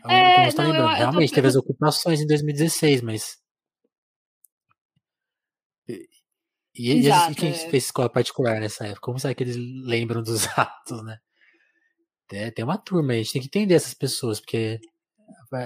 é, 0.07 0.35
como 0.35 0.51
você 0.51 0.55
tá 0.55 0.63
lembrando, 0.63 0.91
eu, 0.91 0.95
realmente 0.95 1.23
eu 1.23 1.29
tô... 1.29 1.35
teve 1.35 1.47
as 1.47 1.55
ocupações 1.55 2.21
em 2.21 2.27
2016, 2.27 3.01
mas. 3.01 3.38
E, 6.75 6.91
Exato, 6.91 7.31
e 7.31 7.35
quem 7.35 7.49
é. 7.49 7.53
fez 7.53 7.85
escola 7.85 8.09
particular 8.09 8.59
nessa 8.59 8.85
época? 8.85 9.01
Como 9.01 9.19
será 9.19 9.33
que 9.33 9.43
eles 9.43 9.57
lembram 9.57 10.21
dos 10.21 10.45
atos, 10.57 11.03
né? 11.03 11.17
É, 12.31 12.51
tem 12.51 12.63
uma 12.63 12.77
turma 12.77 13.13
aí, 13.13 13.19
a 13.19 13.23
gente 13.23 13.33
tem 13.33 13.41
que 13.41 13.47
entender 13.47 13.73
essas 13.73 13.93
pessoas, 13.93 14.39
porque 14.39 14.79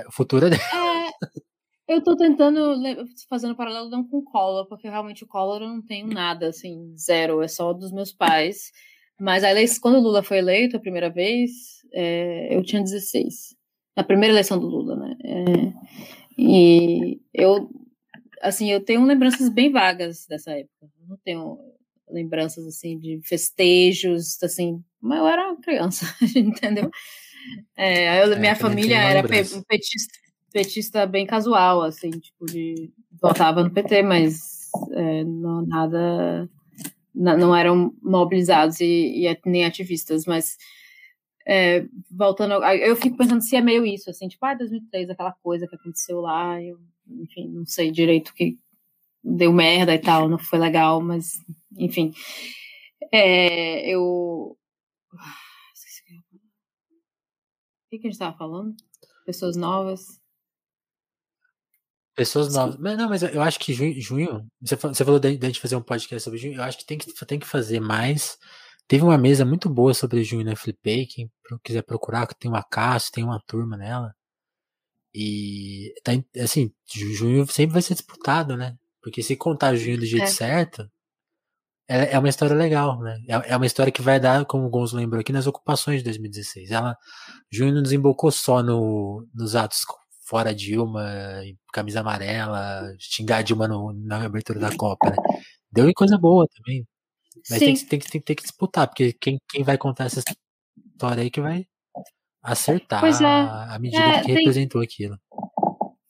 o 0.08 0.12
futuro 0.12 0.48
é. 0.48 0.50
É, 0.50 1.96
eu 1.96 2.02
tô 2.02 2.16
tentando, 2.16 2.82
fazendo 3.30 3.56
paralelo 3.56 3.90
não 3.90 4.08
com 4.08 4.20
o 4.20 4.24
Collor, 4.24 4.68
porque 4.68 4.88
realmente 4.88 5.24
o 5.24 5.28
Collor 5.28 5.62
eu 5.62 5.68
não 5.68 5.82
tenho 5.82 6.08
nada, 6.08 6.48
assim, 6.48 6.96
zero, 6.98 7.42
é 7.42 7.48
só 7.48 7.74
dos 7.74 7.92
meus 7.92 8.14
pais. 8.14 8.72
Mas 9.20 9.44
a 9.44 9.52
eleição, 9.52 9.80
quando 9.82 9.98
o 9.98 10.02
Lula 10.02 10.24
foi 10.24 10.38
eleito 10.38 10.78
a 10.78 10.80
primeira 10.80 11.10
vez, 11.10 11.52
é, 11.94 12.56
eu 12.56 12.64
tinha 12.64 12.82
16. 12.82 13.56
Na 13.96 14.04
primeira 14.04 14.34
eleição 14.34 14.58
do 14.58 14.68
Lula, 14.68 14.96
né? 14.96 15.16
É, 15.24 15.74
e 16.38 17.22
eu, 17.34 17.70
assim, 18.42 18.72
eu 18.72 18.84
tenho 18.84 19.06
lembranças 19.06 19.50
bem 19.50 19.72
vagas 19.72 20.26
dessa 20.28 20.52
época. 20.52 20.90
Não 21.08 21.18
tenho 21.18 21.58
lembranças, 22.10 22.66
assim, 22.66 22.98
de 23.00 23.20
festejos, 23.24 24.42
assim, 24.44 24.84
mas 25.02 25.20
eu 25.20 25.28
era 25.28 25.56
criança, 25.58 26.06
entendeu? 26.36 26.90
É, 27.76 28.24
eu, 28.24 28.40
minha 28.40 28.56
família 28.56 28.98
era 28.98 29.28
petista, 29.28 30.14
petista 30.52 31.06
bem 31.06 31.26
casual, 31.26 31.82
assim, 31.82 32.10
tipo, 32.12 32.46
de 32.46 32.92
votava 33.22 33.64
no 33.64 33.72
PT, 33.72 34.04
mas 34.04 34.70
é, 34.92 35.24
não, 35.24 35.66
nada, 35.66 36.50
não 37.14 37.56
eram 37.56 37.94
mobilizados 38.02 38.80
e, 38.80 39.26
e 39.26 39.40
nem 39.46 39.66
ativistas, 39.66 40.26
mas 40.26 40.58
é, 41.46 41.86
voltando, 42.10 42.54
eu 42.64 42.96
fico 42.96 43.18
pensando 43.18 43.42
se 43.42 43.56
é 43.56 43.62
meio 43.62 43.86
isso, 43.86 44.10
assim, 44.10 44.28
tipo, 44.28 44.46
ah, 44.46 44.54
2003, 44.54 45.10
aquela 45.10 45.34
coisa 45.44 45.68
que 45.68 45.76
aconteceu 45.76 46.22
lá, 46.22 46.62
eu, 46.62 46.80
enfim, 47.08 47.50
não 47.50 47.66
sei 47.66 47.92
direito 47.92 48.34
que 48.34 48.58
deu 49.24 49.54
merda 49.54 49.94
e 49.94 50.00
tal, 50.00 50.28
não 50.28 50.38
foi 50.38 50.60
legal, 50.60 51.02
mas, 51.02 51.32
enfim, 51.78 52.12
é, 53.12 53.88
eu... 53.90 54.02
O 54.02 54.58
que, 57.90 58.00
que 58.00 58.08
a 58.08 58.10
gente 58.10 58.14
estava 58.14 58.36
falando? 58.36 58.76
Pessoas 59.26 59.56
novas. 59.56 60.02
Pessoas 62.16 62.54
novas. 62.54 62.78
Mas, 62.78 62.98
não, 62.98 63.08
mas 63.08 63.22
eu 63.24 63.42
acho 63.42 63.60
que 63.60 63.72
junho, 63.74 64.00
junho 64.02 64.48
você, 64.60 64.76
falou 64.76 65.20
de, 65.20 65.38
de 65.38 65.46
a 65.46 65.50
gente 65.50 65.60
fazer 65.60 65.76
um 65.76 65.82
podcast 65.82 66.24
sobre 66.24 66.40
junho, 66.40 66.56
eu 66.56 66.64
acho 66.64 66.78
que 66.80 66.86
tem 66.86 66.98
que, 66.98 67.26
tem 67.26 67.40
que 67.40 67.46
fazer 67.46 67.80
mais 67.80 68.38
Teve 68.88 69.04
uma 69.04 69.18
mesa 69.18 69.46
muito 69.46 69.70
boa 69.70 69.94
sobre 69.94 70.24
junho 70.24 70.46
na 70.46 70.56
Flipei, 70.56 71.06
quem 71.06 71.32
quiser 71.64 71.84
procurar, 71.84 72.28
que 72.28 72.36
tem 72.36 72.52
uma 72.52 72.64
casa, 72.64 73.10
tem 73.12 73.24
uma 73.24 73.42
turma 73.48 73.78
nela. 73.78 74.14
E 75.14 75.94
tá, 76.04 76.12
assim, 76.44 76.72
junho 76.86 77.48
sempre 77.48 77.74
vai 77.74 77.82
ser 77.82 77.94
disputado, 77.94 78.58
né? 78.58 78.78
Porque 79.04 79.22
se 79.22 79.36
contar 79.36 79.76
junho 79.76 80.00
do 80.00 80.06
jeito 80.06 80.24
é. 80.24 80.28
certo, 80.28 80.90
é, 81.88 82.14
é 82.14 82.20
uma 82.20 82.30
história 82.30 82.56
legal, 82.56 83.00
né? 83.00 83.20
É, 83.28 83.52
é 83.54 83.58
uma 83.58 83.66
história 83.66 83.92
que 83.92 84.02
vai 84.02 84.20
dar, 84.20 84.46
como 84.46 84.66
o 84.66 84.70
Gonzo 84.70 84.96
lembrou 84.96 85.20
aqui, 85.20 85.34
nas 85.34 85.48
ocupações 85.48 85.98
de 85.98 86.06
2016. 86.06 86.72
Ela, 86.72 86.98
junho 87.52 87.74
não 87.74 87.84
desembocou 87.84 88.32
só 88.32 88.64
no, 88.64 89.28
nos 89.34 89.56
atos 89.56 89.82
fora 90.26 90.56
Dilma, 90.56 91.06
camisa 91.74 92.00
amarela, 92.00 92.96
xingar 92.98 93.44
Dilma 93.44 93.68
no, 93.68 93.92
na 93.94 94.24
abertura 94.24 94.60
da 94.60 94.76
Copa, 94.76 95.10
né? 95.10 95.18
Deu 95.72 95.90
em 95.90 95.94
coisa 95.94 96.18
boa 96.18 96.48
também. 96.56 96.88
Mas 97.50 97.60
tem 97.60 97.74
que, 97.74 97.86
tem, 97.86 98.00
que, 98.00 98.12
tem, 98.12 98.22
tem 98.22 98.36
que 98.36 98.44
disputar, 98.44 98.88
porque 98.88 99.14
quem, 99.14 99.38
quem 99.50 99.64
vai 99.64 99.78
contar 99.78 100.06
essa 100.06 100.22
história 100.94 101.24
aí 101.24 101.30
que 101.30 101.42
vai 101.42 101.66
acertar 102.42 103.04
é. 103.04 103.26
a 103.74 103.78
medida 103.80 104.04
é, 104.04 104.22
que 104.22 104.32
representou 104.32 104.82
aquilo. 104.82 105.18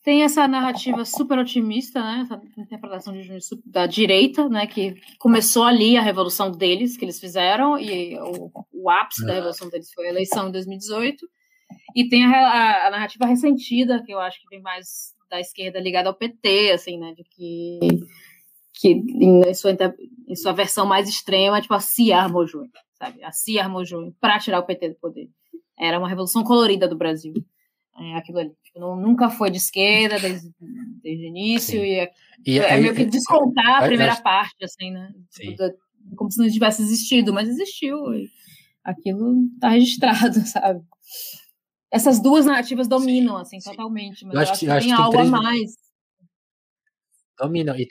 Tem 0.04 0.22
essa 0.22 0.46
narrativa 0.46 1.02
super 1.06 1.38
otimista, 1.38 1.98
né? 2.02 2.20
Essa 2.22 2.40
interpretação 2.58 3.14
de 3.14 3.26
da 3.64 3.86
direita, 3.86 4.50
né? 4.50 4.66
Que 4.66 4.94
começou 5.18 5.64
ali 5.64 5.96
a 5.96 6.02
revolução 6.02 6.50
deles, 6.50 6.94
que 6.94 7.06
eles 7.06 7.18
fizeram, 7.18 7.78
e 7.78 8.14
o, 8.20 8.50
o 8.70 8.90
ápice 8.90 9.24
é. 9.24 9.26
da 9.26 9.32
revolução 9.32 9.70
deles 9.70 9.90
foi 9.94 10.06
a 10.06 10.10
eleição 10.10 10.48
em 10.48 10.52
2018. 10.52 11.26
E 11.96 12.06
tem 12.06 12.22
a, 12.26 12.30
a, 12.30 12.86
a, 12.86 12.90
narrativa 12.90 13.24
ressentida, 13.24 14.02
que 14.04 14.12
eu 14.12 14.20
acho 14.20 14.38
que 14.42 14.48
vem 14.48 14.60
mais 14.60 15.14
da 15.30 15.40
esquerda 15.40 15.80
ligada 15.80 16.10
ao 16.10 16.14
PT, 16.14 16.72
assim, 16.72 16.98
né? 16.98 17.14
De 17.14 17.24
que 17.24 17.78
que 18.74 18.90
em 18.90 19.54
sua, 19.54 19.70
em 20.28 20.36
sua 20.36 20.52
versão 20.52 20.84
mais 20.84 21.08
extrema, 21.08 21.62
tipo, 21.62 21.72
a 21.72 21.80
CIA 21.80 22.18
armou 22.18 22.46
junho, 22.46 22.70
sabe? 22.98 23.24
A 23.24 23.32
CIA 23.32 23.62
armou 23.62 23.86
junho 23.86 24.14
para 24.20 24.38
tirar 24.38 24.58
o 24.58 24.66
PT 24.66 24.90
do 24.90 24.96
poder. 24.96 25.30
Era 25.78 25.98
uma 25.98 26.08
revolução 26.08 26.44
colorida 26.44 26.86
do 26.86 26.96
Brasil. 26.96 27.32
É, 27.96 28.16
aquilo 28.16 28.38
ali. 28.38 28.52
Tipo, 28.64 28.80
não, 28.80 28.96
nunca 28.96 29.30
foi 29.30 29.50
de 29.50 29.58
esquerda 29.58 30.18
desde, 30.18 30.50
desde 31.02 31.24
o 31.24 31.28
início. 31.28 31.80
Sim. 31.80 31.86
E, 31.86 31.98
é, 31.98 32.12
e 32.46 32.58
é, 32.58 32.76
meio 32.78 32.94
que 32.94 33.04
descontar 33.04 33.82
a 33.82 33.86
primeira 33.86 34.16
parte, 34.16 34.64
assim, 34.64 34.90
né? 34.90 35.12
Tipo, 35.30 35.62
como 36.16 36.30
se 36.30 36.38
não 36.38 36.50
tivesse 36.50 36.82
existido, 36.82 37.32
mas 37.32 37.48
existiu. 37.48 37.96
aquilo 38.82 39.48
tá 39.60 39.68
registrado, 39.68 40.34
sabe? 40.46 40.82
Essas 41.90 42.20
duas 42.20 42.44
narrativas 42.44 42.88
dominam, 42.88 43.36
assim, 43.36 43.60
Sim. 43.60 43.70
totalmente. 43.70 44.24
Mas 44.24 44.34
eu 44.34 44.40
acho, 44.40 44.64
eu 44.64 44.72
acho 44.72 44.86
que, 44.86 44.86
tem 44.86 44.92
acho 44.92 45.02
algo 45.02 45.18
a 45.18 45.24
mais. 45.24 45.70
Dominam. 47.38 47.76
E, 47.76 47.86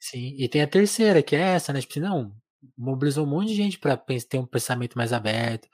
Sim, 0.00 0.34
e 0.38 0.48
tem 0.48 0.62
a 0.62 0.68
terceira, 0.68 1.22
que 1.22 1.34
é 1.34 1.40
essa, 1.40 1.72
né? 1.72 1.80
Tipo, 1.80 1.92
assim, 1.94 2.00
não, 2.00 2.32
mobilizou 2.76 3.24
um 3.24 3.30
monte 3.30 3.48
de 3.48 3.54
gente 3.54 3.78
para 3.78 3.96
ter 3.96 4.38
um 4.38 4.46
pensamento 4.46 4.96
mais 4.96 5.12
aberto, 5.12 5.68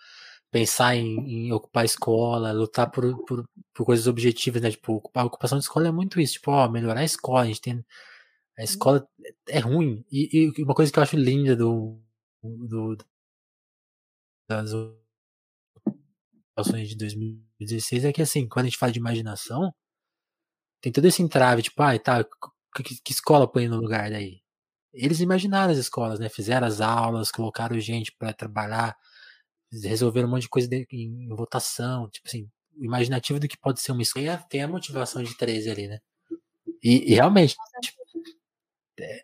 pensar 0.52 0.94
em, 0.94 1.46
em 1.48 1.52
ocupar 1.52 1.82
a 1.82 1.86
escola, 1.86 2.52
lutar 2.52 2.90
por, 2.90 3.24
por, 3.24 3.48
por, 3.74 3.86
coisas 3.86 4.06
objetivas, 4.06 4.62
né? 4.62 4.70
Tipo, 4.70 5.02
a 5.14 5.24
ocupação 5.24 5.58
de 5.58 5.64
escola 5.64 5.88
é 5.88 5.92
muito 5.92 6.20
isso, 6.20 6.34
tipo, 6.34 6.50
ó, 6.52 6.68
melhorar 6.68 7.00
a 7.00 7.04
escola, 7.04 7.42
a 7.42 7.46
gente 7.46 7.60
tem. 7.62 7.84
A 8.58 8.62
escola 8.62 9.08
é 9.48 9.58
ruim. 9.58 10.04
E, 10.12 10.52
e 10.58 10.62
uma 10.62 10.74
coisa 10.74 10.92
que 10.92 10.98
eu 10.98 11.02
acho 11.02 11.16
linda 11.16 11.56
do. 11.56 11.98
do 12.42 12.96
das 14.48 14.72
ocupações 16.54 16.88
de 16.90 16.96
2016 16.96 18.04
é 18.04 18.12
que, 18.12 18.22
assim, 18.22 18.46
quando 18.46 18.66
a 18.66 18.68
gente 18.68 18.78
fala 18.78 18.92
de 18.92 18.98
imaginação, 18.98 19.74
tem 20.82 20.92
todo 20.92 21.06
esse 21.06 21.22
entrave, 21.22 21.62
tipo, 21.62 21.82
ah, 21.82 21.98
tá, 21.98 22.24
que, 22.74 23.00
que 23.02 23.12
escola 23.12 23.50
põe 23.50 23.68
no 23.68 23.80
lugar 23.80 24.10
daí? 24.10 24.42
Eles 24.92 25.20
imaginaram 25.20 25.72
as 25.72 25.78
escolas, 25.78 26.18
né? 26.20 26.28
Fizeram 26.28 26.66
as 26.66 26.80
aulas, 26.80 27.30
colocaram 27.30 27.78
gente 27.80 28.12
para 28.12 28.32
trabalhar, 28.34 28.96
resolveram 29.82 30.28
um 30.28 30.32
monte 30.32 30.42
de 30.42 30.48
coisa 30.48 30.68
de, 30.68 30.86
em, 30.90 31.24
em, 31.24 31.28
votação, 31.28 32.08
tipo 32.10 32.28
assim, 32.28 32.48
imaginativo 32.76 33.40
do 33.40 33.48
que 33.48 33.58
pode 33.58 33.80
ser 33.80 33.92
uma 33.92 34.02
escola. 34.02 34.24
Tem 34.24 34.34
a, 34.34 34.38
tem 34.38 34.62
a 34.62 34.68
motivação 34.68 35.22
de 35.22 35.36
13 35.36 35.70
ali, 35.70 35.88
né? 35.88 35.98
E, 36.82 37.12
e 37.12 37.14
realmente, 37.14 37.56
tipo, 37.80 38.02
é, 39.00 39.22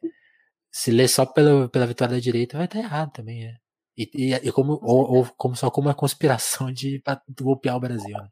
se 0.71 0.91
ler 0.91 1.09
só 1.09 1.27
pela, 1.27 1.69
pela 1.69 1.87
vitória 1.87 2.15
da 2.15 2.21
direita 2.21 2.57
vai 2.57 2.67
estar 2.67 2.79
errado 2.79 3.13
também, 3.13 3.47
é. 3.47 3.57
E, 3.97 4.09
e, 4.15 4.33
e 4.33 4.53
como, 4.53 4.79
ou, 4.81 5.17
ou, 5.17 5.27
como 5.37 5.57
só 5.57 5.71
como 5.71 5.89
uma 5.89 5.95
conspiração 5.95 6.73
de 6.73 7.03
golpear 7.41 7.77
o 7.77 7.81
Brasil. 7.81 8.17
Né? 8.17 8.29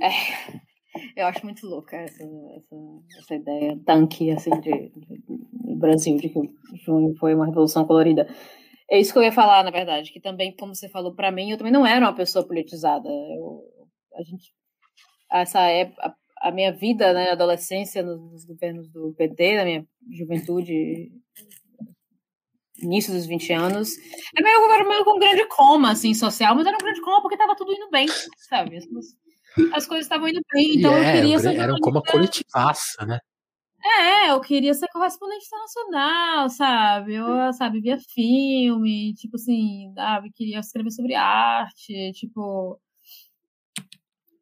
É, 0.00 1.20
eu 1.20 1.26
acho 1.26 1.44
muito 1.44 1.66
louca 1.66 1.96
essa, 1.96 2.22
essa, 2.22 2.76
essa 3.18 3.34
ideia 3.34 3.78
tanque 3.84 4.30
assim, 4.30 4.50
de, 4.60 4.90
de, 4.90 5.22
do 5.52 5.76
Brasil, 5.76 6.16
de 6.16 6.28
que 6.28 6.40
junho 6.84 7.16
foi 7.16 7.34
uma 7.34 7.46
revolução 7.46 7.84
colorida. 7.84 8.28
É 8.90 8.98
isso 8.98 9.12
que 9.12 9.18
eu 9.18 9.22
ia 9.22 9.30
falar, 9.30 9.62
na 9.62 9.70
verdade, 9.70 10.12
que 10.12 10.20
também, 10.20 10.54
como 10.56 10.74
você 10.74 10.88
falou 10.88 11.14
para 11.14 11.30
mim, 11.30 11.50
eu 11.50 11.56
também 11.56 11.72
não 11.72 11.86
era 11.86 12.04
uma 12.04 12.14
pessoa 12.14 12.44
politizada. 12.44 13.08
Eu, 13.08 13.62
a 14.16 14.22
gente, 14.22 14.52
essa 15.30 15.60
época, 15.60 16.14
a 16.40 16.50
minha 16.50 16.72
vida, 16.72 17.12
né, 17.12 17.30
adolescência 17.30 18.02
nos 18.02 18.44
governos 18.44 18.88
do 18.88 19.14
PT, 19.16 19.56
na 19.56 19.64
minha 19.64 19.86
juventude, 20.10 21.12
início 22.82 23.12
dos 23.12 23.26
20 23.26 23.52
anos, 23.52 23.90
é 24.36 24.42
meio, 24.42 24.72
era 24.72 24.88
meio 24.88 25.04
com 25.04 25.16
um 25.16 25.20
grande 25.20 25.46
coma, 25.46 25.92
assim, 25.92 26.12
social, 26.12 26.56
mas 26.56 26.66
era 26.66 26.74
um 26.76 26.80
grande 26.80 27.00
coma 27.00 27.22
porque 27.22 27.36
estava 27.36 27.54
tudo 27.54 27.72
indo 27.72 27.90
bem, 27.90 28.08
sabe? 28.48 28.76
As, 28.76 28.86
as 29.72 29.86
coisas 29.86 30.06
estavam 30.06 30.26
indo 30.26 30.40
bem, 30.52 30.78
então 30.78 30.96
eu 30.96 31.12
queria 31.12 31.38
ser... 31.38 31.56
Era 31.56 31.72
um 31.72 31.78
coma 31.78 32.02
coletivaça, 32.02 33.06
né? 33.06 33.20
É, 33.98 34.30
eu 34.30 34.40
queria 34.40 34.74
ser 34.74 34.88
correspondente 34.88 35.46
internacional, 35.46 36.48
sabe? 36.48 37.14
Eu, 37.14 37.52
sabe, 37.52 37.80
via 37.80 37.98
filme, 37.98 39.14
tipo 39.14 39.36
assim, 39.36 39.92
sabe? 39.94 40.30
Queria 40.32 40.60
escrever 40.60 40.90
sobre 40.90 41.14
arte, 41.14 42.12
tipo... 42.12 42.80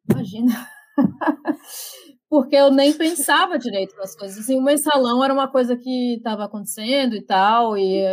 Imagina... 0.09 0.51
Porque 2.29 2.55
eu 2.55 2.69
nem 2.71 2.93
pensava 2.93 3.57
direito 3.57 3.95
nas 3.95 4.15
coisas. 4.15 4.37
Assim, 4.37 4.55
o 4.55 4.61
mensalão 4.61 5.23
era 5.23 5.33
uma 5.33 5.47
coisa 5.51 5.75
que 5.75 6.15
estava 6.17 6.45
acontecendo 6.45 7.15
e 7.15 7.25
tal, 7.25 7.75
e 7.75 8.05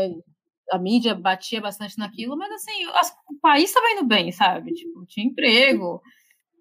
a 0.70 0.78
mídia 0.78 1.14
batia 1.14 1.60
bastante 1.60 1.98
naquilo, 1.98 2.36
mas 2.36 2.50
assim, 2.52 2.84
as, 2.94 3.10
o 3.28 3.38
país 3.40 3.64
estava 3.64 3.90
indo 3.92 4.06
bem, 4.06 4.32
sabe? 4.32 4.72
Tipo, 4.72 5.04
tinha 5.06 5.26
emprego, 5.26 6.00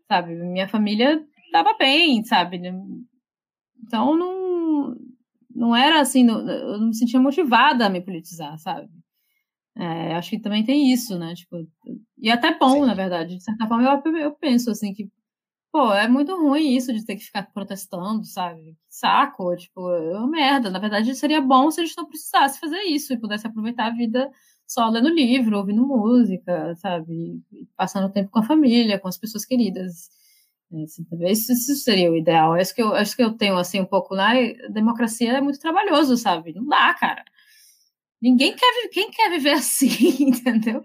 sabe? 0.07 0.36
Minha 0.36 0.67
família 0.67 1.26
estava 1.45 1.76
bem, 1.78 2.23
sabe? 2.26 2.61
Então 3.84 4.15
não, 4.17 4.44
não 5.55 5.75
era 5.75 6.01
assim, 6.01 6.27
eu 6.29 6.79
não 6.79 6.87
me 6.87 6.95
sentia 6.95 7.19
motivada 7.19 7.85
a 7.85 7.89
me 7.89 8.01
politizar, 8.01 8.57
sabe? 8.59 8.89
É, 9.77 10.15
acho 10.15 10.29
que 10.31 10.39
também 10.39 10.63
tem 10.65 10.91
isso, 10.91 11.17
né? 11.19 11.33
Tipo, 11.35 11.67
e 12.17 12.29
até 12.31 12.57
bom, 12.57 12.81
Sim. 12.81 12.85
na 12.85 12.93
verdade. 12.93 13.37
De 13.37 13.43
certa 13.43 13.67
forma, 13.67 13.83
eu, 13.83 14.17
eu 14.17 14.31
penso 14.33 14.71
assim 14.71 14.93
que 14.93 15.09
Pô, 15.75 15.91
é 15.91 16.07
muito 16.07 16.33
ruim 16.37 16.73
isso 16.73 16.93
de 16.93 17.05
ter 17.05 17.17
que 17.17 17.25
ficar 17.25 17.43
protestando, 17.51 18.23
sabe? 18.23 18.77
Saco, 18.87 19.53
tipo, 19.57 19.89
é 19.91 20.17
uma 20.17 20.25
merda. 20.29 20.69
Na 20.69 20.79
verdade, 20.79 21.13
seria 21.15 21.41
bom 21.41 21.69
se 21.69 21.81
a 21.81 21.85
gente 21.85 21.97
não 21.97 22.05
precisasse 22.05 22.61
fazer 22.61 22.81
isso 22.83 23.11
e 23.11 23.19
pudesse 23.19 23.45
aproveitar 23.45 23.87
a 23.87 23.93
vida 23.93 24.31
só 24.65 24.87
lendo 24.87 25.09
livro, 25.09 25.57
ouvindo 25.57 25.85
música, 25.85 26.73
sabe? 26.77 27.41
passando 27.75 28.09
tempo 28.09 28.31
com 28.31 28.39
a 28.39 28.43
família, 28.43 28.97
com 28.97 29.09
as 29.09 29.17
pessoas 29.17 29.43
queridas. 29.43 30.09
É, 30.74 30.84
assim, 30.84 31.05
isso, 31.32 31.51
isso 31.51 31.76
seria 31.76 32.11
o 32.11 32.16
ideal. 32.16 32.53
Acho 32.53 32.74
que, 32.74 32.82
eu, 32.82 32.93
acho 32.93 33.16
que 33.16 33.24
eu 33.24 33.34
tenho, 33.34 33.57
assim, 33.57 33.80
um 33.80 33.86
pouco 33.86 34.13
lá. 34.16 34.34
Democracia 34.72 35.34
é 35.34 35.41
muito 35.41 35.59
trabalhoso, 35.59 36.18
sabe? 36.18 36.53
Não 36.53 36.66
dá, 36.66 36.93
cara. 36.93 37.24
Ninguém 38.22 38.55
quer, 38.55 38.89
quem 38.91 39.11
quer 39.11 39.30
viver 39.30 39.51
assim, 39.59 39.88
entendeu? 40.20 40.82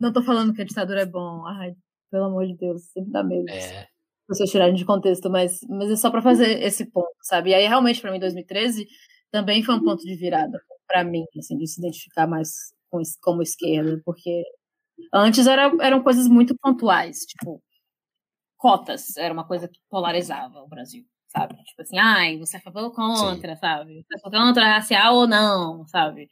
Não 0.00 0.12
tô 0.12 0.22
falando 0.22 0.54
que 0.54 0.62
a 0.62 0.64
ditadura 0.64 1.02
é 1.02 1.06
bom. 1.06 1.46
Ai, 1.46 1.74
pelo 2.10 2.24
amor 2.24 2.46
de 2.46 2.56
Deus, 2.56 2.82
sempre 2.92 3.10
dá 3.12 3.22
medo. 3.22 3.48
É 3.50 3.86
pessoas 4.30 4.50
tirarem 4.50 4.74
de 4.74 4.84
contexto, 4.84 5.28
mas, 5.28 5.60
mas 5.68 5.90
é 5.90 5.96
só 5.96 6.08
para 6.10 6.22
fazer 6.22 6.62
esse 6.62 6.86
ponto, 6.86 7.10
sabe? 7.20 7.50
E 7.50 7.54
aí, 7.54 7.66
realmente, 7.66 8.00
para 8.00 8.12
mim, 8.12 8.20
2013 8.20 8.86
também 9.30 9.62
foi 9.62 9.74
um 9.74 9.82
ponto 9.82 10.04
de 10.04 10.14
virada 10.14 10.60
para 10.86 11.04
mim, 11.04 11.24
assim, 11.36 11.56
de 11.56 11.66
se 11.66 11.80
identificar 11.80 12.26
mais 12.26 12.50
com, 12.88 13.02
como 13.20 13.42
esquerda, 13.42 14.00
porque 14.04 14.42
antes 15.12 15.46
era, 15.46 15.72
eram 15.80 16.02
coisas 16.02 16.28
muito 16.28 16.56
pontuais, 16.60 17.18
tipo, 17.26 17.60
cotas 18.60 19.16
era 19.16 19.32
uma 19.32 19.44
coisa 19.44 19.66
que 19.66 19.80
polarizava 19.88 20.60
o 20.60 20.68
Brasil, 20.68 21.02
sabe? 21.26 21.54
Tipo 21.64 21.80
assim, 21.80 21.98
ai, 21.98 22.38
você 22.38 22.58
é 22.58 22.60
favor 22.60 22.84
ou 22.84 22.92
contra, 22.92 23.54
Sim. 23.54 23.60
sabe? 23.60 24.04
Você 24.06 24.18
é 24.18 24.30
contra 24.30 24.74
racial 24.74 25.16
ou 25.16 25.26
não, 25.26 25.86
sabe? 25.88 26.28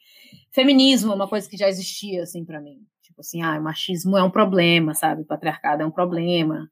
Feminismo 0.52 1.12
é 1.12 1.14
uma 1.14 1.26
coisa 1.26 1.48
que 1.48 1.56
já 1.56 1.68
existia, 1.68 2.22
assim, 2.22 2.44
para 2.44 2.60
mim. 2.60 2.86
Tipo 3.02 3.22
assim, 3.22 3.40
ai, 3.42 3.58
machismo 3.58 4.16
é 4.16 4.22
um 4.22 4.30
problema, 4.30 4.94
sabe? 4.94 5.24
patriarcado 5.24 5.82
é 5.82 5.86
um 5.86 5.90
problema. 5.90 6.70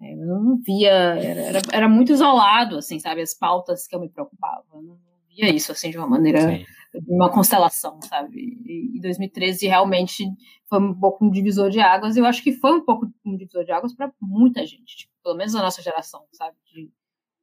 É, 0.00 0.12
eu 0.12 0.18
não 0.18 0.56
via, 0.58 0.92
era, 0.92 1.40
era, 1.40 1.58
era, 1.72 1.88
muito 1.88 2.12
isolado, 2.12 2.78
assim, 2.78 3.00
sabe, 3.00 3.22
as 3.22 3.34
pautas 3.34 3.88
que 3.88 3.96
eu 3.96 4.00
me 4.00 4.08
preocupava. 4.08 4.64
Eu 4.72 4.82
não 4.82 4.98
via 5.28 5.52
isso, 5.52 5.72
assim, 5.72 5.90
de 5.90 5.98
uma 5.98 6.06
maneira, 6.06 6.40
Sim. 6.48 6.64
Uma 7.06 7.30
constelação, 7.30 7.98
sabe. 8.02 8.38
E, 8.38 8.98
e 8.98 9.00
2013 9.00 9.66
realmente 9.66 10.24
foi 10.68 10.78
um 10.78 10.98
pouco 10.98 11.24
um 11.24 11.30
divisor 11.30 11.70
de 11.70 11.80
águas, 11.80 12.16
e 12.16 12.20
eu 12.20 12.26
acho 12.26 12.42
que 12.42 12.52
foi 12.52 12.72
um 12.72 12.84
pouco 12.84 13.06
um 13.24 13.36
divisor 13.36 13.64
de 13.64 13.72
águas 13.72 13.94
para 13.94 14.12
muita 14.20 14.66
gente, 14.66 14.96
tipo, 14.96 15.12
pelo 15.22 15.36
menos 15.36 15.54
a 15.54 15.62
nossa 15.62 15.82
geração, 15.82 16.24
sabe, 16.32 16.56
de 16.72 16.90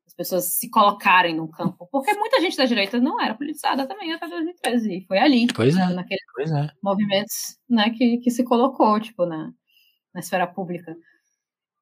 as 0.06 0.14
pessoas 0.16 0.46
se 0.46 0.70
colocarem 0.72 1.36
no 1.36 1.48
campo, 1.48 1.88
porque 1.92 2.14
muita 2.14 2.42
gente 2.42 2.58
da 2.58 2.66
direita 2.66 3.00
não 3.00 3.22
era 3.22 3.36
politizada 3.36 3.88
também 3.88 4.12
até 4.12 4.28
2013, 4.28 4.98
e 4.98 5.06
foi 5.06 5.20
ali, 5.20 5.48
pois 5.54 5.76
é, 5.78 5.94
naqueles 5.94 6.24
pois 6.34 6.52
é. 6.52 6.72
movimentos, 6.84 7.58
né, 7.70 7.92
que, 7.92 8.18
que 8.18 8.32
se 8.32 8.44
colocou, 8.44 9.00
tipo, 9.00 9.26
na, 9.26 9.52
na 10.14 10.20
esfera 10.20 10.48
pública. 10.48 10.96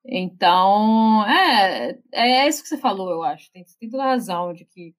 Então, 0.05 1.25
é, 1.25 1.97
é 2.13 2.47
isso 2.47 2.63
que 2.63 2.69
você 2.69 2.77
falou, 2.77 3.11
eu 3.11 3.23
acho. 3.23 3.51
Tem, 3.51 3.65
tem 3.79 3.89
toda 3.89 4.03
a 4.03 4.07
razão 4.07 4.53
de 4.53 4.63
que 4.65 4.93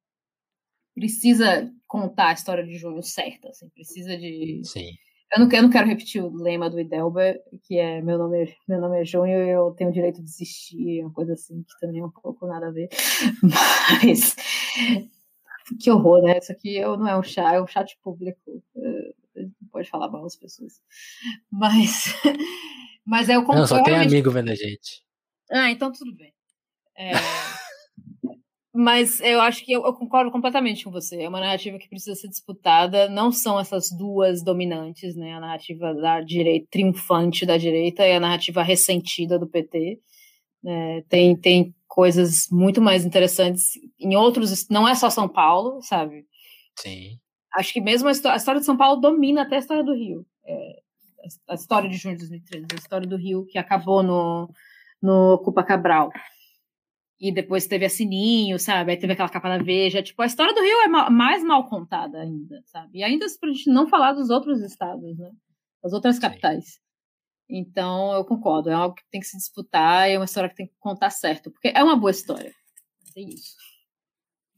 precisa 0.98 1.70
contar 1.86 2.28
a 2.28 2.32
história 2.32 2.64
de 2.64 2.76
junho 2.76 3.02
certa, 3.02 3.48
assim, 3.48 3.68
precisa 3.70 4.16
de. 4.16 4.60
Sim. 4.64 4.90
Eu 5.34 5.40
não, 5.40 5.52
eu 5.52 5.62
não 5.62 5.70
quero 5.70 5.86
repetir 5.86 6.22
o 6.22 6.34
lema 6.34 6.70
do 6.70 6.80
Idelba, 6.80 7.34
que 7.64 7.78
é 7.78 8.00
meu 8.00 8.16
nome, 8.16 8.44
é, 8.44 8.54
meu 8.66 8.80
nome 8.80 9.00
é 9.00 9.04
Júnior 9.04 9.46
e 9.46 9.50
eu 9.50 9.74
tenho 9.76 9.90
o 9.90 9.92
direito 9.92 10.22
de 10.22 10.28
existir, 10.28 11.02
uma 11.02 11.12
coisa 11.12 11.34
assim, 11.34 11.62
que 11.62 11.78
também 11.80 12.00
é 12.00 12.04
um 12.04 12.10
pouco 12.10 12.46
nada 12.46 12.68
a 12.68 12.70
ver. 12.70 12.88
Mas 14.02 14.34
que 15.80 15.90
horror, 15.90 16.22
né? 16.22 16.38
Isso 16.38 16.50
aqui 16.50 16.80
não 16.80 17.06
é 17.06 17.18
um 17.18 17.22
chat, 17.22 17.54
é 17.54 17.60
um 17.60 17.66
chat 17.66 17.98
público. 18.02 18.62
Não 18.74 19.68
pode 19.70 19.88
falar 19.90 20.10
mal 20.10 20.24
as 20.24 20.36
pessoas. 20.36 20.80
Mas 21.50 22.06
mas 23.04 23.28
eu 23.28 23.40
concordo. 23.40 23.60
Não, 23.60 23.66
só 23.66 23.82
tem 23.82 23.96
amigo 23.96 24.30
vendo 24.30 24.50
a 24.50 24.54
gente. 24.54 25.02
Ah, 25.50 25.70
então 25.70 25.92
tudo 25.92 26.14
bem. 26.16 26.32
É... 26.96 27.12
Mas 28.80 29.20
eu 29.20 29.40
acho 29.40 29.64
que 29.64 29.72
eu, 29.72 29.84
eu, 29.84 29.92
concordo 29.92 30.30
completamente 30.30 30.84
com 30.84 30.92
você. 30.92 31.22
É 31.22 31.28
uma 31.28 31.40
narrativa 31.40 31.76
que 31.80 31.88
precisa 31.88 32.14
ser 32.14 32.28
disputada. 32.28 33.08
Não 33.08 33.32
são 33.32 33.58
essas 33.58 33.90
duas 33.90 34.40
dominantes, 34.40 35.16
né? 35.16 35.34
A 35.34 35.40
narrativa 35.40 35.92
da 35.92 36.20
direita, 36.20 36.68
triunfante 36.70 37.44
da 37.44 37.56
direita 37.56 38.06
e 38.06 38.12
a 38.12 38.20
narrativa 38.20 38.62
ressentida 38.62 39.36
do 39.36 39.48
PT. 39.48 39.98
É, 40.64 41.02
tem, 41.08 41.36
tem 41.36 41.74
coisas 41.88 42.46
muito 42.52 42.80
mais 42.80 43.04
interessantes 43.04 43.72
em 43.98 44.14
outros. 44.14 44.68
Não 44.68 44.86
é 44.86 44.94
só 44.94 45.10
São 45.10 45.28
Paulo, 45.28 45.82
sabe? 45.82 46.24
Sim. 46.78 47.18
Acho 47.56 47.72
que 47.72 47.80
mesmo 47.80 48.06
a 48.08 48.12
história, 48.12 48.34
a 48.34 48.38
história 48.38 48.60
de 48.60 48.66
São 48.66 48.76
Paulo 48.76 49.00
domina 49.00 49.42
até 49.42 49.56
a 49.56 49.58
história 49.58 49.82
do 49.82 49.92
Rio. 49.92 50.24
É, 50.46 50.80
a 51.48 51.54
história 51.54 51.90
de 51.90 51.96
junho 51.96 52.14
de 52.14 52.28
2013, 52.28 52.66
a 52.70 52.76
história 52.76 53.08
do 53.08 53.16
Rio 53.16 53.44
que 53.44 53.58
acabou 53.58 54.04
no, 54.04 54.48
no 55.02 55.36
Cupa 55.38 55.64
Cabral. 55.64 56.12
E 57.20 57.32
depois 57.32 57.66
teve 57.66 57.84
a 57.84 57.90
Sininho, 57.90 58.58
sabe? 58.58 58.92
Aí 58.92 58.96
teve 58.96 59.12
aquela 59.12 59.28
capa 59.28 59.48
da 59.48 59.62
Veja. 59.62 60.02
Tipo, 60.02 60.22
a 60.22 60.26
história 60.26 60.54
do 60.54 60.60
Rio 60.60 60.82
é 60.84 60.88
mal, 60.88 61.10
mais 61.10 61.42
mal 61.42 61.68
contada 61.68 62.20
ainda, 62.20 62.62
sabe? 62.66 62.98
E 62.98 63.02
ainda 63.02 63.26
pra 63.40 63.50
gente 63.50 63.68
não 63.70 63.88
falar 63.88 64.12
dos 64.12 64.30
outros 64.30 64.62
estados, 64.62 65.18
né? 65.18 65.30
Das 65.82 65.92
outras 65.92 66.18
capitais. 66.18 66.78
Então, 67.50 68.12
eu 68.12 68.24
concordo. 68.24 68.70
É 68.70 68.74
algo 68.74 68.94
que 68.94 69.02
tem 69.10 69.20
que 69.20 69.26
se 69.26 69.36
disputar, 69.36 70.08
é 70.08 70.16
uma 70.16 70.26
história 70.26 70.48
que 70.48 70.54
tem 70.54 70.66
que 70.68 70.74
contar 70.78 71.10
certo. 71.10 71.50
Porque 71.50 71.72
é 71.74 71.82
uma 71.82 71.96
boa 71.96 72.10
história. 72.10 72.52
É 73.16 73.20
isso. 73.20 73.56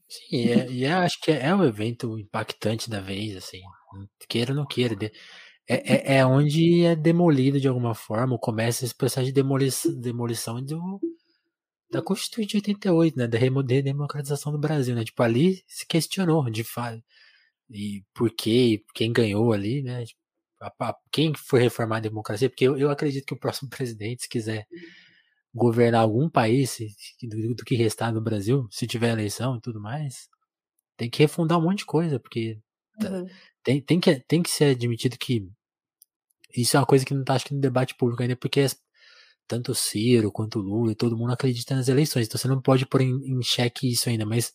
Sim, 0.07 0.35
e, 0.35 0.51
é, 0.51 0.71
e 0.71 0.83
é, 0.85 0.91
acho 0.93 1.19
que 1.19 1.31
é, 1.31 1.47
é 1.47 1.55
um 1.55 1.63
evento 1.63 2.19
impactante 2.19 2.89
da 2.89 2.99
vez, 2.99 3.35
assim. 3.37 3.61
Queira 4.29 4.51
ou 4.51 4.57
não 4.57 4.67
queira. 4.67 4.95
É, 5.67 6.15
é, 6.15 6.17
é, 6.17 6.25
onde 6.25 6.83
é 6.83 6.95
demolido 6.95 7.59
de 7.59 7.67
alguma 7.67 7.95
forma, 7.95 8.37
começa 8.37 8.83
esse 8.83 8.93
processo 8.93 9.25
de 9.27 9.31
demolição, 9.31 9.99
demolição 9.99 10.61
do, 10.61 10.99
da 11.91 12.01
Constituição 12.01 12.47
de 12.47 12.57
88, 12.57 13.17
né? 13.17 13.27
Da 13.27 13.37
redemocratização 13.37 14.51
do 14.51 14.57
Brasil, 14.57 14.95
né? 14.95 15.03
Tipo, 15.03 15.21
ali 15.23 15.63
se 15.67 15.85
questionou 15.85 16.49
de 16.49 16.63
fato. 16.63 17.03
E 17.69 18.03
por 18.13 18.31
quê, 18.31 18.83
quem 18.95 19.11
ganhou 19.11 19.51
ali, 19.53 19.81
né? 19.81 20.03
Quem 21.11 21.33
foi 21.35 21.61
reformar 21.61 21.97
a 21.97 22.01
democracia, 22.01 22.49
porque 22.49 22.65
eu, 22.65 22.77
eu 22.77 22.89
acredito 22.91 23.25
que 23.25 23.33
o 23.33 23.39
próximo 23.39 23.69
presidente, 23.69 24.23
se 24.23 24.29
quiser 24.29 24.67
governar 25.53 26.01
algum 26.01 26.29
país 26.29 26.77
do, 27.21 27.55
do 27.55 27.65
que 27.65 27.75
restar 27.75 28.13
no 28.13 28.21
Brasil, 28.21 28.67
se 28.71 28.87
tiver 28.87 29.11
eleição 29.11 29.57
e 29.57 29.61
tudo 29.61 29.81
mais, 29.81 30.29
tem 30.95 31.09
que 31.09 31.23
refundar 31.23 31.57
um 31.59 31.63
monte 31.63 31.79
de 31.79 31.85
coisa, 31.85 32.19
porque 32.19 32.59
uhum. 33.01 33.27
tem, 33.63 33.81
tem, 33.81 33.99
que, 33.99 34.19
tem 34.21 34.41
que 34.41 34.49
ser 34.49 34.75
admitido 34.75 35.17
que 35.17 35.49
isso 36.55 36.77
é 36.77 36.79
uma 36.79 36.85
coisa 36.85 37.05
que 37.05 37.13
não 37.13 37.21
está 37.21 37.33
acho 37.33 37.45
que 37.45 37.53
no 37.53 37.59
debate 37.59 37.95
público 37.95 38.21
ainda, 38.21 38.35
porque 38.35 38.65
tanto 39.47 39.71
o 39.71 39.75
Ciro 39.75 40.31
quanto 40.31 40.59
o 40.59 40.61
Lula 40.61 40.91
e 40.91 40.95
todo 40.95 41.17
mundo 41.17 41.33
acredita 41.33 41.75
nas 41.75 41.87
eleições, 41.87 42.27
então 42.27 42.39
você 42.39 42.47
não 42.47 42.61
pode 42.61 42.85
pôr 42.85 43.01
em, 43.01 43.11
em 43.11 43.41
xeque 43.41 43.91
isso 43.91 44.09
ainda, 44.09 44.25
mas 44.25 44.53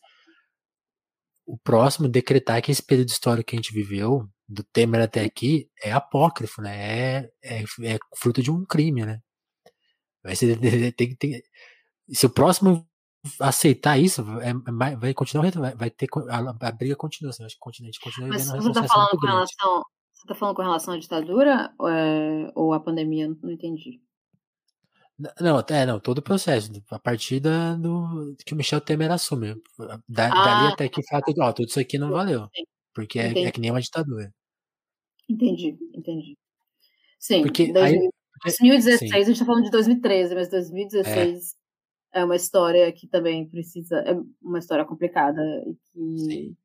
o 1.47 1.57
próximo 1.57 2.09
decretar 2.09 2.61
que 2.61 2.73
esse 2.73 2.83
período 2.83 3.09
histórico 3.09 3.49
que 3.49 3.57
a 3.57 3.59
gente 3.59 3.73
viveu, 3.73 4.29
do 4.49 4.63
Temer 4.65 5.03
até 5.03 5.25
aqui, 5.25 5.69
é 5.83 5.93
apócrifo, 5.93 6.61
né? 6.61 6.77
É, 6.77 7.31
é, 7.43 7.65
é 7.83 7.99
fruto 8.17 8.43
de 8.43 8.51
um 8.51 8.65
crime, 8.65 9.05
né? 9.05 9.21
Vai 10.23 10.35
ser, 10.35 10.59
tem, 10.97 11.15
tem, 11.15 11.43
se 12.11 12.27
o 12.27 12.31
próximo 12.31 12.87
aceitar 13.41 13.99
isso, 13.99 14.23
é, 14.41 14.53
vai 14.97 15.15
continuar, 15.15 15.51
vai, 15.51 15.75
vai 15.75 15.91
ter 15.91 16.09
a, 16.29 16.69
a, 16.69 16.73
briga 16.73 16.95
continua, 16.95 17.31
assim, 17.31 17.45
acho 17.45 17.55
que 17.55 17.61
o 17.61 17.65
continente 17.65 17.99
continua 18.01 18.29
Mas 18.29 18.47
você 18.47 18.69
está 18.69 18.85
falando 18.85 19.19
com 19.19 19.27
relação 19.27 19.85
Você 20.13 20.29
tá 20.29 20.35
falando 20.35 20.57
com 20.57 20.63
relação 20.63 20.95
à 20.95 20.99
ditadura 20.99 21.75
é, 21.89 22.53
ou 22.55 22.73
à 22.73 22.81
pandemia? 22.81 23.29
Não 23.43 23.51
entendi. 23.51 24.01
Não, 25.41 25.59
é, 25.71 25.87
não, 25.87 25.99
todo 25.99 26.19
o 26.19 26.23
processo, 26.23 26.71
a 26.91 26.99
partir 26.99 27.41
da, 27.41 27.75
do 27.75 28.37
que 28.45 28.53
o 28.53 28.57
Michel 28.57 28.83
Temer 28.83 29.11
assume. 29.11 29.55
Da, 30.07 30.27
ah, 30.27 30.45
dali 30.45 30.73
até 30.73 30.89
que 30.89 31.03
fato, 31.09 31.33
ó, 31.41 31.53
tudo 31.53 31.69
isso 31.69 31.81
aqui 31.81 31.99
não 31.99 32.11
valeu. 32.11 32.49
Porque 32.95 33.19
é, 33.19 33.45
é, 33.45 33.51
que 33.51 33.61
nem 33.61 33.71
uma 33.71 33.81
ditadura. 33.81 34.31
Entendi, 35.29 35.77
entendi. 35.95 36.37
Sim, 37.19 37.43
porque 37.43 37.73
2016, 37.73 39.11
sim. 39.11 39.17
a 39.17 39.23
gente 39.23 39.39
tá 39.39 39.45
falando 39.47 39.65
de 39.65 39.71
2013, 39.71 40.35
mas 40.35 40.51
2016 40.51 41.57
é. 42.13 42.21
é. 42.21 42.25
uma 42.25 42.37
história 42.37 42.93
que 42.93 43.09
também 43.09 43.49
precisa. 43.49 43.97
É 44.01 44.15
uma 44.43 44.59
história 44.59 44.85
complicada 44.85 45.41
e 45.67 45.75
que. 45.75 46.19
Sim. 46.19 46.57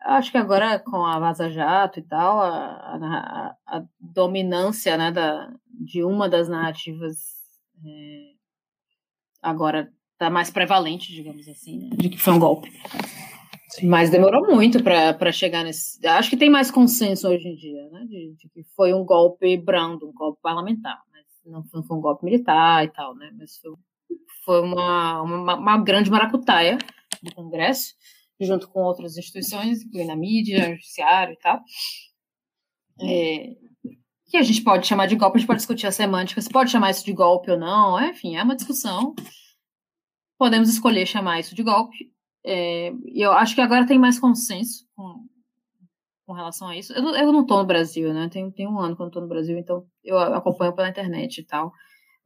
Acho 0.00 0.30
que 0.30 0.38
agora 0.38 0.78
com 0.78 1.04
a 1.04 1.18
Vaza 1.18 1.48
Jato 1.48 1.98
e 1.98 2.02
tal, 2.02 2.38
a, 2.38 2.96
a, 2.96 3.56
a 3.66 3.84
dominância 3.98 4.98
né, 4.98 5.10
da, 5.10 5.50
de 5.66 6.04
uma 6.04 6.28
das 6.28 6.46
narrativas 6.46 7.43
é, 7.84 8.32
agora 9.42 9.92
está 10.12 10.30
mais 10.30 10.50
prevalente, 10.50 11.12
digamos 11.12 11.46
assim, 11.48 11.78
né, 11.78 11.96
de 11.96 12.08
que 12.08 12.18
foi 12.18 12.32
um 12.32 12.38
golpe. 12.38 12.70
Sim. 13.70 13.88
Mas 13.88 14.08
demorou 14.08 14.46
muito 14.46 14.82
para 14.82 15.32
chegar 15.32 15.64
nesse. 15.64 16.04
Acho 16.06 16.30
que 16.30 16.36
tem 16.36 16.48
mais 16.48 16.70
consenso 16.70 17.28
hoje 17.28 17.48
em 17.48 17.56
dia, 17.56 17.88
né? 17.90 18.04
De, 18.08 18.34
de, 18.36 18.48
que 18.48 18.62
foi 18.76 18.94
um 18.94 19.04
golpe 19.04 19.56
brando, 19.56 20.08
um 20.08 20.12
golpe 20.12 20.40
parlamentar, 20.40 21.02
mas 21.10 21.24
não 21.44 21.64
foi, 21.64 21.82
foi 21.82 21.96
um 21.96 22.00
golpe 22.00 22.24
militar 22.24 22.84
e 22.84 22.88
tal, 22.88 23.16
né? 23.16 23.32
Mas 23.36 23.58
foi, 23.58 23.72
foi 24.44 24.62
uma, 24.62 25.22
uma, 25.22 25.56
uma, 25.56 25.78
grande 25.82 26.08
maracutaia 26.08 26.78
do 27.20 27.34
Congresso, 27.34 27.94
junto 28.40 28.68
com 28.68 28.80
outras 28.80 29.18
instituições, 29.18 29.82
incluindo 29.82 30.12
a 30.12 30.16
mídia, 30.16 30.68
o 30.68 30.74
judiciário 30.74 31.34
e 31.34 31.38
tal. 31.38 31.60
É, 33.00 33.56
que 34.34 34.38
a 34.38 34.42
gente 34.42 34.64
pode 34.64 34.84
chamar 34.84 35.06
de 35.06 35.14
golpe, 35.14 35.36
a 35.36 35.38
gente 35.38 35.46
pode 35.46 35.60
discutir 35.60 35.86
a 35.86 35.92
semântica, 35.92 36.40
se 36.40 36.50
pode 36.50 36.68
chamar 36.68 36.90
isso 36.90 37.04
de 37.04 37.12
golpe 37.12 37.52
ou 37.52 37.56
não, 37.56 38.04
enfim, 38.04 38.34
é 38.34 38.42
uma 38.42 38.56
discussão. 38.56 39.14
Podemos 40.36 40.68
escolher 40.68 41.06
chamar 41.06 41.38
isso 41.38 41.54
de 41.54 41.62
golpe. 41.62 42.12
É, 42.44 42.92
eu 43.14 43.30
acho 43.30 43.54
que 43.54 43.60
agora 43.60 43.86
tem 43.86 43.96
mais 43.96 44.18
consenso 44.18 44.88
com, 44.96 45.24
com 46.26 46.32
relação 46.32 46.66
a 46.66 46.76
isso. 46.76 46.92
Eu, 46.92 47.14
eu 47.14 47.32
não 47.32 47.42
estou 47.42 47.58
no 47.58 47.64
Brasil, 47.64 48.12
né? 48.12 48.28
Tem, 48.28 48.50
tem 48.50 48.66
um 48.66 48.80
ano 48.80 48.96
que 48.96 49.02
eu 49.02 49.04
não 49.04 49.10
estou 49.10 49.22
no 49.22 49.28
Brasil, 49.28 49.56
então 49.56 49.86
eu 50.02 50.18
acompanho 50.18 50.74
pela 50.74 50.88
internet 50.88 51.38
e 51.38 51.44
tal. 51.44 51.72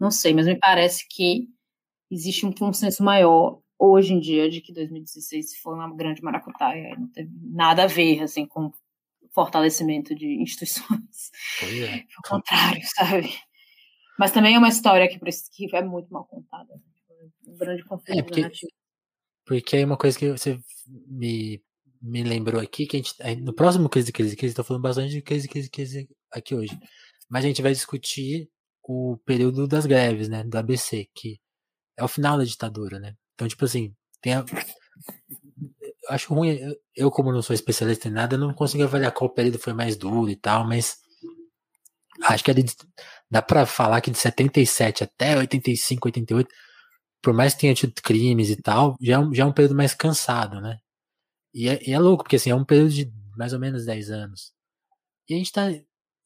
Não 0.01 0.11
sei, 0.11 0.33
mas 0.33 0.47
me 0.47 0.57
parece 0.57 1.07
que 1.11 1.47
existe 2.11 2.47
um 2.47 2.53
consenso 2.53 3.05
maior 3.05 3.61
hoje 3.79 4.15
em 4.15 4.19
dia 4.19 4.49
de 4.49 4.63
que 4.63 4.73
2016 4.73 5.59
foi 5.59 5.75
uma 5.75 5.95
grande 5.95 6.23
maracutaia. 6.23 6.97
Não 6.99 7.09
teve 7.09 7.31
nada 7.53 7.85
a 7.85 7.87
ver, 7.87 8.23
assim, 8.23 8.47
com 8.47 8.73
fortalecimento 9.39 10.17
de 10.17 10.43
instituições. 10.43 11.31
Pois 11.61 11.81
é. 11.81 12.05
Ao 12.19 12.29
contrário, 12.29 12.83
sabe? 12.97 13.33
Mas 14.19 14.33
também 14.33 14.57
é 14.57 14.59
uma 14.59 14.69
história 14.69 15.09
que, 15.09 15.17
que 15.53 15.77
é 15.77 15.83
muito 15.83 16.13
mal 16.13 16.25
contada. 16.25 16.75
Né? 16.75 17.29
Um 17.47 17.57
grande 17.57 17.85
conflito 17.85 18.19
é 18.19 18.23
porque, 18.23 18.41
narrativo. 18.41 18.73
Porque 19.47 19.77
é 19.77 19.85
uma 19.85 19.97
coisa 19.97 20.19
que 20.19 20.33
você 20.33 20.59
me, 21.07 21.63
me 22.03 22.25
lembrou 22.25 22.61
aqui, 22.61 22.85
que 22.85 22.97
a 22.97 23.01
gente, 23.01 23.15
no 23.43 23.55
próximo 23.55 23.89
crise, 23.89 24.11
crise, 24.11 24.35
crise, 24.35 24.53
estou 24.53 24.65
falando 24.65 24.83
bastante 24.83 25.11
de 25.11 25.23
crise, 25.23 25.47
crise, 25.47 25.71
crise 25.71 26.09
aqui 26.33 26.57
hoje. 26.57 26.77
Mas 27.31 27.45
a 27.45 27.49
gente 27.49 27.63
vai 27.63 27.73
discutir 27.73 28.51
o 28.83 29.19
período 29.25 29.69
das 29.69 29.87
greves, 29.87 30.29
né, 30.29 30.43
do 30.43 30.57
ABC, 30.57 31.07
que 31.15 31.39
é 31.97 32.03
o 32.03 32.09
final 32.09 32.39
da 32.39 32.45
ditadura, 32.45 32.99
né? 32.99 33.15
Então, 33.35 33.47
tipo 33.47 33.65
assim, 33.65 33.95
tem 34.21 34.35
a, 34.35 34.45
acho 36.09 36.35
ruim, 36.35 36.59
eu 36.97 37.11
como 37.11 37.33
não 37.33 37.43
sou 37.43 37.55
especialista 37.55 38.09
em 38.09 38.13
nada, 38.13 38.37
não 38.39 38.55
consigo 38.55 38.85
avaliar 38.85 39.13
qual 39.13 39.31
período 39.31 39.59
foi 39.59 39.73
mais 39.73 39.97
duro 39.97 40.31
e 40.31 40.37
tal, 40.37 40.67
mas 40.67 40.99
acho 42.25 42.45
que 42.45 42.51
ali 42.51 42.65
dá 43.31 43.43
para 43.43 43.67
falar 43.67 44.01
que 44.01 44.11
de 44.11 44.19
77 44.19 45.05
até 45.05 45.37
85, 45.37 46.09
88, 46.09 46.49
por 47.23 47.35
mais 47.35 47.55
que 47.55 47.61
tenha 47.61 47.75
tido 47.75 47.95
crimes 48.03 48.51
e 48.51 48.57
tal, 48.57 48.97
já 49.01 49.15
é 49.15 49.19
um, 49.19 49.35
já 49.35 49.43
é 49.45 49.47
um 49.47 49.53
período 49.53 49.75
mais 49.77 49.95
cansado, 49.95 50.61
né? 50.61 50.79
E 51.55 51.69
é, 51.69 51.81
e 51.89 51.93
é 51.93 51.99
louco, 51.99 52.25
porque 52.25 52.37
assim, 52.37 52.51
é 52.51 52.55
um 52.55 52.65
período 52.65 52.91
de 52.93 53.13
mais 53.37 53.53
ou 53.53 53.59
menos 53.61 53.85
10 53.87 54.11
anos. 54.11 54.53
E 55.29 55.35
a 55.35 55.39
gente 55.39 55.53
tá. 55.53 55.69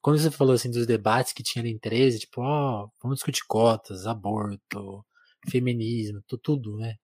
Quando 0.02 0.18
você 0.18 0.30
falou 0.30 0.54
assim 0.54 0.70
dos 0.70 0.86
debates 0.86 1.32
que 1.32 1.42
tinha 1.42 1.62
ali 1.62 1.72
em 1.72 1.78
13, 1.78 2.20
tipo, 2.20 2.42
ó, 2.42 2.84
oh, 2.84 2.90
vamos 3.02 3.18
discutir 3.18 3.42
cotas, 3.48 4.06
aborto, 4.06 5.04
feminismo, 5.48 6.22
tudo, 6.42 6.76
né? 6.78 6.96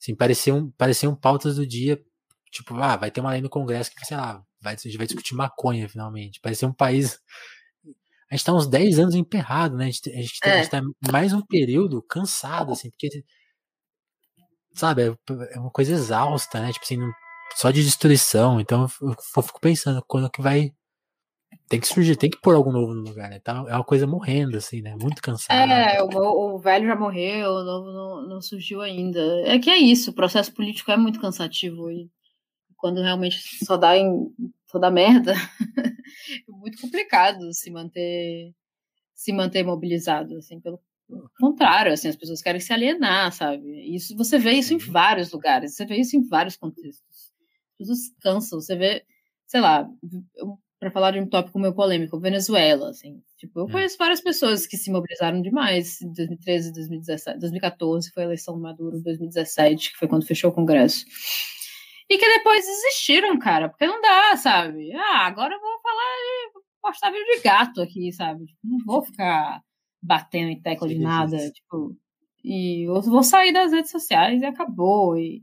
Assim, 0.00 0.14
pareciam, 0.14 0.70
pareciam 0.76 1.14
pautas 1.14 1.56
do 1.56 1.66
dia, 1.66 2.02
tipo, 2.50 2.74
ah, 2.76 2.96
vai 2.96 3.10
ter 3.10 3.20
uma 3.20 3.30
lei 3.30 3.40
no 3.40 3.48
Congresso 3.48 3.90
que, 3.94 4.04
sei 4.04 4.16
lá, 4.16 4.42
vai, 4.60 4.74
a 4.74 4.76
gente 4.76 4.96
vai 4.96 5.06
discutir 5.06 5.34
maconha 5.34 5.88
finalmente. 5.88 6.40
Parecia 6.40 6.68
um 6.68 6.72
país. 6.72 7.18
A 8.30 8.36
gente 8.36 8.44
tá 8.44 8.52
uns 8.52 8.66
10 8.66 8.98
anos 8.98 9.14
emperrado, 9.14 9.76
né? 9.76 9.86
A 9.86 9.90
gente, 9.90 10.10
a 10.10 10.16
gente, 10.16 10.40
tá, 10.40 10.48
é. 10.50 10.52
a 10.52 10.62
gente 10.62 10.70
tá 10.70 10.82
mais 11.10 11.32
um 11.32 11.42
período 11.42 12.02
cansado, 12.02 12.72
assim, 12.72 12.90
porque. 12.90 13.24
Sabe, 14.74 15.02
é, 15.02 15.16
é 15.54 15.58
uma 15.58 15.70
coisa 15.70 15.92
exausta, 15.92 16.60
né? 16.60 16.72
Tipo 16.72 16.84
assim, 16.84 16.98
só 17.54 17.70
de 17.70 17.82
destruição. 17.82 18.60
Então 18.60 18.86
eu, 19.00 19.16
eu 19.36 19.42
fico 19.42 19.60
pensando 19.60 20.04
quando 20.06 20.30
que 20.30 20.42
vai 20.42 20.72
tem 21.68 21.80
que 21.80 21.88
surgir, 21.88 22.16
tem 22.16 22.30
que 22.30 22.40
pôr 22.40 22.54
algo 22.54 22.70
novo 22.70 22.94
no 22.94 23.02
lugar, 23.02 23.28
né? 23.28 23.40
Tá, 23.40 23.64
é 23.68 23.74
uma 23.74 23.84
coisa 23.84 24.06
morrendo, 24.06 24.56
assim, 24.56 24.80
né? 24.80 24.94
Muito 24.94 25.20
cansado. 25.20 25.70
É, 25.70 26.00
o, 26.02 26.54
o, 26.54 26.58
velho 26.58 26.86
já 26.86 26.94
morreu, 26.94 27.50
o 27.50 27.64
novo 27.64 27.92
não, 27.92 28.28
não, 28.28 28.40
surgiu 28.40 28.80
ainda. 28.80 29.20
É 29.44 29.58
que 29.58 29.68
é 29.68 29.76
isso, 29.76 30.10
o 30.10 30.14
processo 30.14 30.52
político 30.52 30.90
é 30.90 30.96
muito 30.96 31.20
cansativo 31.20 31.90
e 31.90 32.08
quando 32.76 33.02
realmente 33.02 33.64
só 33.64 33.76
dá 33.76 33.96
em 33.96 34.32
só 34.70 34.78
dá 34.78 34.90
merda, 34.90 35.32
é 36.48 36.52
muito 36.52 36.80
complicado 36.80 37.52
se 37.52 37.70
manter 37.70 38.52
se 39.14 39.32
manter 39.32 39.64
mobilizado, 39.64 40.36
assim, 40.36 40.60
pelo 40.60 40.80
contrário, 41.38 41.92
assim, 41.92 42.08
as 42.08 42.16
pessoas 42.16 42.42
querem 42.42 42.60
se 42.60 42.72
alienar, 42.72 43.32
sabe? 43.32 43.94
Isso 43.94 44.16
você 44.16 44.38
vê 44.38 44.52
isso 44.52 44.74
em 44.74 44.78
vários 44.78 45.32
lugares, 45.32 45.74
você 45.74 45.86
vê 45.86 45.96
isso 45.96 46.16
em 46.16 46.22
vários 46.28 46.56
contextos. 46.56 47.32
As 47.72 47.78
pessoas 47.78 47.98
cansam, 48.20 48.60
você 48.60 48.76
vê, 48.76 49.04
sei 49.46 49.60
lá, 49.60 49.88
para 50.78 50.90
falar 50.90 51.12
de 51.12 51.20
um 51.20 51.26
tópico 51.26 51.58
meio 51.58 51.74
polêmico, 51.74 52.20
Venezuela, 52.20 52.90
assim. 52.90 53.22
Tipo, 53.36 53.60
eu 53.60 53.64
hum. 53.64 53.70
conheço 53.70 53.96
várias 53.98 54.20
pessoas 54.20 54.66
que 54.66 54.76
se 54.76 54.90
mobilizaram 54.90 55.40
demais 55.40 56.00
em 56.02 56.12
2013, 56.12 56.72
2017, 56.72 57.38
2014 57.38 58.10
foi 58.12 58.22
a 58.22 58.26
eleição 58.26 58.54
do 58.54 58.60
Maduro, 58.60 59.02
2017, 59.02 59.92
que 59.92 59.98
foi 59.98 60.08
quando 60.08 60.26
fechou 60.26 60.50
o 60.50 60.54
Congresso. 60.54 61.04
E 62.08 62.18
que 62.18 62.28
depois 62.38 62.64
desistiram, 62.64 63.38
cara, 63.38 63.68
porque 63.68 63.86
não 63.86 64.00
dá, 64.00 64.36
sabe? 64.36 64.92
Ah, 64.94 65.26
agora 65.26 65.54
eu 65.54 65.60
vou 65.60 65.80
falar 65.82 66.14
de 66.54 66.66
postar 66.80 67.10
vídeo 67.10 67.36
de 67.36 67.42
gato 67.42 67.82
aqui, 67.82 68.12
sabe? 68.12 68.46
Tipo, 68.46 68.60
não 68.62 68.78
vou 68.84 69.02
ficar 69.02 69.60
batendo 70.00 70.50
em 70.50 70.60
tecla 70.60 70.86
de 70.86 70.98
nada, 70.98 71.50
tipo, 71.50 71.96
e 72.44 72.88
eu 72.88 73.02
vou 73.02 73.24
sair 73.24 73.52
das 73.52 73.72
redes 73.72 73.90
sociais 73.90 74.40
e 74.40 74.44
acabou. 74.44 75.18
E 75.18 75.42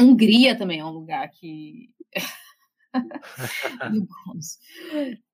Hungria 0.00 0.56
também 0.56 0.80
é 0.80 0.84
um 0.84 0.90
lugar 0.90 1.28
que 1.30 1.90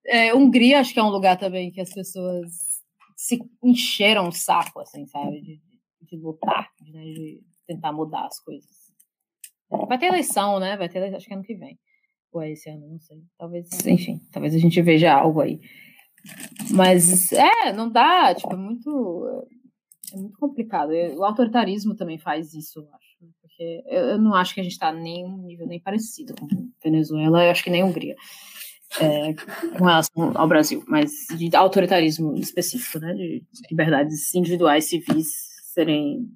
é, 0.06 0.34
Hungria, 0.34 0.80
acho 0.80 0.92
que 0.92 1.00
é 1.00 1.02
um 1.02 1.10
lugar 1.10 1.38
também 1.38 1.70
que 1.70 1.80
as 1.80 1.92
pessoas 1.92 2.52
se 3.16 3.38
encheram 3.62 4.28
o 4.28 4.32
saco, 4.32 4.80
assim, 4.80 5.06
sabe? 5.06 5.40
De, 5.40 5.60
de 6.02 6.16
lutar, 6.16 6.68
né? 6.92 7.04
de 7.04 7.42
tentar 7.66 7.92
mudar 7.92 8.26
as 8.26 8.38
coisas. 8.40 8.92
Vai 9.88 9.98
ter 9.98 10.06
eleição, 10.06 10.60
né? 10.60 10.76
Vai 10.76 10.88
ter 10.88 10.98
eleição, 10.98 11.16
acho 11.16 11.26
que 11.26 11.34
ano 11.34 11.42
que 11.42 11.54
vem. 11.54 11.78
Ou 12.32 12.42
é 12.42 12.52
esse 12.52 12.68
ano, 12.68 12.86
não 12.88 13.00
sei. 13.00 13.22
Talvez, 13.38 13.68
enfim, 13.86 14.20
talvez 14.30 14.54
a 14.54 14.58
gente 14.58 14.80
veja 14.82 15.14
algo 15.14 15.40
aí. 15.40 15.60
Mas, 16.70 17.32
é, 17.32 17.72
não 17.72 17.90
dá, 17.90 18.34
tipo, 18.34 18.52
é 18.52 18.56
muito, 18.56 19.48
é 20.12 20.16
muito 20.16 20.38
complicado. 20.38 20.90
O 21.16 21.24
autoritarismo 21.24 21.96
também 21.96 22.18
faz 22.18 22.52
isso, 22.52 22.80
eu 22.80 22.94
acho. 22.94 23.05
Porque 23.56 23.82
eu, 23.86 24.18
não 24.18 24.34
acho 24.34 24.52
que 24.52 24.60
a 24.60 24.62
gente 24.62 24.72
está 24.72 24.92
nem 24.92 25.24
um 25.24 25.38
nível 25.38 25.66
nem 25.66 25.80
parecido 25.80 26.34
com 26.34 26.46
Venezuela, 26.84 27.42
eu 27.42 27.50
acho 27.50 27.64
que 27.64 27.70
nem 27.70 27.82
Hungria, 27.82 28.14
é, 29.00 29.32
com 29.78 29.84
relação 29.84 30.32
ao 30.34 30.46
Brasil, 30.46 30.84
mas 30.86 31.10
de 31.38 31.56
autoritarismo 31.56 32.36
específico, 32.36 32.98
né, 32.98 33.14
de 33.14 33.42
liberdades 33.70 34.34
individuais 34.34 34.84
civis 34.84 35.28
serem 35.72 36.30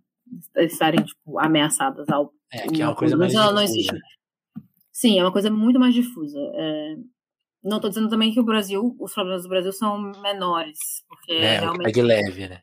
estarem 0.57 1.05
tipo, 1.05 1.39
ameaçadas 1.39 2.09
ao 2.09 2.33
é, 2.51 2.67
que 2.69 2.81
é 2.81 2.87
uma 2.87 2.97
coisa 2.97 3.17
mais 3.19 3.35
não 3.35 3.61
existe. 3.61 3.95
Sim, 4.91 5.19
é 5.19 5.23
uma 5.23 5.33
coisa 5.33 5.51
muito 5.51 5.79
mais 5.79 5.93
difusa. 5.93 6.39
É, 6.55 6.95
não 7.63 7.77
estou 7.77 7.91
dizendo 7.91 8.09
também 8.09 8.33
que 8.33 8.41
o 8.41 8.45
Brasil, 8.45 8.97
os 8.99 9.13
problemas 9.13 9.43
do 9.43 9.49
Brasil 9.49 9.73
são 9.73 9.99
menores, 10.23 10.79
porque 11.07 11.33
é, 11.33 11.61
realmente 11.61 12.01
é 12.01 12.03
leve, 12.03 12.49
né? 12.49 12.63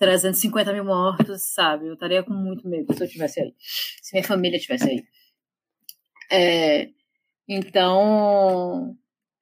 350 0.00 0.72
mil 0.72 0.84
mortos, 0.84 1.42
sabe? 1.42 1.86
Eu 1.86 1.92
estaria 1.92 2.22
com 2.22 2.32
muito 2.32 2.66
medo 2.66 2.92
se 2.94 3.02
eu 3.02 3.06
estivesse 3.06 3.38
aí. 3.38 3.54
Se 4.02 4.14
minha 4.14 4.26
família 4.26 4.56
estivesse 4.56 4.88
aí. 4.88 5.04
É, 6.32 6.88
então, 7.46 8.96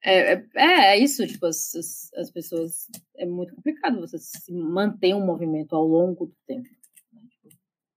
é, 0.04 0.32
é, 0.32 0.44
é, 0.56 0.98
isso, 0.98 1.24
tipo, 1.26 1.46
as, 1.46 1.72
as, 2.16 2.30
pessoas. 2.32 2.88
É 3.16 3.24
muito 3.24 3.54
complicado 3.54 4.00
você 4.00 4.18
se 4.18 4.52
manter 4.52 5.14
um 5.14 5.24
movimento 5.24 5.76
ao 5.76 5.86
longo 5.86 6.26
do 6.26 6.34
tempo. 6.44 6.68
Né? 7.12 7.20
Tipo, 7.30 7.48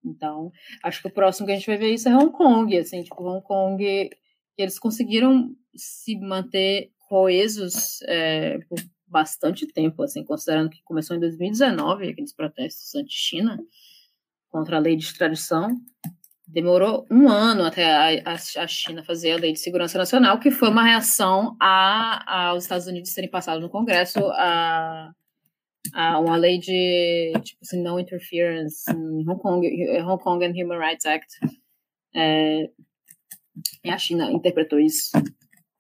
então, 0.06 0.52
acho 0.84 1.02
que 1.02 1.08
o 1.08 1.14
próximo 1.14 1.48
que 1.48 1.54
a 1.54 1.56
gente 1.56 1.68
vai 1.68 1.78
ver 1.78 1.94
isso 1.96 2.10
é 2.10 2.16
Hong 2.16 2.32
Kong, 2.32 2.78
assim, 2.78 3.02
tipo, 3.02 3.24
Hong 3.24 3.44
Kong, 3.44 4.10
eles 4.56 4.78
conseguiram 4.78 5.56
se 5.76 6.16
manter 6.20 6.92
coesos 7.10 8.04
é, 8.04 8.60
por 8.60 8.78
bastante 9.12 9.68
tempo, 9.68 10.02
assim, 10.02 10.24
considerando 10.24 10.70
que 10.70 10.82
começou 10.84 11.16
em 11.16 11.20
2019 11.20 12.10
aqueles 12.10 12.34
protestos 12.34 12.96
anti-China 12.96 13.60
contra 14.50 14.78
a 14.78 14.80
lei 14.80 14.96
de 14.96 15.04
extradição. 15.04 15.78
Demorou 16.48 17.06
um 17.12 17.30
ano 17.30 17.64
até 17.64 18.22
a, 18.24 18.34
a, 18.34 18.68
China 18.68 19.04
fazer 19.04 19.34
a 19.34 19.38
lei 19.38 19.54
de 19.54 19.60
segurança 19.60 19.98
nacional, 19.98 20.40
que 20.40 20.52
foi 20.52 20.70
uma 20.70 20.84
reação 20.84 21.56
a, 21.60 22.50
aos 22.50 22.64
Estados 22.64 22.88
Unidos 22.88 23.14
terem 23.14 23.30
passado 23.30 23.62
no 23.62 23.70
Congresso 23.70 24.20
a, 24.32 25.12
a 25.94 26.20
uma 26.20 26.36
lei 26.36 26.58
de 26.58 27.32
tipo 27.44 27.60
assim, 27.62 27.82
no 27.82 28.00
interference 28.00 28.84
Hong 28.92 29.40
Kong, 29.40 29.68
Hong 30.02 30.22
Kong 30.22 30.46
and 30.46 30.52
Human 30.52 30.80
Rights 30.80 31.06
Act. 31.06 31.38
É, 32.14 32.70
a 33.88 33.98
China 33.98 34.30
interpretou 34.32 34.80
isso 34.80 35.12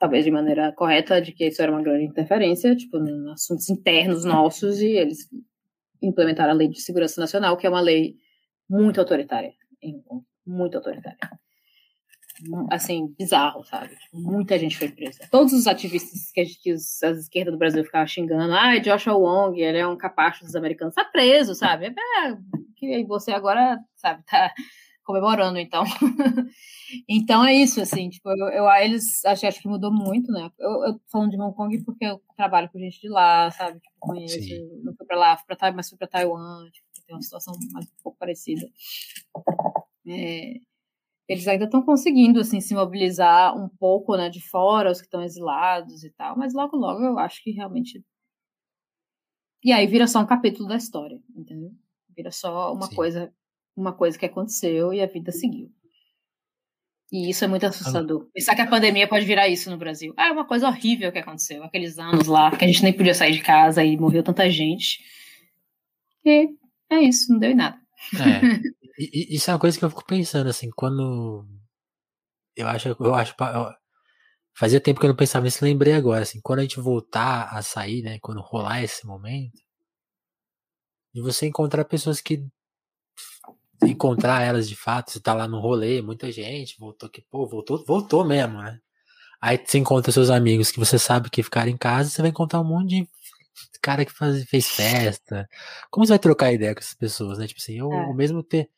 talvez 0.01 0.25
de 0.25 0.31
maneira 0.31 0.71
correta, 0.71 1.21
de 1.21 1.31
que 1.31 1.45
isso 1.45 1.61
era 1.61 1.71
uma 1.71 1.83
grande 1.83 2.05
interferência, 2.05 2.75
tipo, 2.75 2.97
em 2.97 3.31
assuntos 3.31 3.69
internos 3.69 4.25
nossos, 4.25 4.81
e 4.81 4.87
eles 4.87 5.29
implementaram 6.01 6.53
a 6.53 6.55
Lei 6.55 6.67
de 6.67 6.81
Segurança 6.81 7.21
Nacional, 7.21 7.55
que 7.55 7.67
é 7.67 7.69
uma 7.69 7.79
lei 7.79 8.15
muito 8.67 8.99
autoritária, 8.99 9.53
muito 10.43 10.75
autoritária. 10.75 11.19
Assim, 12.71 13.13
bizarro, 13.15 13.63
sabe? 13.63 13.95
Tipo, 13.95 14.17
muita 14.17 14.57
gente 14.57 14.75
foi 14.75 14.89
presa. 14.89 15.27
Todos 15.29 15.53
os 15.53 15.67
ativistas 15.67 16.31
que, 16.31 16.45
que 16.45 16.73
os, 16.73 17.03
as 17.03 17.19
esquerdas 17.19 17.53
do 17.53 17.59
Brasil 17.59 17.83
ficavam 17.83 18.07
xingando, 18.07 18.55
ah, 18.55 18.79
Joshua 18.79 19.13
Wong, 19.15 19.61
ele 19.61 19.77
é 19.77 19.85
um 19.85 19.95
capacho 19.95 20.43
dos 20.43 20.55
americanos, 20.55 20.95
tá 20.95 21.05
preso, 21.05 21.53
sabe? 21.53 21.89
É, 21.89 22.35
que 22.75 23.05
você 23.05 23.31
agora, 23.31 23.77
sabe, 23.95 24.23
tá 24.25 24.51
comemorando, 25.11 25.59
então. 25.59 25.83
então 27.07 27.45
é 27.45 27.53
isso, 27.53 27.81
assim, 27.81 28.09
tipo, 28.09 28.29
eu, 28.29 28.47
eu 28.47 28.71
eles 28.71 29.23
acho, 29.25 29.45
acho 29.45 29.61
que 29.61 29.67
mudou 29.67 29.91
muito, 29.91 30.31
né? 30.31 30.49
Eu, 30.57 30.85
eu 30.85 31.01
falando 31.11 31.31
de 31.31 31.39
Hong 31.39 31.55
Kong 31.55 31.83
porque 31.83 32.05
eu 32.05 32.21
trabalho 32.35 32.69
com 32.69 32.79
gente 32.79 33.01
de 33.01 33.09
lá, 33.09 33.51
sabe? 33.51 33.79
Tipo, 33.79 33.95
conheço, 33.99 34.39
Sim. 34.41 34.81
não 34.83 34.95
fui 34.95 35.05
pra 35.05 35.17
lá, 35.17 35.37
fui 35.37 35.55
pra 35.55 35.71
mas 35.73 35.89
fui 35.89 35.97
pra 35.97 36.07
Taiwan, 36.07 36.69
tipo, 36.71 36.87
tem 37.05 37.15
uma 37.15 37.21
situação 37.21 37.53
mais 37.73 37.85
um 37.85 38.03
pouco 38.03 38.17
parecida. 38.17 38.65
É, 40.07 40.53
eles 41.27 41.47
ainda 41.47 41.65
estão 41.65 41.81
conseguindo, 41.81 42.39
assim, 42.39 42.61
se 42.61 42.73
mobilizar 42.73 43.55
um 43.55 43.67
pouco, 43.67 44.15
né, 44.15 44.29
de 44.29 44.41
fora, 44.41 44.91
os 44.91 44.99
que 44.99 45.07
estão 45.07 45.21
exilados 45.21 46.03
e 46.03 46.09
tal, 46.11 46.37
mas 46.37 46.53
logo, 46.53 46.77
logo 46.77 47.03
eu 47.03 47.19
acho 47.19 47.43
que 47.43 47.51
realmente. 47.51 48.03
E 49.63 49.71
aí 49.71 49.85
vira 49.85 50.07
só 50.07 50.19
um 50.19 50.25
capítulo 50.25 50.67
da 50.67 50.75
história, 50.75 51.21
entendeu? 51.35 51.71
Vira 52.15 52.31
só 52.31 52.73
uma 52.73 52.87
Sim. 52.87 52.95
coisa 52.95 53.33
uma 53.81 53.93
coisa 53.93 54.17
que 54.17 54.25
aconteceu 54.25 54.93
e 54.93 55.01
a 55.01 55.07
vida 55.07 55.31
seguiu. 55.31 55.69
E 57.11 57.29
isso 57.29 57.43
é 57.43 57.47
muito 57.47 57.65
assustador. 57.65 58.29
Pensar 58.33 58.55
que 58.55 58.61
a 58.61 58.67
pandemia 58.67 59.07
pode 59.07 59.25
virar 59.25 59.49
isso 59.49 59.69
no 59.69 59.77
Brasil. 59.77 60.13
Ah, 60.15 60.29
é 60.29 60.31
uma 60.31 60.47
coisa 60.47 60.67
horrível 60.67 61.11
que 61.11 61.19
aconteceu. 61.19 61.61
Aqueles 61.61 61.99
anos 61.99 62.27
lá 62.27 62.55
que 62.55 62.63
a 62.63 62.67
gente 62.67 62.83
nem 62.83 62.93
podia 62.93 63.13
sair 63.13 63.33
de 63.33 63.41
casa 63.41 63.83
e 63.83 63.97
morreu 63.97 64.23
tanta 64.23 64.49
gente. 64.49 64.99
E 66.23 66.47
é 66.89 67.01
isso, 67.01 67.31
não 67.33 67.39
deu 67.39 67.51
em 67.51 67.55
nada. 67.55 67.77
É. 68.15 68.71
E, 68.97 69.35
isso 69.35 69.49
é 69.49 69.53
uma 69.53 69.59
coisa 69.59 69.77
que 69.77 69.83
eu 69.83 69.89
fico 69.89 70.05
pensando, 70.05 70.49
assim, 70.49 70.69
quando. 70.75 71.45
Eu 72.55 72.67
acho. 72.67 72.89
Eu 72.89 73.15
acho 73.15 73.35
fazia 74.53 74.79
tempo 74.79 74.99
que 74.99 75.05
eu 75.05 75.09
não 75.09 75.15
pensava 75.15 75.45
nisso, 75.45 75.63
lembrei 75.63 75.93
agora, 75.93 76.23
assim, 76.23 76.39
quando 76.41 76.59
a 76.59 76.61
gente 76.61 76.79
voltar 76.79 77.49
a 77.55 77.61
sair, 77.61 78.01
né? 78.03 78.19
Quando 78.19 78.41
rolar 78.41 78.83
esse 78.83 79.05
momento, 79.07 79.59
de 81.13 81.21
você 81.21 81.47
encontrar 81.47 81.85
pessoas 81.85 82.21
que 82.21 82.45
encontrar 83.83 84.43
elas 84.43 84.69
de 84.69 84.75
fato, 84.75 85.11
você 85.11 85.19
tá 85.19 85.33
lá 85.33 85.47
no 85.47 85.59
rolê, 85.59 86.01
muita 86.01 86.31
gente, 86.31 86.77
voltou 86.79 87.09
que, 87.09 87.21
pô, 87.21 87.47
voltou, 87.47 87.83
voltou 87.85 88.23
mesmo, 88.25 88.61
né? 88.61 88.79
Aí 89.41 89.59
você 89.63 89.79
encontra 89.79 90.11
seus 90.11 90.29
amigos 90.29 90.71
que 90.71 90.79
você 90.79 90.99
sabe 90.99 91.29
que 91.29 91.41
ficaram 91.41 91.71
em 91.71 91.77
casa, 91.77 92.09
você 92.09 92.21
vai 92.21 92.29
encontrar 92.29 92.61
um 92.61 92.63
monte 92.63 92.89
de 92.89 93.09
cara 93.81 94.05
que 94.05 94.11
faz, 94.11 94.43
fez 94.45 94.67
festa. 94.67 95.49
Como 95.89 96.05
você 96.05 96.11
vai 96.13 96.19
trocar 96.19 96.53
ideia 96.53 96.73
com 96.75 96.79
essas 96.79 96.93
pessoas, 96.93 97.39
né? 97.39 97.47
Tipo 97.47 97.59
assim, 97.59 97.77
eu, 97.79 97.91
é. 97.91 98.13
mesmo 98.13 98.43
ter. 98.43 98.69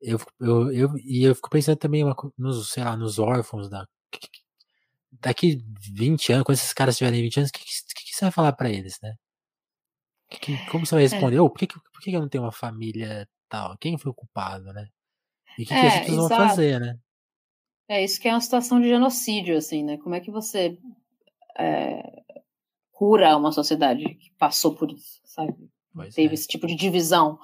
Eu, 0.00 0.18
eu, 0.40 0.72
eu, 0.72 0.98
e 0.98 1.24
eu 1.24 1.34
fico 1.34 1.50
pensando 1.50 1.76
também 1.78 2.04
uma, 2.04 2.14
nos, 2.36 2.70
sei 2.70 2.84
lá, 2.84 2.96
nos 2.96 3.18
órfãos 3.18 3.68
da. 3.68 3.86
Daqui 5.12 5.64
20 5.94 6.32
anos, 6.32 6.44
quando 6.44 6.58
esses 6.58 6.72
caras 6.74 6.96
tiverem 6.96 7.22
20 7.22 7.38
anos, 7.38 7.50
o 7.50 7.52
que, 7.52 7.60
que, 7.60 8.04
que, 8.04 8.14
você 8.14 8.26
vai 8.26 8.32
falar 8.32 8.52
para 8.52 8.68
eles, 8.70 8.98
né? 9.02 9.14
Que, 10.28 10.56
como 10.66 10.84
você 10.84 10.94
vai 10.94 11.04
é. 11.04 11.08
responder? 11.08 11.36
É. 11.36 11.40
Oh, 11.40 11.48
por, 11.48 11.58
que, 11.58 11.66
por 11.66 12.00
que 12.02 12.12
eu 12.12 12.20
não 12.20 12.28
tenho 12.28 12.44
uma 12.44 12.52
família 12.52 13.26
tal. 13.48 13.76
Quem 13.78 13.98
foi 13.98 14.10
o 14.10 14.14
culpado, 14.14 14.72
né? 14.72 14.86
E 15.58 15.62
o 15.62 15.66
que, 15.66 15.74
é, 15.74 15.80
que 15.80 15.86
as 15.86 15.98
pessoas 16.00 16.28
vão 16.28 16.28
fazer, 16.28 16.80
né? 16.80 16.98
É, 17.88 18.02
isso 18.02 18.20
que 18.20 18.28
é 18.28 18.32
uma 18.32 18.40
situação 18.40 18.80
de 18.80 18.88
genocídio, 18.88 19.56
assim, 19.56 19.84
né? 19.84 19.96
Como 19.98 20.14
é 20.14 20.20
que 20.20 20.30
você 20.30 20.76
é, 21.58 22.02
cura 22.92 23.36
uma 23.36 23.52
sociedade 23.52 24.04
que 24.04 24.30
passou 24.38 24.74
por 24.74 24.90
isso, 24.90 25.20
sabe? 25.24 25.54
Pois 25.94 26.14
Teve 26.14 26.30
é. 26.30 26.34
esse 26.34 26.48
tipo 26.48 26.66
de 26.66 26.74
divisão. 26.74 27.38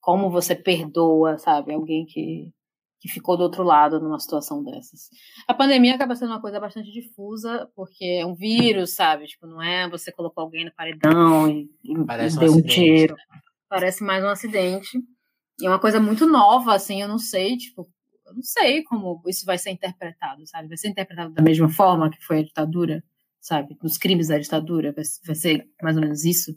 Como 0.00 0.30
você 0.30 0.54
perdoa, 0.54 1.36
sabe? 1.38 1.74
Alguém 1.74 2.06
que, 2.06 2.52
que 3.00 3.08
ficou 3.08 3.36
do 3.36 3.42
outro 3.42 3.64
lado 3.64 4.00
numa 4.00 4.20
situação 4.20 4.62
dessas. 4.62 5.10
A 5.46 5.52
pandemia 5.52 5.94
acaba 5.94 6.14
sendo 6.14 6.30
uma 6.30 6.40
coisa 6.40 6.60
bastante 6.60 6.92
difusa, 6.92 7.68
porque 7.74 8.04
é 8.04 8.24
um 8.24 8.34
vírus, 8.36 8.94
sabe? 8.94 9.26
Tipo, 9.26 9.46
não 9.46 9.60
é 9.60 9.88
você 9.88 10.12
colocou 10.12 10.44
alguém 10.44 10.64
no 10.64 10.72
paredão 10.72 11.50
e, 11.50 11.68
e 11.82 12.38
deu 12.38 12.52
um, 12.52 12.62
tiro. 12.62 13.16
Parece 13.68 14.04
mais 14.04 14.22
um 14.22 14.28
acidente. 14.28 14.98
E 15.60 15.66
é 15.66 15.68
uma 15.68 15.78
coisa 15.78 16.00
muito 16.00 16.26
nova, 16.26 16.74
assim, 16.74 17.02
eu 17.02 17.08
não 17.08 17.18
sei, 17.18 17.56
tipo, 17.56 17.88
eu 18.26 18.34
não 18.34 18.42
sei 18.42 18.82
como 18.82 19.22
isso 19.26 19.44
vai 19.44 19.58
ser 19.58 19.70
interpretado, 19.70 20.46
sabe? 20.46 20.68
Vai 20.68 20.76
ser 20.76 20.88
interpretado 20.88 21.32
da 21.32 21.42
mesma 21.42 21.68
forma 21.68 22.10
que 22.10 22.22
foi 22.24 22.40
a 22.40 22.42
ditadura, 22.42 23.02
sabe? 23.40 23.76
Nos 23.82 23.96
crimes 23.96 24.28
da 24.28 24.38
ditadura, 24.38 24.92
vai, 24.92 25.34
ser 25.34 25.68
mais 25.82 25.96
ou 25.96 26.02
menos 26.02 26.24
isso? 26.24 26.56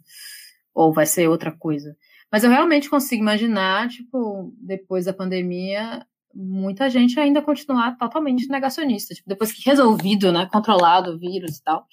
Ou 0.73 0.93
vai 0.93 1.05
ser 1.05 1.27
outra 1.27 1.51
coisa? 1.51 1.95
Mas 2.31 2.43
eu 2.43 2.49
realmente 2.49 2.89
consigo 2.89 3.21
imaginar, 3.21 3.89
tipo, 3.89 4.53
depois 4.57 5.05
da 5.05 5.13
pandemia, 5.13 6.05
muita 6.33 6.89
gente 6.89 7.19
ainda 7.19 7.41
continuar 7.41 7.97
totalmente 7.97 8.47
negacionista. 8.47 9.13
Tipo, 9.13 9.29
depois 9.29 9.51
que 9.51 9.67
resolvido, 9.67 10.31
né, 10.31 10.47
controlado 10.51 11.11
o 11.11 11.19
vírus 11.19 11.57
e 11.57 11.63
tal, 11.63 11.85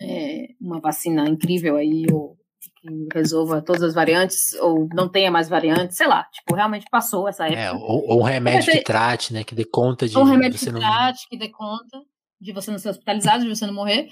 é, 0.00 0.48
uma 0.60 0.80
vacina 0.80 1.28
incrível 1.28 1.76
aí, 1.76 2.06
ou 2.12 2.36
que 2.70 3.08
resolva 3.12 3.62
todas 3.62 3.82
as 3.82 3.94
variantes, 3.94 4.54
ou 4.54 4.88
não 4.92 5.08
tenha 5.08 5.30
mais 5.30 5.48
variantes, 5.48 5.96
sei 5.96 6.06
lá, 6.06 6.24
tipo, 6.24 6.54
realmente 6.54 6.86
passou 6.90 7.28
essa 7.28 7.46
época. 7.46 7.60
É, 7.60 7.72
ou, 7.72 8.08
ou 8.08 8.20
um 8.20 8.24
remédio 8.24 8.72
que 8.72 8.82
trate, 8.82 9.32
né, 9.32 9.44
que 9.44 9.54
dê 9.54 9.64
conta 9.64 10.08
de... 10.08 10.16
Um 10.18 10.24
remédio 10.24 10.58
que 10.58 10.70
não... 10.70 10.80
trate, 10.80 11.28
que 11.28 11.36
dê 11.36 11.48
conta 11.48 12.02
de 12.40 12.52
você 12.52 12.70
não 12.70 12.78
ser 12.78 12.90
hospitalizado, 12.90 13.44
de 13.44 13.48
você 13.48 13.66
não 13.66 13.74
morrer, 13.74 14.08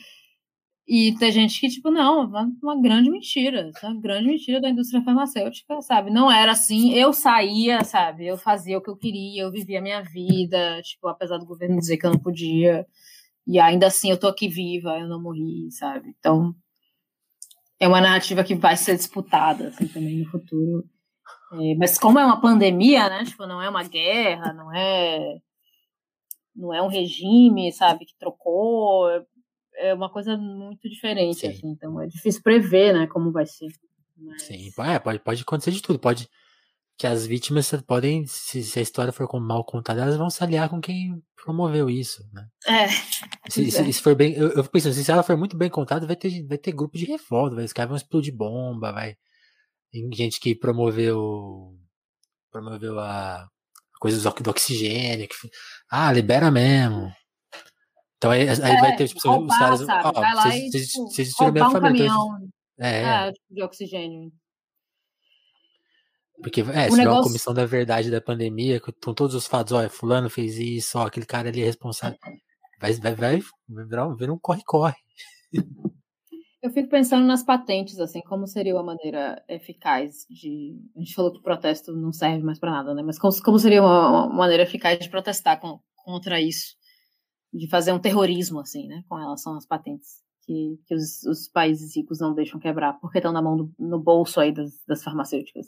e 0.93 1.14
tem 1.18 1.31
gente 1.31 1.60
que, 1.60 1.68
tipo, 1.68 1.89
não, 1.89 2.27
uma, 2.27 2.51
uma 2.60 2.82
grande 2.82 3.09
mentira, 3.10 3.70
uma 3.81 4.01
grande 4.01 4.27
mentira 4.27 4.60
da 4.60 4.68
indústria 4.68 5.01
farmacêutica, 5.02 5.81
sabe? 5.82 6.10
Não 6.10 6.28
era 6.31 6.51
assim, 6.51 6.93
eu 6.94 7.12
saía, 7.12 7.85
sabe? 7.85 8.27
Eu 8.27 8.36
fazia 8.36 8.77
o 8.77 8.82
que 8.82 8.90
eu 8.90 8.97
queria, 8.97 9.43
eu 9.43 9.52
vivia 9.52 9.78
a 9.78 9.82
minha 9.82 10.02
vida, 10.02 10.82
tipo, 10.82 11.06
apesar 11.06 11.39
do 11.39 11.47
governo 11.47 11.78
dizer 11.78 11.97
que 11.97 12.05
eu 12.05 12.10
não 12.10 12.18
podia, 12.18 12.85
e 13.47 13.60
ainda 13.60 13.86
assim 13.86 14.10
eu 14.10 14.18
tô 14.18 14.27
aqui 14.27 14.48
viva, 14.48 14.98
eu 14.98 15.06
não 15.06 15.22
morri, 15.22 15.70
sabe? 15.70 16.12
Então, 16.18 16.52
é 17.81 17.89
uma 17.89 18.01
narrativa 18.01 18.44
que 18.44 18.55
vai 18.55 18.77
ser 18.77 18.94
disputada 18.94 19.69
assim, 19.69 19.89
também 19.89 20.19
no 20.19 20.27
futuro. 20.27 20.85
É, 21.55 21.74
mas 21.74 21.98
como 21.98 22.19
é 22.19 22.24
uma 22.24 22.40
pandemia, 22.40 23.09
né? 23.09 23.24
Tipo, 23.24 23.47
não 23.47 23.61
é 23.61 23.69
uma 23.69 23.82
guerra, 23.82 24.52
não 24.52 24.73
é 24.73 25.40
não 26.55 26.74
é 26.74 26.82
um 26.82 26.89
regime, 26.89 27.73
sabe, 27.73 28.05
que 28.05 28.15
trocou. 28.19 29.09
É 29.77 29.94
uma 29.94 30.11
coisa 30.11 30.36
muito 30.36 30.89
diferente, 30.89 31.47
assim. 31.47 31.69
Então 31.69 32.01
é 32.01 32.07
difícil 32.07 32.43
prever, 32.43 32.93
né, 32.93 33.07
como 33.07 33.32
vai 33.32 33.47
ser. 33.47 33.69
Mas... 34.16 34.43
Sim, 34.43 34.70
é, 34.78 34.98
pode, 34.98 35.19
pode 35.20 35.43
acontecer 35.43 35.70
de 35.70 35.81
tudo. 35.81 35.98
Pode 35.98 36.28
que 37.01 37.06
as 37.06 37.27
vítimas 37.27 37.72
podem, 37.86 38.27
se, 38.27 38.62
se 38.62 38.78
a 38.78 38.82
história 38.82 39.10
for 39.10 39.27
mal 39.40 39.64
contada, 39.64 40.02
elas 40.02 40.18
vão 40.18 40.28
se 40.28 40.44
aliar 40.44 40.68
com 40.68 40.82
quem 40.82 41.18
promoveu 41.35 41.89
isso, 41.89 42.22
né? 42.31 42.47
É. 42.66 42.89
Se, 43.48 43.70
se, 43.70 43.90
se 43.90 44.02
for 44.02 44.14
bem, 44.14 44.35
eu, 44.35 44.51
eu 44.51 44.93
se 44.93 45.10
ela 45.10 45.22
for 45.22 45.35
muito 45.35 45.56
bem 45.56 45.70
contada, 45.70 46.06
vai 46.06 46.14
ter, 46.14 46.47
vai 46.47 46.59
ter 46.59 46.72
grupo 46.72 46.98
de 46.98 47.06
revolta, 47.06 47.56
vai, 47.56 47.64
os 47.64 47.72
caras 47.72 47.89
vão 47.89 47.97
explodir 47.97 48.36
bomba, 48.36 48.93
vai. 48.93 49.16
Tem 49.90 50.12
gente 50.12 50.39
que 50.39 50.55
promoveu, 50.55 51.74
promoveu 52.52 53.01
a 53.01 53.48
coisa 53.98 54.20
do, 54.20 54.43
do 54.43 54.51
oxigênio, 54.51 55.27
que, 55.27 55.35
ah, 55.90 56.12
libera 56.12 56.51
mesmo. 56.51 57.10
Então 58.18 58.31
aí, 58.31 58.47
aí 58.47 58.77
é, 58.77 58.81
vai 58.82 58.94
ter, 58.94 59.09
tipo, 59.09 59.27
roubar, 59.27 59.72
os 59.72 59.86
caras, 59.86 60.05
ó, 60.05 60.43
vocês, 60.43 60.70
vocês, 60.70 60.89
tipo, 60.90 61.05
vocês 61.05 61.28
destruíram 61.28 61.52
minha 61.55 61.70
família. 61.70 62.05
Então, 62.05 62.48
é, 62.78 63.02
é, 63.02 63.32
tipo, 63.32 63.55
de 63.55 63.62
oxigênio. 63.62 64.31
Porque, 66.43 66.62
é, 66.62 66.91
se 66.91 66.97
negócio... 66.97 67.21
a 67.21 67.25
comissão 67.25 67.55
da 67.55 67.67
verdade 67.67 68.11
da 68.11 68.21
pandemia, 68.21 68.81
com 68.81 68.93
todos 68.93 69.35
os 69.35 69.47
fatos, 69.47 69.73
olha, 69.73 69.91
fulano 69.91 70.31
fez 70.31 70.59
isso, 70.59 70.99
ó, 70.99 71.07
aquele 71.07 71.27
cara 71.27 71.49
ali 71.49 71.62
é 71.62 71.67
responsável. 71.67 72.19
Vai, 72.81 72.93
vai, 72.95 73.15
vai 73.15 73.41
virar 73.69 74.09
um, 74.09 74.17
um 74.33 74.39
corre-corre. 74.39 74.97
Eu 76.62 76.71
fico 76.71 76.91
pensando 76.91 77.27
nas 77.27 77.43
patentes, 77.43 77.99
assim, 77.99 78.21
como 78.21 78.47
seria 78.47 78.75
uma 78.75 78.83
maneira 78.83 79.43
eficaz 79.49 80.27
de. 80.29 80.77
A 80.95 80.99
gente 80.99 81.15
falou 81.15 81.33
que 81.33 81.39
o 81.39 81.43
protesto 81.43 81.91
não 81.97 82.12
serve 82.12 82.45
mais 82.45 82.59
para 82.59 82.71
nada, 82.71 82.95
né? 82.95 83.03
Mas 83.03 83.19
como, 83.19 83.33
como 83.43 83.59
seria 83.59 83.81
uma, 83.81 84.27
uma, 84.27 84.35
maneira 84.35 84.65
eficaz 84.65 84.99
de 84.99 85.09
protestar 85.09 85.59
com, 85.59 85.81
contra 86.05 86.39
isso? 86.39 86.79
de 87.53 87.69
fazer 87.69 87.93
um 87.93 87.99
terrorismo, 87.99 88.61
assim, 88.61 88.87
né, 88.87 89.03
com 89.09 89.17
relação 89.17 89.57
às 89.57 89.67
patentes. 89.67 90.23
Que, 90.43 90.79
que 90.87 90.95
os, 90.95 91.23
os 91.25 91.49
países 91.49 91.95
ricos 91.95 92.19
não 92.19 92.35
deixam 92.35 92.59
quebrar, 92.59 92.95
porque 92.95 93.19
estão 93.19 93.33
na 93.33 93.43
mão 93.43 93.57
do, 93.57 93.73
no 93.79 93.99
bolso 93.99 94.41
aí 94.41 94.53
das, 94.53 94.73
das 94.87 95.03
farmacêuticas 95.03 95.67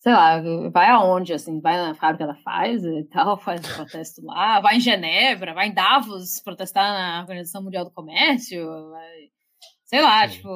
sei 0.00 0.12
lá, 0.12 0.40
vai 0.70 0.88
aonde, 0.90 1.32
assim, 1.32 1.60
vai 1.60 1.76
na 1.76 1.94
fábrica 1.94 2.26
da 2.26 2.34
Pfizer 2.34 2.98
e 2.98 3.04
tal, 3.04 3.38
faz 3.40 3.60
um 3.60 3.74
protesto 3.74 4.24
lá, 4.24 4.60
vai 4.60 4.76
em 4.76 4.80
Genebra, 4.80 5.54
vai 5.54 5.68
em 5.68 5.74
Davos 5.74 6.40
protestar 6.44 6.92
na 6.92 7.20
Organização 7.20 7.62
Mundial 7.62 7.84
do 7.84 7.90
Comércio, 7.90 8.90
vai, 8.90 9.30
sei 9.84 10.00
lá, 10.00 10.28
Sim. 10.28 10.36
tipo, 10.36 10.48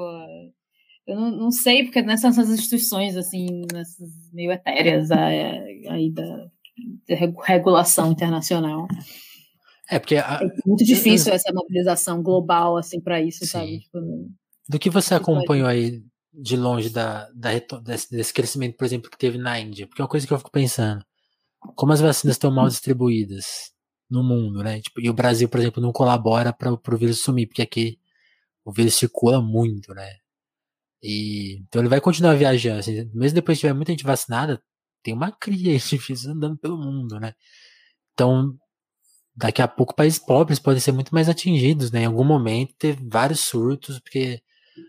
eu 1.06 1.16
não, 1.16 1.30
não 1.32 1.50
sei, 1.50 1.84
porque 1.84 2.02
nessas 2.02 2.38
instituições, 2.38 3.16
assim, 3.16 3.62
nessas 3.72 4.08
meio 4.32 4.52
etéreas 4.52 5.10
aí 5.10 6.12
da, 6.12 6.24
da 7.08 7.16
regulação 7.44 8.12
internacional. 8.12 8.86
É, 9.90 9.98
porque... 9.98 10.16
A... 10.16 10.40
É 10.42 10.48
muito 10.64 10.84
difícil 10.84 11.32
essa 11.32 11.52
mobilização 11.52 12.22
global, 12.22 12.76
assim, 12.76 13.00
para 13.00 13.20
isso, 13.20 13.40
Sim. 13.40 13.46
sabe? 13.46 13.80
Tipo, 13.80 13.98
do 14.68 14.78
que 14.78 14.88
você 14.88 15.14
acompanhou 15.14 15.66
aí 15.66 16.00
de 16.32 16.56
longe 16.56 16.88
da, 16.90 17.28
da 17.34 17.50
desse, 17.80 18.10
desse, 18.10 18.32
crescimento, 18.32 18.76
por 18.76 18.84
exemplo, 18.84 19.10
que 19.10 19.18
teve 19.18 19.38
na 19.38 19.58
Índia. 19.60 19.86
Porque 19.86 20.00
é 20.00 20.04
uma 20.04 20.08
coisa 20.08 20.26
que 20.26 20.32
eu 20.32 20.38
fico 20.38 20.50
pensando. 20.50 21.04
Como 21.76 21.92
as 21.92 22.00
vacinas 22.00 22.36
estão 22.36 22.50
mal 22.50 22.68
distribuídas 22.68 23.72
no 24.10 24.22
mundo, 24.22 24.62
né? 24.62 24.80
Tipo, 24.80 25.00
e 25.00 25.10
o 25.10 25.14
Brasil, 25.14 25.48
por 25.48 25.60
exemplo, 25.60 25.82
não 25.82 25.92
colabora 25.92 26.52
para 26.52 26.72
o 26.72 26.98
vírus 26.98 27.20
sumir, 27.20 27.46
porque 27.46 27.62
aqui 27.62 27.98
o 28.64 28.72
vírus 28.72 28.94
circula 28.94 29.40
muito, 29.42 29.94
né? 29.94 30.16
E, 31.02 31.58
então 31.68 31.82
ele 31.82 31.88
vai 31.88 32.00
continuar 32.00 32.34
viajando. 32.34 32.80
Assim, 32.80 33.10
mesmo 33.14 33.34
depois 33.36 33.58
que 33.58 33.62
tiver 33.62 33.74
muita 33.74 33.92
gente 33.92 34.04
vacinada, 34.04 34.62
tem 35.02 35.14
uma 35.14 35.32
cria 35.32 35.78
de 35.78 35.96
vírus 35.98 36.26
andando 36.26 36.58
pelo 36.58 36.78
mundo, 36.78 37.18
né? 37.20 37.34
Então, 38.14 38.56
daqui 39.34 39.62
a 39.62 39.68
pouco 39.68 39.94
países 39.94 40.18
pobres 40.18 40.58
podem 40.58 40.80
ser 40.80 40.92
muito 40.92 41.14
mais 41.14 41.28
atingidos, 41.28 41.90
né? 41.90 42.02
Em 42.02 42.06
algum 42.06 42.24
momento 42.24 42.74
ter 42.78 42.96
vários 43.02 43.40
surtos, 43.40 43.98
porque 44.00 44.42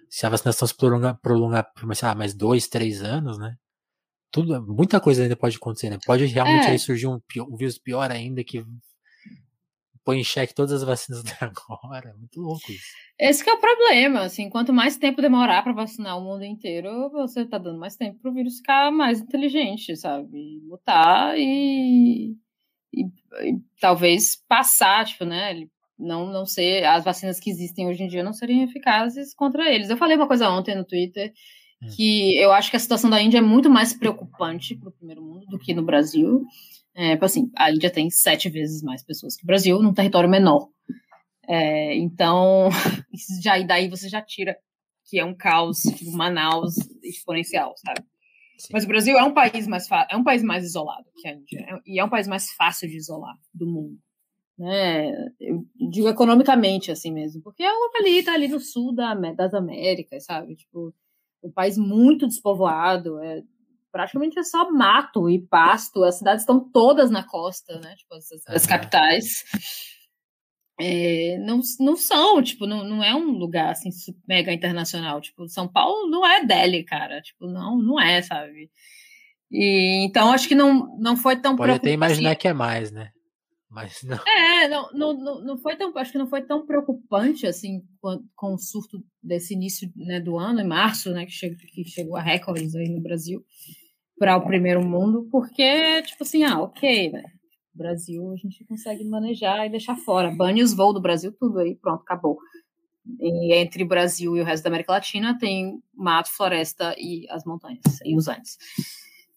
se 0.09 0.25
a 0.25 0.29
vacinação 0.29 0.67
se 0.67 0.75
prolongar, 0.75 1.19
prolongar 1.21 1.71
por 1.73 1.95
sei 1.95 2.07
lá, 2.07 2.15
mais 2.15 2.33
dois, 2.33 2.67
três 2.67 3.01
anos, 3.01 3.37
né? 3.37 3.55
Tudo, 4.31 4.61
muita 4.65 4.99
coisa 4.99 5.23
ainda 5.23 5.35
pode 5.35 5.57
acontecer, 5.57 5.89
né? 5.89 5.99
Pode 6.05 6.25
realmente 6.25 6.67
é. 6.67 6.71
aí 6.71 6.79
surgir 6.79 7.07
um, 7.07 7.19
um 7.49 7.55
vírus 7.55 7.77
pior 7.77 8.09
ainda 8.11 8.43
que 8.43 8.65
põe 10.03 10.19
em 10.19 10.23
xeque 10.23 10.53
todas 10.53 10.73
as 10.73 10.83
vacinas 10.83 11.23
até 11.25 11.45
agora. 11.45 12.09
É 12.09 12.13
muito 12.13 12.39
louco 12.39 12.71
isso. 12.71 12.85
Esse 13.19 13.47
é 13.49 13.53
o 13.53 13.59
problema, 13.59 14.21
assim, 14.21 14.49
quanto 14.49 14.73
mais 14.73 14.97
tempo 14.97 15.21
demorar 15.21 15.63
para 15.63 15.73
vacinar 15.73 16.17
o 16.17 16.23
mundo 16.23 16.43
inteiro, 16.43 17.09
você 17.11 17.45
tá 17.45 17.57
dando 17.57 17.79
mais 17.79 17.95
tempo 17.95 18.19
para 18.19 18.31
o 18.31 18.33
vírus 18.33 18.57
ficar 18.57 18.91
mais 18.91 19.21
inteligente, 19.21 19.95
sabe? 19.95 20.61
Lutar 20.65 21.37
e, 21.37 22.35
e, 22.93 23.03
e, 23.03 23.59
talvez 23.79 24.35
passar, 24.47 25.05
tipo, 25.05 25.25
né? 25.25 25.51
Ele 25.51 25.71
não, 25.97 26.27
não 26.27 26.45
ser, 26.45 26.83
as 26.85 27.03
vacinas 27.03 27.39
que 27.39 27.49
existem 27.49 27.87
hoje 27.87 28.03
em 28.03 28.07
dia 28.07 28.23
não 28.23 28.33
seriam 28.33 28.63
eficazes 28.63 29.33
contra 29.33 29.71
eles. 29.71 29.89
Eu 29.89 29.97
falei 29.97 30.17
uma 30.17 30.27
coisa 30.27 30.49
ontem 30.49 30.75
no 30.75 30.85
Twitter 30.85 31.31
hum. 31.81 31.87
que 31.95 32.37
eu 32.37 32.51
acho 32.51 32.69
que 32.69 32.77
a 32.77 32.79
situação 32.79 33.09
da 33.09 33.21
Índia 33.21 33.37
é 33.37 33.41
muito 33.41 33.69
mais 33.69 33.93
preocupante 33.93 34.75
para 34.75 34.89
o 34.89 34.93
primeiro 34.93 35.21
mundo 35.21 35.45
do 35.47 35.59
que 35.59 35.73
no 35.73 35.83
Brasil. 35.83 36.43
É, 36.95 37.13
assim, 37.21 37.49
a 37.57 37.71
Índia 37.71 37.89
tem 37.89 38.09
sete 38.09 38.49
vezes 38.49 38.81
mais 38.81 39.03
pessoas 39.03 39.35
que 39.35 39.43
o 39.43 39.47
Brasil, 39.47 39.81
num 39.81 39.93
território 39.93 40.29
menor. 40.29 40.67
É, 41.47 41.95
então, 41.95 42.69
já, 43.41 43.59
e 43.59 43.65
daí 43.65 43.89
você 43.89 44.09
já 44.09 44.21
tira 44.21 44.57
que 45.05 45.19
é 45.19 45.25
um 45.25 45.35
caos, 45.35 45.81
tipo 45.81 46.11
Manaus 46.11 46.75
exponencial, 47.03 47.73
sabe? 47.77 48.01
Sim. 48.57 48.69
Mas 48.71 48.85
o 48.85 48.87
Brasil 48.87 49.17
é 49.17 49.23
um 49.23 49.33
país 49.33 49.67
mais 49.67 49.87
é 50.09 50.15
um 50.15 50.23
país 50.23 50.41
mais 50.41 50.63
isolado 50.63 51.05
que 51.17 51.27
a 51.27 51.33
Índia, 51.33 51.59
é, 51.59 51.79
e 51.85 51.99
é 51.99 52.05
um 52.05 52.09
país 52.09 52.27
mais 52.27 52.51
fácil 52.51 52.87
de 52.87 52.95
isolar 52.95 53.35
do 53.53 53.67
mundo 53.67 53.99
né? 54.57 55.11
Eu 55.39 55.65
digo 55.89 56.07
economicamente 56.07 56.91
assim 56.91 57.11
mesmo, 57.11 57.41
porque 57.41 57.63
é 57.63 57.69
ali, 57.99 58.23
tá 58.23 58.33
ali 58.33 58.47
no 58.47 58.59
sul 58.59 58.93
da, 58.93 59.13
das 59.13 59.53
Américas, 59.53 60.25
sabe? 60.25 60.55
Tipo, 60.55 60.93
um 61.43 61.51
país 61.51 61.77
muito 61.77 62.27
despovoado, 62.27 63.19
é, 63.19 63.43
praticamente 63.91 64.39
é 64.39 64.43
só 64.43 64.71
mato 64.71 65.29
e 65.29 65.39
pasto, 65.39 66.03
as 66.03 66.17
cidades 66.17 66.41
estão 66.41 66.59
todas 66.59 67.11
na 67.11 67.23
costa, 67.23 67.79
né? 67.79 67.95
Tipo, 67.95 68.15
as, 68.15 68.27
as 68.47 68.65
capitais. 68.65 69.43
É, 70.79 71.37
não, 71.37 71.61
não 71.79 71.95
são, 71.95 72.41
tipo, 72.41 72.65
não, 72.65 72.83
não 72.83 73.03
é 73.03 73.13
um 73.13 73.31
lugar 73.31 73.71
assim 73.71 73.89
mega 74.27 74.51
internacional. 74.51 75.21
Tipo, 75.21 75.47
São 75.47 75.67
Paulo 75.67 76.09
não 76.09 76.25
é 76.25 76.43
Delhi, 76.43 76.83
cara. 76.83 77.21
Tipo, 77.21 77.45
não, 77.45 77.77
não 77.77 78.01
é, 78.01 78.21
sabe? 78.23 78.71
E, 79.51 80.03
então 80.05 80.31
acho 80.31 80.47
que 80.47 80.55
não, 80.55 80.97
não 80.97 81.15
foi 81.15 81.35
tão 81.35 81.55
Pode 81.55 81.73
até 81.73 81.91
imaginar 81.91 82.31
assim. 82.31 82.39
que 82.39 82.47
é 82.47 82.53
mais, 82.53 82.91
né? 82.91 83.11
Mas 83.73 84.03
não. 84.03 84.19
É, 84.27 84.67
não, 84.67 84.89
não, 84.93 85.43
não 85.43 85.57
foi 85.57 85.75
tão, 85.75 85.91
acho 85.97 86.11
que 86.11 86.17
não 86.17 86.29
foi 86.29 86.43
tão 86.43 86.63
preocupante 86.63 87.47
assim 87.47 87.81
com, 87.99 88.23
com 88.35 88.53
o 88.53 88.57
surto 88.57 89.03
desse 89.21 89.55
início 89.55 89.91
né, 89.95 90.19
do 90.19 90.37
ano, 90.37 90.61
em 90.61 90.67
março, 90.67 91.11
né, 91.11 91.25
que, 91.25 91.31
chegou, 91.31 91.57
que 91.57 91.83
chegou 91.85 92.15
a 92.15 92.21
recordes 92.21 92.75
aí 92.75 92.87
no 92.87 93.01
Brasil 93.01 93.43
para 94.17 94.37
o 94.37 94.45
primeiro 94.45 94.85
mundo, 94.85 95.27
porque, 95.31 96.03
tipo 96.03 96.21
assim, 96.23 96.43
ah, 96.43 96.61
ok, 96.61 97.11
né? 97.11 97.23
Brasil 97.73 98.31
a 98.31 98.35
gente 98.35 98.63
consegue 98.65 99.03
manejar 99.03 99.65
e 99.65 99.71
deixar 99.71 99.95
fora. 99.95 100.29
Bane 100.29 100.61
os 100.61 100.75
voos 100.75 100.93
do 100.93 101.01
Brasil, 101.01 101.35
tudo 101.39 101.59
aí, 101.59 101.75
pronto, 101.75 102.03
acabou. 102.03 102.37
E 103.19 103.55
entre 103.55 103.83
o 103.83 103.87
Brasil 103.87 104.37
e 104.37 104.41
o 104.41 104.45
resto 104.45 104.63
da 104.63 104.69
América 104.69 104.93
Latina 104.93 105.35
tem 105.37 105.81
mato, 105.95 106.29
floresta 106.29 106.93
e 106.95 107.25
as 107.31 107.43
montanhas, 107.43 107.81
e 108.05 108.15
os 108.15 108.27
Andes. 108.27 108.55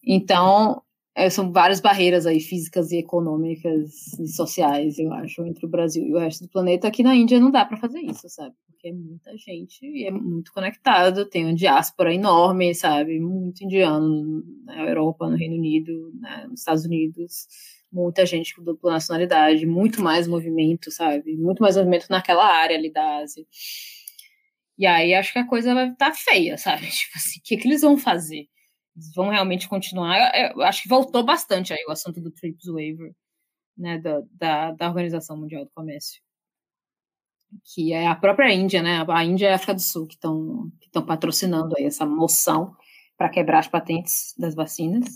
Então, 0.05 0.83
é, 1.17 1.31
são 1.31 1.51
várias 1.51 1.81
barreiras 1.81 2.27
aí 2.27 2.41
físicas 2.41 2.93
e 2.93 2.99
econômicas 2.99 4.13
e 4.19 4.29
sociais, 4.29 4.99
eu 4.99 5.11
acho, 5.15 5.47
entre 5.47 5.65
o 5.65 5.69
Brasil 5.69 6.07
e 6.07 6.13
o 6.13 6.19
resto 6.19 6.45
do 6.45 6.51
planeta. 6.51 6.87
Aqui 6.87 7.03
na 7.03 7.17
Índia 7.17 7.41
não 7.41 7.51
dá 7.51 7.65
para 7.65 7.79
fazer 7.79 8.01
isso, 8.01 8.29
sabe? 8.29 8.55
Porque 8.67 8.89
é 8.89 8.93
muita 8.93 9.35
gente 9.39 9.79
e 9.83 10.07
é 10.07 10.11
muito 10.11 10.53
conectado, 10.53 11.25
tem 11.25 11.47
uma 11.47 11.55
diáspora 11.55 12.13
enorme, 12.13 12.75
sabe? 12.75 13.19
Muito 13.19 13.65
indiano 13.65 14.45
na 14.67 14.87
Europa, 14.87 15.31
no 15.31 15.39
Reino 15.39 15.57
Unido, 15.57 16.13
né? 16.21 16.47
nos 16.51 16.61
Estados 16.61 16.85
Unidos, 16.85 17.47
muita 17.91 18.27
gente 18.27 18.55
com 18.55 18.63
dupla 18.63 18.93
nacionalidade, 18.93 19.65
muito 19.65 20.03
mais 20.03 20.29
movimento, 20.29 20.91
sabe? 20.91 21.35
Muito 21.35 21.63
mais 21.63 21.79
movimento 21.79 22.09
naquela 22.11 22.47
área 22.47 22.77
ali 22.77 22.93
da 22.93 23.21
Ásia. 23.21 23.47
E 24.79 24.85
aí 24.85 25.15
acho 25.15 25.33
que 25.33 25.39
a 25.39 25.47
coisa 25.47 25.73
vai 25.73 25.91
estar 25.91 26.11
tá 26.11 26.15
feia, 26.15 26.59
sabe? 26.59 26.83
Tipo 26.93 27.17
assim, 27.17 27.41
o 27.41 27.43
que, 27.43 27.57
que 27.57 27.67
eles 27.67 27.81
vão 27.81 27.97
fazer? 27.97 28.47
Vão 29.15 29.29
realmente 29.29 29.69
continuar. 29.69 30.35
Eu, 30.35 30.53
eu, 30.57 30.63
acho 30.63 30.83
que 30.83 30.89
voltou 30.89 31.25
bastante 31.25 31.73
aí 31.73 31.85
o 31.87 31.93
assunto 31.93 32.21
do 32.21 32.31
TRIPS 32.31 32.67
waiver, 32.67 33.15
né, 33.77 33.99
da, 33.99 34.23
da, 34.33 34.73
da, 34.73 34.89
Organização 34.89 35.37
Mundial 35.37 35.65
do 35.65 35.71
Comércio, 35.75 36.23
que 37.75 37.93
é 37.93 38.07
a 38.07 38.17
própria 38.17 38.53
Índia, 38.53 38.83
né, 38.83 39.05
a 39.07 39.25
Índia 39.25 39.47
e 39.47 39.53
a 39.53 39.57
África 39.57 39.75
do 39.75 39.83
Sul 39.83 40.07
que 40.07 40.15
estão 40.15 40.71
que 40.81 40.91
patrocinando 41.03 41.75
aí 41.77 41.85
essa 41.85 42.07
moção 42.07 42.75
para 43.17 43.29
quebrar 43.29 43.61
as 43.61 43.69
patentes 43.69 44.35
das 44.39 44.55
vacinas. 44.55 45.07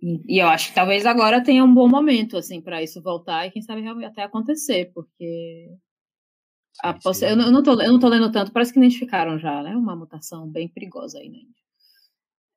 E, 0.00 0.36
e, 0.36 0.38
eu 0.38 0.48
acho 0.48 0.68
que 0.68 0.74
talvez 0.74 1.04
agora 1.04 1.42
tenha 1.42 1.64
um 1.64 1.74
bom 1.74 1.88
momento 1.88 2.36
assim 2.36 2.60
para 2.60 2.82
isso 2.82 3.02
voltar 3.02 3.46
e 3.46 3.50
quem 3.50 3.62
sabe 3.62 3.86
até 4.04 4.22
acontecer, 4.22 4.92
porque 4.94 5.68
a 6.82 6.96
Eu, 7.22 7.36
não, 7.36 7.46
eu, 7.46 7.52
não 7.52 7.62
tô, 7.62 7.80
eu 7.80 7.92
não 7.92 7.98
tô 7.98 8.08
lendo 8.08 8.30
tanto, 8.30 8.52
parece 8.52 8.72
que 8.72 8.78
identificaram 8.78 9.38
já, 9.38 9.62
né? 9.62 9.76
Uma 9.76 9.96
mutação 9.96 10.48
bem 10.48 10.68
perigosa 10.68 11.18
aí 11.18 11.28
na 11.28 11.38
Índia. 11.38 11.67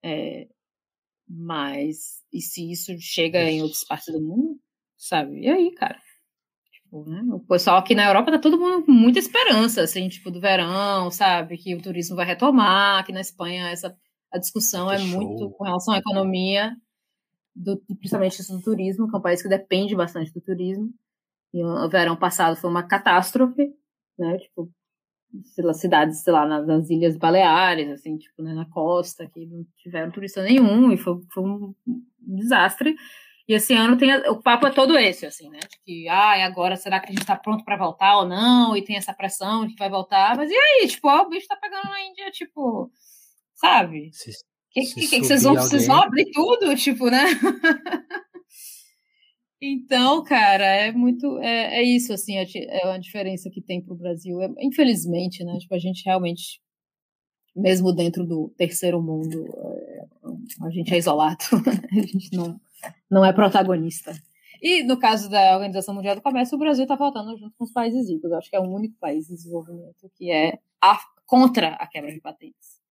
É, 0.04 0.48
mas, 1.28 2.22
e 2.34 2.42
se 2.42 2.72
isso 2.72 2.92
chega 3.00 3.40
em 3.44 3.62
outras 3.62 3.86
partes 3.86 4.14
do 4.14 4.22
mundo, 4.22 4.60
sabe? 4.98 5.42
E 5.42 5.50
aí, 5.50 5.72
cara? 5.74 6.00
Tipo, 6.72 7.10
né? 7.10 7.22
O 7.34 7.40
pessoal 7.40 7.78
aqui 7.78 7.96
na 7.96 8.06
Europa 8.06 8.32
tá 8.32 8.40
todo 8.40 8.60
mundo 8.60 8.86
com 8.86 8.92
muita 8.92 9.20
esperança, 9.20 9.82
assim, 9.82 10.10
tipo, 10.10 10.30
do 10.30 10.42
verão, 10.42 11.10
sabe? 11.10 11.58
Que 11.58 11.74
o 11.76 11.82
turismo 11.82 12.16
vai 12.16 12.26
retomar. 12.26 13.00
Aqui 13.00 13.14
na 13.14 13.22
Espanha, 13.22 13.70
essa, 13.70 13.96
a 14.32 14.38
discussão 14.38 14.90
que 14.90 14.96
é 14.96 15.00
show. 15.00 15.08
muito 15.08 15.50
com 15.52 15.64
relação 15.64 15.94
à 15.94 16.00
economia, 16.00 16.76
do, 17.56 17.78
principalmente 18.00 18.42
isso 18.42 18.56
do 18.56 18.62
turismo, 18.62 19.10
que 19.10 19.16
é 19.16 19.20
um 19.20 19.22
país 19.22 19.42
que 19.42 19.50
depende 19.50 19.96
bastante 19.96 20.34
do 20.34 20.42
turismo. 20.42 20.94
E 21.54 21.64
o 21.64 21.90
verão 21.90 22.16
passado 22.16 22.56
foi 22.56 22.70
uma 22.70 22.84
catástrofe, 22.84 23.74
né? 24.18 24.38
Tipo, 24.38 24.70
sei 25.44 25.64
lá, 25.64 25.74
cidades, 25.74 26.22
sei 26.24 26.34
lá, 26.34 26.46
nas, 26.46 26.66
nas, 26.66 26.90
Ilhas 26.90 27.18
Baleares, 27.18 27.90
assim, 27.90 28.18
tipo, 28.18 28.42
né, 28.42 28.54
na 28.54 28.66
costa, 28.66 29.28
que 29.28 29.46
não 29.46 29.66
tiveram 29.78 30.12
turista 30.12 30.44
nenhum, 30.44 30.92
e 30.92 30.98
foi, 30.98 31.20
foi 31.34 31.44
um, 31.44 31.74
desastre. 32.20 32.96
E 33.48 33.54
esse 33.54 33.74
ano 33.74 33.98
tem 33.98 34.14
o 34.30 34.42
papo 34.42 34.68
é 34.68 34.72
todo 34.72 34.98
esse, 34.98 35.26
assim, 35.26 35.50
né? 35.50 35.60
De 35.60 35.80
que, 35.84 36.08
ah, 36.08 36.46
agora 36.46 36.76
será 36.76 37.00
que 37.00 37.10
a 37.10 37.12
gente 37.12 37.26
tá 37.26 37.36
pronto 37.36 37.66
para 37.66 37.76
voltar 37.76 38.18
ou 38.20 38.26
não? 38.26 38.78
E 38.78 38.84
tem 38.84 38.96
essa 38.96 39.14
pressão 39.14 39.66
de 39.66 39.74
que 39.74 39.80
vai 39.80 39.90
voltar. 39.90 40.38
Mas 40.38 40.50
e 40.50 40.56
aí? 40.56 40.88
Tipo, 40.88 41.10
ó, 41.10 41.24
o 41.24 41.30
bicho 41.30 41.48
tá 41.48 41.58
pegando 41.58 41.90
na 41.90 42.02
Índia, 42.06 42.32
tipo, 42.32 42.90
sabe? 43.56 44.10
Se, 44.14 44.32
que, 44.70 44.84
se 44.86 44.96
que, 44.96 45.08
que, 45.08 45.24
vocês 45.26 45.44
vão, 45.44 45.56
vocês 45.56 45.88
vão 45.88 46.02
abrir 46.02 46.32
tudo, 46.32 46.76
tipo, 46.76 47.10
né? 47.10 47.26
Então, 49.62 50.24
cara, 50.24 50.66
é 50.66 50.92
muito. 50.92 51.38
É, 51.40 51.80
é 51.80 51.84
isso, 51.84 52.12
assim, 52.12 52.38
a, 52.38 52.44
é 52.44 52.94
a 52.94 52.98
diferença 52.98 53.50
que 53.50 53.62
tem 53.62 53.80
para 53.80 53.94
o 53.94 53.98
Brasil. 53.98 54.42
É, 54.42 54.50
infelizmente, 54.60 55.44
né? 55.44 55.58
Tipo, 55.60 55.76
a 55.76 55.80
gente 55.80 56.04
realmente, 56.04 56.60
mesmo 57.56 57.94
dentro 57.94 58.26
do 58.26 58.52
terceiro 58.58 59.00
mundo, 59.00 59.46
é, 59.64 60.06
a 60.66 60.70
gente 60.72 60.92
é 60.92 60.98
isolado. 60.98 61.46
a 61.92 62.02
gente 62.02 62.36
não, 62.36 62.60
não 63.10 63.24
é 63.24 63.32
protagonista. 63.32 64.14
E 64.60 64.84
no 64.84 64.98
caso 64.98 65.30
da 65.30 65.54
Organização 65.54 65.94
Mundial 65.94 66.16
do 66.16 66.22
Comércio, 66.22 66.56
o 66.56 66.60
Brasil 66.60 66.84
está 66.84 66.96
votando 66.96 67.38
junto 67.38 67.56
com 67.56 67.64
os 67.64 67.72
países 67.72 68.10
ricos. 68.10 68.32
Eu 68.32 68.38
acho 68.38 68.50
que 68.50 68.56
é 68.56 68.60
o 68.60 68.70
único 68.70 68.96
país 69.00 69.30
em 69.30 69.36
desenvolvimento 69.36 70.10
que 70.16 70.32
é 70.32 70.60
a, 70.82 71.00
contra 71.26 71.70
a 71.76 71.88
quebra 71.88 72.12
de 72.12 72.20
patentes. 72.20 72.82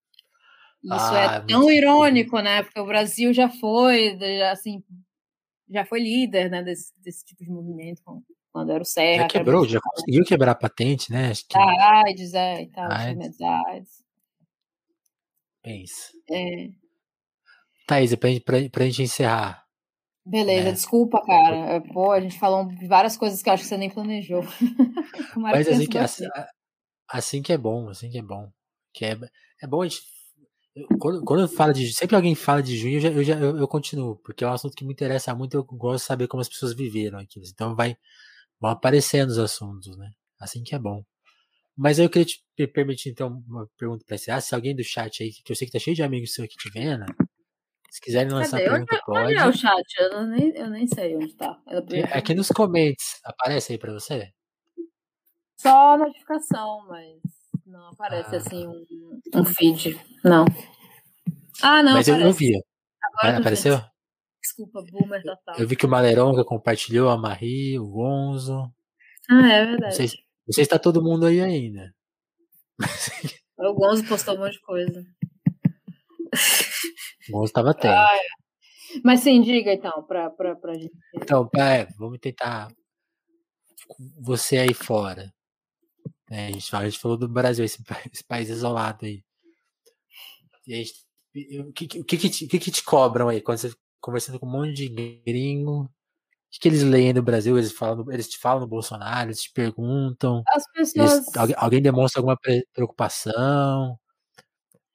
Isso 0.83 0.95
ah, 0.95 1.25
é 1.37 1.41
tão 1.41 1.71
irônico, 1.71 2.41
né? 2.41 2.63
Porque 2.63 2.81
o 2.81 2.87
Brasil 2.87 3.33
já 3.33 3.49
foi, 3.49 4.19
assim, 4.51 4.83
já 5.71 5.85
foi 5.85 6.01
líder 6.01 6.51
né, 6.51 6.63
desse, 6.63 6.93
desse 7.01 7.25
tipo 7.25 7.45
de 7.45 7.51
movimento 7.51 8.03
quando 8.53 8.73
era 8.73 8.83
o 8.83 8.87
Serra. 8.87 9.23
Já 9.23 9.29
quebrou, 9.29 9.67
já 9.67 9.81
conseguiu 9.81 10.25
quebrar 10.25 10.53
a 10.53 10.57
patente, 10.57 11.13
né? 11.13 11.31
Acho 11.31 11.47
que... 11.47 11.57
Ah, 11.57 12.03
AIDS, 12.05 12.35
é, 12.35 12.63
e 12.63 12.67
tal, 12.69 12.91
AIDS. 12.91 13.41
AIDS. 13.41 14.05
Pensa. 15.63 16.13
É. 16.31 16.71
Thaís, 17.87 18.15
pra, 18.15 18.31
pra, 18.45 18.57
pra 18.71 18.85
gente 18.87 19.03
encerrar. 19.03 19.65
Beleza, 20.25 20.67
né? 20.67 20.73
desculpa, 20.73 21.21
cara. 21.25 21.57
É, 21.57 21.81
pô, 21.81 22.13
a 22.13 22.21
gente 22.21 22.39
falou 22.39 22.69
várias 22.87 23.17
coisas 23.17 23.43
que 23.43 23.49
eu 23.49 23.53
acho 23.53 23.65
que 23.65 23.69
você 23.69 23.77
nem 23.77 23.91
planejou. 23.91 24.43
Mas 25.37 25.67
assim 25.67 25.87
que, 25.87 25.99
assim, 25.99 26.25
assim 27.09 27.43
que 27.43 27.53
é 27.53 27.59
bom, 27.59 27.89
assim 27.89 28.11
que 28.11 28.19
é 28.19 28.23
bom. 28.23 28.51
Que 28.93 29.07
é, 29.07 29.19
é 29.63 29.67
bom 29.67 29.83
a 29.83 29.89
gente 29.89 30.03
quando, 30.99 31.25
quando 31.25 31.41
eu 31.41 31.49
falo 31.49 31.73
de 31.73 31.93
sempre 31.93 32.17
alguém 32.17 32.35
fala 32.35 32.63
de 32.63 32.77
junho, 32.77 32.97
eu, 32.97 33.01
já, 33.01 33.09
eu, 33.11 33.25
já, 33.25 33.35
eu, 33.39 33.59
eu, 33.59 33.69
continuo, 33.69 34.17
porque 34.17 34.45
é 34.45 34.47
um 34.47 34.53
assunto 34.53 34.75
que 34.75 34.85
me 34.85 34.93
interessa 34.93 35.35
muito, 35.35 35.57
eu 35.57 35.65
gosto 35.65 36.03
de 36.03 36.07
saber 36.07 36.29
como 36.29 36.41
as 36.41 36.49
pessoas 36.49 36.75
viveram 36.75 37.19
aquilo. 37.19 37.45
Então 37.47 37.75
vai 37.75 37.97
vão 38.61 38.71
aparecendo 38.71 39.31
os 39.31 39.39
assuntos, 39.39 39.97
né? 39.97 40.11
Assim 40.39 40.63
que 40.63 40.75
é 40.75 40.79
bom. 40.79 41.03
Mas 41.77 41.99
eu 41.99 42.11
queria 42.11 42.27
te 42.27 42.67
permitir, 42.69 43.11
então, 43.11 43.43
uma 43.49 43.67
pergunta 43.79 44.05
para 44.07 44.19
você. 44.19 44.31
Ah, 44.31 44.41
se 44.41 44.55
alguém 44.55 44.77
do 44.77 44.85
chat 44.85 45.23
aí, 45.23 45.31
que 45.33 45.51
eu 45.51 45.57
sei 45.57 45.67
que 45.67 45.73
tá 45.73 45.79
cheio 45.79 45.97
de 45.97 46.03
amigos 46.03 46.35
seus 46.35 46.45
aqui 46.45 46.57
te 46.57 46.71
vendo, 46.71 47.07
se 47.91 48.01
quiserem 48.01 48.31
lançar 48.31 48.59
Cadê? 48.59 48.71
pergunta, 48.71 48.95
onde, 48.95 49.05
pode. 49.07 49.27
Onde 49.27 49.37
é 49.37 49.47
o 49.47 49.53
chat? 49.53 49.85
Eu 49.99 50.27
nem, 50.27 50.57
eu 50.57 50.69
nem 50.69 50.87
sei 50.87 51.17
onde 51.17 51.35
tá. 51.35 51.59
É 51.67 52.19
aqui 52.19 52.35
nos 52.35 52.49
comentários. 52.49 53.21
Aparece 53.25 53.73
aí 53.73 53.79
para 53.79 53.95
você? 53.95 54.31
Só 55.57 55.97
notificação, 55.97 56.87
mas 56.87 57.40
não 57.71 57.89
aparece 57.89 58.35
ah. 58.35 58.39
assim 58.39 58.67
um, 58.67 58.85
um, 59.35 59.45
feed. 59.45 59.99
Não. 60.25 60.45
Ah, 61.63 61.83
não. 61.83 61.93
Mas 61.93 62.09
aparece. 62.09 62.11
eu 62.11 62.19
não 62.19 62.33
via. 62.33 62.61
Agora 63.03 63.37
ah, 63.37 63.41
apareceu? 63.41 63.77
Vendo. 63.77 63.91
Desculpa, 64.43 64.83
boomer 64.91 65.23
total. 65.23 65.57
Eu 65.59 65.69
vi 65.69 65.77
que 65.77 65.87
o 65.87 65.89
Maleronga 65.89 66.45
compartilhou, 66.45 67.11
a 67.11 67.17
Marie, 67.17 67.79
o 67.79 67.87
Gonzo. 67.87 68.73
Ah, 69.31 69.53
é 69.53 69.67
verdade. 69.67 69.83
Não 69.83 69.91
sei, 69.91 70.07
não 70.07 70.53
sei 70.53 70.65
se 70.65 70.71
tá 70.71 70.79
todo 70.79 71.03
mundo 71.03 71.27
aí 71.27 71.41
ainda. 71.41 71.95
O 73.63 73.75
Gonzo 73.75 74.09
postou 74.09 74.37
um 74.37 74.39
monte 74.39 74.55
de 74.55 74.61
coisa. 74.63 75.05
O 77.29 77.33
Gonzo 77.33 77.53
tava 77.53 77.73
atento. 77.73 77.89
Ah, 77.89 78.09
é. 78.17 79.01
Mas 79.05 79.21
sim, 79.21 79.43
diga 79.43 79.71
então, 79.71 80.03
pra, 80.05 80.31
pra, 80.31 80.57
pra 80.57 80.73
gente. 80.73 80.91
Então, 81.15 81.47
é, 81.55 81.85
vamos 81.99 82.19
tentar. 82.19 82.73
Você 84.19 84.57
aí 84.57 84.73
fora. 84.73 85.31
É, 86.31 86.47
a, 86.47 86.53
gente, 86.53 86.77
a 86.77 86.85
gente 86.89 86.99
falou 86.99 87.17
do 87.17 87.29
Brasil, 87.29 87.65
esse, 87.65 87.83
esse 88.13 88.25
país 88.25 88.49
isolado 88.49 89.05
aí. 89.05 89.25
E 90.67 90.75
a 90.75 90.77
gente, 90.77 90.95
o 91.61 91.73
que, 91.73 91.87
que, 91.87 92.05
que, 92.05 92.47
que, 92.49 92.59
que 92.59 92.71
te 92.71 92.85
cobram 92.85 93.29
aí 93.29 93.41
quando 93.41 93.59
você 93.59 93.73
conversando 94.01 94.41
com 94.41 94.47
um 94.47 94.51
monte 94.51 94.73
de 94.73 94.89
gringo. 95.27 95.83
O 95.83 95.91
que, 96.53 96.61
que 96.61 96.69
eles 96.69 96.83
leem 96.83 97.13
no 97.13 97.23
Brasil? 97.23 97.57
Eles, 97.57 97.73
falam, 97.73 98.11
eles 98.11 98.29
te 98.29 98.39
falam 98.39 98.61
no 98.61 98.67
Bolsonaro, 98.67 99.29
eles 99.29 99.43
te 99.43 99.53
perguntam. 99.53 100.43
As 100.49 100.65
pessoas. 100.73 101.13
Eles, 101.13 101.37
alguém, 101.37 101.57
alguém, 101.59 101.83
demonstra 101.83 102.21
alguma 102.21 102.37
preocupação? 102.73 103.99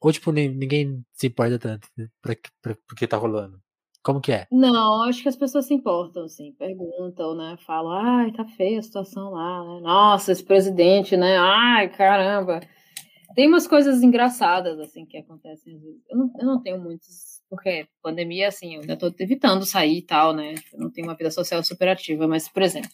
Ou, 0.01 0.11
tipo, 0.11 0.31
ninguém 0.31 1.03
se 1.13 1.27
importa 1.27 1.57
tanto 1.57 1.87
né, 1.97 2.07
pra, 2.21 2.35
pra, 2.61 2.75
pro 2.75 2.95
que 2.95 3.07
tá 3.07 3.17
rolando? 3.17 3.59
Como 4.05 4.21
que 4.21 4.31
é? 4.31 4.45
Não, 4.51 5.01
acho 5.01 5.23
que 5.23 5.29
as 5.29 5.35
pessoas 5.35 5.65
se 5.65 5.73
importam, 5.73 6.25
assim, 6.25 6.51
perguntam, 6.51 7.35
né? 7.35 7.57
Falam, 7.65 7.91
ai, 7.91 8.31
tá 8.31 8.45
feia 8.45 8.77
a 8.77 8.83
situação 8.83 9.31
lá, 9.31 9.63
né? 9.63 9.81
Nossa, 9.81 10.31
esse 10.31 10.43
presidente, 10.43 11.17
né? 11.17 11.35
Ai, 11.37 11.89
caramba. 11.89 12.61
Tem 13.35 13.47
umas 13.47 13.67
coisas 13.67 14.03
engraçadas, 14.03 14.79
assim, 14.79 15.07
que 15.07 15.17
acontecem. 15.17 15.81
Eu 16.07 16.17
não, 16.17 16.31
eu 16.39 16.45
não 16.45 16.61
tenho 16.61 16.79
muitos 16.79 17.35
porque 17.49 17.87
pandemia, 18.01 18.47
assim, 18.47 18.75
eu 18.75 18.81
ainda 18.81 18.97
tô 18.97 19.13
evitando 19.19 19.65
sair 19.65 19.99
e 19.99 20.01
tal, 20.01 20.33
né? 20.33 20.55
Eu 20.73 20.79
não 20.79 20.91
tenho 20.91 21.07
uma 21.07 21.15
vida 21.15 21.31
social 21.31 21.63
super 21.63 21.87
ativa, 21.87 22.27
mas, 22.27 22.49
por 22.49 22.61
exemplo, 22.61 22.89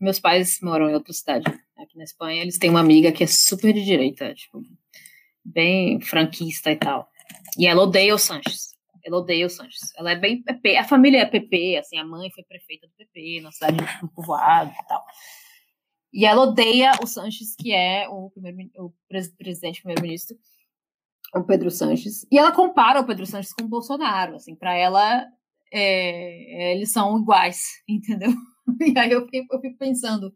meus 0.00 0.18
pais 0.18 0.58
moram 0.62 0.90
em 0.90 0.94
outra 0.94 1.12
cidade, 1.12 1.44
aqui 1.76 1.96
na 1.96 2.04
Espanha, 2.04 2.42
eles 2.42 2.58
têm 2.58 2.70
uma 2.70 2.80
amiga 2.80 3.12
que 3.12 3.24
é 3.24 3.26
super 3.26 3.72
de 3.72 3.84
direita, 3.84 4.34
tipo, 4.34 4.62
bem 5.44 6.00
franquista 6.00 6.70
e 6.70 6.76
tal. 6.76 7.08
E 7.58 7.66
ela 7.66 7.82
odeia 7.82 8.14
o 8.14 8.18
Sanches. 8.18 8.71
Ela 9.04 9.18
odeia 9.18 9.46
o 9.46 9.50
Sanches. 9.50 9.92
Ela 9.96 10.12
é 10.12 10.16
bem 10.16 10.42
PP. 10.42 10.76
A 10.76 10.84
família 10.84 11.18
é 11.18 11.26
PP, 11.26 11.78
assim, 11.78 11.98
a 11.98 12.04
mãe 12.04 12.30
foi 12.30 12.44
prefeita 12.44 12.86
do 12.86 12.92
PP, 12.94 13.40
na 13.40 13.50
cidade 13.50 13.76
de 13.76 14.08
povoado 14.14 14.70
e 14.70 14.86
tal. 14.86 15.04
E 16.12 16.26
ela 16.26 16.42
odeia 16.42 16.92
o 17.02 17.06
Sanches, 17.06 17.54
que 17.56 17.72
é 17.72 18.06
o, 18.08 18.30
primeiro, 18.30 18.70
o 18.76 18.92
presidente, 19.08 19.80
primeiro-ministro, 19.80 20.36
o 21.34 21.42
Pedro 21.42 21.70
Sanches. 21.70 22.26
E 22.30 22.38
ela 22.38 22.52
compara 22.52 23.00
o 23.00 23.06
Pedro 23.06 23.26
Sanches 23.26 23.54
com 23.54 23.64
o 23.64 23.68
Bolsonaro, 23.68 24.36
assim, 24.36 24.54
para 24.54 24.74
ela 24.74 25.26
é, 25.72 26.74
eles 26.74 26.92
são 26.92 27.18
iguais, 27.18 27.82
entendeu? 27.88 28.30
E 28.80 28.96
aí 28.98 29.10
eu 29.10 29.26
fico, 29.28 29.54
eu 29.54 29.60
fico, 29.60 29.78
pensando, 29.78 30.32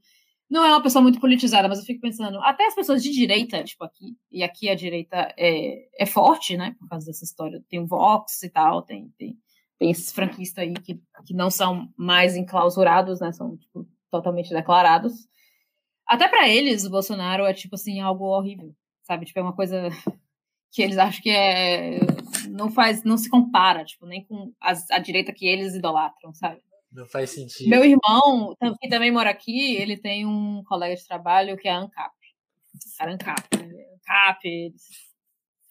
não 0.49 0.65
é 0.65 0.71
uma 0.71 0.83
pessoa 0.83 1.03
muito 1.03 1.21
politizada, 1.21 1.69
mas 1.69 1.79
eu 1.79 1.85
fico 1.85 2.01
pensando, 2.01 2.39
até 2.41 2.67
as 2.67 2.75
pessoas 2.75 3.03
de 3.03 3.11
direita, 3.11 3.65
tipo 3.65 3.85
aqui, 3.85 4.17
e 4.31 4.43
aqui 4.43 4.69
a 4.69 4.75
direita 4.75 5.35
é, 5.37 5.89
é 5.99 6.07
forte, 6.07 6.57
né, 6.57 6.75
por 6.79 6.89
causa 6.89 7.07
dessa 7.07 7.25
história, 7.25 7.63
tem 7.69 7.81
o 7.81 7.87
Vox 7.87 8.43
e 8.43 8.51
tal, 8.51 8.83
tem, 8.83 9.13
tem, 9.19 9.37
tem 9.79 9.91
esses 9.91 10.13
franquistas 10.13 10.63
aí 10.65 10.73
que, 10.75 11.01
que 11.27 11.35
não 11.35 11.51
são 11.51 11.89
mais 11.97 12.37
enclausurados, 12.37 13.21
né, 13.21 13.33
são, 13.33 13.57
tipo, 13.57 13.87
totalmente 14.11 14.51
declarados. 14.51 15.27
Até 16.07 16.29
para 16.29 16.49
eles, 16.49 16.85
o 16.85 16.91
Bolsonaro 16.91 17.45
é, 17.45 17.53
tipo 17.53 17.75
assim, 17.75 18.01
algo 18.01 18.25
horrível, 18.27 18.73
sabe? 19.03 19.27
Tipo, 19.27 19.41
é 19.41 19.43
uma 19.43 19.57
coisa 19.57 19.89
que 20.73 20.81
eles 20.81 20.99
acham 20.99 21.21
que 21.21 21.31
é 21.31 21.99
não 22.51 22.71
faz, 22.71 23.05
não 23.05 23.17
se 23.17 23.29
compara, 23.29 23.85
tipo, 23.85 24.07
nem 24.07 24.25
com 24.25 24.53
a, 24.61 24.73
a 24.93 24.99
direita 24.99 25.33
que 25.33 25.47
eles 25.47 25.75
idolatram, 25.75 26.33
sabe? 26.35 26.61
Não 26.93 27.07
faz 27.07 27.31
sentido. 27.31 27.69
Meu 27.69 27.85
irmão, 27.85 28.55
que 28.81 28.89
também 28.89 29.11
mora 29.11 29.31
aqui, 29.31 29.75
ele 29.77 29.97
tem 29.97 30.25
um 30.27 30.63
colega 30.65 30.95
de 30.95 31.07
trabalho 31.07 31.57
que 31.57 31.69
é 31.69 31.73
ANCAP. 31.73 32.15
Cara, 32.99 33.13
ANCAP. 33.13 33.57
Né? 33.57 33.85
ANCAP, 33.95 34.75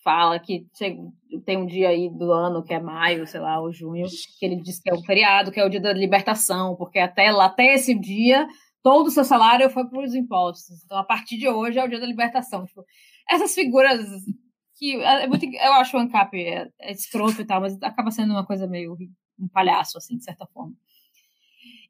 fala 0.04 0.40
que 0.40 0.68
tem 1.46 1.58
um 1.58 1.66
dia 1.66 1.90
aí 1.90 2.10
do 2.10 2.32
ano, 2.32 2.64
que 2.64 2.74
é 2.74 2.80
maio, 2.80 3.26
sei 3.26 3.40
lá, 3.40 3.60
ou 3.60 3.74
junho, 3.74 4.06
que 4.38 4.46
ele 4.46 4.62
diz 4.62 4.80
que 4.80 4.90
é 4.90 4.94
o 4.94 5.02
feriado, 5.04 5.52
que 5.52 5.60
é 5.60 5.66
o 5.66 5.70
dia 5.70 5.82
da 5.82 5.92
libertação, 5.92 6.76
porque 6.76 7.00
até 7.00 7.32
lá, 7.32 7.46
até 7.46 7.74
esse 7.74 7.98
dia, 8.00 8.48
todo 8.84 9.08
o 9.08 9.12
seu 9.12 9.24
salário 9.24 9.68
foi 9.72 9.90
para 9.90 10.04
os 10.04 10.14
impostos. 10.14 10.84
Então, 10.86 10.98
a 10.98 11.04
partir 11.04 11.38
de 11.38 11.50
hoje, 11.50 11.80
é 11.80 11.84
o 11.84 11.88
dia 11.88 12.00
da 12.00 12.06
libertação. 12.06 12.66
Tipo, 12.66 12.86
essas 13.28 13.56
figuras 13.56 14.06
que 14.78 15.02
é, 15.02 15.24
é 15.24 15.28
muito, 15.28 15.44
eu 15.44 15.74
acho 15.74 15.98
o 15.98 16.00
ANCAP 16.00 16.36
é, 16.36 16.68
é 16.80 16.92
escroto 16.92 17.42
e 17.42 17.46
tal, 17.46 17.62
mas 17.62 17.82
acaba 17.82 18.12
sendo 18.12 18.32
uma 18.32 18.46
coisa 18.46 18.68
meio 18.68 18.96
um 19.40 19.48
palhaço, 19.48 19.98
assim, 19.98 20.18
de 20.18 20.24
certa 20.24 20.46
forma. 20.46 20.74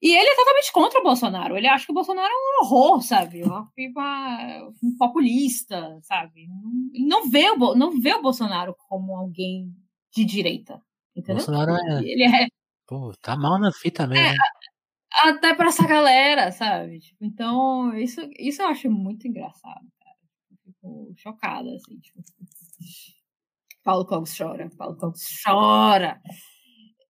E 0.05 0.15
ele 0.15 0.29
é 0.29 0.35
totalmente 0.35 0.71
contra 0.71 0.99
o 0.99 1.03
Bolsonaro. 1.03 1.57
Ele 1.57 1.65
acha 1.65 1.83
que 1.87 1.91
o 1.91 1.95
Bolsonaro 1.95 2.31
é 2.31 2.35
um 2.35 2.63
horror, 2.63 3.01
sabe? 3.01 3.41
Um 3.43 4.95
populista, 4.99 5.99
sabe? 6.03 6.47
Ele 6.93 7.07
não 7.07 7.27
vê, 7.27 7.49
o, 7.49 7.73
não 7.73 7.99
vê 7.99 8.13
o 8.13 8.21
Bolsonaro 8.21 8.75
como 8.87 9.15
alguém 9.15 9.75
de 10.13 10.23
direita. 10.23 10.79
Entendeu? 11.15 11.37
Bolsonaro 11.37 11.71
é. 11.71 12.03
Ele 12.03 12.23
é. 12.23 12.45
Pô, 12.85 13.15
tá 13.19 13.35
mal 13.35 13.59
na 13.59 13.71
fita 13.71 14.05
mesmo. 14.05 14.23
É, 14.23 14.35
até 15.27 15.55
pra 15.55 15.69
essa 15.69 15.87
galera, 15.87 16.51
sabe? 16.51 16.99
Tipo, 16.99 17.25
então, 17.25 17.91
isso, 17.97 18.21
isso 18.37 18.61
eu 18.61 18.67
acho 18.67 18.87
muito 18.91 19.27
engraçado, 19.27 19.87
cara. 19.99 20.17
Fico 20.63 21.13
chocada, 21.17 21.73
assim. 21.73 21.97
Tipo, 21.97 22.21
Paulo 23.83 24.05
Cogos 24.05 24.37
chora, 24.37 24.69
Paulo 24.77 24.97
Cogos 24.97 25.23
chora. 25.43 26.21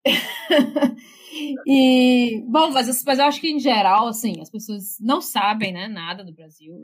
e, 1.65 2.43
bom, 2.47 2.71
mas, 2.71 3.03
mas 3.03 3.19
eu 3.19 3.25
acho 3.25 3.41
que 3.41 3.49
em 3.49 3.59
geral, 3.59 4.07
assim, 4.07 4.39
as 4.41 4.49
pessoas 4.49 4.97
não 4.99 5.19
sabem, 5.19 5.73
né, 5.73 5.87
nada 5.87 6.23
do 6.23 6.33
Brasil. 6.33 6.79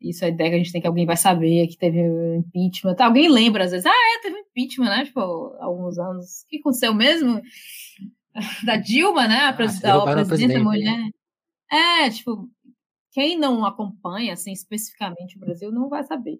Isso 0.00 0.24
é 0.24 0.28
a 0.28 0.30
ideia 0.30 0.50
que 0.50 0.56
a 0.56 0.58
gente 0.58 0.72
tem 0.72 0.80
que 0.80 0.86
alguém 0.86 1.06
vai 1.06 1.16
saber 1.16 1.66
que 1.68 1.78
teve 1.78 2.00
impeachment. 2.36 2.94
Tá, 2.94 3.06
alguém 3.06 3.28
lembra, 3.28 3.64
às 3.64 3.70
vezes, 3.70 3.86
ah, 3.86 3.90
é, 3.90 4.22
teve 4.22 4.38
impeachment, 4.38 4.90
né, 4.90 5.04
tipo, 5.04 5.20
há 5.20 5.64
alguns 5.64 5.98
anos. 5.98 6.42
O 6.42 6.48
que 6.48 6.58
aconteceu 6.58 6.94
mesmo? 6.94 7.40
Da 8.64 8.76
Dilma, 8.76 9.26
né, 9.26 9.46
a, 9.46 9.52
pres 9.52 9.84
ah, 9.84 9.96
a 9.96 10.24
presidenta 10.24 10.62
mulher. 10.62 11.10
É, 11.72 12.08
tipo, 12.08 12.48
quem 13.10 13.36
não 13.36 13.64
acompanha, 13.64 14.34
assim, 14.34 14.52
especificamente 14.52 15.36
o 15.36 15.40
Brasil 15.40 15.72
não 15.72 15.88
vai 15.88 16.04
saber 16.04 16.38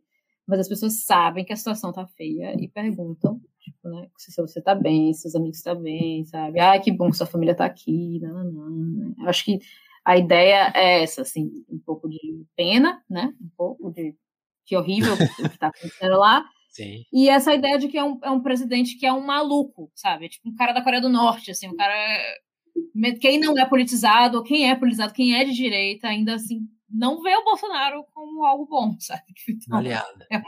mas 0.48 0.60
as 0.60 0.68
pessoas 0.68 1.04
sabem 1.04 1.44
que 1.44 1.52
a 1.52 1.56
situação 1.56 1.92
tá 1.92 2.06
feia 2.06 2.56
e 2.58 2.66
perguntam, 2.66 3.38
tipo, 3.60 3.88
né, 3.90 4.08
se 4.16 4.34
você 4.40 4.62
tá 4.62 4.74
bem, 4.74 5.12
se 5.12 5.22
seus 5.22 5.34
amigos 5.34 5.58
estão 5.58 5.76
tá 5.76 5.82
bem, 5.82 6.24
sabe? 6.24 6.58
Ah, 6.58 6.80
que 6.80 6.90
bom 6.90 7.10
que 7.10 7.18
sua 7.18 7.26
família 7.26 7.54
tá 7.54 7.66
aqui, 7.66 8.18
não, 8.20 8.42
não, 8.44 8.70
não. 8.70 9.14
Eu 9.20 9.28
acho 9.28 9.44
que 9.44 9.58
a 10.02 10.16
ideia 10.16 10.72
é 10.74 11.02
essa, 11.02 11.20
assim, 11.20 11.50
um 11.68 11.78
pouco 11.78 12.08
de 12.08 12.18
pena, 12.56 13.04
né? 13.10 13.34
Um 13.38 13.50
pouco 13.58 13.90
de 13.90 14.14
que 14.64 14.74
horrível 14.74 15.12
o 15.12 15.50
que 15.50 15.58
tá 15.58 15.68
acontecendo 15.68 16.18
lá. 16.18 16.42
Sim. 16.72 17.04
E 17.12 17.28
essa 17.28 17.54
ideia 17.54 17.78
de 17.78 17.88
que 17.88 17.98
é 17.98 18.04
um, 18.04 18.18
é 18.22 18.30
um 18.30 18.40
presidente 18.40 18.96
que 18.96 19.04
é 19.04 19.12
um 19.12 19.24
maluco, 19.24 19.90
sabe? 19.94 20.26
É 20.26 20.28
tipo 20.30 20.48
um 20.48 20.54
cara 20.54 20.72
da 20.72 20.82
Coreia 20.82 21.02
do 21.02 21.10
Norte, 21.10 21.50
assim, 21.50 21.68
um 21.68 21.76
cara 21.76 21.94
quem 23.20 23.38
não 23.38 23.58
é 23.58 23.66
politizado, 23.66 24.38
ou 24.38 24.44
quem 24.44 24.70
é 24.70 24.74
politizado, 24.74 25.12
quem 25.12 25.34
é 25.34 25.44
de 25.44 25.52
direita, 25.52 26.08
ainda 26.08 26.34
assim, 26.34 26.60
não 26.88 27.22
vê 27.22 27.36
o 27.36 27.44
Bolsonaro 27.44 28.04
como 28.14 28.44
algo 28.44 28.66
bom, 28.66 28.96
sabe? 29.00 29.22
Então, 29.48 29.78
Aliado. 29.78 30.24
É, 30.32 30.40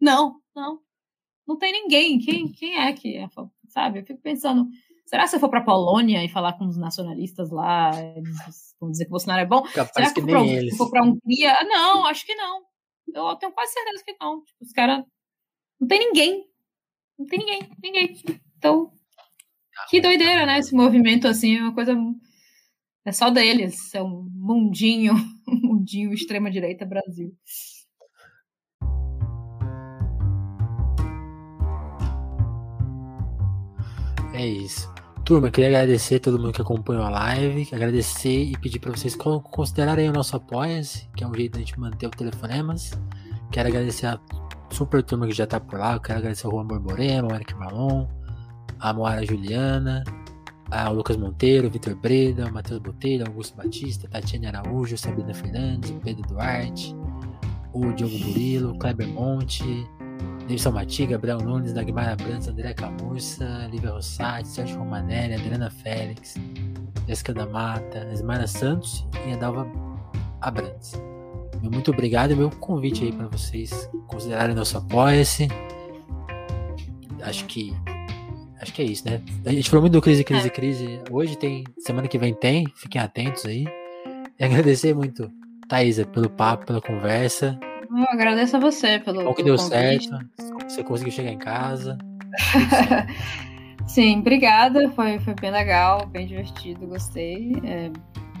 não, 0.00 0.40
não. 0.54 0.80
Não 1.46 1.58
tem 1.58 1.72
ninguém. 1.72 2.18
Quem, 2.18 2.50
quem 2.50 2.78
é 2.78 2.92
que 2.92 3.16
é, 3.16 3.28
sabe? 3.68 4.00
Eu 4.00 4.06
fico 4.06 4.20
pensando, 4.20 4.68
será 5.04 5.24
que 5.24 5.30
se 5.30 5.36
eu 5.36 5.40
for 5.40 5.50
para 5.50 5.64
Polônia 5.64 6.24
e 6.24 6.28
falar 6.28 6.54
com 6.54 6.66
os 6.66 6.76
nacionalistas 6.76 7.50
lá, 7.50 7.90
eles 8.16 8.74
vão 8.80 8.90
dizer 8.90 9.04
que 9.04 9.10
o 9.10 9.12
Bolsonaro 9.12 9.42
é 9.42 9.46
bom? 9.46 9.62
Capaz 9.62 9.90
será 9.92 10.14
que, 10.14 10.20
que 10.20 10.26
nem 10.26 10.50
eles. 10.50 10.72
Se 10.72 10.78
for 10.78 10.90
para 10.90 11.04
Hungria, 11.04 11.56
não, 11.64 12.06
acho 12.06 12.24
que 12.24 12.34
não. 12.34 12.62
Eu 13.12 13.36
tenho 13.36 13.52
quase 13.52 13.72
certeza 13.72 14.04
que 14.04 14.16
não. 14.20 14.42
Tipo, 14.44 14.64
os 14.64 14.72
caras 14.72 15.04
não 15.80 15.88
tem 15.88 15.98
ninguém. 15.98 16.48
Não 17.18 17.26
tem 17.26 17.38
ninguém, 17.38 17.70
ninguém. 17.82 18.16
Então, 18.56 18.92
que 19.88 20.00
doideira, 20.00 20.46
né? 20.46 20.58
Esse 20.58 20.74
movimento 20.74 21.26
assim 21.26 21.56
é 21.56 21.62
uma 21.62 21.74
coisa 21.74 21.94
é 23.04 23.12
só 23.12 23.30
deles, 23.30 23.94
é 23.94 24.02
um 24.02 24.28
mundinho, 24.34 25.14
mundinho 25.48 26.12
extrema 26.12 26.50
direita 26.50 26.84
Brasil. 26.84 27.34
É 34.34 34.46
isso. 34.46 34.92
Turma, 35.24 35.50
queria 35.50 35.68
agradecer 35.68 36.16
a 36.16 36.20
todo 36.20 36.38
mundo 36.38 36.52
que 36.52 36.62
acompanhou 36.62 37.04
a 37.04 37.10
live, 37.10 37.68
agradecer 37.72 38.44
e 38.44 38.58
pedir 38.58 38.80
para 38.80 38.90
vocês 38.90 39.14
considerarem 39.14 40.08
o 40.08 40.12
nosso 40.12 40.34
apoia-se, 40.36 41.08
que 41.16 41.22
é 41.22 41.26
um 41.26 41.34
jeito 41.34 41.52
de 41.52 41.58
a 41.58 41.66
gente 41.66 41.78
manter 41.78 42.06
o 42.06 42.10
telefonemas. 42.10 42.90
Quero 43.50 43.68
agradecer 43.68 44.06
a 44.06 44.20
super 44.70 45.02
turma 45.02 45.26
que 45.26 45.32
já 45.32 45.46
tá 45.46 45.60
por 45.60 45.78
lá, 45.78 45.98
quero 46.00 46.18
agradecer 46.18 46.46
ao 46.46 46.52
Juan 46.52 46.66
Borborema, 46.66 47.28
o 47.28 47.34
Eric 47.34 47.54
Malon, 47.54 48.06
a 48.78 48.92
Moara 48.92 49.24
Juliana, 49.24 50.02
o 50.72 50.92
Lucas 50.92 51.16
Monteiro, 51.16 51.68
Vitor 51.68 51.94
Breda, 51.94 52.50
Matheus 52.50 52.80
Botelho, 52.80 53.26
Augusto 53.26 53.56
Batista, 53.56 54.08
Tatiane 54.08 54.46
Araújo, 54.46 54.96
Sabrina 54.96 55.34
Fernandes, 55.34 55.92
Pedro 56.02 56.22
Duarte, 56.28 56.94
o 57.72 57.92
Diogo 57.92 58.18
Burilo, 58.18 58.72
o 58.72 58.78
Kleber 58.78 59.08
Monte, 59.08 59.86
Davidson 60.40 60.72
Mati, 60.72 61.06
Gabriel 61.06 61.38
Nunes, 61.38 61.72
Dagmar 61.72 62.08
Abrantes, 62.08 62.48
André 62.48 62.74
Camurça, 62.74 63.68
Lívia 63.70 63.90
Rossati, 63.90 64.48
Sérgio 64.48 64.78
Romanelli, 64.78 65.34
Adriana 65.34 65.70
Félix, 65.70 66.34
Jéssica 67.06 67.32
da 67.32 67.46
Mata, 67.46 68.08
Esmara 68.12 68.46
Santos 68.46 69.06
e 69.26 69.32
a 69.32 69.36
Dalva 69.36 69.66
Abrantes. 70.40 71.00
Muito 71.62 71.90
obrigado 71.90 72.32
e 72.32 72.34
meu 72.34 72.50
convite 72.50 73.04
aí 73.04 73.12
para 73.12 73.28
vocês 73.28 73.88
considerarem 74.06 74.54
nosso 74.54 74.78
apoia-se. 74.78 75.48
Acho 77.22 77.44
que 77.46 77.76
acho 78.60 78.72
que 78.72 78.82
é 78.82 78.84
isso, 78.84 79.08
né? 79.08 79.20
A 79.44 79.52
gente 79.52 79.68
falou 79.68 79.82
muito 79.82 79.94
do 79.94 80.02
crise, 80.02 80.22
crise, 80.22 80.46
é. 80.46 80.50
crise. 80.50 81.00
Hoje 81.10 81.36
tem, 81.36 81.64
semana 81.78 82.08
que 82.08 82.18
vem 82.18 82.34
tem, 82.34 82.66
fiquem 82.76 83.00
atentos 83.00 83.44
aí. 83.46 83.66
E 84.38 84.44
agradecer 84.44 84.94
muito, 84.94 85.30
Thaisa, 85.68 86.04
pelo 86.06 86.28
papo, 86.28 86.66
pela 86.66 86.80
conversa. 86.80 87.58
Eu 87.90 88.06
agradeço 88.10 88.56
a 88.56 88.60
você 88.60 88.98
pelo. 89.00 89.24
Bom 89.24 89.34
que 89.34 89.42
deu 89.42 89.56
convite. 89.56 90.08
certo. 90.08 90.30
Você 90.68 90.84
conseguiu 90.84 91.12
chegar 91.12 91.32
em 91.32 91.38
casa. 91.38 91.98
Sim, 93.86 94.20
obrigada. 94.20 94.88
Foi, 94.90 95.18
foi 95.18 95.34
bem 95.34 95.50
legal, 95.50 96.06
bem 96.06 96.26
divertido, 96.26 96.86
gostei. 96.86 97.52
É, 97.64 97.90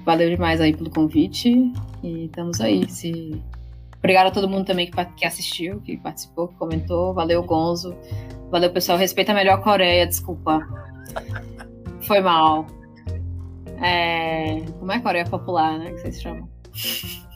valeu 0.04 0.30
demais 0.30 0.60
aí 0.60 0.74
pelo 0.76 0.90
convite. 0.90 1.72
E 2.02 2.26
estamos 2.26 2.60
aí. 2.60 2.88
Se... 2.88 3.42
Obrigado 4.00 4.28
a 4.28 4.30
todo 4.30 4.48
mundo 4.48 4.64
também 4.64 4.90
que, 4.90 5.04
que 5.14 5.24
assistiu, 5.24 5.80
que 5.82 5.96
participou, 5.98 6.48
que 6.48 6.56
comentou. 6.56 7.14
Valeu, 7.14 7.42
Gonzo. 7.42 7.94
Valeu, 8.50 8.72
pessoal. 8.72 8.98
Respeita 8.98 9.32
melhor 9.32 9.58
a 9.58 9.62
Coreia, 9.62 10.06
desculpa. 10.06 10.66
Foi 12.00 12.20
mal. 12.20 12.66
É... 13.80 14.62
Como 14.78 14.90
é 14.90 14.98
Coreia 15.00 15.26
Popular, 15.26 15.78
né? 15.78 15.90
Que 15.92 15.98
vocês 15.98 16.20
chamam? 16.20 16.48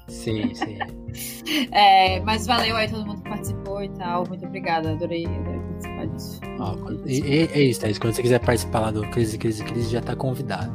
Sim, 0.09 0.55
sim. 0.55 0.78
É, 1.70 2.19
mas 2.20 2.47
valeu 2.47 2.74
aí 2.74 2.91
todo 2.91 3.07
mundo 3.07 3.23
que 3.23 3.28
participou 3.28 3.82
e 3.82 3.89
tal. 3.91 4.27
Muito 4.27 4.45
obrigada, 4.45 4.91
adorei, 4.91 5.27
adorei 5.27 5.61
participar 5.61 6.07
disso. 6.07 6.41
Ó, 6.59 6.77
e, 7.07 7.20
e, 7.20 7.49
é 7.53 7.62
isso, 7.62 7.81
Thaís. 7.81 7.99
Quando 7.99 8.15
você 8.15 8.23
quiser 8.23 8.41
participar 8.41 8.81
lá 8.81 8.91
do 8.91 9.03
Crise, 9.11 9.39
Crise, 9.39 9.62
Crise, 9.62 9.93
já 9.93 10.01
tá 10.01 10.16
convidada. 10.16 10.73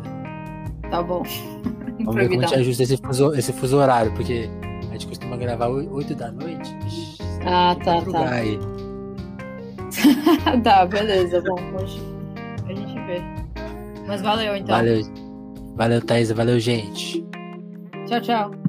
Tá 0.90 1.02
bom. 1.02 1.24
Vamos 2.00 2.16
ver 2.16 2.30
como 2.30 2.42
a 2.42 2.46
gente 2.46 2.60
ajusta 2.60 2.84
esse 2.84 2.98
fuso, 2.98 3.34
esse 3.34 3.52
fuso 3.52 3.78
horário, 3.78 4.14
porque 4.14 4.50
a 4.90 4.94
gente 4.94 5.08
costuma 5.08 5.38
gravar 5.38 5.68
8 5.68 6.16
da 6.16 6.32
noite. 6.32 6.76
Ah, 7.46 7.76
tá, 7.84 8.02
tá. 8.02 8.30
Aí. 8.30 8.60
tá, 10.64 10.86
beleza. 10.86 11.42
Bom, 11.42 11.60
hoje 11.76 12.02
a 12.68 12.74
gente 12.74 12.94
vê. 13.06 13.22
Mas 14.08 14.22
valeu, 14.22 14.56
então. 14.56 14.76
Valeu. 14.76 15.02
Valeu, 15.76 16.02
Thaisa. 16.02 16.34
Valeu, 16.34 16.60
gente. 16.60 17.26
Tchau, 18.08 18.22
tchau. 18.22 18.69